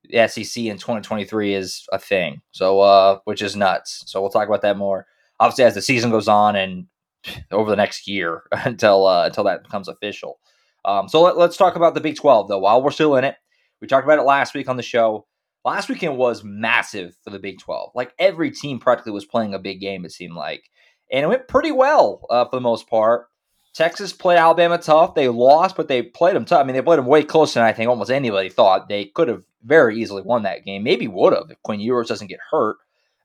the 0.03 0.27
SEC 0.27 0.63
in 0.63 0.77
2023 0.77 1.53
is 1.53 1.85
a 1.91 1.97
thing. 1.97 2.41
So, 2.51 2.81
uh, 2.81 3.19
which 3.25 3.41
is 3.41 3.55
nuts. 3.55 4.03
So 4.05 4.21
we'll 4.21 4.29
talk 4.29 4.47
about 4.47 4.61
that 4.61 4.77
more. 4.77 5.07
Obviously, 5.39 5.63
as 5.63 5.73
the 5.73 5.81
season 5.81 6.11
goes 6.11 6.27
on 6.27 6.55
and 6.55 6.85
over 7.51 7.69
the 7.69 7.75
next 7.75 8.07
year 8.07 8.43
until 8.51 9.07
uh, 9.07 9.25
until 9.25 9.43
that 9.45 9.63
becomes 9.63 9.87
official. 9.87 10.39
Um, 10.85 11.09
so 11.09 11.21
let, 11.21 11.37
let's 11.37 11.57
talk 11.57 11.75
about 11.75 11.93
the 11.93 12.01
Big 12.01 12.15
12 12.15 12.47
though. 12.47 12.59
While 12.59 12.81
we're 12.81 12.91
still 12.91 13.15
in 13.15 13.23
it, 13.23 13.35
we 13.81 13.87
talked 13.87 14.05
about 14.05 14.19
it 14.19 14.23
last 14.23 14.53
week 14.53 14.69
on 14.69 14.77
the 14.77 14.83
show. 14.83 15.25
Last 15.65 15.89
weekend 15.89 16.17
was 16.17 16.43
massive 16.43 17.15
for 17.23 17.31
the 17.31 17.39
Big 17.39 17.59
12. 17.59 17.91
Like 17.93 18.13
every 18.17 18.51
team 18.51 18.79
practically 18.79 19.11
was 19.11 19.25
playing 19.25 19.53
a 19.53 19.59
big 19.59 19.81
game, 19.81 20.05
it 20.05 20.11
seemed 20.11 20.35
like. 20.35 20.69
And 21.11 21.23
it 21.23 21.27
went 21.27 21.47
pretty 21.47 21.71
well 21.71 22.25
uh, 22.29 22.45
for 22.45 22.55
the 22.55 22.61
most 22.61 22.87
part. 22.87 23.27
Texas 23.73 24.13
played 24.13 24.37
Alabama 24.37 24.77
tough. 24.77 25.15
They 25.15 25.27
lost, 25.27 25.75
but 25.75 25.87
they 25.87 26.01
played 26.01 26.35
them 26.35 26.45
tough. 26.45 26.61
I 26.61 26.63
mean, 26.63 26.75
they 26.75 26.81
played 26.81 26.99
them 26.99 27.05
way 27.05 27.23
closer 27.23 27.59
than 27.59 27.67
I 27.67 27.73
think 27.73 27.89
almost 27.89 28.11
anybody 28.11 28.49
thought. 28.49 28.89
They 28.89 29.05
could 29.05 29.27
have 29.27 29.43
very 29.63 29.99
easily 29.99 30.21
won 30.21 30.43
that 30.43 30.65
game. 30.65 30.83
Maybe 30.83 31.07
would 31.07 31.33
have 31.33 31.51
if 31.51 31.61
Quinn 31.63 31.79
Ewers 31.79 32.07
doesn't 32.07 32.27
get 32.27 32.39
hurt. 32.51 32.77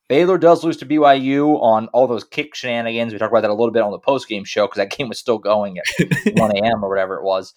Baylor 0.09 0.37
does 0.37 0.63
lose 0.63 0.77
to 0.79 0.87
BYU 0.87 1.61
on 1.63 1.89
all 1.89 2.07
those 2.07 2.25
kick 2.25 2.55
shenanigans. 2.55 3.13
We 3.13 3.19
talked 3.19 3.33
about 3.33 3.41
that 3.41 3.51
a 3.51 3.55
little 3.55 3.73
bit 3.73 3.83
on 3.83 3.93
the 3.93 3.99
post 3.99 4.29
game 4.29 4.45
show 4.45 4.67
because 4.67 4.77
that 4.77 4.91
game 4.97 5.09
was 5.09 5.19
still 5.19 5.39
going 5.39 5.79
at 5.79 5.85
1 6.37 6.57
a.m. 6.57 6.85
or 6.85 6.89
whatever 6.89 7.17
it 7.17 7.25
was. 7.25 7.55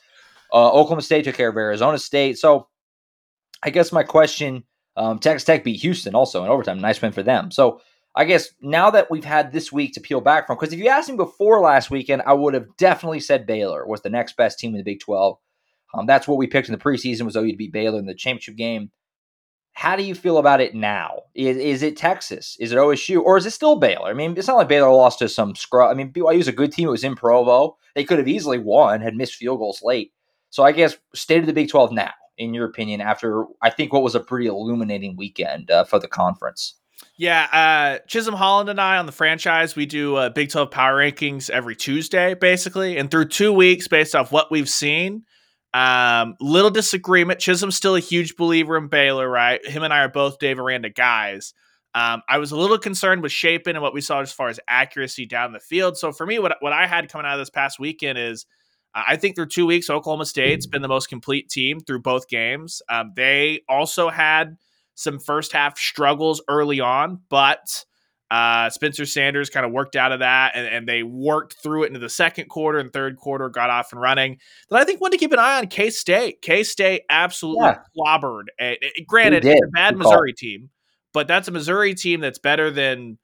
Uh, 0.54 0.70
Oklahoma 0.70 1.02
State 1.02 1.26
took 1.26 1.36
care 1.36 1.50
of 1.50 1.58
Arizona 1.58 2.00
State. 2.00 2.38
So 2.38 2.70
I 3.64 3.70
guess 3.70 3.91
my 3.91 4.03
question 4.03 4.64
um, 4.97 5.20
Texas 5.20 5.45
Tech 5.45 5.64
beat 5.64 5.80
Houston 5.82 6.16
also 6.16 6.43
in 6.43 6.49
overtime. 6.49 6.80
Nice 6.80 7.01
win 7.01 7.12
for 7.12 7.24
them. 7.24 7.51
So 7.51 7.80
I 8.16 8.26
guess 8.26 8.49
now 8.62 8.89
that 8.89 9.12
we've 9.12 9.24
had 9.24 9.51
this 9.51 9.72
week 9.72 9.93
to 9.93 10.01
peel 10.01 10.22
back 10.22 10.47
from, 10.47 10.58
because 10.58 10.74
if 10.74 10.80
you 10.80 10.88
asked 10.88 11.10
me 11.10 11.16
before 11.16 11.62
last 11.62 11.91
weekend, 11.91 12.24
I 12.26 12.34
would 12.34 12.55
have 12.55 12.66
definitely 12.78 13.20
said 13.20 13.45
Baylor 13.45 13.86
was 13.86 14.01
the 14.01 14.10
next 14.10 14.36
best 14.36 14.58
team 14.58 14.72
in 14.72 14.78
the 14.78 14.84
Big 14.84 14.99
12. 14.99 15.38
Um, 15.93 16.08
that's 16.08 16.28
what 16.28 16.39
we 16.39 16.47
picked 16.47 16.68
in 16.68 16.74
the 16.74 16.84
preseason 16.84 17.22
was 17.22 17.36
OU 17.36 17.51
to 17.51 17.58
beat 17.58 17.72
Baylor 17.72 17.99
in 17.99 18.08
the 18.08 18.16
championship 18.16 18.55
game. 18.55 18.89
How 19.74 19.95
do 19.95 20.01
you 20.01 20.16
feel 20.16 20.39
about 20.39 20.62
it 20.62 20.74
now? 20.74 21.22
Is, 21.36 21.58
is 21.58 21.84
it 21.84 21.95
Texas? 21.95 22.58
Is 22.60 22.72
it 22.72 22.80
OSU? 22.80 23.22
Or 23.22 23.38
is 23.38 23.45
it 23.45 23.51
still 23.51 23.76
Baylor? 23.76 24.10
I 24.10 24.14
mean, 24.16 24.36
it's 24.36 24.47
not 24.47 24.58
like 24.58 24.68
Baylor 24.68 24.89
lost 24.89 25.20
to 25.20 25.30
some 25.30 25.53
scrub. 25.53 25.91
I 25.91 25.93
mean, 25.93 26.12
BYU 26.12 26.38
was 26.38 26.47
a 26.47 26.51
good 26.51 26.72
team. 26.72 26.88
It 26.88 26.91
was 26.91 27.03
in 27.03 27.16
Provo. 27.16 27.78
They 27.93 28.03
could 28.03 28.18
have 28.18 28.28
easily 28.28 28.58
won, 28.58 29.01
had 29.01 29.16
missed 29.16 29.36
field 29.36 29.60
goals 29.60 29.82
late. 29.84 30.12
So 30.49 30.64
I 30.64 30.72
guess 30.72 30.97
state 31.14 31.41
of 31.41 31.45
the 31.45 31.53
Big 31.53 31.70
12 31.70 31.91
now 31.91 32.14
in 32.38 32.54
your 32.54 32.66
opinion, 32.66 33.02
after 33.02 33.46
I 33.62 33.70
think 33.70 33.92
what 33.92 34.04
was 34.04 34.16
a 34.16 34.20
pretty 34.20 34.48
illuminating 34.48 35.16
weekend 35.16 35.72
uh, 35.72 35.84
for 35.84 36.00
the 36.00 36.08
conference? 36.08 36.76
Yeah, 37.16 37.48
uh, 37.52 38.06
Chisholm 38.08 38.36
Holland 38.36 38.70
and 38.70 38.82
I 38.82 38.98
on 38.98 39.06
the 39.06 39.12
franchise, 39.12 39.76
we 39.76 39.86
do 39.86 40.16
uh, 40.16 40.30
Big 40.30 40.50
12 40.50 40.72
power 40.72 40.98
rankings 40.98 41.50
every 41.50 41.76
Tuesday, 41.76 42.34
basically. 42.34 42.98
And 42.98 43.10
through 43.10 43.30
two 43.30 43.54
weeks, 43.54 43.88
based 43.88 44.16
off 44.16 44.32
what 44.32 44.52
we've 44.52 44.70
seen, 44.70 45.24
um, 45.74 46.36
little 46.40 46.72
disagreement. 46.72 47.40
Chisholm's 47.40 47.76
still 47.76 47.96
a 47.96 48.00
huge 48.00 48.36
believer 48.36 48.78
in 48.78 48.88
Baylor, 48.88 49.30
right? 49.30 49.66
Him 49.66 49.84
and 49.84 49.94
I 49.94 50.00
are 50.00 50.10
both 50.10 50.40
Dave 50.40 50.60
Aranda 50.60 50.90
guys. 50.90 51.54
Um, 51.94 52.22
I 52.30 52.38
was 52.38 52.52
a 52.52 52.58
little 52.58 52.78
concerned 52.78 53.24
with 53.24 53.32
Shapen 53.32 53.76
and 53.76 53.84
what 53.84 53.94
we 53.94 54.02
saw 54.02 54.22
as 54.22 54.32
far 54.32 54.50
as 54.50 54.60
accuracy 54.68 55.26
down 55.26 55.54
the 55.54 55.60
field. 55.60 55.98
So 55.98 56.12
for 56.12 56.26
me, 56.26 56.40
what, 56.40 56.58
what 56.60 56.74
I 56.74 56.86
had 56.88 57.10
coming 57.10 57.26
out 57.26 57.34
of 57.34 57.40
this 57.40 57.50
past 57.50 57.80
weekend 57.80 58.18
is– 58.18 58.46
I 59.06 59.16
think 59.16 59.36
through 59.36 59.48
two 59.48 59.66
weeks, 59.66 59.89
Oklahoma 59.89 60.26
State's 60.26 60.66
been 60.66 60.82
the 60.82 60.88
most 60.88 61.08
complete 61.08 61.50
team 61.50 61.80
through 61.80 62.00
both 62.00 62.28
games. 62.28 62.82
Um, 62.89 63.14
they 63.16 63.62
also 63.70 64.10
had 64.10 64.58
some 64.95 65.20
first 65.20 65.52
half 65.52 65.78
struggles 65.78 66.41
early 66.48 66.80
on, 66.80 67.22
but 67.30 67.86
uh, 68.32 68.70
Spencer 68.70 69.06
Sanders 69.06 69.50
kind 69.50 69.66
of 69.66 69.72
worked 69.72 69.95
out 69.95 70.12
of 70.12 70.20
that 70.20 70.54
and, 70.56 70.68
and, 70.68 70.88
they 70.88 71.02
worked 71.02 71.54
through 71.64 71.84
it 71.84 71.88
into 71.88 72.00
the 72.00 72.10
second 72.10 72.50
quarter 72.50 72.78
and 72.78 72.91
third 72.91 73.16
quarter, 73.16 73.48
got 73.48 73.70
off 73.70 73.93
and 73.93 74.02
running. 74.02 74.38
But 74.70 74.82
I 74.82 74.84
think 74.84 75.00
one 75.00 75.12
to 75.12 75.18
keep 75.18 75.32
an 75.32 75.39
eye 75.39 75.60
on 75.60 75.68
K 75.68 75.89
State. 75.91 76.41
K 76.41 76.64
State 76.64 77.04
absolutely 77.10 77.68
yeah. 77.68 77.80
clobbered. 77.98 78.45
A, 78.60 78.78
a, 78.84 79.06
granted, 79.08 79.45
it's 79.45 79.62
a 79.62 79.72
bad 79.72 79.95
Missouri 79.95 80.34
team, 80.34 80.70
but 81.14 81.28
that's 81.28 81.48
a 81.48 81.52
Missouri 81.52 81.93
team 81.93 82.20
that's 82.20 82.39
better 82.39 82.70
than 82.70 83.18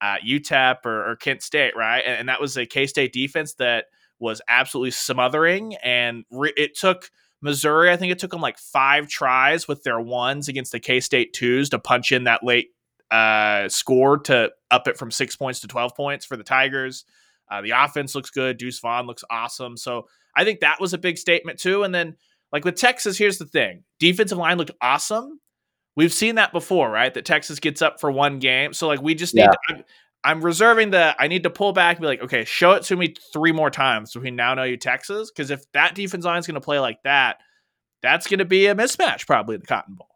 uh, 0.00 0.18
UTEP 0.24 0.86
or, 0.86 1.10
or, 1.10 1.16
Kent 1.16 1.42
State, 1.42 1.74
right? 1.74 2.02
And, 2.06 2.20
and 2.20 2.28
that 2.28 2.40
was 2.40 2.56
a 2.56 2.66
K 2.66 2.86
State 2.86 3.12
defense 3.12 3.54
that 3.54 3.86
was 4.24 4.40
absolutely 4.48 4.90
smothering, 4.90 5.76
and 5.76 6.24
re- 6.30 6.52
it 6.56 6.76
took 6.76 7.10
Missouri. 7.40 7.90
I 7.90 7.96
think 7.96 8.10
it 8.10 8.18
took 8.18 8.30
them 8.30 8.40
like 8.40 8.58
five 8.58 9.06
tries 9.06 9.68
with 9.68 9.84
their 9.84 10.00
ones 10.00 10.48
against 10.48 10.72
the 10.72 10.80
K 10.80 10.98
State 10.98 11.34
twos 11.34 11.68
to 11.70 11.78
punch 11.78 12.10
in 12.10 12.24
that 12.24 12.42
late 12.42 12.70
uh, 13.10 13.68
score 13.68 14.18
to 14.18 14.50
up 14.70 14.88
it 14.88 14.96
from 14.96 15.10
six 15.10 15.36
points 15.36 15.60
to 15.60 15.68
twelve 15.68 15.94
points 15.94 16.24
for 16.24 16.36
the 16.36 16.42
Tigers. 16.42 17.04
Uh, 17.50 17.60
the 17.60 17.70
offense 17.70 18.14
looks 18.14 18.30
good. 18.30 18.56
Deuce 18.56 18.80
Vaughn 18.80 19.06
looks 19.06 19.22
awesome. 19.30 19.76
So 19.76 20.08
I 20.34 20.44
think 20.44 20.60
that 20.60 20.80
was 20.80 20.94
a 20.94 20.98
big 20.98 21.18
statement 21.18 21.60
too. 21.60 21.82
And 21.82 21.94
then 21.94 22.16
like 22.50 22.64
with 22.64 22.76
Texas, 22.76 23.18
here's 23.18 23.38
the 23.38 23.46
thing: 23.46 23.84
defensive 24.00 24.38
line 24.38 24.58
looked 24.58 24.72
awesome. 24.80 25.38
We've 25.96 26.12
seen 26.12 26.36
that 26.36 26.50
before, 26.50 26.90
right? 26.90 27.14
That 27.14 27.24
Texas 27.24 27.60
gets 27.60 27.82
up 27.82 28.00
for 28.00 28.10
one 28.10 28.40
game. 28.40 28.72
So 28.72 28.88
like 28.88 29.02
we 29.02 29.14
just 29.14 29.34
need. 29.34 29.42
Yeah. 29.42 29.76
To, 29.76 29.84
I'm 30.24 30.42
reserving 30.42 30.90
the 30.90 31.14
I 31.18 31.28
need 31.28 31.42
to 31.42 31.50
pull 31.50 31.72
back 31.72 31.96
and 31.96 32.02
be 32.02 32.06
like, 32.06 32.22
okay, 32.22 32.44
show 32.44 32.72
it 32.72 32.84
to 32.84 32.96
me 32.96 33.14
three 33.32 33.52
more 33.52 33.70
times 33.70 34.12
between 34.12 34.36
now 34.36 34.52
and 34.52 34.60
OU 34.60 34.78
Texas. 34.78 35.30
Because 35.30 35.50
if 35.50 35.70
that 35.72 35.94
defense 35.94 36.24
line 36.24 36.38
is 36.38 36.46
going 36.46 36.54
to 36.54 36.60
play 36.60 36.78
like 36.78 37.02
that, 37.04 37.38
that's 38.02 38.26
going 38.26 38.38
to 38.38 38.44
be 38.44 38.66
a 38.66 38.74
mismatch 38.74 39.26
probably 39.26 39.54
in 39.54 39.60
the 39.60 39.66
Cotton 39.66 39.94
Bowl. 39.94 40.08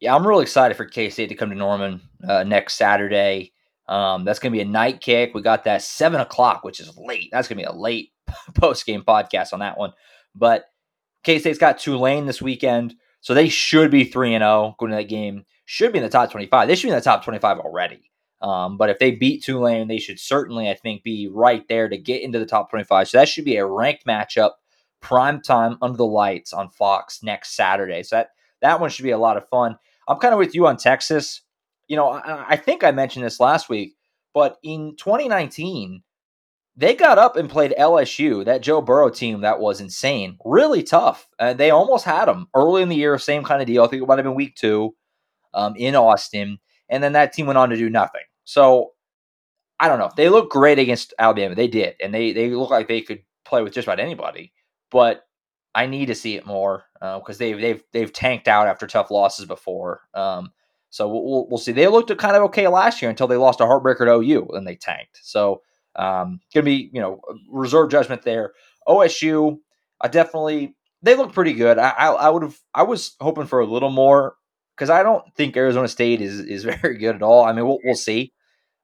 Yeah, 0.00 0.14
I'm 0.14 0.26
really 0.26 0.42
excited 0.42 0.76
for 0.76 0.86
K 0.86 1.10
State 1.10 1.28
to 1.28 1.34
come 1.34 1.50
to 1.50 1.54
Norman 1.56 2.00
uh, 2.26 2.44
next 2.44 2.74
Saturday. 2.74 3.52
Um, 3.88 4.24
that's 4.24 4.38
going 4.38 4.52
to 4.52 4.56
be 4.56 4.62
a 4.62 4.66
night 4.70 5.00
kick. 5.00 5.32
We 5.34 5.42
got 5.42 5.64
that 5.64 5.82
seven 5.82 6.20
o'clock, 6.20 6.64
which 6.64 6.80
is 6.80 6.96
late. 6.96 7.28
That's 7.32 7.48
going 7.48 7.58
to 7.58 7.64
be 7.64 7.68
a 7.68 7.78
late 7.78 8.12
post 8.54 8.84
game 8.86 9.02
podcast 9.02 9.52
on 9.52 9.60
that 9.60 9.78
one. 9.78 9.92
But 10.34 10.64
K 11.22 11.38
State's 11.38 11.58
got 11.58 11.78
Tulane 11.78 12.26
this 12.26 12.42
weekend, 12.42 12.94
so 13.20 13.34
they 13.34 13.48
should 13.48 13.90
be 13.90 14.04
three 14.04 14.34
and 14.34 14.42
zero 14.42 14.50
oh 14.50 14.74
going 14.78 14.90
to 14.90 14.96
that 14.96 15.08
game. 15.08 15.44
Should 15.66 15.92
be 15.92 15.98
in 15.98 16.04
the 16.04 16.10
top 16.10 16.30
twenty 16.30 16.46
five. 16.46 16.68
They 16.68 16.74
should 16.74 16.88
be 16.88 16.92
in 16.92 16.96
the 16.96 17.02
top 17.02 17.24
twenty 17.24 17.38
five 17.38 17.58
already. 17.58 18.10
Um, 18.40 18.76
but 18.76 18.90
if 18.90 18.98
they 18.98 19.12
beat 19.12 19.42
Tulane, 19.42 19.88
they 19.88 19.98
should 19.98 20.20
certainly, 20.20 20.68
I 20.68 20.74
think, 20.74 21.02
be 21.02 21.28
right 21.28 21.66
there 21.68 21.88
to 21.88 21.96
get 21.96 22.22
into 22.22 22.38
the 22.38 22.46
top 22.46 22.70
twenty 22.70 22.84
five. 22.84 23.08
So 23.08 23.18
that 23.18 23.28
should 23.28 23.44
be 23.44 23.56
a 23.56 23.66
ranked 23.66 24.06
matchup, 24.06 24.52
prime 25.00 25.40
time 25.40 25.78
under 25.80 25.96
the 25.96 26.06
lights 26.06 26.52
on 26.52 26.68
Fox 26.68 27.22
next 27.22 27.56
Saturday. 27.56 28.02
So 28.02 28.16
that 28.16 28.30
that 28.60 28.80
one 28.80 28.90
should 28.90 29.04
be 29.04 29.10
a 29.10 29.18
lot 29.18 29.36
of 29.36 29.48
fun. 29.48 29.76
I'm 30.08 30.18
kind 30.18 30.34
of 30.34 30.38
with 30.38 30.54
you 30.54 30.66
on 30.66 30.76
Texas. 30.76 31.42
You 31.88 31.96
know, 31.96 32.08
I, 32.10 32.50
I 32.50 32.56
think 32.56 32.84
I 32.84 32.90
mentioned 32.90 33.24
this 33.24 33.40
last 33.40 33.68
week, 33.68 33.96
but 34.34 34.58
in 34.62 34.96
2019, 34.96 36.02
they 36.76 36.94
got 36.94 37.18
up 37.18 37.36
and 37.36 37.48
played 37.48 37.74
LSU, 37.78 38.44
that 38.44 38.60
Joe 38.60 38.82
Burrow 38.82 39.08
team 39.08 39.40
that 39.40 39.60
was 39.60 39.80
insane, 39.80 40.36
really 40.44 40.82
tough. 40.82 41.26
And 41.38 41.58
they 41.58 41.70
almost 41.70 42.04
had 42.04 42.26
them 42.26 42.48
early 42.54 42.82
in 42.82 42.90
the 42.90 42.96
year, 42.96 43.18
same 43.18 43.44
kind 43.44 43.62
of 43.62 43.66
deal. 43.66 43.82
I 43.82 43.86
think 43.88 44.02
it 44.02 44.06
might 44.06 44.18
have 44.18 44.24
been 44.24 44.34
week 44.34 44.56
two 44.56 44.94
um, 45.54 45.74
in 45.76 45.96
Austin. 45.96 46.58
And 46.88 47.02
then 47.02 47.12
that 47.12 47.32
team 47.32 47.46
went 47.46 47.58
on 47.58 47.70
to 47.70 47.76
do 47.76 47.90
nothing. 47.90 48.22
So 48.44 48.92
I 49.78 49.88
don't 49.88 49.98
know. 49.98 50.10
They 50.16 50.28
look 50.28 50.50
great 50.50 50.78
against 50.78 51.14
Alabama. 51.18 51.54
They 51.54 51.68
did. 51.68 51.94
And 52.00 52.14
they, 52.14 52.32
they 52.32 52.50
look 52.50 52.70
like 52.70 52.88
they 52.88 53.02
could 53.02 53.22
play 53.44 53.62
with 53.62 53.72
just 53.72 53.86
about 53.86 54.00
anybody. 54.00 54.52
But 54.90 55.26
I 55.76 55.86
need 55.86 56.06
to 56.06 56.14
see 56.14 56.36
it 56.36 56.46
more 56.46 56.84
because 56.94 57.36
uh, 57.36 57.38
they've 57.38 57.60
they've 57.60 57.82
they've 57.92 58.12
tanked 58.12 58.48
out 58.48 58.66
after 58.66 58.86
tough 58.86 59.10
losses 59.10 59.44
before. 59.44 60.00
Um, 60.14 60.50
so 60.88 61.06
we'll, 61.06 61.46
we'll 61.48 61.58
see. 61.58 61.72
They 61.72 61.86
looked 61.86 62.16
kind 62.16 62.34
of 62.34 62.42
okay 62.44 62.66
last 62.66 63.02
year 63.02 63.10
until 63.10 63.26
they 63.26 63.36
lost 63.36 63.60
a 63.60 63.64
heartbreaker 63.64 64.06
to 64.06 64.14
OU 64.14 64.48
and 64.54 64.66
they 64.66 64.76
tanked. 64.76 65.20
So 65.22 65.60
um, 65.94 66.40
gonna 66.54 66.64
be 66.64 66.90
you 66.94 67.00
know 67.00 67.20
reserve 67.50 67.90
judgment 67.90 68.22
there. 68.22 68.54
OSU, 68.88 69.58
I 70.00 70.08
definitely 70.08 70.74
they 71.02 71.14
look 71.14 71.34
pretty 71.34 71.52
good. 71.52 71.76
I 71.76 71.90
I, 71.90 72.06
I 72.12 72.28
would 72.30 72.42
have 72.42 72.58
I 72.74 72.84
was 72.84 73.14
hoping 73.20 73.46
for 73.46 73.60
a 73.60 73.66
little 73.66 73.90
more 73.90 74.36
because 74.76 74.90
I 74.90 75.02
don't 75.02 75.24
think 75.34 75.56
Arizona 75.56 75.88
State 75.88 76.20
is 76.20 76.40
is 76.40 76.64
very 76.82 76.98
good 76.98 77.16
at 77.16 77.22
all. 77.22 77.44
I 77.44 77.52
mean 77.52 77.66
we'll 77.66 77.78
we'll 77.84 77.94
see. 77.94 78.32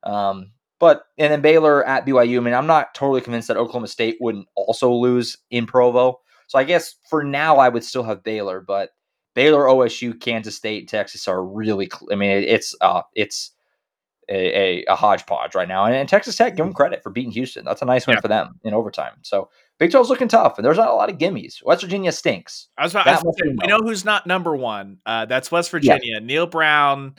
Um, 0.02 0.52
but 0.80 1.04
and 1.18 1.32
then 1.32 1.42
Baylor 1.42 1.84
at 1.84 2.06
BYU. 2.06 2.38
I 2.38 2.40
mean 2.40 2.54
I'm 2.54 2.66
not 2.66 2.94
totally 2.94 3.20
convinced 3.20 3.48
that 3.48 3.56
Oklahoma 3.56 3.88
State 3.88 4.16
wouldn't 4.20 4.48
also 4.56 4.92
lose 4.92 5.38
in 5.50 5.66
Provo. 5.66 6.20
So 6.48 6.58
I 6.58 6.64
guess 6.64 6.96
for 7.08 7.22
now 7.22 7.56
I 7.56 7.68
would 7.68 7.84
still 7.84 8.02
have 8.02 8.22
Baylor, 8.22 8.60
but 8.60 8.90
Baylor, 9.34 9.64
OSU, 9.64 10.18
Kansas 10.20 10.56
State, 10.56 10.88
Texas 10.88 11.26
are 11.26 11.42
really. 11.42 11.90
I 12.10 12.14
mean, 12.14 12.30
it's 12.30 12.74
uh, 12.80 13.02
it's 13.14 13.52
a, 14.28 14.34
a, 14.34 14.84
a 14.88 14.94
hodgepodge 14.94 15.54
right 15.54 15.68
now, 15.68 15.84
and, 15.84 15.94
and, 15.94 16.08
Texas 16.08 16.36
Tech 16.36 16.56
give 16.56 16.64
them 16.66 16.74
credit 16.74 17.02
for 17.02 17.10
beating 17.10 17.32
Houston. 17.32 17.64
That's 17.64 17.82
a 17.82 17.86
nice 17.86 18.06
win 18.06 18.16
yeah. 18.16 18.20
for 18.20 18.28
them 18.28 18.60
in 18.62 18.74
overtime. 18.74 19.14
So 19.22 19.48
Big 19.82 19.90
12's 19.90 20.10
looking 20.10 20.28
tough, 20.28 20.58
and 20.58 20.64
there's 20.64 20.76
not 20.76 20.90
a 20.90 20.94
lot 20.94 21.10
of 21.10 21.18
gimmies. 21.18 21.60
West 21.64 21.82
Virginia 21.82 22.12
stinks. 22.12 22.68
I 22.78 22.84
was 22.84 22.92
about, 22.92 23.08
I 23.08 23.20
was 23.20 23.36
say, 23.36 23.48
we 23.48 23.66
know 23.66 23.78
who's 23.78 24.04
not 24.04 24.28
number 24.28 24.54
one. 24.54 24.98
Uh, 25.04 25.24
that's 25.24 25.50
West 25.50 25.72
Virginia. 25.72 26.00
Yeah. 26.04 26.18
Neal 26.20 26.46
Brown 26.46 27.16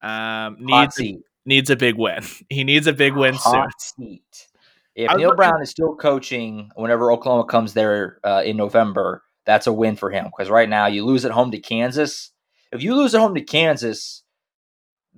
um, 0.00 0.58
needs 0.60 1.00
a, 1.00 1.16
needs 1.44 1.70
a 1.70 1.74
big 1.76 1.96
win. 1.96 2.22
He 2.48 2.62
needs 2.62 2.86
a 2.86 2.92
big 2.92 3.16
win 3.16 3.34
Hot 3.34 3.72
soon. 3.80 4.06
Seat. 4.06 4.46
If 4.94 5.10
Neal 5.10 5.30
looking- 5.30 5.36
Brown 5.38 5.60
is 5.60 5.70
still 5.70 5.96
coaching 5.96 6.70
whenever 6.76 7.10
Oklahoma 7.10 7.46
comes 7.46 7.72
there 7.74 8.20
uh, 8.22 8.42
in 8.44 8.56
November, 8.56 9.24
that's 9.44 9.66
a 9.66 9.72
win 9.72 9.96
for 9.96 10.12
him. 10.12 10.26
Because 10.26 10.48
right 10.48 10.68
now 10.68 10.86
you 10.86 11.04
lose 11.04 11.24
at 11.24 11.32
home 11.32 11.50
to 11.50 11.58
Kansas. 11.58 12.30
If 12.70 12.80
you 12.80 12.94
lose 12.94 13.16
at 13.16 13.22
home 13.22 13.34
to 13.34 13.40
Kansas, 13.40 14.22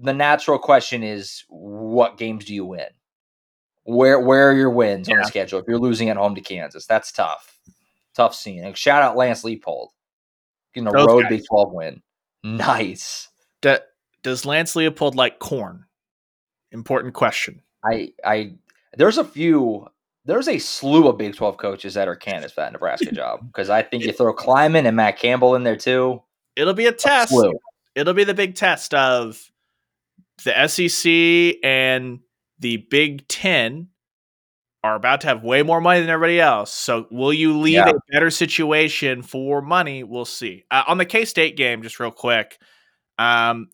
the 0.01 0.15
natural 0.15 0.59
question 0.59 1.03
is, 1.03 1.45
what 1.51 2.17
games 2.17 2.47
do 2.47 2.55
you 2.55 2.65
win? 2.65 2.89
Where 3.87 4.21
where 4.21 4.51
are 4.51 4.55
your 4.55 4.71
wins 4.71 5.09
yeah. 5.09 5.15
on 5.15 5.21
the 5.21 5.27
schedule? 5.27 5.61
If 5.61 5.67
you're 5.69 5.79
losing 5.79 6.09
at 6.09 6.17
home 6.17 6.35
to 6.35 6.41
Kansas, 6.41 6.87
that's 6.87 7.13
tough. 7.13 7.59
Tough 8.15 8.35
scene. 8.35 8.75
Shout 8.75 9.03
out 9.03 9.17
Lance 9.17 9.45
Leipold. 9.45 9.89
getting 10.75 10.89
a 10.89 10.93
Those 10.93 11.07
road 11.07 11.23
guys. 11.23 11.31
Big 11.31 11.45
Twelve 11.49 11.73
win. 11.73 12.03
Nice. 12.43 13.29
Do, 13.63 13.79
does 14.23 14.45
Lance 14.45 14.75
Leipold 14.75 15.15
like 15.15 15.39
corn? 15.39 15.85
Important 16.73 17.15
question. 17.15 17.63
I 17.85 18.13
I 18.25 18.55
there's 18.97 19.19
a 19.19 19.25
few 19.25 19.87
there's 20.25 20.49
a 20.49 20.59
slew 20.59 21.09
of 21.09 21.19
Big 21.19 21.37
12 21.37 21.57
coaches 21.57 21.95
that 21.95 22.09
are 22.09 22.17
candidates 22.17 22.53
for 22.53 22.61
that 22.63 22.73
Nebraska 22.73 23.13
job 23.13 23.47
because 23.47 23.71
I 23.71 23.83
think 23.83 24.05
you 24.05 24.13
throw 24.13 24.35
Klieman 24.35 24.87
and 24.87 24.97
Matt 24.97 25.19
Campbell 25.19 25.55
in 25.55 25.63
there 25.63 25.77
too. 25.77 26.23
It'll 26.57 26.75
be 26.75 26.87
a 26.87 26.93
test. 26.93 27.33
A 27.33 27.53
It'll 27.95 28.15
be 28.15 28.25
the 28.25 28.35
big 28.35 28.57
test 28.57 28.93
of 28.93 29.51
the 30.45 30.67
SEC 30.69 31.65
and 31.65 32.21
the 32.59 32.79
Big 32.91 33.27
10 33.29 33.89
are 34.87 34.95
about 34.95 35.21
to 35.23 35.27
have 35.27 35.43
way 35.43 35.63
more 35.63 35.81
money 35.81 36.01
than 36.01 36.09
everybody 36.09 36.41
else. 36.41 36.73
So 36.73 37.07
will 37.11 37.33
you 37.33 37.59
leave 37.59 37.75
yeah. 37.75 37.91
a 37.91 38.13
better 38.13 38.31
situation 38.31 39.23
for 39.23 39.61
money? 39.61 40.05
We'll 40.05 40.25
see. 40.25 40.65
Uh, 40.71 40.85
on 40.87 40.99
the 40.99 41.05
K 41.05 41.25
State 41.25 41.57
game, 41.57 41.83
just 41.83 41.99
real 41.99 42.13
quick. 42.13 42.59
Um, 43.19 43.69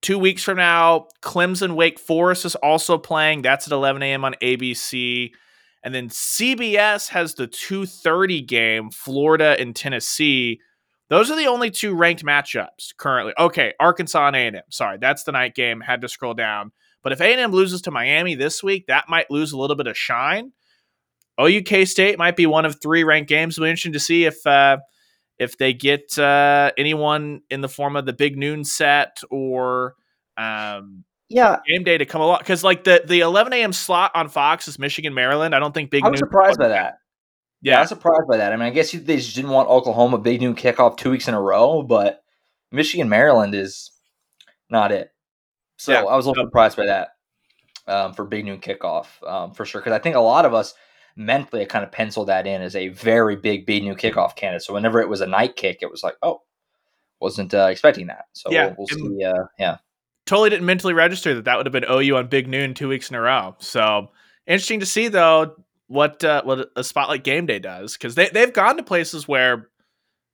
two 0.00 0.18
weeks 0.18 0.44
from 0.44 0.58
now, 0.58 1.08
Clemson 1.22 1.74
Wake 1.74 1.98
Forest 1.98 2.44
is 2.44 2.54
also 2.56 2.98
playing. 2.98 3.42
That's 3.42 3.66
at 3.66 3.72
11 3.72 4.02
a.m. 4.02 4.24
on 4.24 4.34
ABC. 4.42 5.32
And 5.82 5.94
then 5.94 6.08
CBS 6.08 7.08
has 7.08 7.34
the 7.34 7.48
2:30 7.48 8.46
game, 8.46 8.90
Florida 8.90 9.56
and 9.58 9.74
Tennessee. 9.74 10.60
Those 11.10 11.30
are 11.30 11.36
the 11.36 11.46
only 11.46 11.70
two 11.70 11.94
ranked 11.94 12.24
matchups 12.24 12.96
currently. 12.96 13.34
Okay, 13.38 13.74
Arkansas 13.78 14.28
and 14.28 14.36
A&M. 14.36 14.62
Sorry, 14.70 14.98
that's 14.98 15.24
the 15.24 15.32
night 15.32 15.54
game. 15.54 15.80
Had 15.80 16.00
to 16.00 16.08
scroll 16.08 16.32
down. 16.32 16.72
But 17.04 17.12
if 17.12 17.20
A&M 17.20 17.52
loses 17.52 17.82
to 17.82 17.90
Miami 17.90 18.34
this 18.34 18.62
week, 18.62 18.86
that 18.88 19.08
might 19.08 19.30
lose 19.30 19.52
a 19.52 19.58
little 19.58 19.76
bit 19.76 19.86
of 19.86 19.96
shine. 19.96 20.52
OUK 21.38 21.86
State 21.86 22.18
might 22.18 22.34
be 22.34 22.46
one 22.46 22.64
of 22.64 22.80
three 22.80 23.04
ranked 23.04 23.28
games. 23.28 23.56
It'll 23.56 23.66
be 23.66 23.70
interesting 23.70 23.92
to 23.92 24.00
see 24.00 24.24
if 24.24 24.44
uh, 24.46 24.78
if 25.38 25.58
they 25.58 25.74
get 25.74 26.18
uh, 26.18 26.72
anyone 26.78 27.42
in 27.50 27.60
the 27.60 27.68
form 27.68 27.96
of 27.96 28.06
the 28.06 28.12
big 28.12 28.36
noon 28.38 28.64
set 28.64 29.20
or 29.30 29.94
um, 30.36 31.04
yeah 31.28 31.58
game 31.68 31.84
day 31.84 31.98
to 31.98 32.06
come 32.06 32.20
along 32.20 32.38
because 32.38 32.64
like 32.64 32.84
the 32.84 33.02
the 33.04 33.20
11 33.20 33.52
a.m. 33.52 33.72
slot 33.72 34.12
on 34.14 34.28
Fox 34.28 34.68
is 34.68 34.78
Michigan 34.78 35.12
Maryland. 35.12 35.54
I 35.54 35.58
don't 35.58 35.74
think 35.74 35.90
big. 35.90 36.04
I 36.04 36.08
was 36.08 36.20
surprised 36.20 36.58
by 36.58 36.68
that. 36.68 36.98
Yeah. 37.60 37.72
yeah, 37.72 37.80
I'm 37.80 37.86
surprised 37.86 38.28
by 38.28 38.36
that. 38.36 38.52
I 38.52 38.56
mean, 38.56 38.66
I 38.66 38.70
guess 38.70 38.92
they 38.92 39.16
just 39.16 39.34
didn't 39.34 39.50
want 39.50 39.68
Oklahoma 39.68 40.18
big 40.18 40.40
noon 40.40 40.54
kickoff 40.54 40.96
two 40.96 41.10
weeks 41.10 41.28
in 41.28 41.34
a 41.34 41.40
row, 41.40 41.82
but 41.82 42.22
Michigan 42.70 43.08
Maryland 43.08 43.54
is 43.54 43.90
not 44.70 44.92
it. 44.92 45.13
So 45.84 45.92
yeah. 45.92 46.00
I 46.00 46.16
was 46.16 46.24
a 46.24 46.30
little 46.30 46.46
surprised 46.46 46.76
by 46.76 46.86
that 46.86 47.08
um, 47.86 48.14
for 48.14 48.24
big 48.24 48.44
noon 48.46 48.60
kickoff 48.60 49.06
um, 49.28 49.52
for 49.52 49.64
sure 49.64 49.80
because 49.80 49.92
I 49.92 49.98
think 49.98 50.16
a 50.16 50.20
lot 50.20 50.46
of 50.46 50.54
us 50.54 50.72
mentally 51.14 51.62
I 51.62 51.66
kind 51.66 51.84
of 51.84 51.92
penciled 51.92 52.28
that 52.28 52.46
in 52.46 52.62
as 52.62 52.74
a 52.74 52.88
very 52.88 53.36
big 53.36 53.66
big 53.66 53.84
noon 53.84 53.96
kickoff 53.96 54.34
candidate. 54.34 54.62
So 54.62 54.72
whenever 54.72 55.00
it 55.00 55.08
was 55.08 55.20
a 55.20 55.26
night 55.26 55.56
kick, 55.56 55.78
it 55.82 55.90
was 55.90 56.02
like, 56.02 56.16
oh, 56.22 56.40
wasn't 57.20 57.52
uh, 57.52 57.68
expecting 57.70 58.06
that. 58.06 58.24
So 58.32 58.50
yeah, 58.50 58.74
we'll, 58.78 58.86
we'll 58.90 59.18
see. 59.18 59.24
Uh, 59.24 59.44
yeah, 59.58 59.76
totally 60.26 60.50
didn't 60.50 60.66
mentally 60.66 60.94
register 60.94 61.34
that 61.34 61.44
that 61.44 61.56
would 61.56 61.66
have 61.66 61.72
been 61.72 61.84
OU 61.90 62.16
on 62.16 62.28
Big 62.28 62.48
Noon 62.48 62.72
two 62.72 62.88
weeks 62.88 63.10
in 63.10 63.16
a 63.16 63.20
row. 63.20 63.54
So 63.58 64.08
interesting 64.46 64.80
to 64.80 64.86
see 64.86 65.08
though 65.08 65.54
what 65.86 66.24
uh, 66.24 66.42
what 66.44 66.70
a 66.76 66.82
spotlight 66.84 67.24
game 67.24 67.46
day 67.46 67.58
does 67.58 67.92
because 67.92 68.14
they 68.14 68.28
they've 68.30 68.52
gone 68.52 68.78
to 68.78 68.82
places 68.82 69.28
where 69.28 69.68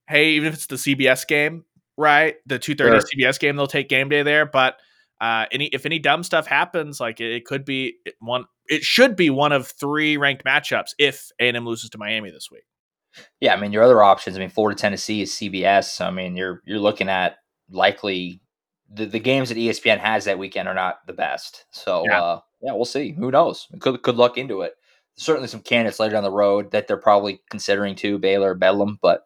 hey 0.09 0.31
even 0.31 0.49
if 0.49 0.55
it's 0.55 0.67
the 0.67 0.77
CBS 0.77 1.27
game 1.27 1.65
right 1.97 2.37
the 2.47 2.59
two 2.59 2.77
thirty 2.77 3.01
sure. 3.01 3.29
CBS 3.29 3.41
game 3.41 3.57
they'll 3.57 3.67
take 3.67 3.89
game 3.89 4.09
day 4.09 4.23
there 4.23 4.47
but 4.47 4.77
uh, 5.21 5.47
any 5.53 5.67
if 5.67 5.85
any 5.85 5.99
dumb 5.99 6.23
stuff 6.23 6.47
happens 6.47 7.01
like 7.01 7.21
it, 7.21 7.33
it 7.33 7.45
could 7.45 7.65
be 7.65 7.97
one 8.21 8.45
it 8.67 8.83
should 8.83 9.17
be 9.17 9.31
one 9.31 9.53
of 9.53 9.67
three 9.67 10.17
ranked 10.17 10.45
matchups 10.45 10.91
if 10.99 11.31
A 11.41 11.49
and 11.49 11.57
M 11.57 11.67
loses 11.67 11.91
to 11.91 11.99
Miami 11.99 12.31
this 12.31 12.49
week. 12.51 12.65
Yeah, 13.41 13.55
I 13.55 13.61
mean 13.61 13.73
your 13.73 13.83
other 13.83 14.03
options. 14.03 14.37
I 14.37 14.41
mean 14.41 14.51
Florida 14.51 14.79
Tennessee 14.79 15.23
is 15.23 15.33
CBS. 15.33 15.85
So, 15.85 16.07
I 16.07 16.11
mean 16.11 16.37
you're 16.37 16.63
you're 16.65 16.79
looking 16.79 17.09
at 17.09 17.37
likely 17.71 18.41
the, 18.93 19.07
the 19.07 19.21
games 19.21 19.51
that 19.51 19.59
ESPN 19.59 19.99
has 19.99 20.25
that 20.25 20.39
weekend 20.39 20.69
are 20.69 20.75
not 20.75 21.07
the 21.07 21.13
best. 21.13 21.67
So 21.71 22.05
yeah. 22.07 22.23
Uh, 22.23 22.41
yeah, 22.63 22.73
we'll 22.73 22.85
see. 22.85 23.13
Who 23.13 23.31
knows? 23.31 23.69
Could 23.79 24.03
could 24.03 24.17
luck 24.17 24.39
into 24.39 24.63
it. 24.63 24.75
Certainly 25.17 25.49
some 25.49 25.61
candidates 25.61 26.01
later 26.01 26.15
down 26.15 26.23
the 26.23 26.31
road 26.31 26.71
that 26.71 26.87
they're 26.87 26.97
probably 26.97 27.43
considering 27.51 27.95
too, 27.95 28.19
Baylor, 28.19 28.55
Bedlam, 28.55 28.99
but 29.03 29.23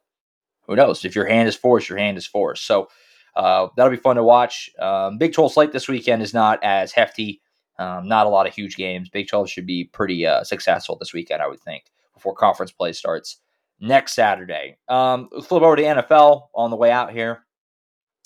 who 0.66 0.74
knows? 0.74 1.05
If 1.05 1.14
your 1.14 1.26
hand 1.26 1.49
is 1.49 1.55
forced, 1.55 1.88
your 1.88 1.99
hand 1.99 2.16
is 2.16 2.26
forced. 2.26 2.66
So 2.66 2.88
uh, 3.37 3.68
that'll 3.76 3.91
be 3.91 3.97
fun 3.97 4.16
to 4.16 4.22
watch. 4.22 4.70
Um, 4.78 5.18
Big 5.18 5.32
12 5.32 5.53
slate 5.53 5.72
this 5.72 5.89
weekend 5.89 6.22
is 6.22 6.35
not 6.35 6.62
as 6.62 6.93
hefty. 6.93 7.41
Um, 7.78 8.07
not 8.07 8.26
a 8.26 8.30
lot 8.30 8.47
of 8.47 8.55
huge 8.55 8.76
games. 8.76 9.09
Big 9.09 9.28
12 9.28 9.51
should 9.51 9.66
be 9.66 9.85
pretty 9.85 10.26
uh, 10.26 10.45
successful 10.45 10.97
this 10.97 11.12
weekend, 11.12 11.43
I 11.43 11.49
would 11.49 11.61
think, 11.61 11.85
before 12.12 12.35
conference 12.35 12.70
play 12.70 12.93
starts 12.93 13.39
next 13.80 14.14
Saturday. 14.14 14.76
Um, 14.89 15.28
flip 15.43 15.62
over 15.62 15.76
to 15.76 15.82
NFL 15.82 16.49
on 16.55 16.70
the 16.70 16.76
way 16.76 16.91
out 16.91 17.12
here. 17.12 17.45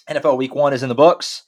NFL 0.08 0.36
Week 0.36 0.54
One 0.54 0.72
is 0.72 0.82
in 0.82 0.88
the 0.88 0.94
books. 0.94 1.44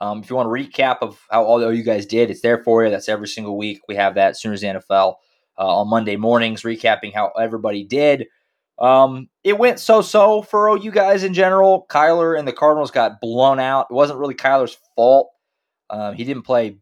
Um, 0.00 0.20
if 0.20 0.28
you 0.28 0.36
want 0.36 0.48
a 0.48 0.50
recap 0.50 0.98
of 1.00 1.24
how 1.30 1.44
all 1.44 1.72
you 1.72 1.84
guys 1.84 2.06
did, 2.06 2.30
it's 2.30 2.40
there 2.40 2.62
for 2.62 2.84
you. 2.84 2.90
That's 2.90 3.08
every 3.08 3.28
single 3.28 3.56
week. 3.56 3.80
We 3.86 3.94
have 3.94 4.16
that 4.16 4.30
as 4.30 4.40
soon 4.40 4.52
as 4.52 4.60
the 4.60 4.66
NFL 4.66 5.14
uh, 5.58 5.78
on 5.78 5.88
Monday 5.88 6.16
mornings, 6.16 6.62
recapping 6.62 7.14
how 7.14 7.28
everybody 7.38 7.84
did. 7.84 8.26
Um, 8.78 9.28
it 9.44 9.58
went 9.58 9.78
so-so 9.78 10.42
for 10.42 10.68
OU 10.68 10.90
guys 10.90 11.24
in 11.24 11.34
general. 11.34 11.86
Kyler 11.88 12.38
and 12.38 12.46
the 12.46 12.52
Cardinals 12.52 12.90
got 12.90 13.20
blown 13.20 13.60
out. 13.60 13.86
It 13.90 13.94
wasn't 13.94 14.18
really 14.18 14.34
Kyler's 14.34 14.76
fault. 14.96 15.30
Um, 15.90 16.14
he 16.14 16.24
didn't 16.24 16.42
play 16.44 16.78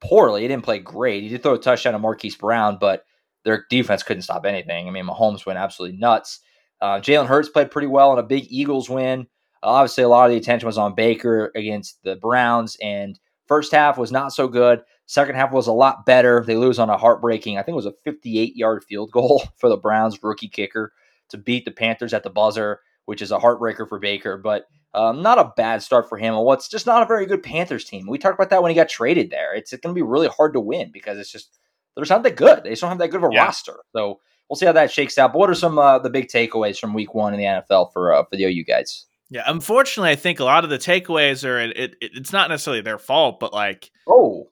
poorly. 0.00 0.42
He 0.42 0.48
didn't 0.48 0.64
play 0.64 0.78
great. 0.78 1.22
He 1.22 1.28
did 1.30 1.42
throw 1.42 1.54
a 1.54 1.58
touchdown 1.58 1.94
to 1.94 1.98
Marquise 1.98 2.36
Brown, 2.36 2.78
but 2.80 3.04
their 3.44 3.66
defense 3.70 4.02
couldn't 4.02 4.22
stop 4.22 4.44
anything. 4.44 4.86
I 4.86 4.90
mean, 4.90 5.06
Mahomes 5.06 5.46
went 5.46 5.58
absolutely 5.58 5.98
nuts. 5.98 6.40
Uh, 6.80 7.00
Jalen 7.00 7.26
Hurts 7.26 7.48
played 7.48 7.70
pretty 7.70 7.88
well 7.88 8.12
in 8.12 8.18
a 8.18 8.24
big 8.24 8.46
Eagles 8.48 8.90
win. 8.90 9.26
Uh, 9.62 9.68
obviously, 9.68 10.04
a 10.04 10.08
lot 10.08 10.26
of 10.26 10.32
the 10.32 10.36
attention 10.36 10.66
was 10.66 10.78
on 10.78 10.94
Baker 10.94 11.50
against 11.54 12.02
the 12.02 12.16
Browns, 12.16 12.76
and 12.82 13.18
first 13.46 13.72
half 13.72 13.96
was 13.96 14.12
not 14.12 14.32
so 14.32 14.48
good. 14.48 14.82
Second 15.06 15.36
half 15.36 15.52
was 15.52 15.66
a 15.66 15.72
lot 15.72 16.06
better. 16.06 16.44
They 16.46 16.56
lose 16.56 16.78
on 16.78 16.90
a 16.90 16.96
heartbreaking, 16.96 17.58
I 17.58 17.62
think 17.62 17.74
it 17.74 17.76
was 17.76 17.86
a 17.86 17.94
58 18.04 18.56
yard 18.56 18.84
field 18.84 19.10
goal 19.12 19.44
for 19.56 19.68
the 19.68 19.76
Browns 19.76 20.22
rookie 20.22 20.48
kicker 20.48 20.92
to 21.32 21.38
beat 21.38 21.64
the 21.64 21.70
Panthers 21.70 22.14
at 22.14 22.22
the 22.22 22.30
buzzer, 22.30 22.80
which 23.04 23.20
is 23.20 23.32
a 23.32 23.38
heartbreaker 23.38 23.88
for 23.88 23.98
Baker. 23.98 24.38
But 24.38 24.66
um, 24.94 25.22
not 25.22 25.38
a 25.38 25.52
bad 25.56 25.82
start 25.82 26.08
for 26.08 26.18
him. 26.18 26.34
what's 26.36 26.68
just 26.68 26.86
not 26.86 27.02
a 27.02 27.06
very 27.06 27.26
good 27.26 27.42
Panthers 27.42 27.84
team. 27.84 28.06
We 28.06 28.18
talked 28.18 28.34
about 28.34 28.50
that 28.50 28.62
when 28.62 28.70
he 28.70 28.76
got 28.76 28.88
traded 28.88 29.30
there. 29.30 29.54
It's, 29.54 29.72
it's 29.72 29.82
going 29.82 29.94
to 29.94 29.98
be 29.98 30.06
really 30.06 30.28
hard 30.28 30.52
to 30.52 30.60
win 30.60 30.90
because 30.92 31.18
it's 31.18 31.32
just 31.32 31.58
they're 31.96 32.04
not 32.08 32.22
that 32.22 32.36
good. 32.36 32.64
They 32.64 32.70
just 32.70 32.82
don't 32.82 32.90
have 32.90 32.98
that 32.98 33.08
good 33.08 33.22
of 33.24 33.30
a 33.30 33.34
yeah. 33.34 33.44
roster. 33.44 33.80
So 33.94 34.20
we'll 34.48 34.56
see 34.56 34.66
how 34.66 34.72
that 34.72 34.90
shakes 34.90 35.18
out. 35.18 35.32
But 35.32 35.38
what 35.38 35.50
are 35.50 35.54
some 35.54 35.78
uh, 35.78 35.98
the 35.98 36.10
big 36.10 36.28
takeaways 36.28 36.78
from 36.78 36.94
Week 36.94 37.14
One 37.14 37.34
in 37.34 37.40
the 37.40 37.46
NFL 37.46 37.92
for 37.92 38.12
uh, 38.12 38.24
for 38.24 38.36
the 38.36 38.44
OU 38.44 38.64
guys? 38.64 39.06
Yeah, 39.30 39.44
unfortunately, 39.46 40.10
I 40.10 40.16
think 40.16 40.40
a 40.40 40.44
lot 40.44 40.64
of 40.64 40.68
the 40.68 40.78
takeaways 40.78 41.48
are 41.48 41.58
it, 41.58 41.76
it, 41.76 41.96
it's 42.00 42.32
not 42.32 42.50
necessarily 42.50 42.82
their 42.82 42.98
fault, 42.98 43.40
but 43.40 43.54
like 43.54 43.90
oh, 44.06 44.50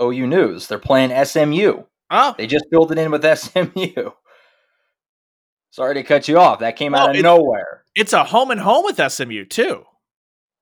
OU 0.00 0.26
news 0.26 0.66
they're 0.66 0.78
playing 0.78 1.24
SMU. 1.24 1.84
Oh, 2.10 2.34
they 2.36 2.46
just 2.46 2.66
filled 2.70 2.92
it 2.92 2.98
in 2.98 3.10
with 3.10 3.24
SMU. 3.38 4.10
Sorry 5.70 5.94
to 5.94 6.02
cut 6.02 6.28
you 6.28 6.38
off. 6.38 6.58
That 6.60 6.76
came 6.76 6.94
out 6.94 7.10
of 7.10 7.16
it, 7.16 7.22
nowhere. 7.22 7.84
It's 7.94 8.12
a 8.12 8.24
home 8.24 8.50
and 8.50 8.60
home 8.60 8.84
with 8.84 9.00
SMU 9.12 9.44
too. 9.44 9.84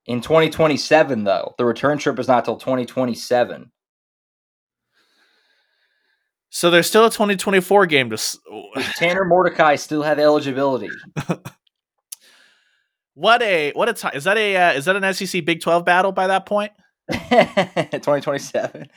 In 0.06 0.20
2027, 0.20 1.24
though, 1.24 1.54
the 1.58 1.64
return 1.64 1.98
trip 1.98 2.18
is 2.18 2.28
not 2.28 2.44
till 2.44 2.56
2027. 2.56 3.70
So 6.50 6.70
there's 6.70 6.86
still 6.86 7.04
a 7.04 7.10
2024 7.10 7.86
game 7.86 8.10
to. 8.10 8.18
Tanner 8.96 9.24
Mordecai 9.24 9.76
still 9.76 10.02
have 10.02 10.18
eligibility? 10.18 10.88
what 13.14 13.42
a 13.42 13.72
what 13.72 13.88
a 13.88 13.92
time! 13.92 14.12
Is 14.14 14.24
that 14.24 14.38
a 14.38 14.56
uh, 14.56 14.72
is 14.72 14.86
that 14.86 14.96
an 14.96 15.12
SEC 15.12 15.44
Big 15.44 15.60
12 15.60 15.84
battle 15.84 16.12
by 16.12 16.26
that 16.28 16.46
point? 16.46 16.72
2027 17.10 18.88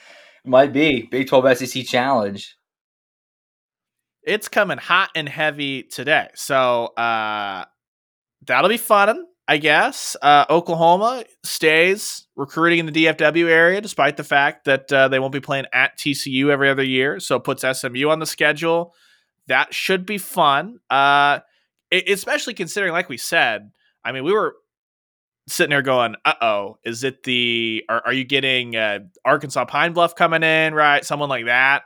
might 0.45 0.73
be 0.73 1.03
Big 1.03 1.27
12 1.27 1.57
SEC 1.57 1.85
challenge 1.85 2.55
it's 4.23 4.47
coming 4.47 4.77
hot 4.77 5.09
and 5.15 5.27
heavy 5.27 5.83
today. 5.83 6.29
So 6.35 6.87
uh, 6.97 7.65
that'll 8.45 8.69
be 8.69 8.77
fun, 8.77 9.25
I 9.47 9.57
guess. 9.57 10.15
Uh, 10.21 10.45
Oklahoma 10.49 11.25
stays 11.43 12.27
recruiting 12.35 12.79
in 12.79 12.85
the 12.85 13.05
DFW 13.05 13.47
area, 13.47 13.81
despite 13.81 14.17
the 14.17 14.23
fact 14.23 14.65
that 14.65 14.91
uh, 14.91 15.07
they 15.07 15.19
won't 15.19 15.33
be 15.33 15.39
playing 15.39 15.65
at 15.73 15.97
TCU 15.97 16.49
every 16.49 16.69
other 16.69 16.83
year. 16.83 17.19
So 17.19 17.37
it 17.37 17.43
puts 17.43 17.63
SMU 17.63 18.09
on 18.09 18.19
the 18.19 18.25
schedule. 18.25 18.93
That 19.47 19.73
should 19.73 20.05
be 20.05 20.17
fun. 20.17 20.77
Uh, 20.89 21.39
especially 21.91 22.53
considering, 22.53 22.93
like 22.93 23.09
we 23.09 23.17
said, 23.17 23.71
I 24.03 24.11
mean, 24.11 24.23
we 24.23 24.33
were 24.33 24.55
sitting 25.47 25.71
there 25.71 25.81
going, 25.81 26.15
"Uh 26.23 26.33
oh, 26.41 26.77
is 26.83 27.03
it 27.03 27.23
the? 27.23 27.83
Are, 27.89 28.01
are 28.05 28.13
you 28.13 28.23
getting 28.23 28.75
uh, 28.75 28.99
Arkansas 29.25 29.65
Pine 29.65 29.93
Bluff 29.93 30.15
coming 30.15 30.43
in? 30.43 30.73
Right, 30.73 31.03
someone 31.03 31.29
like 31.29 31.45
that." 31.45 31.83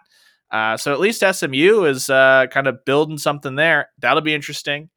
Uh, 0.51 0.77
so 0.77 0.93
at 0.93 0.99
least 0.99 1.23
SMU 1.23 1.85
is 1.85 2.09
uh, 2.09 2.45
kind 2.51 2.67
of 2.67 2.85
building 2.85 3.17
something 3.17 3.55
there. 3.55 3.89
That'll 3.99 4.21
be 4.21 4.35
interesting. 4.35 4.89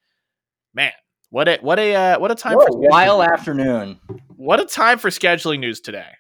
Man, 0.75 0.93
what 1.31 1.49
a 1.49 1.59
what 1.61 1.79
a 1.79 1.95
uh, 1.95 2.19
what 2.19 2.31
a 2.31 2.35
time 2.35 2.57
what 2.57 2.69
for 2.69 2.77
a 2.77 2.89
wild 2.91 3.23
afternoon. 3.23 3.99
What 4.37 4.61
a 4.61 4.67
time 4.67 4.99
for 4.99 5.11
scheduling 5.11 5.61
news 5.61 5.81
today. 5.81 6.11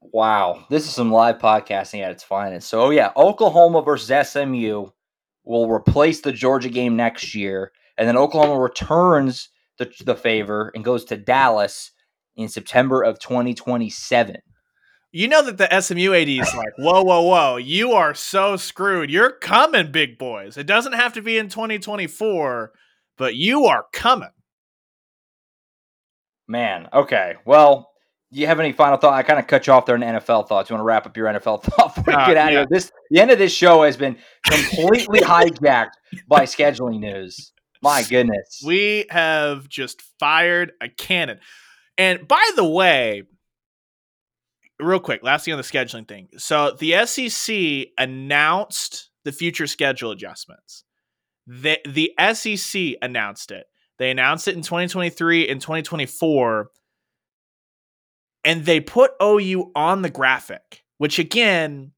Wow, 0.00 0.64
this 0.70 0.86
is 0.86 0.94
some 0.94 1.12
live 1.12 1.38
podcasting 1.38 2.02
at 2.02 2.10
its 2.10 2.24
finest. 2.24 2.68
So, 2.68 2.80
oh 2.82 2.90
yeah, 2.90 3.12
Oklahoma 3.16 3.82
versus 3.82 4.28
SMU 4.28 4.86
will 5.44 5.70
replace 5.70 6.20
the 6.20 6.32
Georgia 6.32 6.68
game 6.68 6.96
next 6.96 7.34
year, 7.34 7.72
and 7.96 8.08
then 8.08 8.16
Oklahoma 8.16 8.58
returns 8.58 9.50
the, 9.78 9.90
the 10.04 10.16
favor 10.16 10.72
and 10.74 10.84
goes 10.84 11.04
to 11.06 11.16
Dallas 11.16 11.92
in 12.36 12.48
September 12.48 13.02
of 13.02 13.18
2027 13.18 14.36
you 15.12 15.28
know 15.28 15.42
that 15.44 15.58
the 15.58 15.80
SMU 15.80 16.12
AD 16.14 16.28
is 16.28 16.54
like, 16.54 16.72
whoa, 16.78 17.02
whoa, 17.02 17.22
whoa, 17.22 17.56
you 17.56 17.92
are 17.92 18.14
so 18.14 18.56
screwed. 18.56 19.10
You're 19.10 19.32
coming, 19.32 19.90
big 19.90 20.18
boys. 20.18 20.56
It 20.56 20.66
doesn't 20.66 20.92
have 20.92 21.14
to 21.14 21.22
be 21.22 21.38
in 21.38 21.48
2024, 21.48 22.72
but 23.16 23.34
you 23.34 23.66
are 23.66 23.86
coming. 23.92 24.30
Man, 26.46 26.88
okay. 26.92 27.34
Well, 27.44 27.90
do 28.32 28.40
you 28.40 28.46
have 28.46 28.60
any 28.60 28.72
final 28.72 28.98
thought? 28.98 29.14
I 29.14 29.22
kind 29.22 29.38
of 29.38 29.46
cut 29.46 29.66
you 29.66 29.72
off 29.72 29.86
there 29.86 29.96
in 29.96 30.02
NFL 30.02 30.48
thoughts. 30.48 30.68
You 30.68 30.74
want 30.74 30.82
to 30.82 30.86
wrap 30.86 31.06
up 31.06 31.16
your 31.16 31.26
NFL 31.26 31.62
thought 31.62 31.94
before 31.94 32.14
we 32.14 32.14
uh, 32.14 32.26
get 32.26 32.36
out 32.36 32.52
yeah. 32.52 32.60
of 32.60 32.68
here? 32.70 32.78
This 32.78 32.92
the 33.10 33.20
end 33.20 33.30
of 33.30 33.38
this 33.38 33.52
show 33.52 33.82
has 33.84 33.96
been 33.96 34.16
completely 34.44 35.20
hijacked 35.20 35.92
by 36.26 36.42
scheduling 36.42 37.00
news. 37.00 37.52
My 37.82 38.02
goodness. 38.02 38.62
We 38.66 39.06
have 39.10 39.68
just 39.68 40.02
fired 40.18 40.72
a 40.80 40.88
cannon. 40.88 41.38
And 41.96 42.26
by 42.26 42.50
the 42.56 42.64
way, 42.64 43.22
real 44.80 45.00
quick, 45.00 45.22
last 45.22 45.44
thing 45.44 45.54
on 45.54 45.58
the 45.58 45.64
scheduling 45.64 46.06
thing. 46.06 46.28
So 46.36 46.72
the 46.78 47.04
SEC 47.06 47.88
announced 47.98 49.10
the 49.24 49.32
future 49.32 49.66
schedule 49.66 50.10
adjustments. 50.10 50.84
The 51.46 51.78
the 51.86 52.12
SEC 52.34 52.96
announced 53.02 53.50
it. 53.50 53.66
They 53.98 54.10
announced 54.10 54.48
it 54.48 54.54
in 54.54 54.62
2023 54.62 55.48
and 55.48 55.60
2024 55.60 56.70
and 58.44 58.64
they 58.64 58.80
put 58.80 59.10
OU 59.20 59.72
on 59.74 60.02
the 60.02 60.10
graphic, 60.10 60.84
which 60.98 61.18
again, 61.18 61.92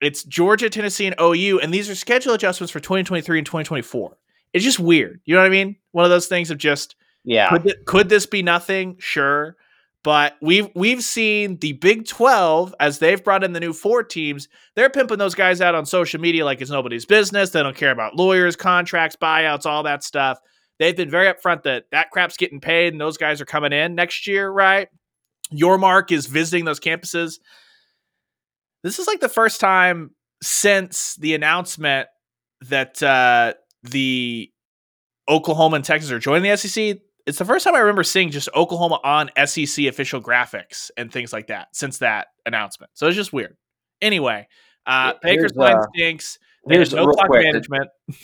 it's 0.00 0.24
Georgia, 0.24 0.68
Tennessee 0.68 1.06
and 1.06 1.14
OU 1.20 1.60
and 1.60 1.72
these 1.72 1.88
are 1.88 1.94
schedule 1.94 2.34
adjustments 2.34 2.72
for 2.72 2.80
2023 2.80 3.38
and 3.38 3.46
2024. 3.46 4.16
It's 4.52 4.64
just 4.64 4.80
weird. 4.80 5.20
You 5.24 5.34
know 5.34 5.42
what 5.42 5.46
I 5.46 5.50
mean? 5.50 5.76
One 5.92 6.04
of 6.04 6.10
those 6.10 6.26
things 6.26 6.50
of 6.50 6.58
just 6.58 6.96
yeah. 7.24 7.50
Could, 7.50 7.62
th- 7.64 7.76
could 7.84 8.08
this 8.08 8.24
be 8.26 8.42
nothing? 8.42 8.96
Sure. 8.98 9.56
But 10.04 10.36
we've 10.40 10.68
we've 10.74 11.02
seen 11.02 11.58
the 11.58 11.72
Big 11.72 12.06
12 12.06 12.74
as 12.78 12.98
they've 12.98 13.22
brought 13.22 13.42
in 13.42 13.52
the 13.52 13.60
new 13.60 13.72
four 13.72 14.02
teams, 14.02 14.48
they're 14.76 14.90
pimping 14.90 15.18
those 15.18 15.34
guys 15.34 15.60
out 15.60 15.74
on 15.74 15.86
social 15.86 16.20
media 16.20 16.44
like 16.44 16.60
it's 16.60 16.70
nobody's 16.70 17.04
business. 17.04 17.50
They 17.50 17.62
don't 17.62 17.76
care 17.76 17.90
about 17.90 18.14
lawyers, 18.14 18.54
contracts, 18.54 19.16
buyouts, 19.16 19.66
all 19.66 19.82
that 19.82 20.04
stuff. 20.04 20.38
They've 20.78 20.96
been 20.96 21.10
very 21.10 21.32
upfront 21.32 21.64
that 21.64 21.86
that 21.90 22.10
crap's 22.10 22.36
getting 22.36 22.60
paid 22.60 22.92
and 22.92 23.00
those 23.00 23.16
guys 23.16 23.40
are 23.40 23.44
coming 23.44 23.72
in 23.72 23.96
next 23.96 24.26
year, 24.28 24.48
right? 24.48 24.88
Yormark 25.52 26.12
is 26.12 26.26
visiting 26.26 26.64
those 26.64 26.78
campuses. 26.78 27.38
This 28.84 29.00
is 29.00 29.08
like 29.08 29.20
the 29.20 29.28
first 29.28 29.60
time 29.60 30.12
since 30.42 31.16
the 31.16 31.34
announcement 31.34 32.08
that 32.62 33.02
uh, 33.02 33.54
the 33.82 34.52
Oklahoma 35.28 35.76
and 35.76 35.84
Texas 35.84 36.12
are 36.12 36.18
joining 36.18 36.48
the 36.50 36.56
SEC 36.56 36.98
it's 37.28 37.38
the 37.38 37.44
first 37.44 37.64
time 37.64 37.74
I 37.74 37.80
remember 37.80 38.02
seeing 38.02 38.30
just 38.30 38.48
Oklahoma 38.56 39.00
on 39.04 39.30
SEC 39.46 39.84
official 39.84 40.20
graphics 40.20 40.90
and 40.96 41.12
things 41.12 41.32
like 41.32 41.48
that 41.48 41.68
since 41.72 41.98
that 41.98 42.28
announcement. 42.46 42.90
So 42.94 43.06
it's 43.06 43.16
just 43.16 43.32
weird. 43.32 43.56
Anyway, 44.00 44.48
uh, 44.86 45.12
Baker's 45.22 45.54
line 45.54 45.76
uh, 45.76 45.86
stinks. 45.94 46.38
There's 46.64 46.94
no 46.94 47.06
clock 47.06 47.28
quick. 47.28 47.44
management. 47.44 47.88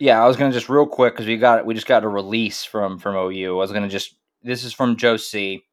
Yeah, 0.00 0.22
I 0.22 0.28
was 0.28 0.36
gonna 0.36 0.52
just 0.52 0.68
real 0.68 0.86
quick 0.86 1.14
because 1.14 1.26
we 1.26 1.36
got 1.38 1.66
we 1.66 1.74
just 1.74 1.88
got 1.88 2.04
a 2.04 2.08
release 2.08 2.62
from 2.62 3.00
from 3.00 3.16
OU. 3.16 3.56
I 3.56 3.58
was 3.58 3.72
gonna 3.72 3.88
just 3.88 4.14
this 4.44 4.62
is 4.62 4.72
from 4.72 4.96
Joe 4.96 5.16
C. 5.16 5.64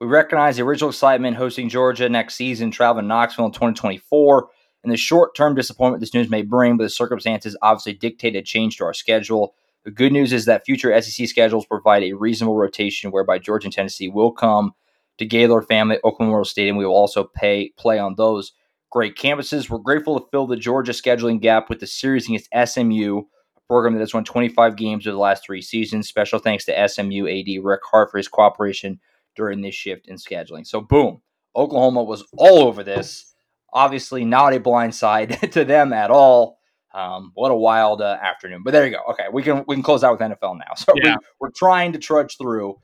We 0.00 0.08
recognize 0.08 0.56
the 0.56 0.64
original 0.64 0.90
excitement 0.90 1.36
hosting 1.36 1.68
Georgia 1.68 2.08
next 2.08 2.34
season, 2.34 2.72
traveling 2.72 3.06
Knoxville 3.06 3.46
in 3.46 3.52
2024, 3.52 4.48
and 4.82 4.92
the 4.92 4.96
short 4.96 5.36
term 5.36 5.54
disappointment 5.54 6.00
this 6.00 6.12
news 6.12 6.28
may 6.28 6.42
bring, 6.42 6.78
but 6.78 6.82
the 6.82 6.90
circumstances 6.90 7.56
obviously 7.62 7.92
dictate 7.92 8.34
a 8.34 8.42
change 8.42 8.76
to 8.78 8.84
our 8.84 8.92
schedule. 8.92 9.54
The 9.84 9.90
good 9.90 10.12
news 10.12 10.32
is 10.32 10.44
that 10.44 10.64
future 10.64 11.00
SEC 11.00 11.26
schedules 11.26 11.66
provide 11.66 12.02
a 12.02 12.12
reasonable 12.12 12.56
rotation 12.56 13.10
whereby 13.10 13.38
Georgia 13.38 13.66
and 13.66 13.72
Tennessee 13.72 14.08
will 14.08 14.32
come 14.32 14.72
to 15.18 15.24
Gaylord 15.24 15.66
Family 15.66 15.96
Oklahoma 15.98 16.26
Memorial 16.26 16.44
Stadium. 16.44 16.76
We 16.76 16.86
will 16.86 16.94
also 16.94 17.24
pay 17.24 17.72
play 17.78 17.98
on 17.98 18.14
those 18.16 18.52
great 18.90 19.16
campuses. 19.16 19.70
We're 19.70 19.78
grateful 19.78 20.18
to 20.18 20.26
fill 20.30 20.46
the 20.46 20.56
Georgia 20.56 20.92
scheduling 20.92 21.40
gap 21.40 21.70
with 21.70 21.80
the 21.80 21.86
series 21.86 22.26
against 22.26 22.48
SMU, 22.52 23.18
a 23.56 23.60
program 23.68 23.94
that 23.94 24.00
has 24.00 24.12
won 24.12 24.24
25 24.24 24.76
games 24.76 25.06
over 25.06 25.14
the 25.14 25.20
last 25.20 25.44
three 25.44 25.62
seasons. 25.62 26.08
Special 26.08 26.38
thanks 26.38 26.64
to 26.66 26.88
SMU 26.88 27.26
AD 27.26 27.64
Rick 27.64 27.80
Hart 27.90 28.10
for 28.10 28.18
his 28.18 28.28
cooperation 28.28 29.00
during 29.36 29.62
this 29.62 29.74
shift 29.74 30.08
in 30.08 30.16
scheduling. 30.16 30.66
So, 30.66 30.80
boom, 30.80 31.22
Oklahoma 31.56 32.02
was 32.02 32.24
all 32.36 32.64
over 32.64 32.82
this. 32.82 33.34
Obviously, 33.72 34.24
not 34.24 34.52
a 34.52 34.60
blind 34.60 34.94
side 34.94 35.38
to 35.52 35.64
them 35.64 35.92
at 35.92 36.10
all. 36.10 36.59
Um, 36.92 37.32
what 37.34 37.50
a 37.50 37.54
wild 37.54 38.02
uh, 38.02 38.18
afternoon! 38.22 38.62
But 38.64 38.72
there 38.72 38.84
you 38.84 38.92
go. 38.92 39.02
Okay, 39.10 39.26
we 39.32 39.42
can 39.42 39.64
we 39.68 39.76
can 39.76 39.82
close 39.82 40.02
out 40.02 40.18
with 40.18 40.20
NFL 40.20 40.58
now. 40.58 40.74
So 40.76 40.92
yeah. 40.96 41.16
we, 41.40 41.48
are 41.48 41.52
trying 41.54 41.92
to 41.92 41.98
trudge 41.98 42.36
through. 42.36 42.78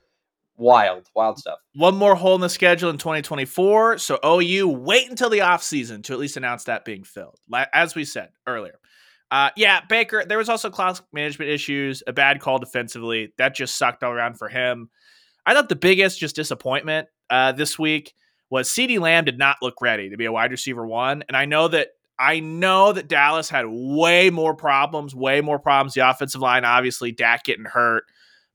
wild, 0.57 1.07
wild 1.15 1.37
stuff. 1.37 1.59
One 1.75 1.95
more 1.95 2.15
hole 2.15 2.35
in 2.35 2.41
the 2.41 2.49
schedule 2.49 2.89
in 2.89 2.97
2024. 2.97 3.97
So 3.99 4.19
OU 4.25 4.69
wait 4.69 5.09
until 5.09 5.29
the 5.29 5.39
offseason 5.39 6.03
to 6.05 6.13
at 6.13 6.19
least 6.19 6.37
announce 6.37 6.63
that 6.63 6.85
being 6.85 7.03
filled. 7.03 7.39
As 7.73 7.95
we 7.95 8.05
said 8.05 8.29
earlier. 8.47 8.79
Uh, 9.29 9.49
yeah, 9.57 9.81
Baker, 9.87 10.23
there 10.25 10.37
was 10.37 10.49
also 10.49 10.69
clock 10.69 11.05
management 11.11 11.51
issues, 11.51 12.01
a 12.07 12.13
bad 12.13 12.39
call 12.39 12.59
defensively. 12.59 13.33
That 13.37 13.55
just 13.55 13.77
sucked 13.77 14.03
all 14.03 14.11
around 14.11 14.37
for 14.37 14.47
him. 14.47 14.89
I 15.45 15.53
thought 15.53 15.69
the 15.69 15.75
biggest 15.75 16.19
just 16.19 16.35
disappointment 16.35 17.07
uh, 17.29 17.51
this 17.51 17.77
week 17.77 18.13
was 18.49 18.69
CeeDee 18.69 18.99
Lamb 18.99 19.25
did 19.25 19.37
not 19.37 19.57
look 19.61 19.81
ready 19.81 20.09
to 20.09 20.17
be 20.17 20.25
a 20.25 20.31
wide 20.31 20.51
receiver 20.51 20.85
one. 20.85 21.23
And 21.27 21.35
I 21.35 21.45
know 21.45 21.67
that 21.67 21.89
I 22.19 22.39
know 22.39 22.93
that 22.93 23.07
Dallas 23.07 23.49
had 23.49 23.65
way 23.67 24.29
more 24.29 24.55
problems, 24.55 25.13
way 25.13 25.41
more 25.41 25.59
problems. 25.59 25.93
The 25.93 26.09
offensive 26.09 26.41
line, 26.41 26.65
obviously, 26.65 27.11
Dak 27.11 27.43
getting 27.43 27.65
hurt. 27.65 28.05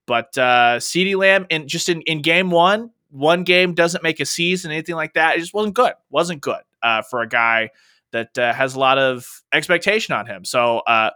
But 0.07 0.37
uh 0.37 0.79
CeeDee 0.79 1.17
Lamb 1.17 1.47
and 1.51 1.69
just 1.69 1.89
in, 1.89 2.03
in 2.03 2.23
game 2.23 2.51
one, 2.51 2.91
one 3.13 3.45
game 3.45 3.75
doesn't 3.75 4.03
make 4.03 4.21
a 4.21 4.27
season, 4.27 4.73
anything 4.73 4.97
like 4.97 5.15
that. 5.15 5.37
It 5.37 5.41
just 5.41 5.55
wasn't 5.55 5.75
good. 5.75 5.93
Wasn't 6.11 6.41
good 6.41 6.63
uh, 6.83 7.03
for 7.03 7.21
a 7.21 7.29
guy 7.29 7.71
that 8.11 8.37
uh, 8.37 8.53
has 8.53 8.75
a 8.75 8.81
lot 8.81 8.99
of 8.99 9.43
expectation 9.53 10.15
on 10.15 10.27
him. 10.27 10.45
So 10.45 10.79
uh, 10.81 11.11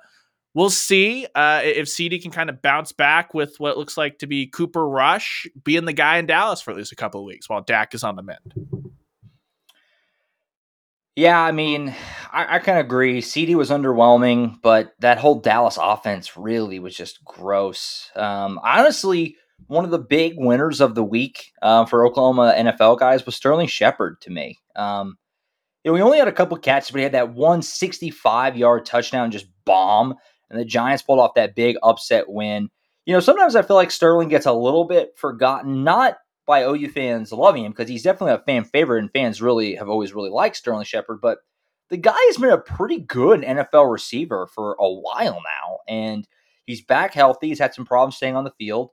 we'll 0.54 0.70
see 0.70 1.26
uh, 1.34 1.62
if 1.64 1.86
CeeDee 1.86 2.22
can 2.22 2.30
kind 2.30 2.50
of 2.50 2.62
bounce 2.62 2.92
back 2.92 3.34
with 3.34 3.58
what 3.58 3.78
looks 3.78 3.96
like 3.96 4.18
to 4.18 4.26
be 4.26 4.46
Cooper 4.46 4.86
Rush 4.86 5.46
being 5.64 5.86
the 5.86 5.92
guy 5.92 6.18
in 6.18 6.26
Dallas 6.26 6.60
for 6.60 6.70
at 6.70 6.76
least 6.76 6.92
a 6.92 6.96
couple 6.96 7.20
of 7.20 7.26
weeks 7.26 7.48
while 7.48 7.62
Dak 7.62 7.94
is 7.94 8.04
on 8.04 8.16
the 8.16 8.22
mend. 8.22 8.95
Yeah, 11.16 11.40
I 11.40 11.50
mean, 11.50 11.94
I, 12.30 12.56
I 12.56 12.58
kind 12.58 12.78
of 12.78 12.84
agree. 12.84 13.22
CeeDee 13.22 13.54
was 13.54 13.70
underwhelming, 13.70 14.60
but 14.60 14.92
that 15.00 15.16
whole 15.16 15.40
Dallas 15.40 15.78
offense 15.80 16.36
really 16.36 16.78
was 16.78 16.94
just 16.94 17.24
gross. 17.24 18.10
Um, 18.14 18.60
honestly, 18.62 19.36
one 19.66 19.86
of 19.86 19.90
the 19.90 19.98
big 19.98 20.34
winners 20.36 20.82
of 20.82 20.94
the 20.94 21.02
week 21.02 21.52
uh, 21.62 21.86
for 21.86 22.06
Oklahoma 22.06 22.54
NFL 22.54 22.98
guys 22.98 23.24
was 23.24 23.34
Sterling 23.34 23.66
Shepard 23.66 24.20
to 24.20 24.30
me. 24.30 24.58
Um, 24.76 25.16
you 25.82 25.90
know, 25.90 25.94
we 25.94 26.02
only 26.02 26.18
had 26.18 26.28
a 26.28 26.32
couple 26.32 26.58
catches, 26.58 26.90
but 26.90 26.98
he 26.98 27.04
had 27.04 27.12
that 27.12 27.32
165 27.32 28.56
yard 28.58 28.84
touchdown 28.84 29.30
just 29.30 29.46
bomb, 29.64 30.14
and 30.50 30.60
the 30.60 30.66
Giants 30.66 31.02
pulled 31.02 31.18
off 31.18 31.34
that 31.36 31.54
big 31.54 31.76
upset 31.82 32.28
win. 32.28 32.68
You 33.06 33.14
know, 33.14 33.20
sometimes 33.20 33.56
I 33.56 33.62
feel 33.62 33.76
like 33.76 33.90
Sterling 33.90 34.28
gets 34.28 34.44
a 34.44 34.52
little 34.52 34.84
bit 34.84 35.12
forgotten, 35.16 35.82
not 35.82 36.18
by 36.46 36.62
OU 36.62 36.88
fans 36.90 37.32
loving 37.32 37.64
him 37.64 37.72
because 37.72 37.88
he's 37.88 38.02
definitely 38.02 38.34
a 38.34 38.38
fan 38.38 38.64
favorite, 38.64 39.00
and 39.00 39.12
fans 39.12 39.42
really 39.42 39.74
have 39.74 39.88
always 39.88 40.14
really 40.14 40.30
liked 40.30 40.56
Sterling 40.56 40.84
Shepard. 40.84 41.20
But 41.20 41.38
the 41.90 41.96
guy 41.96 42.16
has 42.16 42.38
been 42.38 42.50
a 42.50 42.58
pretty 42.58 43.00
good 43.00 43.42
NFL 43.42 43.90
receiver 43.90 44.46
for 44.46 44.76
a 44.78 44.88
while 44.88 45.42
now, 45.42 45.78
and 45.88 46.26
he's 46.64 46.82
back 46.82 47.14
healthy. 47.14 47.48
He's 47.48 47.58
had 47.58 47.74
some 47.74 47.84
problems 47.84 48.16
staying 48.16 48.36
on 48.36 48.44
the 48.44 48.52
field, 48.58 48.90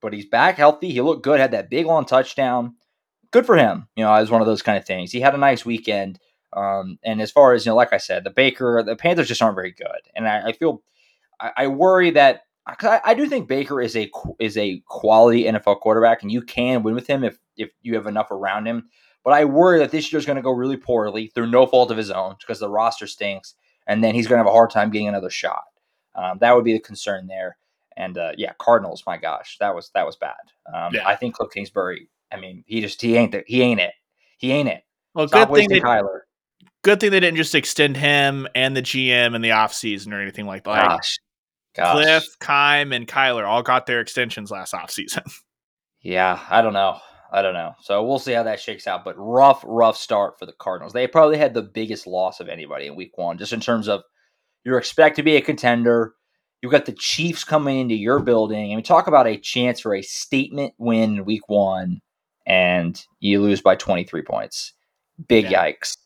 but 0.00 0.12
he's 0.12 0.26
back 0.26 0.56
healthy. 0.56 0.90
He 0.90 1.00
looked 1.00 1.22
good, 1.22 1.40
had 1.40 1.52
that 1.52 1.70
big 1.70 1.86
long 1.86 2.04
touchdown. 2.04 2.74
Good 3.30 3.46
for 3.46 3.56
him. 3.56 3.88
You 3.94 4.04
know, 4.04 4.14
it 4.14 4.20
was 4.20 4.30
one 4.30 4.40
of 4.40 4.46
those 4.46 4.62
kind 4.62 4.78
of 4.78 4.86
things. 4.86 5.12
He 5.12 5.20
had 5.20 5.34
a 5.34 5.38
nice 5.38 5.64
weekend. 5.64 6.18
Um, 6.54 6.98
and 7.04 7.20
as 7.20 7.30
far 7.30 7.52
as, 7.52 7.66
you 7.66 7.70
know, 7.70 7.76
like 7.76 7.92
I 7.92 7.98
said, 7.98 8.24
the 8.24 8.30
Baker, 8.30 8.82
the 8.84 8.96
Panthers 8.96 9.28
just 9.28 9.42
aren't 9.42 9.54
very 9.54 9.72
good. 9.72 10.00
And 10.14 10.26
I, 10.26 10.48
I 10.48 10.52
feel, 10.52 10.82
I, 11.38 11.50
I 11.58 11.66
worry 11.66 12.10
that 12.12 12.42
I, 12.68 13.00
I, 13.04 13.14
do 13.14 13.26
think 13.28 13.48
Baker 13.48 13.80
is 13.80 13.96
a 13.96 14.10
is 14.38 14.56
a 14.56 14.82
quality 14.86 15.44
NFL 15.44 15.80
quarterback, 15.80 16.22
and 16.22 16.30
you 16.30 16.42
can 16.42 16.82
win 16.82 16.94
with 16.94 17.06
him 17.06 17.24
if 17.24 17.38
if 17.56 17.70
you 17.82 17.94
have 17.94 18.06
enough 18.06 18.30
around 18.30 18.66
him. 18.66 18.88
But 19.24 19.32
I 19.32 19.44
worry 19.44 19.78
that 19.80 19.90
this 19.90 20.12
year 20.12 20.18
is 20.18 20.26
going 20.26 20.36
to 20.36 20.42
go 20.42 20.50
really 20.50 20.76
poorly 20.76 21.28
through 21.28 21.50
no 21.50 21.66
fault 21.66 21.90
of 21.90 21.96
his 21.96 22.10
own 22.10 22.36
because 22.40 22.60
the 22.60 22.68
roster 22.68 23.06
stinks, 23.06 23.54
and 23.86 24.02
then 24.02 24.14
he's 24.14 24.26
going 24.26 24.38
to 24.38 24.44
have 24.44 24.52
a 24.52 24.54
hard 24.54 24.70
time 24.70 24.90
getting 24.90 25.08
another 25.08 25.30
shot. 25.30 25.64
Um, 26.14 26.38
that 26.40 26.54
would 26.54 26.64
be 26.64 26.72
the 26.72 26.80
concern 26.80 27.26
there. 27.26 27.56
And 27.96 28.16
uh, 28.16 28.32
yeah, 28.36 28.52
Cardinals, 28.58 29.02
my 29.06 29.16
gosh, 29.16 29.56
that 29.60 29.74
was 29.74 29.90
that 29.94 30.06
was 30.06 30.16
bad. 30.16 30.34
Um, 30.72 30.94
yeah. 30.94 31.06
I 31.06 31.16
think 31.16 31.34
Cliff 31.34 31.50
Kingsbury. 31.52 32.08
I 32.30 32.38
mean, 32.38 32.64
he 32.66 32.80
just 32.80 33.00
he 33.00 33.16
ain't 33.16 33.32
the, 33.32 33.44
he 33.46 33.62
ain't 33.62 33.80
it. 33.80 33.94
He 34.36 34.52
ain't 34.52 34.68
it. 34.68 34.82
Well, 35.14 35.26
Stop 35.26 35.48
good 35.48 35.56
thing 35.56 35.68
they, 35.68 35.80
Kyler. 35.80 36.20
Good 36.82 37.00
thing 37.00 37.10
they 37.10 37.20
didn't 37.20 37.38
just 37.38 37.54
extend 37.54 37.96
him 37.96 38.46
and 38.54 38.76
the 38.76 38.82
GM 38.82 39.34
in 39.34 39.42
the 39.42 39.48
offseason 39.50 40.12
or 40.12 40.20
anything 40.20 40.46
like 40.46 40.64
that. 40.64 40.88
Gosh, 40.88 41.18
Gosh. 41.78 41.92
Cliff, 41.92 42.38
Keim, 42.40 42.92
and 42.92 43.06
Kyler 43.06 43.46
all 43.46 43.62
got 43.62 43.86
their 43.86 44.00
extensions 44.00 44.50
last 44.50 44.74
offseason. 44.74 45.32
yeah, 46.02 46.40
I 46.50 46.60
don't 46.60 46.72
know. 46.72 46.98
I 47.30 47.40
don't 47.40 47.54
know. 47.54 47.74
So 47.82 48.02
we'll 48.02 48.18
see 48.18 48.32
how 48.32 48.42
that 48.42 48.58
shakes 48.58 48.88
out. 48.88 49.04
But 49.04 49.14
rough, 49.16 49.62
rough 49.64 49.96
start 49.96 50.40
for 50.40 50.46
the 50.46 50.54
Cardinals. 50.58 50.92
They 50.92 51.06
probably 51.06 51.38
had 51.38 51.54
the 51.54 51.62
biggest 51.62 52.06
loss 52.06 52.40
of 52.40 52.48
anybody 52.48 52.88
in 52.88 52.96
week 52.96 53.16
one, 53.16 53.38
just 53.38 53.52
in 53.52 53.60
terms 53.60 53.86
of 53.86 54.02
you're 54.64 54.78
expected 54.78 55.22
to 55.22 55.24
be 55.24 55.36
a 55.36 55.40
contender. 55.40 56.14
You've 56.62 56.72
got 56.72 56.86
the 56.86 56.92
Chiefs 56.92 57.44
coming 57.44 57.78
into 57.78 57.94
your 57.94 58.18
building, 58.18 58.72
and 58.72 58.76
we 58.76 58.82
talk 58.82 59.06
about 59.06 59.28
a 59.28 59.38
chance 59.38 59.78
for 59.78 59.94
a 59.94 60.02
statement 60.02 60.74
win 60.78 61.18
in 61.18 61.24
week 61.24 61.48
one, 61.48 62.00
and 62.44 63.00
you 63.20 63.40
lose 63.40 63.60
by 63.60 63.76
23 63.76 64.22
points. 64.22 64.72
Big 65.28 65.48
yeah. 65.48 65.64
yikes. 65.64 65.96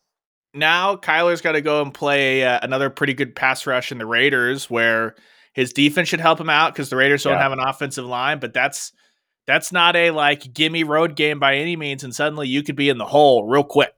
Now 0.53 0.97
Kyler's 0.97 1.41
got 1.41 1.53
to 1.53 1.63
go 1.63 1.81
and 1.81 1.95
play 1.95 2.45
uh, 2.45 2.61
another 2.63 2.91
pretty 2.91 3.15
good 3.15 3.35
pass 3.35 3.67
rush 3.67 3.91
in 3.91 3.97
the 3.97 4.05
Raiders, 4.05 4.69
where 4.69 5.15
his 5.53 5.73
defense 5.73 6.09
should 6.09 6.21
help 6.21 6.41
him 6.41 6.51
out 6.51 6.73
because 6.73 6.89
the 6.89 6.97
Raiders 6.97 7.25
don't 7.25 7.39
have 7.39 7.53
an 7.53 7.61
offensive 7.61 8.07
line, 8.07 8.39
but 8.39 8.53
that's 8.53 8.93
that's 9.47 9.73
not 9.73 9.97
a 9.97 10.11
like 10.11 10.53
gimme 10.53 10.85
road 10.85 11.17
game 11.17 11.39
by 11.39 11.57
any 11.57 11.77
means, 11.77 12.05
and 12.05 12.15
suddenly 12.15 12.49
you 12.49 12.63
could 12.63 12.77
be 12.77 12.89
in 12.89 12.99
the 12.99 13.07
hole 13.07 13.47
real 13.47 13.65
quick. 13.65 13.93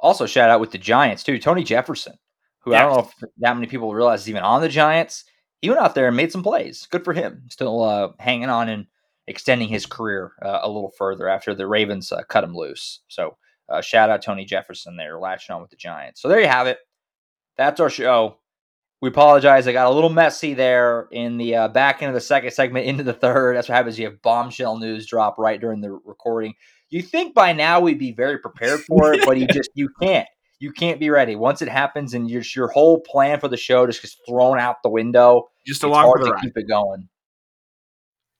Also, 0.00 0.26
shout 0.26 0.50
out 0.50 0.60
with 0.60 0.72
the 0.72 0.78
Giants 0.78 1.22
too. 1.22 1.38
Tony 1.38 1.64
Jefferson, 1.64 2.18
who 2.60 2.72
yeah. 2.72 2.78
I 2.78 2.82
don't 2.82 2.94
know 2.94 3.00
if 3.00 3.30
that 3.38 3.54
many 3.54 3.66
people 3.66 3.94
realize 3.94 4.22
is 4.22 4.28
even 4.28 4.42
on 4.42 4.60
the 4.60 4.68
Giants. 4.68 5.24
He 5.62 5.70
went 5.70 5.80
out 5.80 5.94
there 5.94 6.08
and 6.08 6.16
made 6.16 6.30
some 6.30 6.42
plays. 6.42 6.86
Good 6.90 7.04
for 7.04 7.14
him. 7.14 7.44
Still 7.50 7.82
uh, 7.82 8.08
hanging 8.18 8.50
on 8.50 8.68
and 8.68 8.86
extending 9.26 9.68
his 9.68 9.86
career 9.86 10.32
uh, 10.42 10.60
a 10.62 10.68
little 10.68 10.92
further 10.98 11.28
after 11.28 11.54
the 11.54 11.66
Ravens 11.66 12.12
uh, 12.12 12.22
cut 12.28 12.44
him 12.44 12.54
loose. 12.54 13.00
So 13.08 13.38
uh, 13.70 13.80
shout 13.80 14.10
out 14.10 14.20
Tony 14.20 14.44
Jefferson 14.44 14.96
there, 14.96 15.18
latching 15.18 15.54
on 15.54 15.62
with 15.62 15.70
the 15.70 15.76
Giants. 15.76 16.20
So 16.20 16.28
there 16.28 16.40
you 16.40 16.48
have 16.48 16.66
it. 16.66 16.78
That's 17.56 17.80
our 17.80 17.88
show. 17.88 18.38
We 19.04 19.10
apologize. 19.10 19.68
I 19.68 19.72
got 19.72 19.86
a 19.86 19.90
little 19.90 20.08
messy 20.08 20.54
there 20.54 21.08
in 21.10 21.36
the 21.36 21.56
uh, 21.56 21.68
back 21.68 22.00
end 22.00 22.08
of 22.08 22.14
the 22.14 22.22
second 22.22 22.52
segment 22.52 22.86
into 22.86 23.02
the 23.02 23.12
third. 23.12 23.54
That's 23.54 23.68
what 23.68 23.74
happens. 23.74 23.98
You 23.98 24.06
have 24.06 24.22
bombshell 24.22 24.78
news 24.78 25.06
drop 25.06 25.36
right 25.36 25.60
during 25.60 25.82
the 25.82 25.90
recording. 26.06 26.54
You 26.88 27.02
think 27.02 27.34
by 27.34 27.52
now 27.52 27.80
we'd 27.80 27.98
be 27.98 28.12
very 28.12 28.38
prepared 28.38 28.80
for 28.80 29.12
it, 29.12 29.20
but 29.26 29.36
you 29.36 29.46
just 29.46 29.68
you 29.74 29.90
can't. 30.00 30.26
You 30.58 30.72
can't 30.72 30.98
be 30.98 31.10
ready 31.10 31.36
once 31.36 31.60
it 31.60 31.68
happens, 31.68 32.14
and 32.14 32.30
your 32.30 32.42
your 32.56 32.68
whole 32.68 32.98
plan 32.98 33.40
for 33.40 33.48
the 33.48 33.58
show 33.58 33.86
just 33.86 34.00
gets 34.00 34.16
thrown 34.26 34.58
out 34.58 34.76
the 34.82 34.88
window. 34.88 35.50
Just 35.66 35.82
along 35.82 36.10
for 36.10 36.24
the 36.24 36.30
ride. 36.30 36.40
keep 36.40 36.56
it 36.56 36.66
going. 36.66 37.10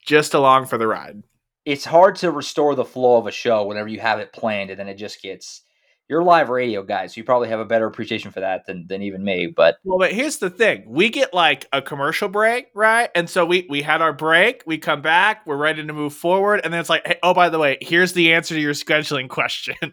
Just 0.07 0.33
along 0.33 0.65
for 0.65 0.78
the 0.78 0.86
ride. 0.86 1.24
It's 1.66 1.85
hard 1.85 2.16
to 2.16 2.31
restore 2.31 2.74
the 2.74 2.86
flow 2.86 3.19
of 3.19 3.27
a 3.27 3.32
show 3.32 3.66
whenever 3.66 3.89
you 3.89 4.01
have 4.01 4.19
it 4.19 4.32
planned, 4.32 4.70
and 4.70 4.81
then 4.81 4.89
it 4.89 4.95
just 4.95 5.20
gets 5.20 5.61
you're 6.09 6.22
live 6.22 6.51
radio 6.51 6.82
guys. 6.82 7.14
So 7.14 7.18
you 7.18 7.24
probably 7.24 7.48
have 7.48 7.60
a 7.60 7.64
better 7.64 7.86
appreciation 7.86 8.31
for 8.31 8.40
that 8.40 8.66
than, 8.66 8.86
than 8.89 9.02
even 9.02 9.24
me. 9.24 9.47
But 9.47 9.76
well, 9.85 9.98
but 9.98 10.12
here's 10.12 10.39
the 10.39 10.51
thing: 10.51 10.85
we 10.86 11.09
get 11.09 11.32
like 11.32 11.66
a 11.72 11.81
commercial 11.81 12.28
break, 12.28 12.66
right? 12.74 13.10
And 13.14 13.28
so 13.28 13.47
we 13.47 13.66
we 13.68 13.82
had 13.82 14.02
our 14.02 14.12
break. 14.12 14.62
We 14.66 14.78
come 14.78 15.02
back. 15.02 15.47
We're 15.47 15.56
ready 15.56 15.85
to 15.86 15.93
move 15.93 16.14
forward, 16.14 16.60
and 16.64 16.72
then 16.72 16.81
it's 16.81 16.90
like, 16.90 17.06
hey, 17.06 17.18
oh, 17.22 17.35
by 17.35 17.48
the 17.48 17.59
way, 17.59 17.78
here's 17.81 18.12
the 18.12 18.35
answer 18.35 18.55
to 18.55 18.60
your 18.60 18.74
scheduling 18.74 19.28
question. 19.28 19.76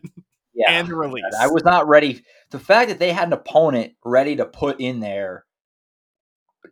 Yeah, 0.53 0.71
and 0.71 0.89
release. 0.89 1.23
I 1.39 1.47
was 1.47 1.63
not 1.63 1.87
ready. 1.87 2.23
The 2.49 2.59
fact 2.59 2.89
that 2.89 2.99
they 2.99 3.13
had 3.13 3.27
an 3.27 3.33
opponent 3.33 3.93
ready 4.03 4.35
to 4.35 4.45
put 4.45 4.81
in 4.81 4.99
there, 4.99 5.45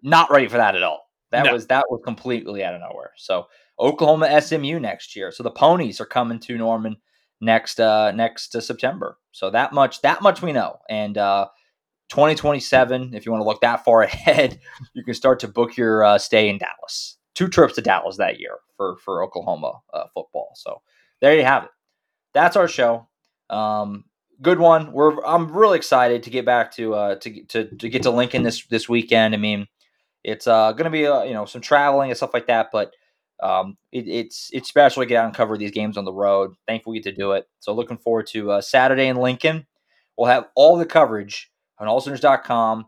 not 0.04 0.30
ready 0.30 0.50
for 0.50 0.58
that 0.58 0.76
at 0.76 0.84
all. 0.84 1.10
That 1.32 1.46
no. 1.46 1.54
was 1.54 1.68
that 1.68 1.86
was 1.90 2.02
completely 2.04 2.64
out 2.64 2.74
of 2.74 2.82
nowhere. 2.82 3.12
So 3.16 3.48
Oklahoma 3.80 4.42
SMU 4.42 4.80
next 4.80 5.16
year. 5.16 5.32
So 5.32 5.44
the 5.44 5.52
ponies 5.52 6.02
are 6.02 6.06
coming 6.06 6.40
to 6.40 6.58
Norman 6.58 6.98
next 7.42 7.80
uh 7.80 8.12
next 8.12 8.56
uh, 8.56 8.62
September. 8.62 9.18
So 9.32 9.50
that 9.52 9.74
much 9.74 10.02
that 10.02 10.22
much 10.22 10.42
we 10.42 10.52
know. 10.52 10.80
And 10.90 11.18
uh 11.18 11.48
2027, 12.10 13.14
if 13.14 13.26
you 13.26 13.32
want 13.32 13.42
to 13.42 13.46
look 13.46 13.62
that 13.62 13.86
far 13.86 14.02
ahead, 14.04 14.60
you 14.94 15.04
can 15.04 15.14
start 15.14 15.40
to 15.40 15.48
book 15.48 15.78
your 15.78 16.04
uh, 16.04 16.18
stay 16.18 16.50
in 16.50 16.58
Dallas. 16.58 17.18
Two 17.36 17.48
trips 17.48 17.76
to 17.76 17.82
Dallas 17.82 18.18
that 18.18 18.40
year 18.40 18.58
for 18.76 18.98
for 18.98 19.24
Oklahoma 19.24 19.80
uh, 19.94 20.06
football. 20.14 20.52
So 20.56 20.82
there 21.22 21.36
you 21.36 21.44
have 21.44 21.66
it. 21.66 21.70
That's 22.34 22.56
our 22.56 22.68
show. 22.68 23.08
Um, 23.50 24.06
good 24.42 24.60
one. 24.60 24.92
We're 24.92 25.24
I'm 25.24 25.52
really 25.52 25.78
excited 25.78 26.24
to 26.24 26.30
get 26.30 26.46
back 26.46 26.72
to 26.74 26.94
uh 26.94 27.16
to 27.16 27.44
to 27.46 27.76
to 27.78 27.90
get 27.90 28.04
to 28.04 28.12
Lincoln 28.12 28.44
this 28.44 28.66
this 28.66 28.90
weekend. 28.90 29.34
I 29.34 29.38
mean, 29.38 29.68
it's 30.24 30.48
uh 30.48 30.74
going 30.74 30.86
to 30.86 30.90
be 30.90 31.08
uh, 31.08 31.24
you 31.24 31.34
know 31.34 31.46
some 31.46 31.62
traveling 31.62 32.10
and 32.10 32.18
stuff 32.18 32.34
like 32.34 32.48
that, 32.48 32.70
but 32.72 32.94
um, 33.42 33.78
it, 33.92 34.08
it's 34.08 34.50
it's 34.54 34.68
special 34.68 35.02
to 35.02 35.08
get 35.08 35.18
out 35.18 35.26
and 35.26 35.36
cover 35.36 35.58
these 35.58 35.72
games 35.72 35.98
on 35.98 36.06
the 36.06 36.14
road. 36.14 36.56
Thankful 36.68 36.92
we 36.92 37.00
get 37.00 37.16
to 37.16 37.22
do 37.22 37.32
it. 37.34 37.48
So 37.60 37.74
looking 37.74 37.98
forward 37.98 38.28
to 38.28 38.52
uh, 38.52 38.62
Saturday 38.62 39.08
in 39.08 39.18
Lincoln. 39.18 39.66
We'll 40.18 40.28
have 40.28 40.48
all 40.56 40.78
the 40.78 40.86
coverage 40.86 41.50
on 41.78 41.88
allsooners.com 41.88 42.88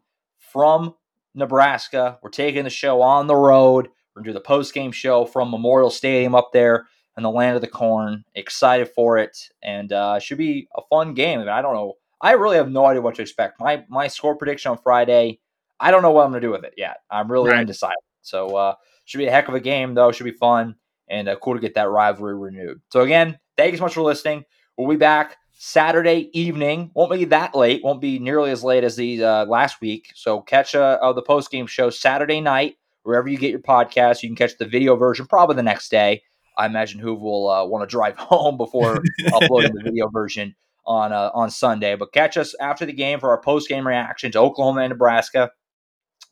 from 0.51 0.95
Nebraska. 1.33 2.19
We're 2.21 2.29
taking 2.29 2.65
the 2.65 2.69
show 2.69 3.01
on 3.01 3.27
the 3.27 3.35
road. 3.35 3.87
We're 4.13 4.21
gonna 4.21 4.31
do 4.31 4.33
the 4.33 4.41
post 4.41 4.73
game 4.73 4.91
show 4.91 5.25
from 5.25 5.51
Memorial 5.51 5.89
Stadium 5.89 6.35
up 6.35 6.49
there 6.51 6.87
in 7.15 7.23
the 7.23 7.31
land 7.31 7.55
of 7.55 7.61
the 7.61 7.67
corn. 7.67 8.25
Excited 8.35 8.89
for 8.93 9.17
it, 9.17 9.37
and 9.63 9.93
uh, 9.93 10.19
should 10.19 10.37
be 10.37 10.67
a 10.75 10.81
fun 10.89 11.13
game. 11.13 11.39
I, 11.39 11.43
mean, 11.43 11.49
I 11.49 11.61
don't 11.61 11.73
know. 11.73 11.93
I 12.19 12.33
really 12.33 12.57
have 12.57 12.69
no 12.69 12.85
idea 12.85 13.01
what 13.01 13.15
to 13.15 13.21
expect. 13.21 13.61
My 13.61 13.85
my 13.87 14.07
score 14.07 14.35
prediction 14.35 14.71
on 14.71 14.77
Friday. 14.77 15.39
I 15.79 15.89
don't 15.89 16.01
know 16.01 16.11
what 16.11 16.25
I'm 16.25 16.31
gonna 16.31 16.41
do 16.41 16.51
with 16.51 16.65
it 16.65 16.73
yet. 16.75 16.97
I'm 17.09 17.31
really 17.31 17.51
right. 17.51 17.59
undecided. 17.59 17.95
So 18.21 18.55
uh, 18.55 18.75
should 19.11 19.17
be 19.17 19.27
a 19.27 19.31
heck 19.31 19.49
of 19.49 19.53
a 19.53 19.59
game, 19.59 19.93
though. 19.93 20.11
Should 20.11 20.23
be 20.23 20.31
fun. 20.31 20.75
and 21.09 21.27
uh, 21.27 21.35
cool 21.35 21.53
to 21.53 21.59
get 21.59 21.75
that 21.75 21.89
rivalry 21.89 22.35
renewed. 22.35 22.81
So 22.89 23.01
again, 23.01 23.37
thank 23.57 23.73
you 23.73 23.77
so 23.77 23.83
much 23.83 23.93
for 23.93 24.01
listening. 24.01 24.45
We'll 24.77 24.89
be 24.89 24.95
back 24.95 25.35
Saturday 25.51 26.29
evening. 26.33 26.91
Won't 26.93 27.11
be 27.11 27.25
that 27.25 27.53
late. 27.53 27.83
Won't 27.83 27.99
be 27.99 28.17
nearly 28.19 28.51
as 28.51 28.63
late 28.63 28.85
as 28.85 28.95
the 28.95 29.21
uh, 29.23 29.45
last 29.45 29.81
week. 29.81 30.07
So 30.15 30.39
catch 30.39 30.73
uh, 30.73 30.97
uh, 31.01 31.11
the 31.11 31.21
post 31.21 31.51
game 31.51 31.67
show 31.67 31.89
Saturday 31.89 32.39
night 32.39 32.77
wherever 33.03 33.27
you 33.27 33.37
get 33.37 33.51
your 33.51 33.59
podcast. 33.59 34.23
You 34.23 34.29
can 34.29 34.37
catch 34.37 34.57
the 34.57 34.65
video 34.65 34.95
version 34.95 35.27
probably 35.27 35.57
the 35.57 35.63
next 35.63 35.91
day. 35.91 36.23
I 36.57 36.65
imagine 36.65 37.01
Hoove 37.01 37.19
will 37.19 37.49
uh, 37.49 37.65
want 37.65 37.83
to 37.83 37.93
drive 37.93 38.15
home 38.17 38.55
before 38.55 39.03
uploading 39.33 39.73
the 39.73 39.83
video 39.83 40.07
version 40.07 40.55
on 40.85 41.11
uh, 41.11 41.31
on 41.33 41.49
Sunday. 41.49 41.95
But 41.95 42.13
catch 42.13 42.37
us 42.37 42.55
after 42.61 42.85
the 42.85 42.93
game 42.93 43.19
for 43.19 43.31
our 43.31 43.41
post 43.41 43.67
game 43.67 43.85
reaction 43.85 44.31
to 44.31 44.39
Oklahoma 44.39 44.81
and 44.81 44.91
Nebraska. 44.91 45.51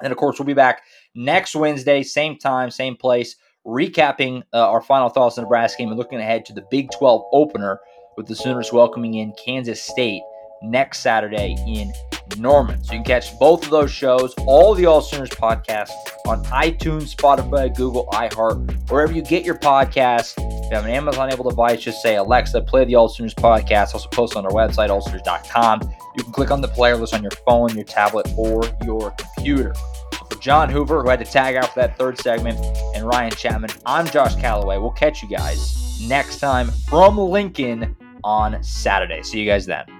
And 0.01 0.13
of 0.13 0.17
course, 0.17 0.39
we'll 0.39 0.45
be 0.45 0.53
back 0.53 0.81
next 1.15 1.55
Wednesday, 1.55 2.03
same 2.03 2.37
time, 2.37 2.71
same 2.71 2.95
place, 2.95 3.35
recapping 3.65 4.43
uh, 4.53 4.69
our 4.69 4.81
final 4.81 5.09
thoughts 5.09 5.37
on 5.37 5.43
the 5.43 5.45
Nebraska 5.45 5.79
game 5.79 5.89
and 5.89 5.97
looking 5.97 6.19
ahead 6.19 6.45
to 6.45 6.53
the 6.53 6.65
Big 6.71 6.89
12 6.91 7.23
opener 7.31 7.79
with 8.17 8.27
the 8.27 8.35
Sooners 8.35 8.73
welcoming 8.73 9.15
in 9.15 9.33
Kansas 9.43 9.81
State 9.81 10.21
next 10.61 10.99
Saturday 10.99 11.55
in 11.67 11.93
Norman. 12.37 12.83
So 12.83 12.93
you 12.93 12.99
can 12.99 13.05
catch 13.05 13.37
both 13.39 13.63
of 13.63 13.69
those 13.69 13.91
shows, 13.91 14.33
all 14.39 14.75
the 14.75 14.85
All 14.85 15.01
Sooners 15.01 15.29
podcasts 15.29 15.91
on 16.27 16.43
iTunes, 16.45 17.15
Spotify, 17.15 17.75
Google, 17.75 18.07
iHeart, 18.07 18.89
wherever 18.89 19.11
you 19.11 19.21
get 19.21 19.43
your 19.43 19.55
podcasts. 19.55 20.33
If 20.37 20.69
you 20.69 20.75
have 20.75 20.85
an 20.85 20.91
Amazon 20.91 21.31
able 21.31 21.49
device, 21.49 21.81
just 21.81 22.01
say 22.01 22.17
Alexa, 22.17 22.61
play 22.61 22.85
the 22.85 22.95
All 22.95 23.09
Sooners 23.09 23.33
podcast. 23.33 23.93
Also 23.93 24.09
post 24.09 24.35
on 24.35 24.45
our 24.45 24.51
website, 24.51 24.89
allsooners.com. 24.89 25.81
You 26.17 26.23
can 26.23 26.33
click 26.33 26.51
on 26.51 26.61
the 26.61 26.67
player 26.67 26.95
list 26.95 27.13
on 27.13 27.23
your 27.23 27.31
phone, 27.45 27.73
your 27.75 27.85
tablet, 27.85 28.27
or 28.37 28.63
your 28.83 29.11
computer. 29.11 29.73
For 30.29 30.39
John 30.39 30.69
Hoover, 30.69 31.01
who 31.01 31.09
had 31.09 31.19
to 31.19 31.25
tag 31.25 31.55
out 31.55 31.73
for 31.73 31.79
that 31.81 31.97
third 31.97 32.19
segment, 32.19 32.59
and 32.95 33.05
Ryan 33.05 33.31
Chapman, 33.31 33.71
I'm 33.85 34.05
Josh 34.07 34.35
Callaway. 34.35 34.77
We'll 34.77 34.91
catch 34.91 35.23
you 35.23 35.29
guys 35.29 35.99
next 36.07 36.39
time 36.39 36.71
from 36.87 37.17
Lincoln 37.17 37.95
on 38.23 38.61
Saturday. 38.63 39.23
See 39.23 39.39
you 39.39 39.45
guys 39.45 39.65
then. 39.65 39.98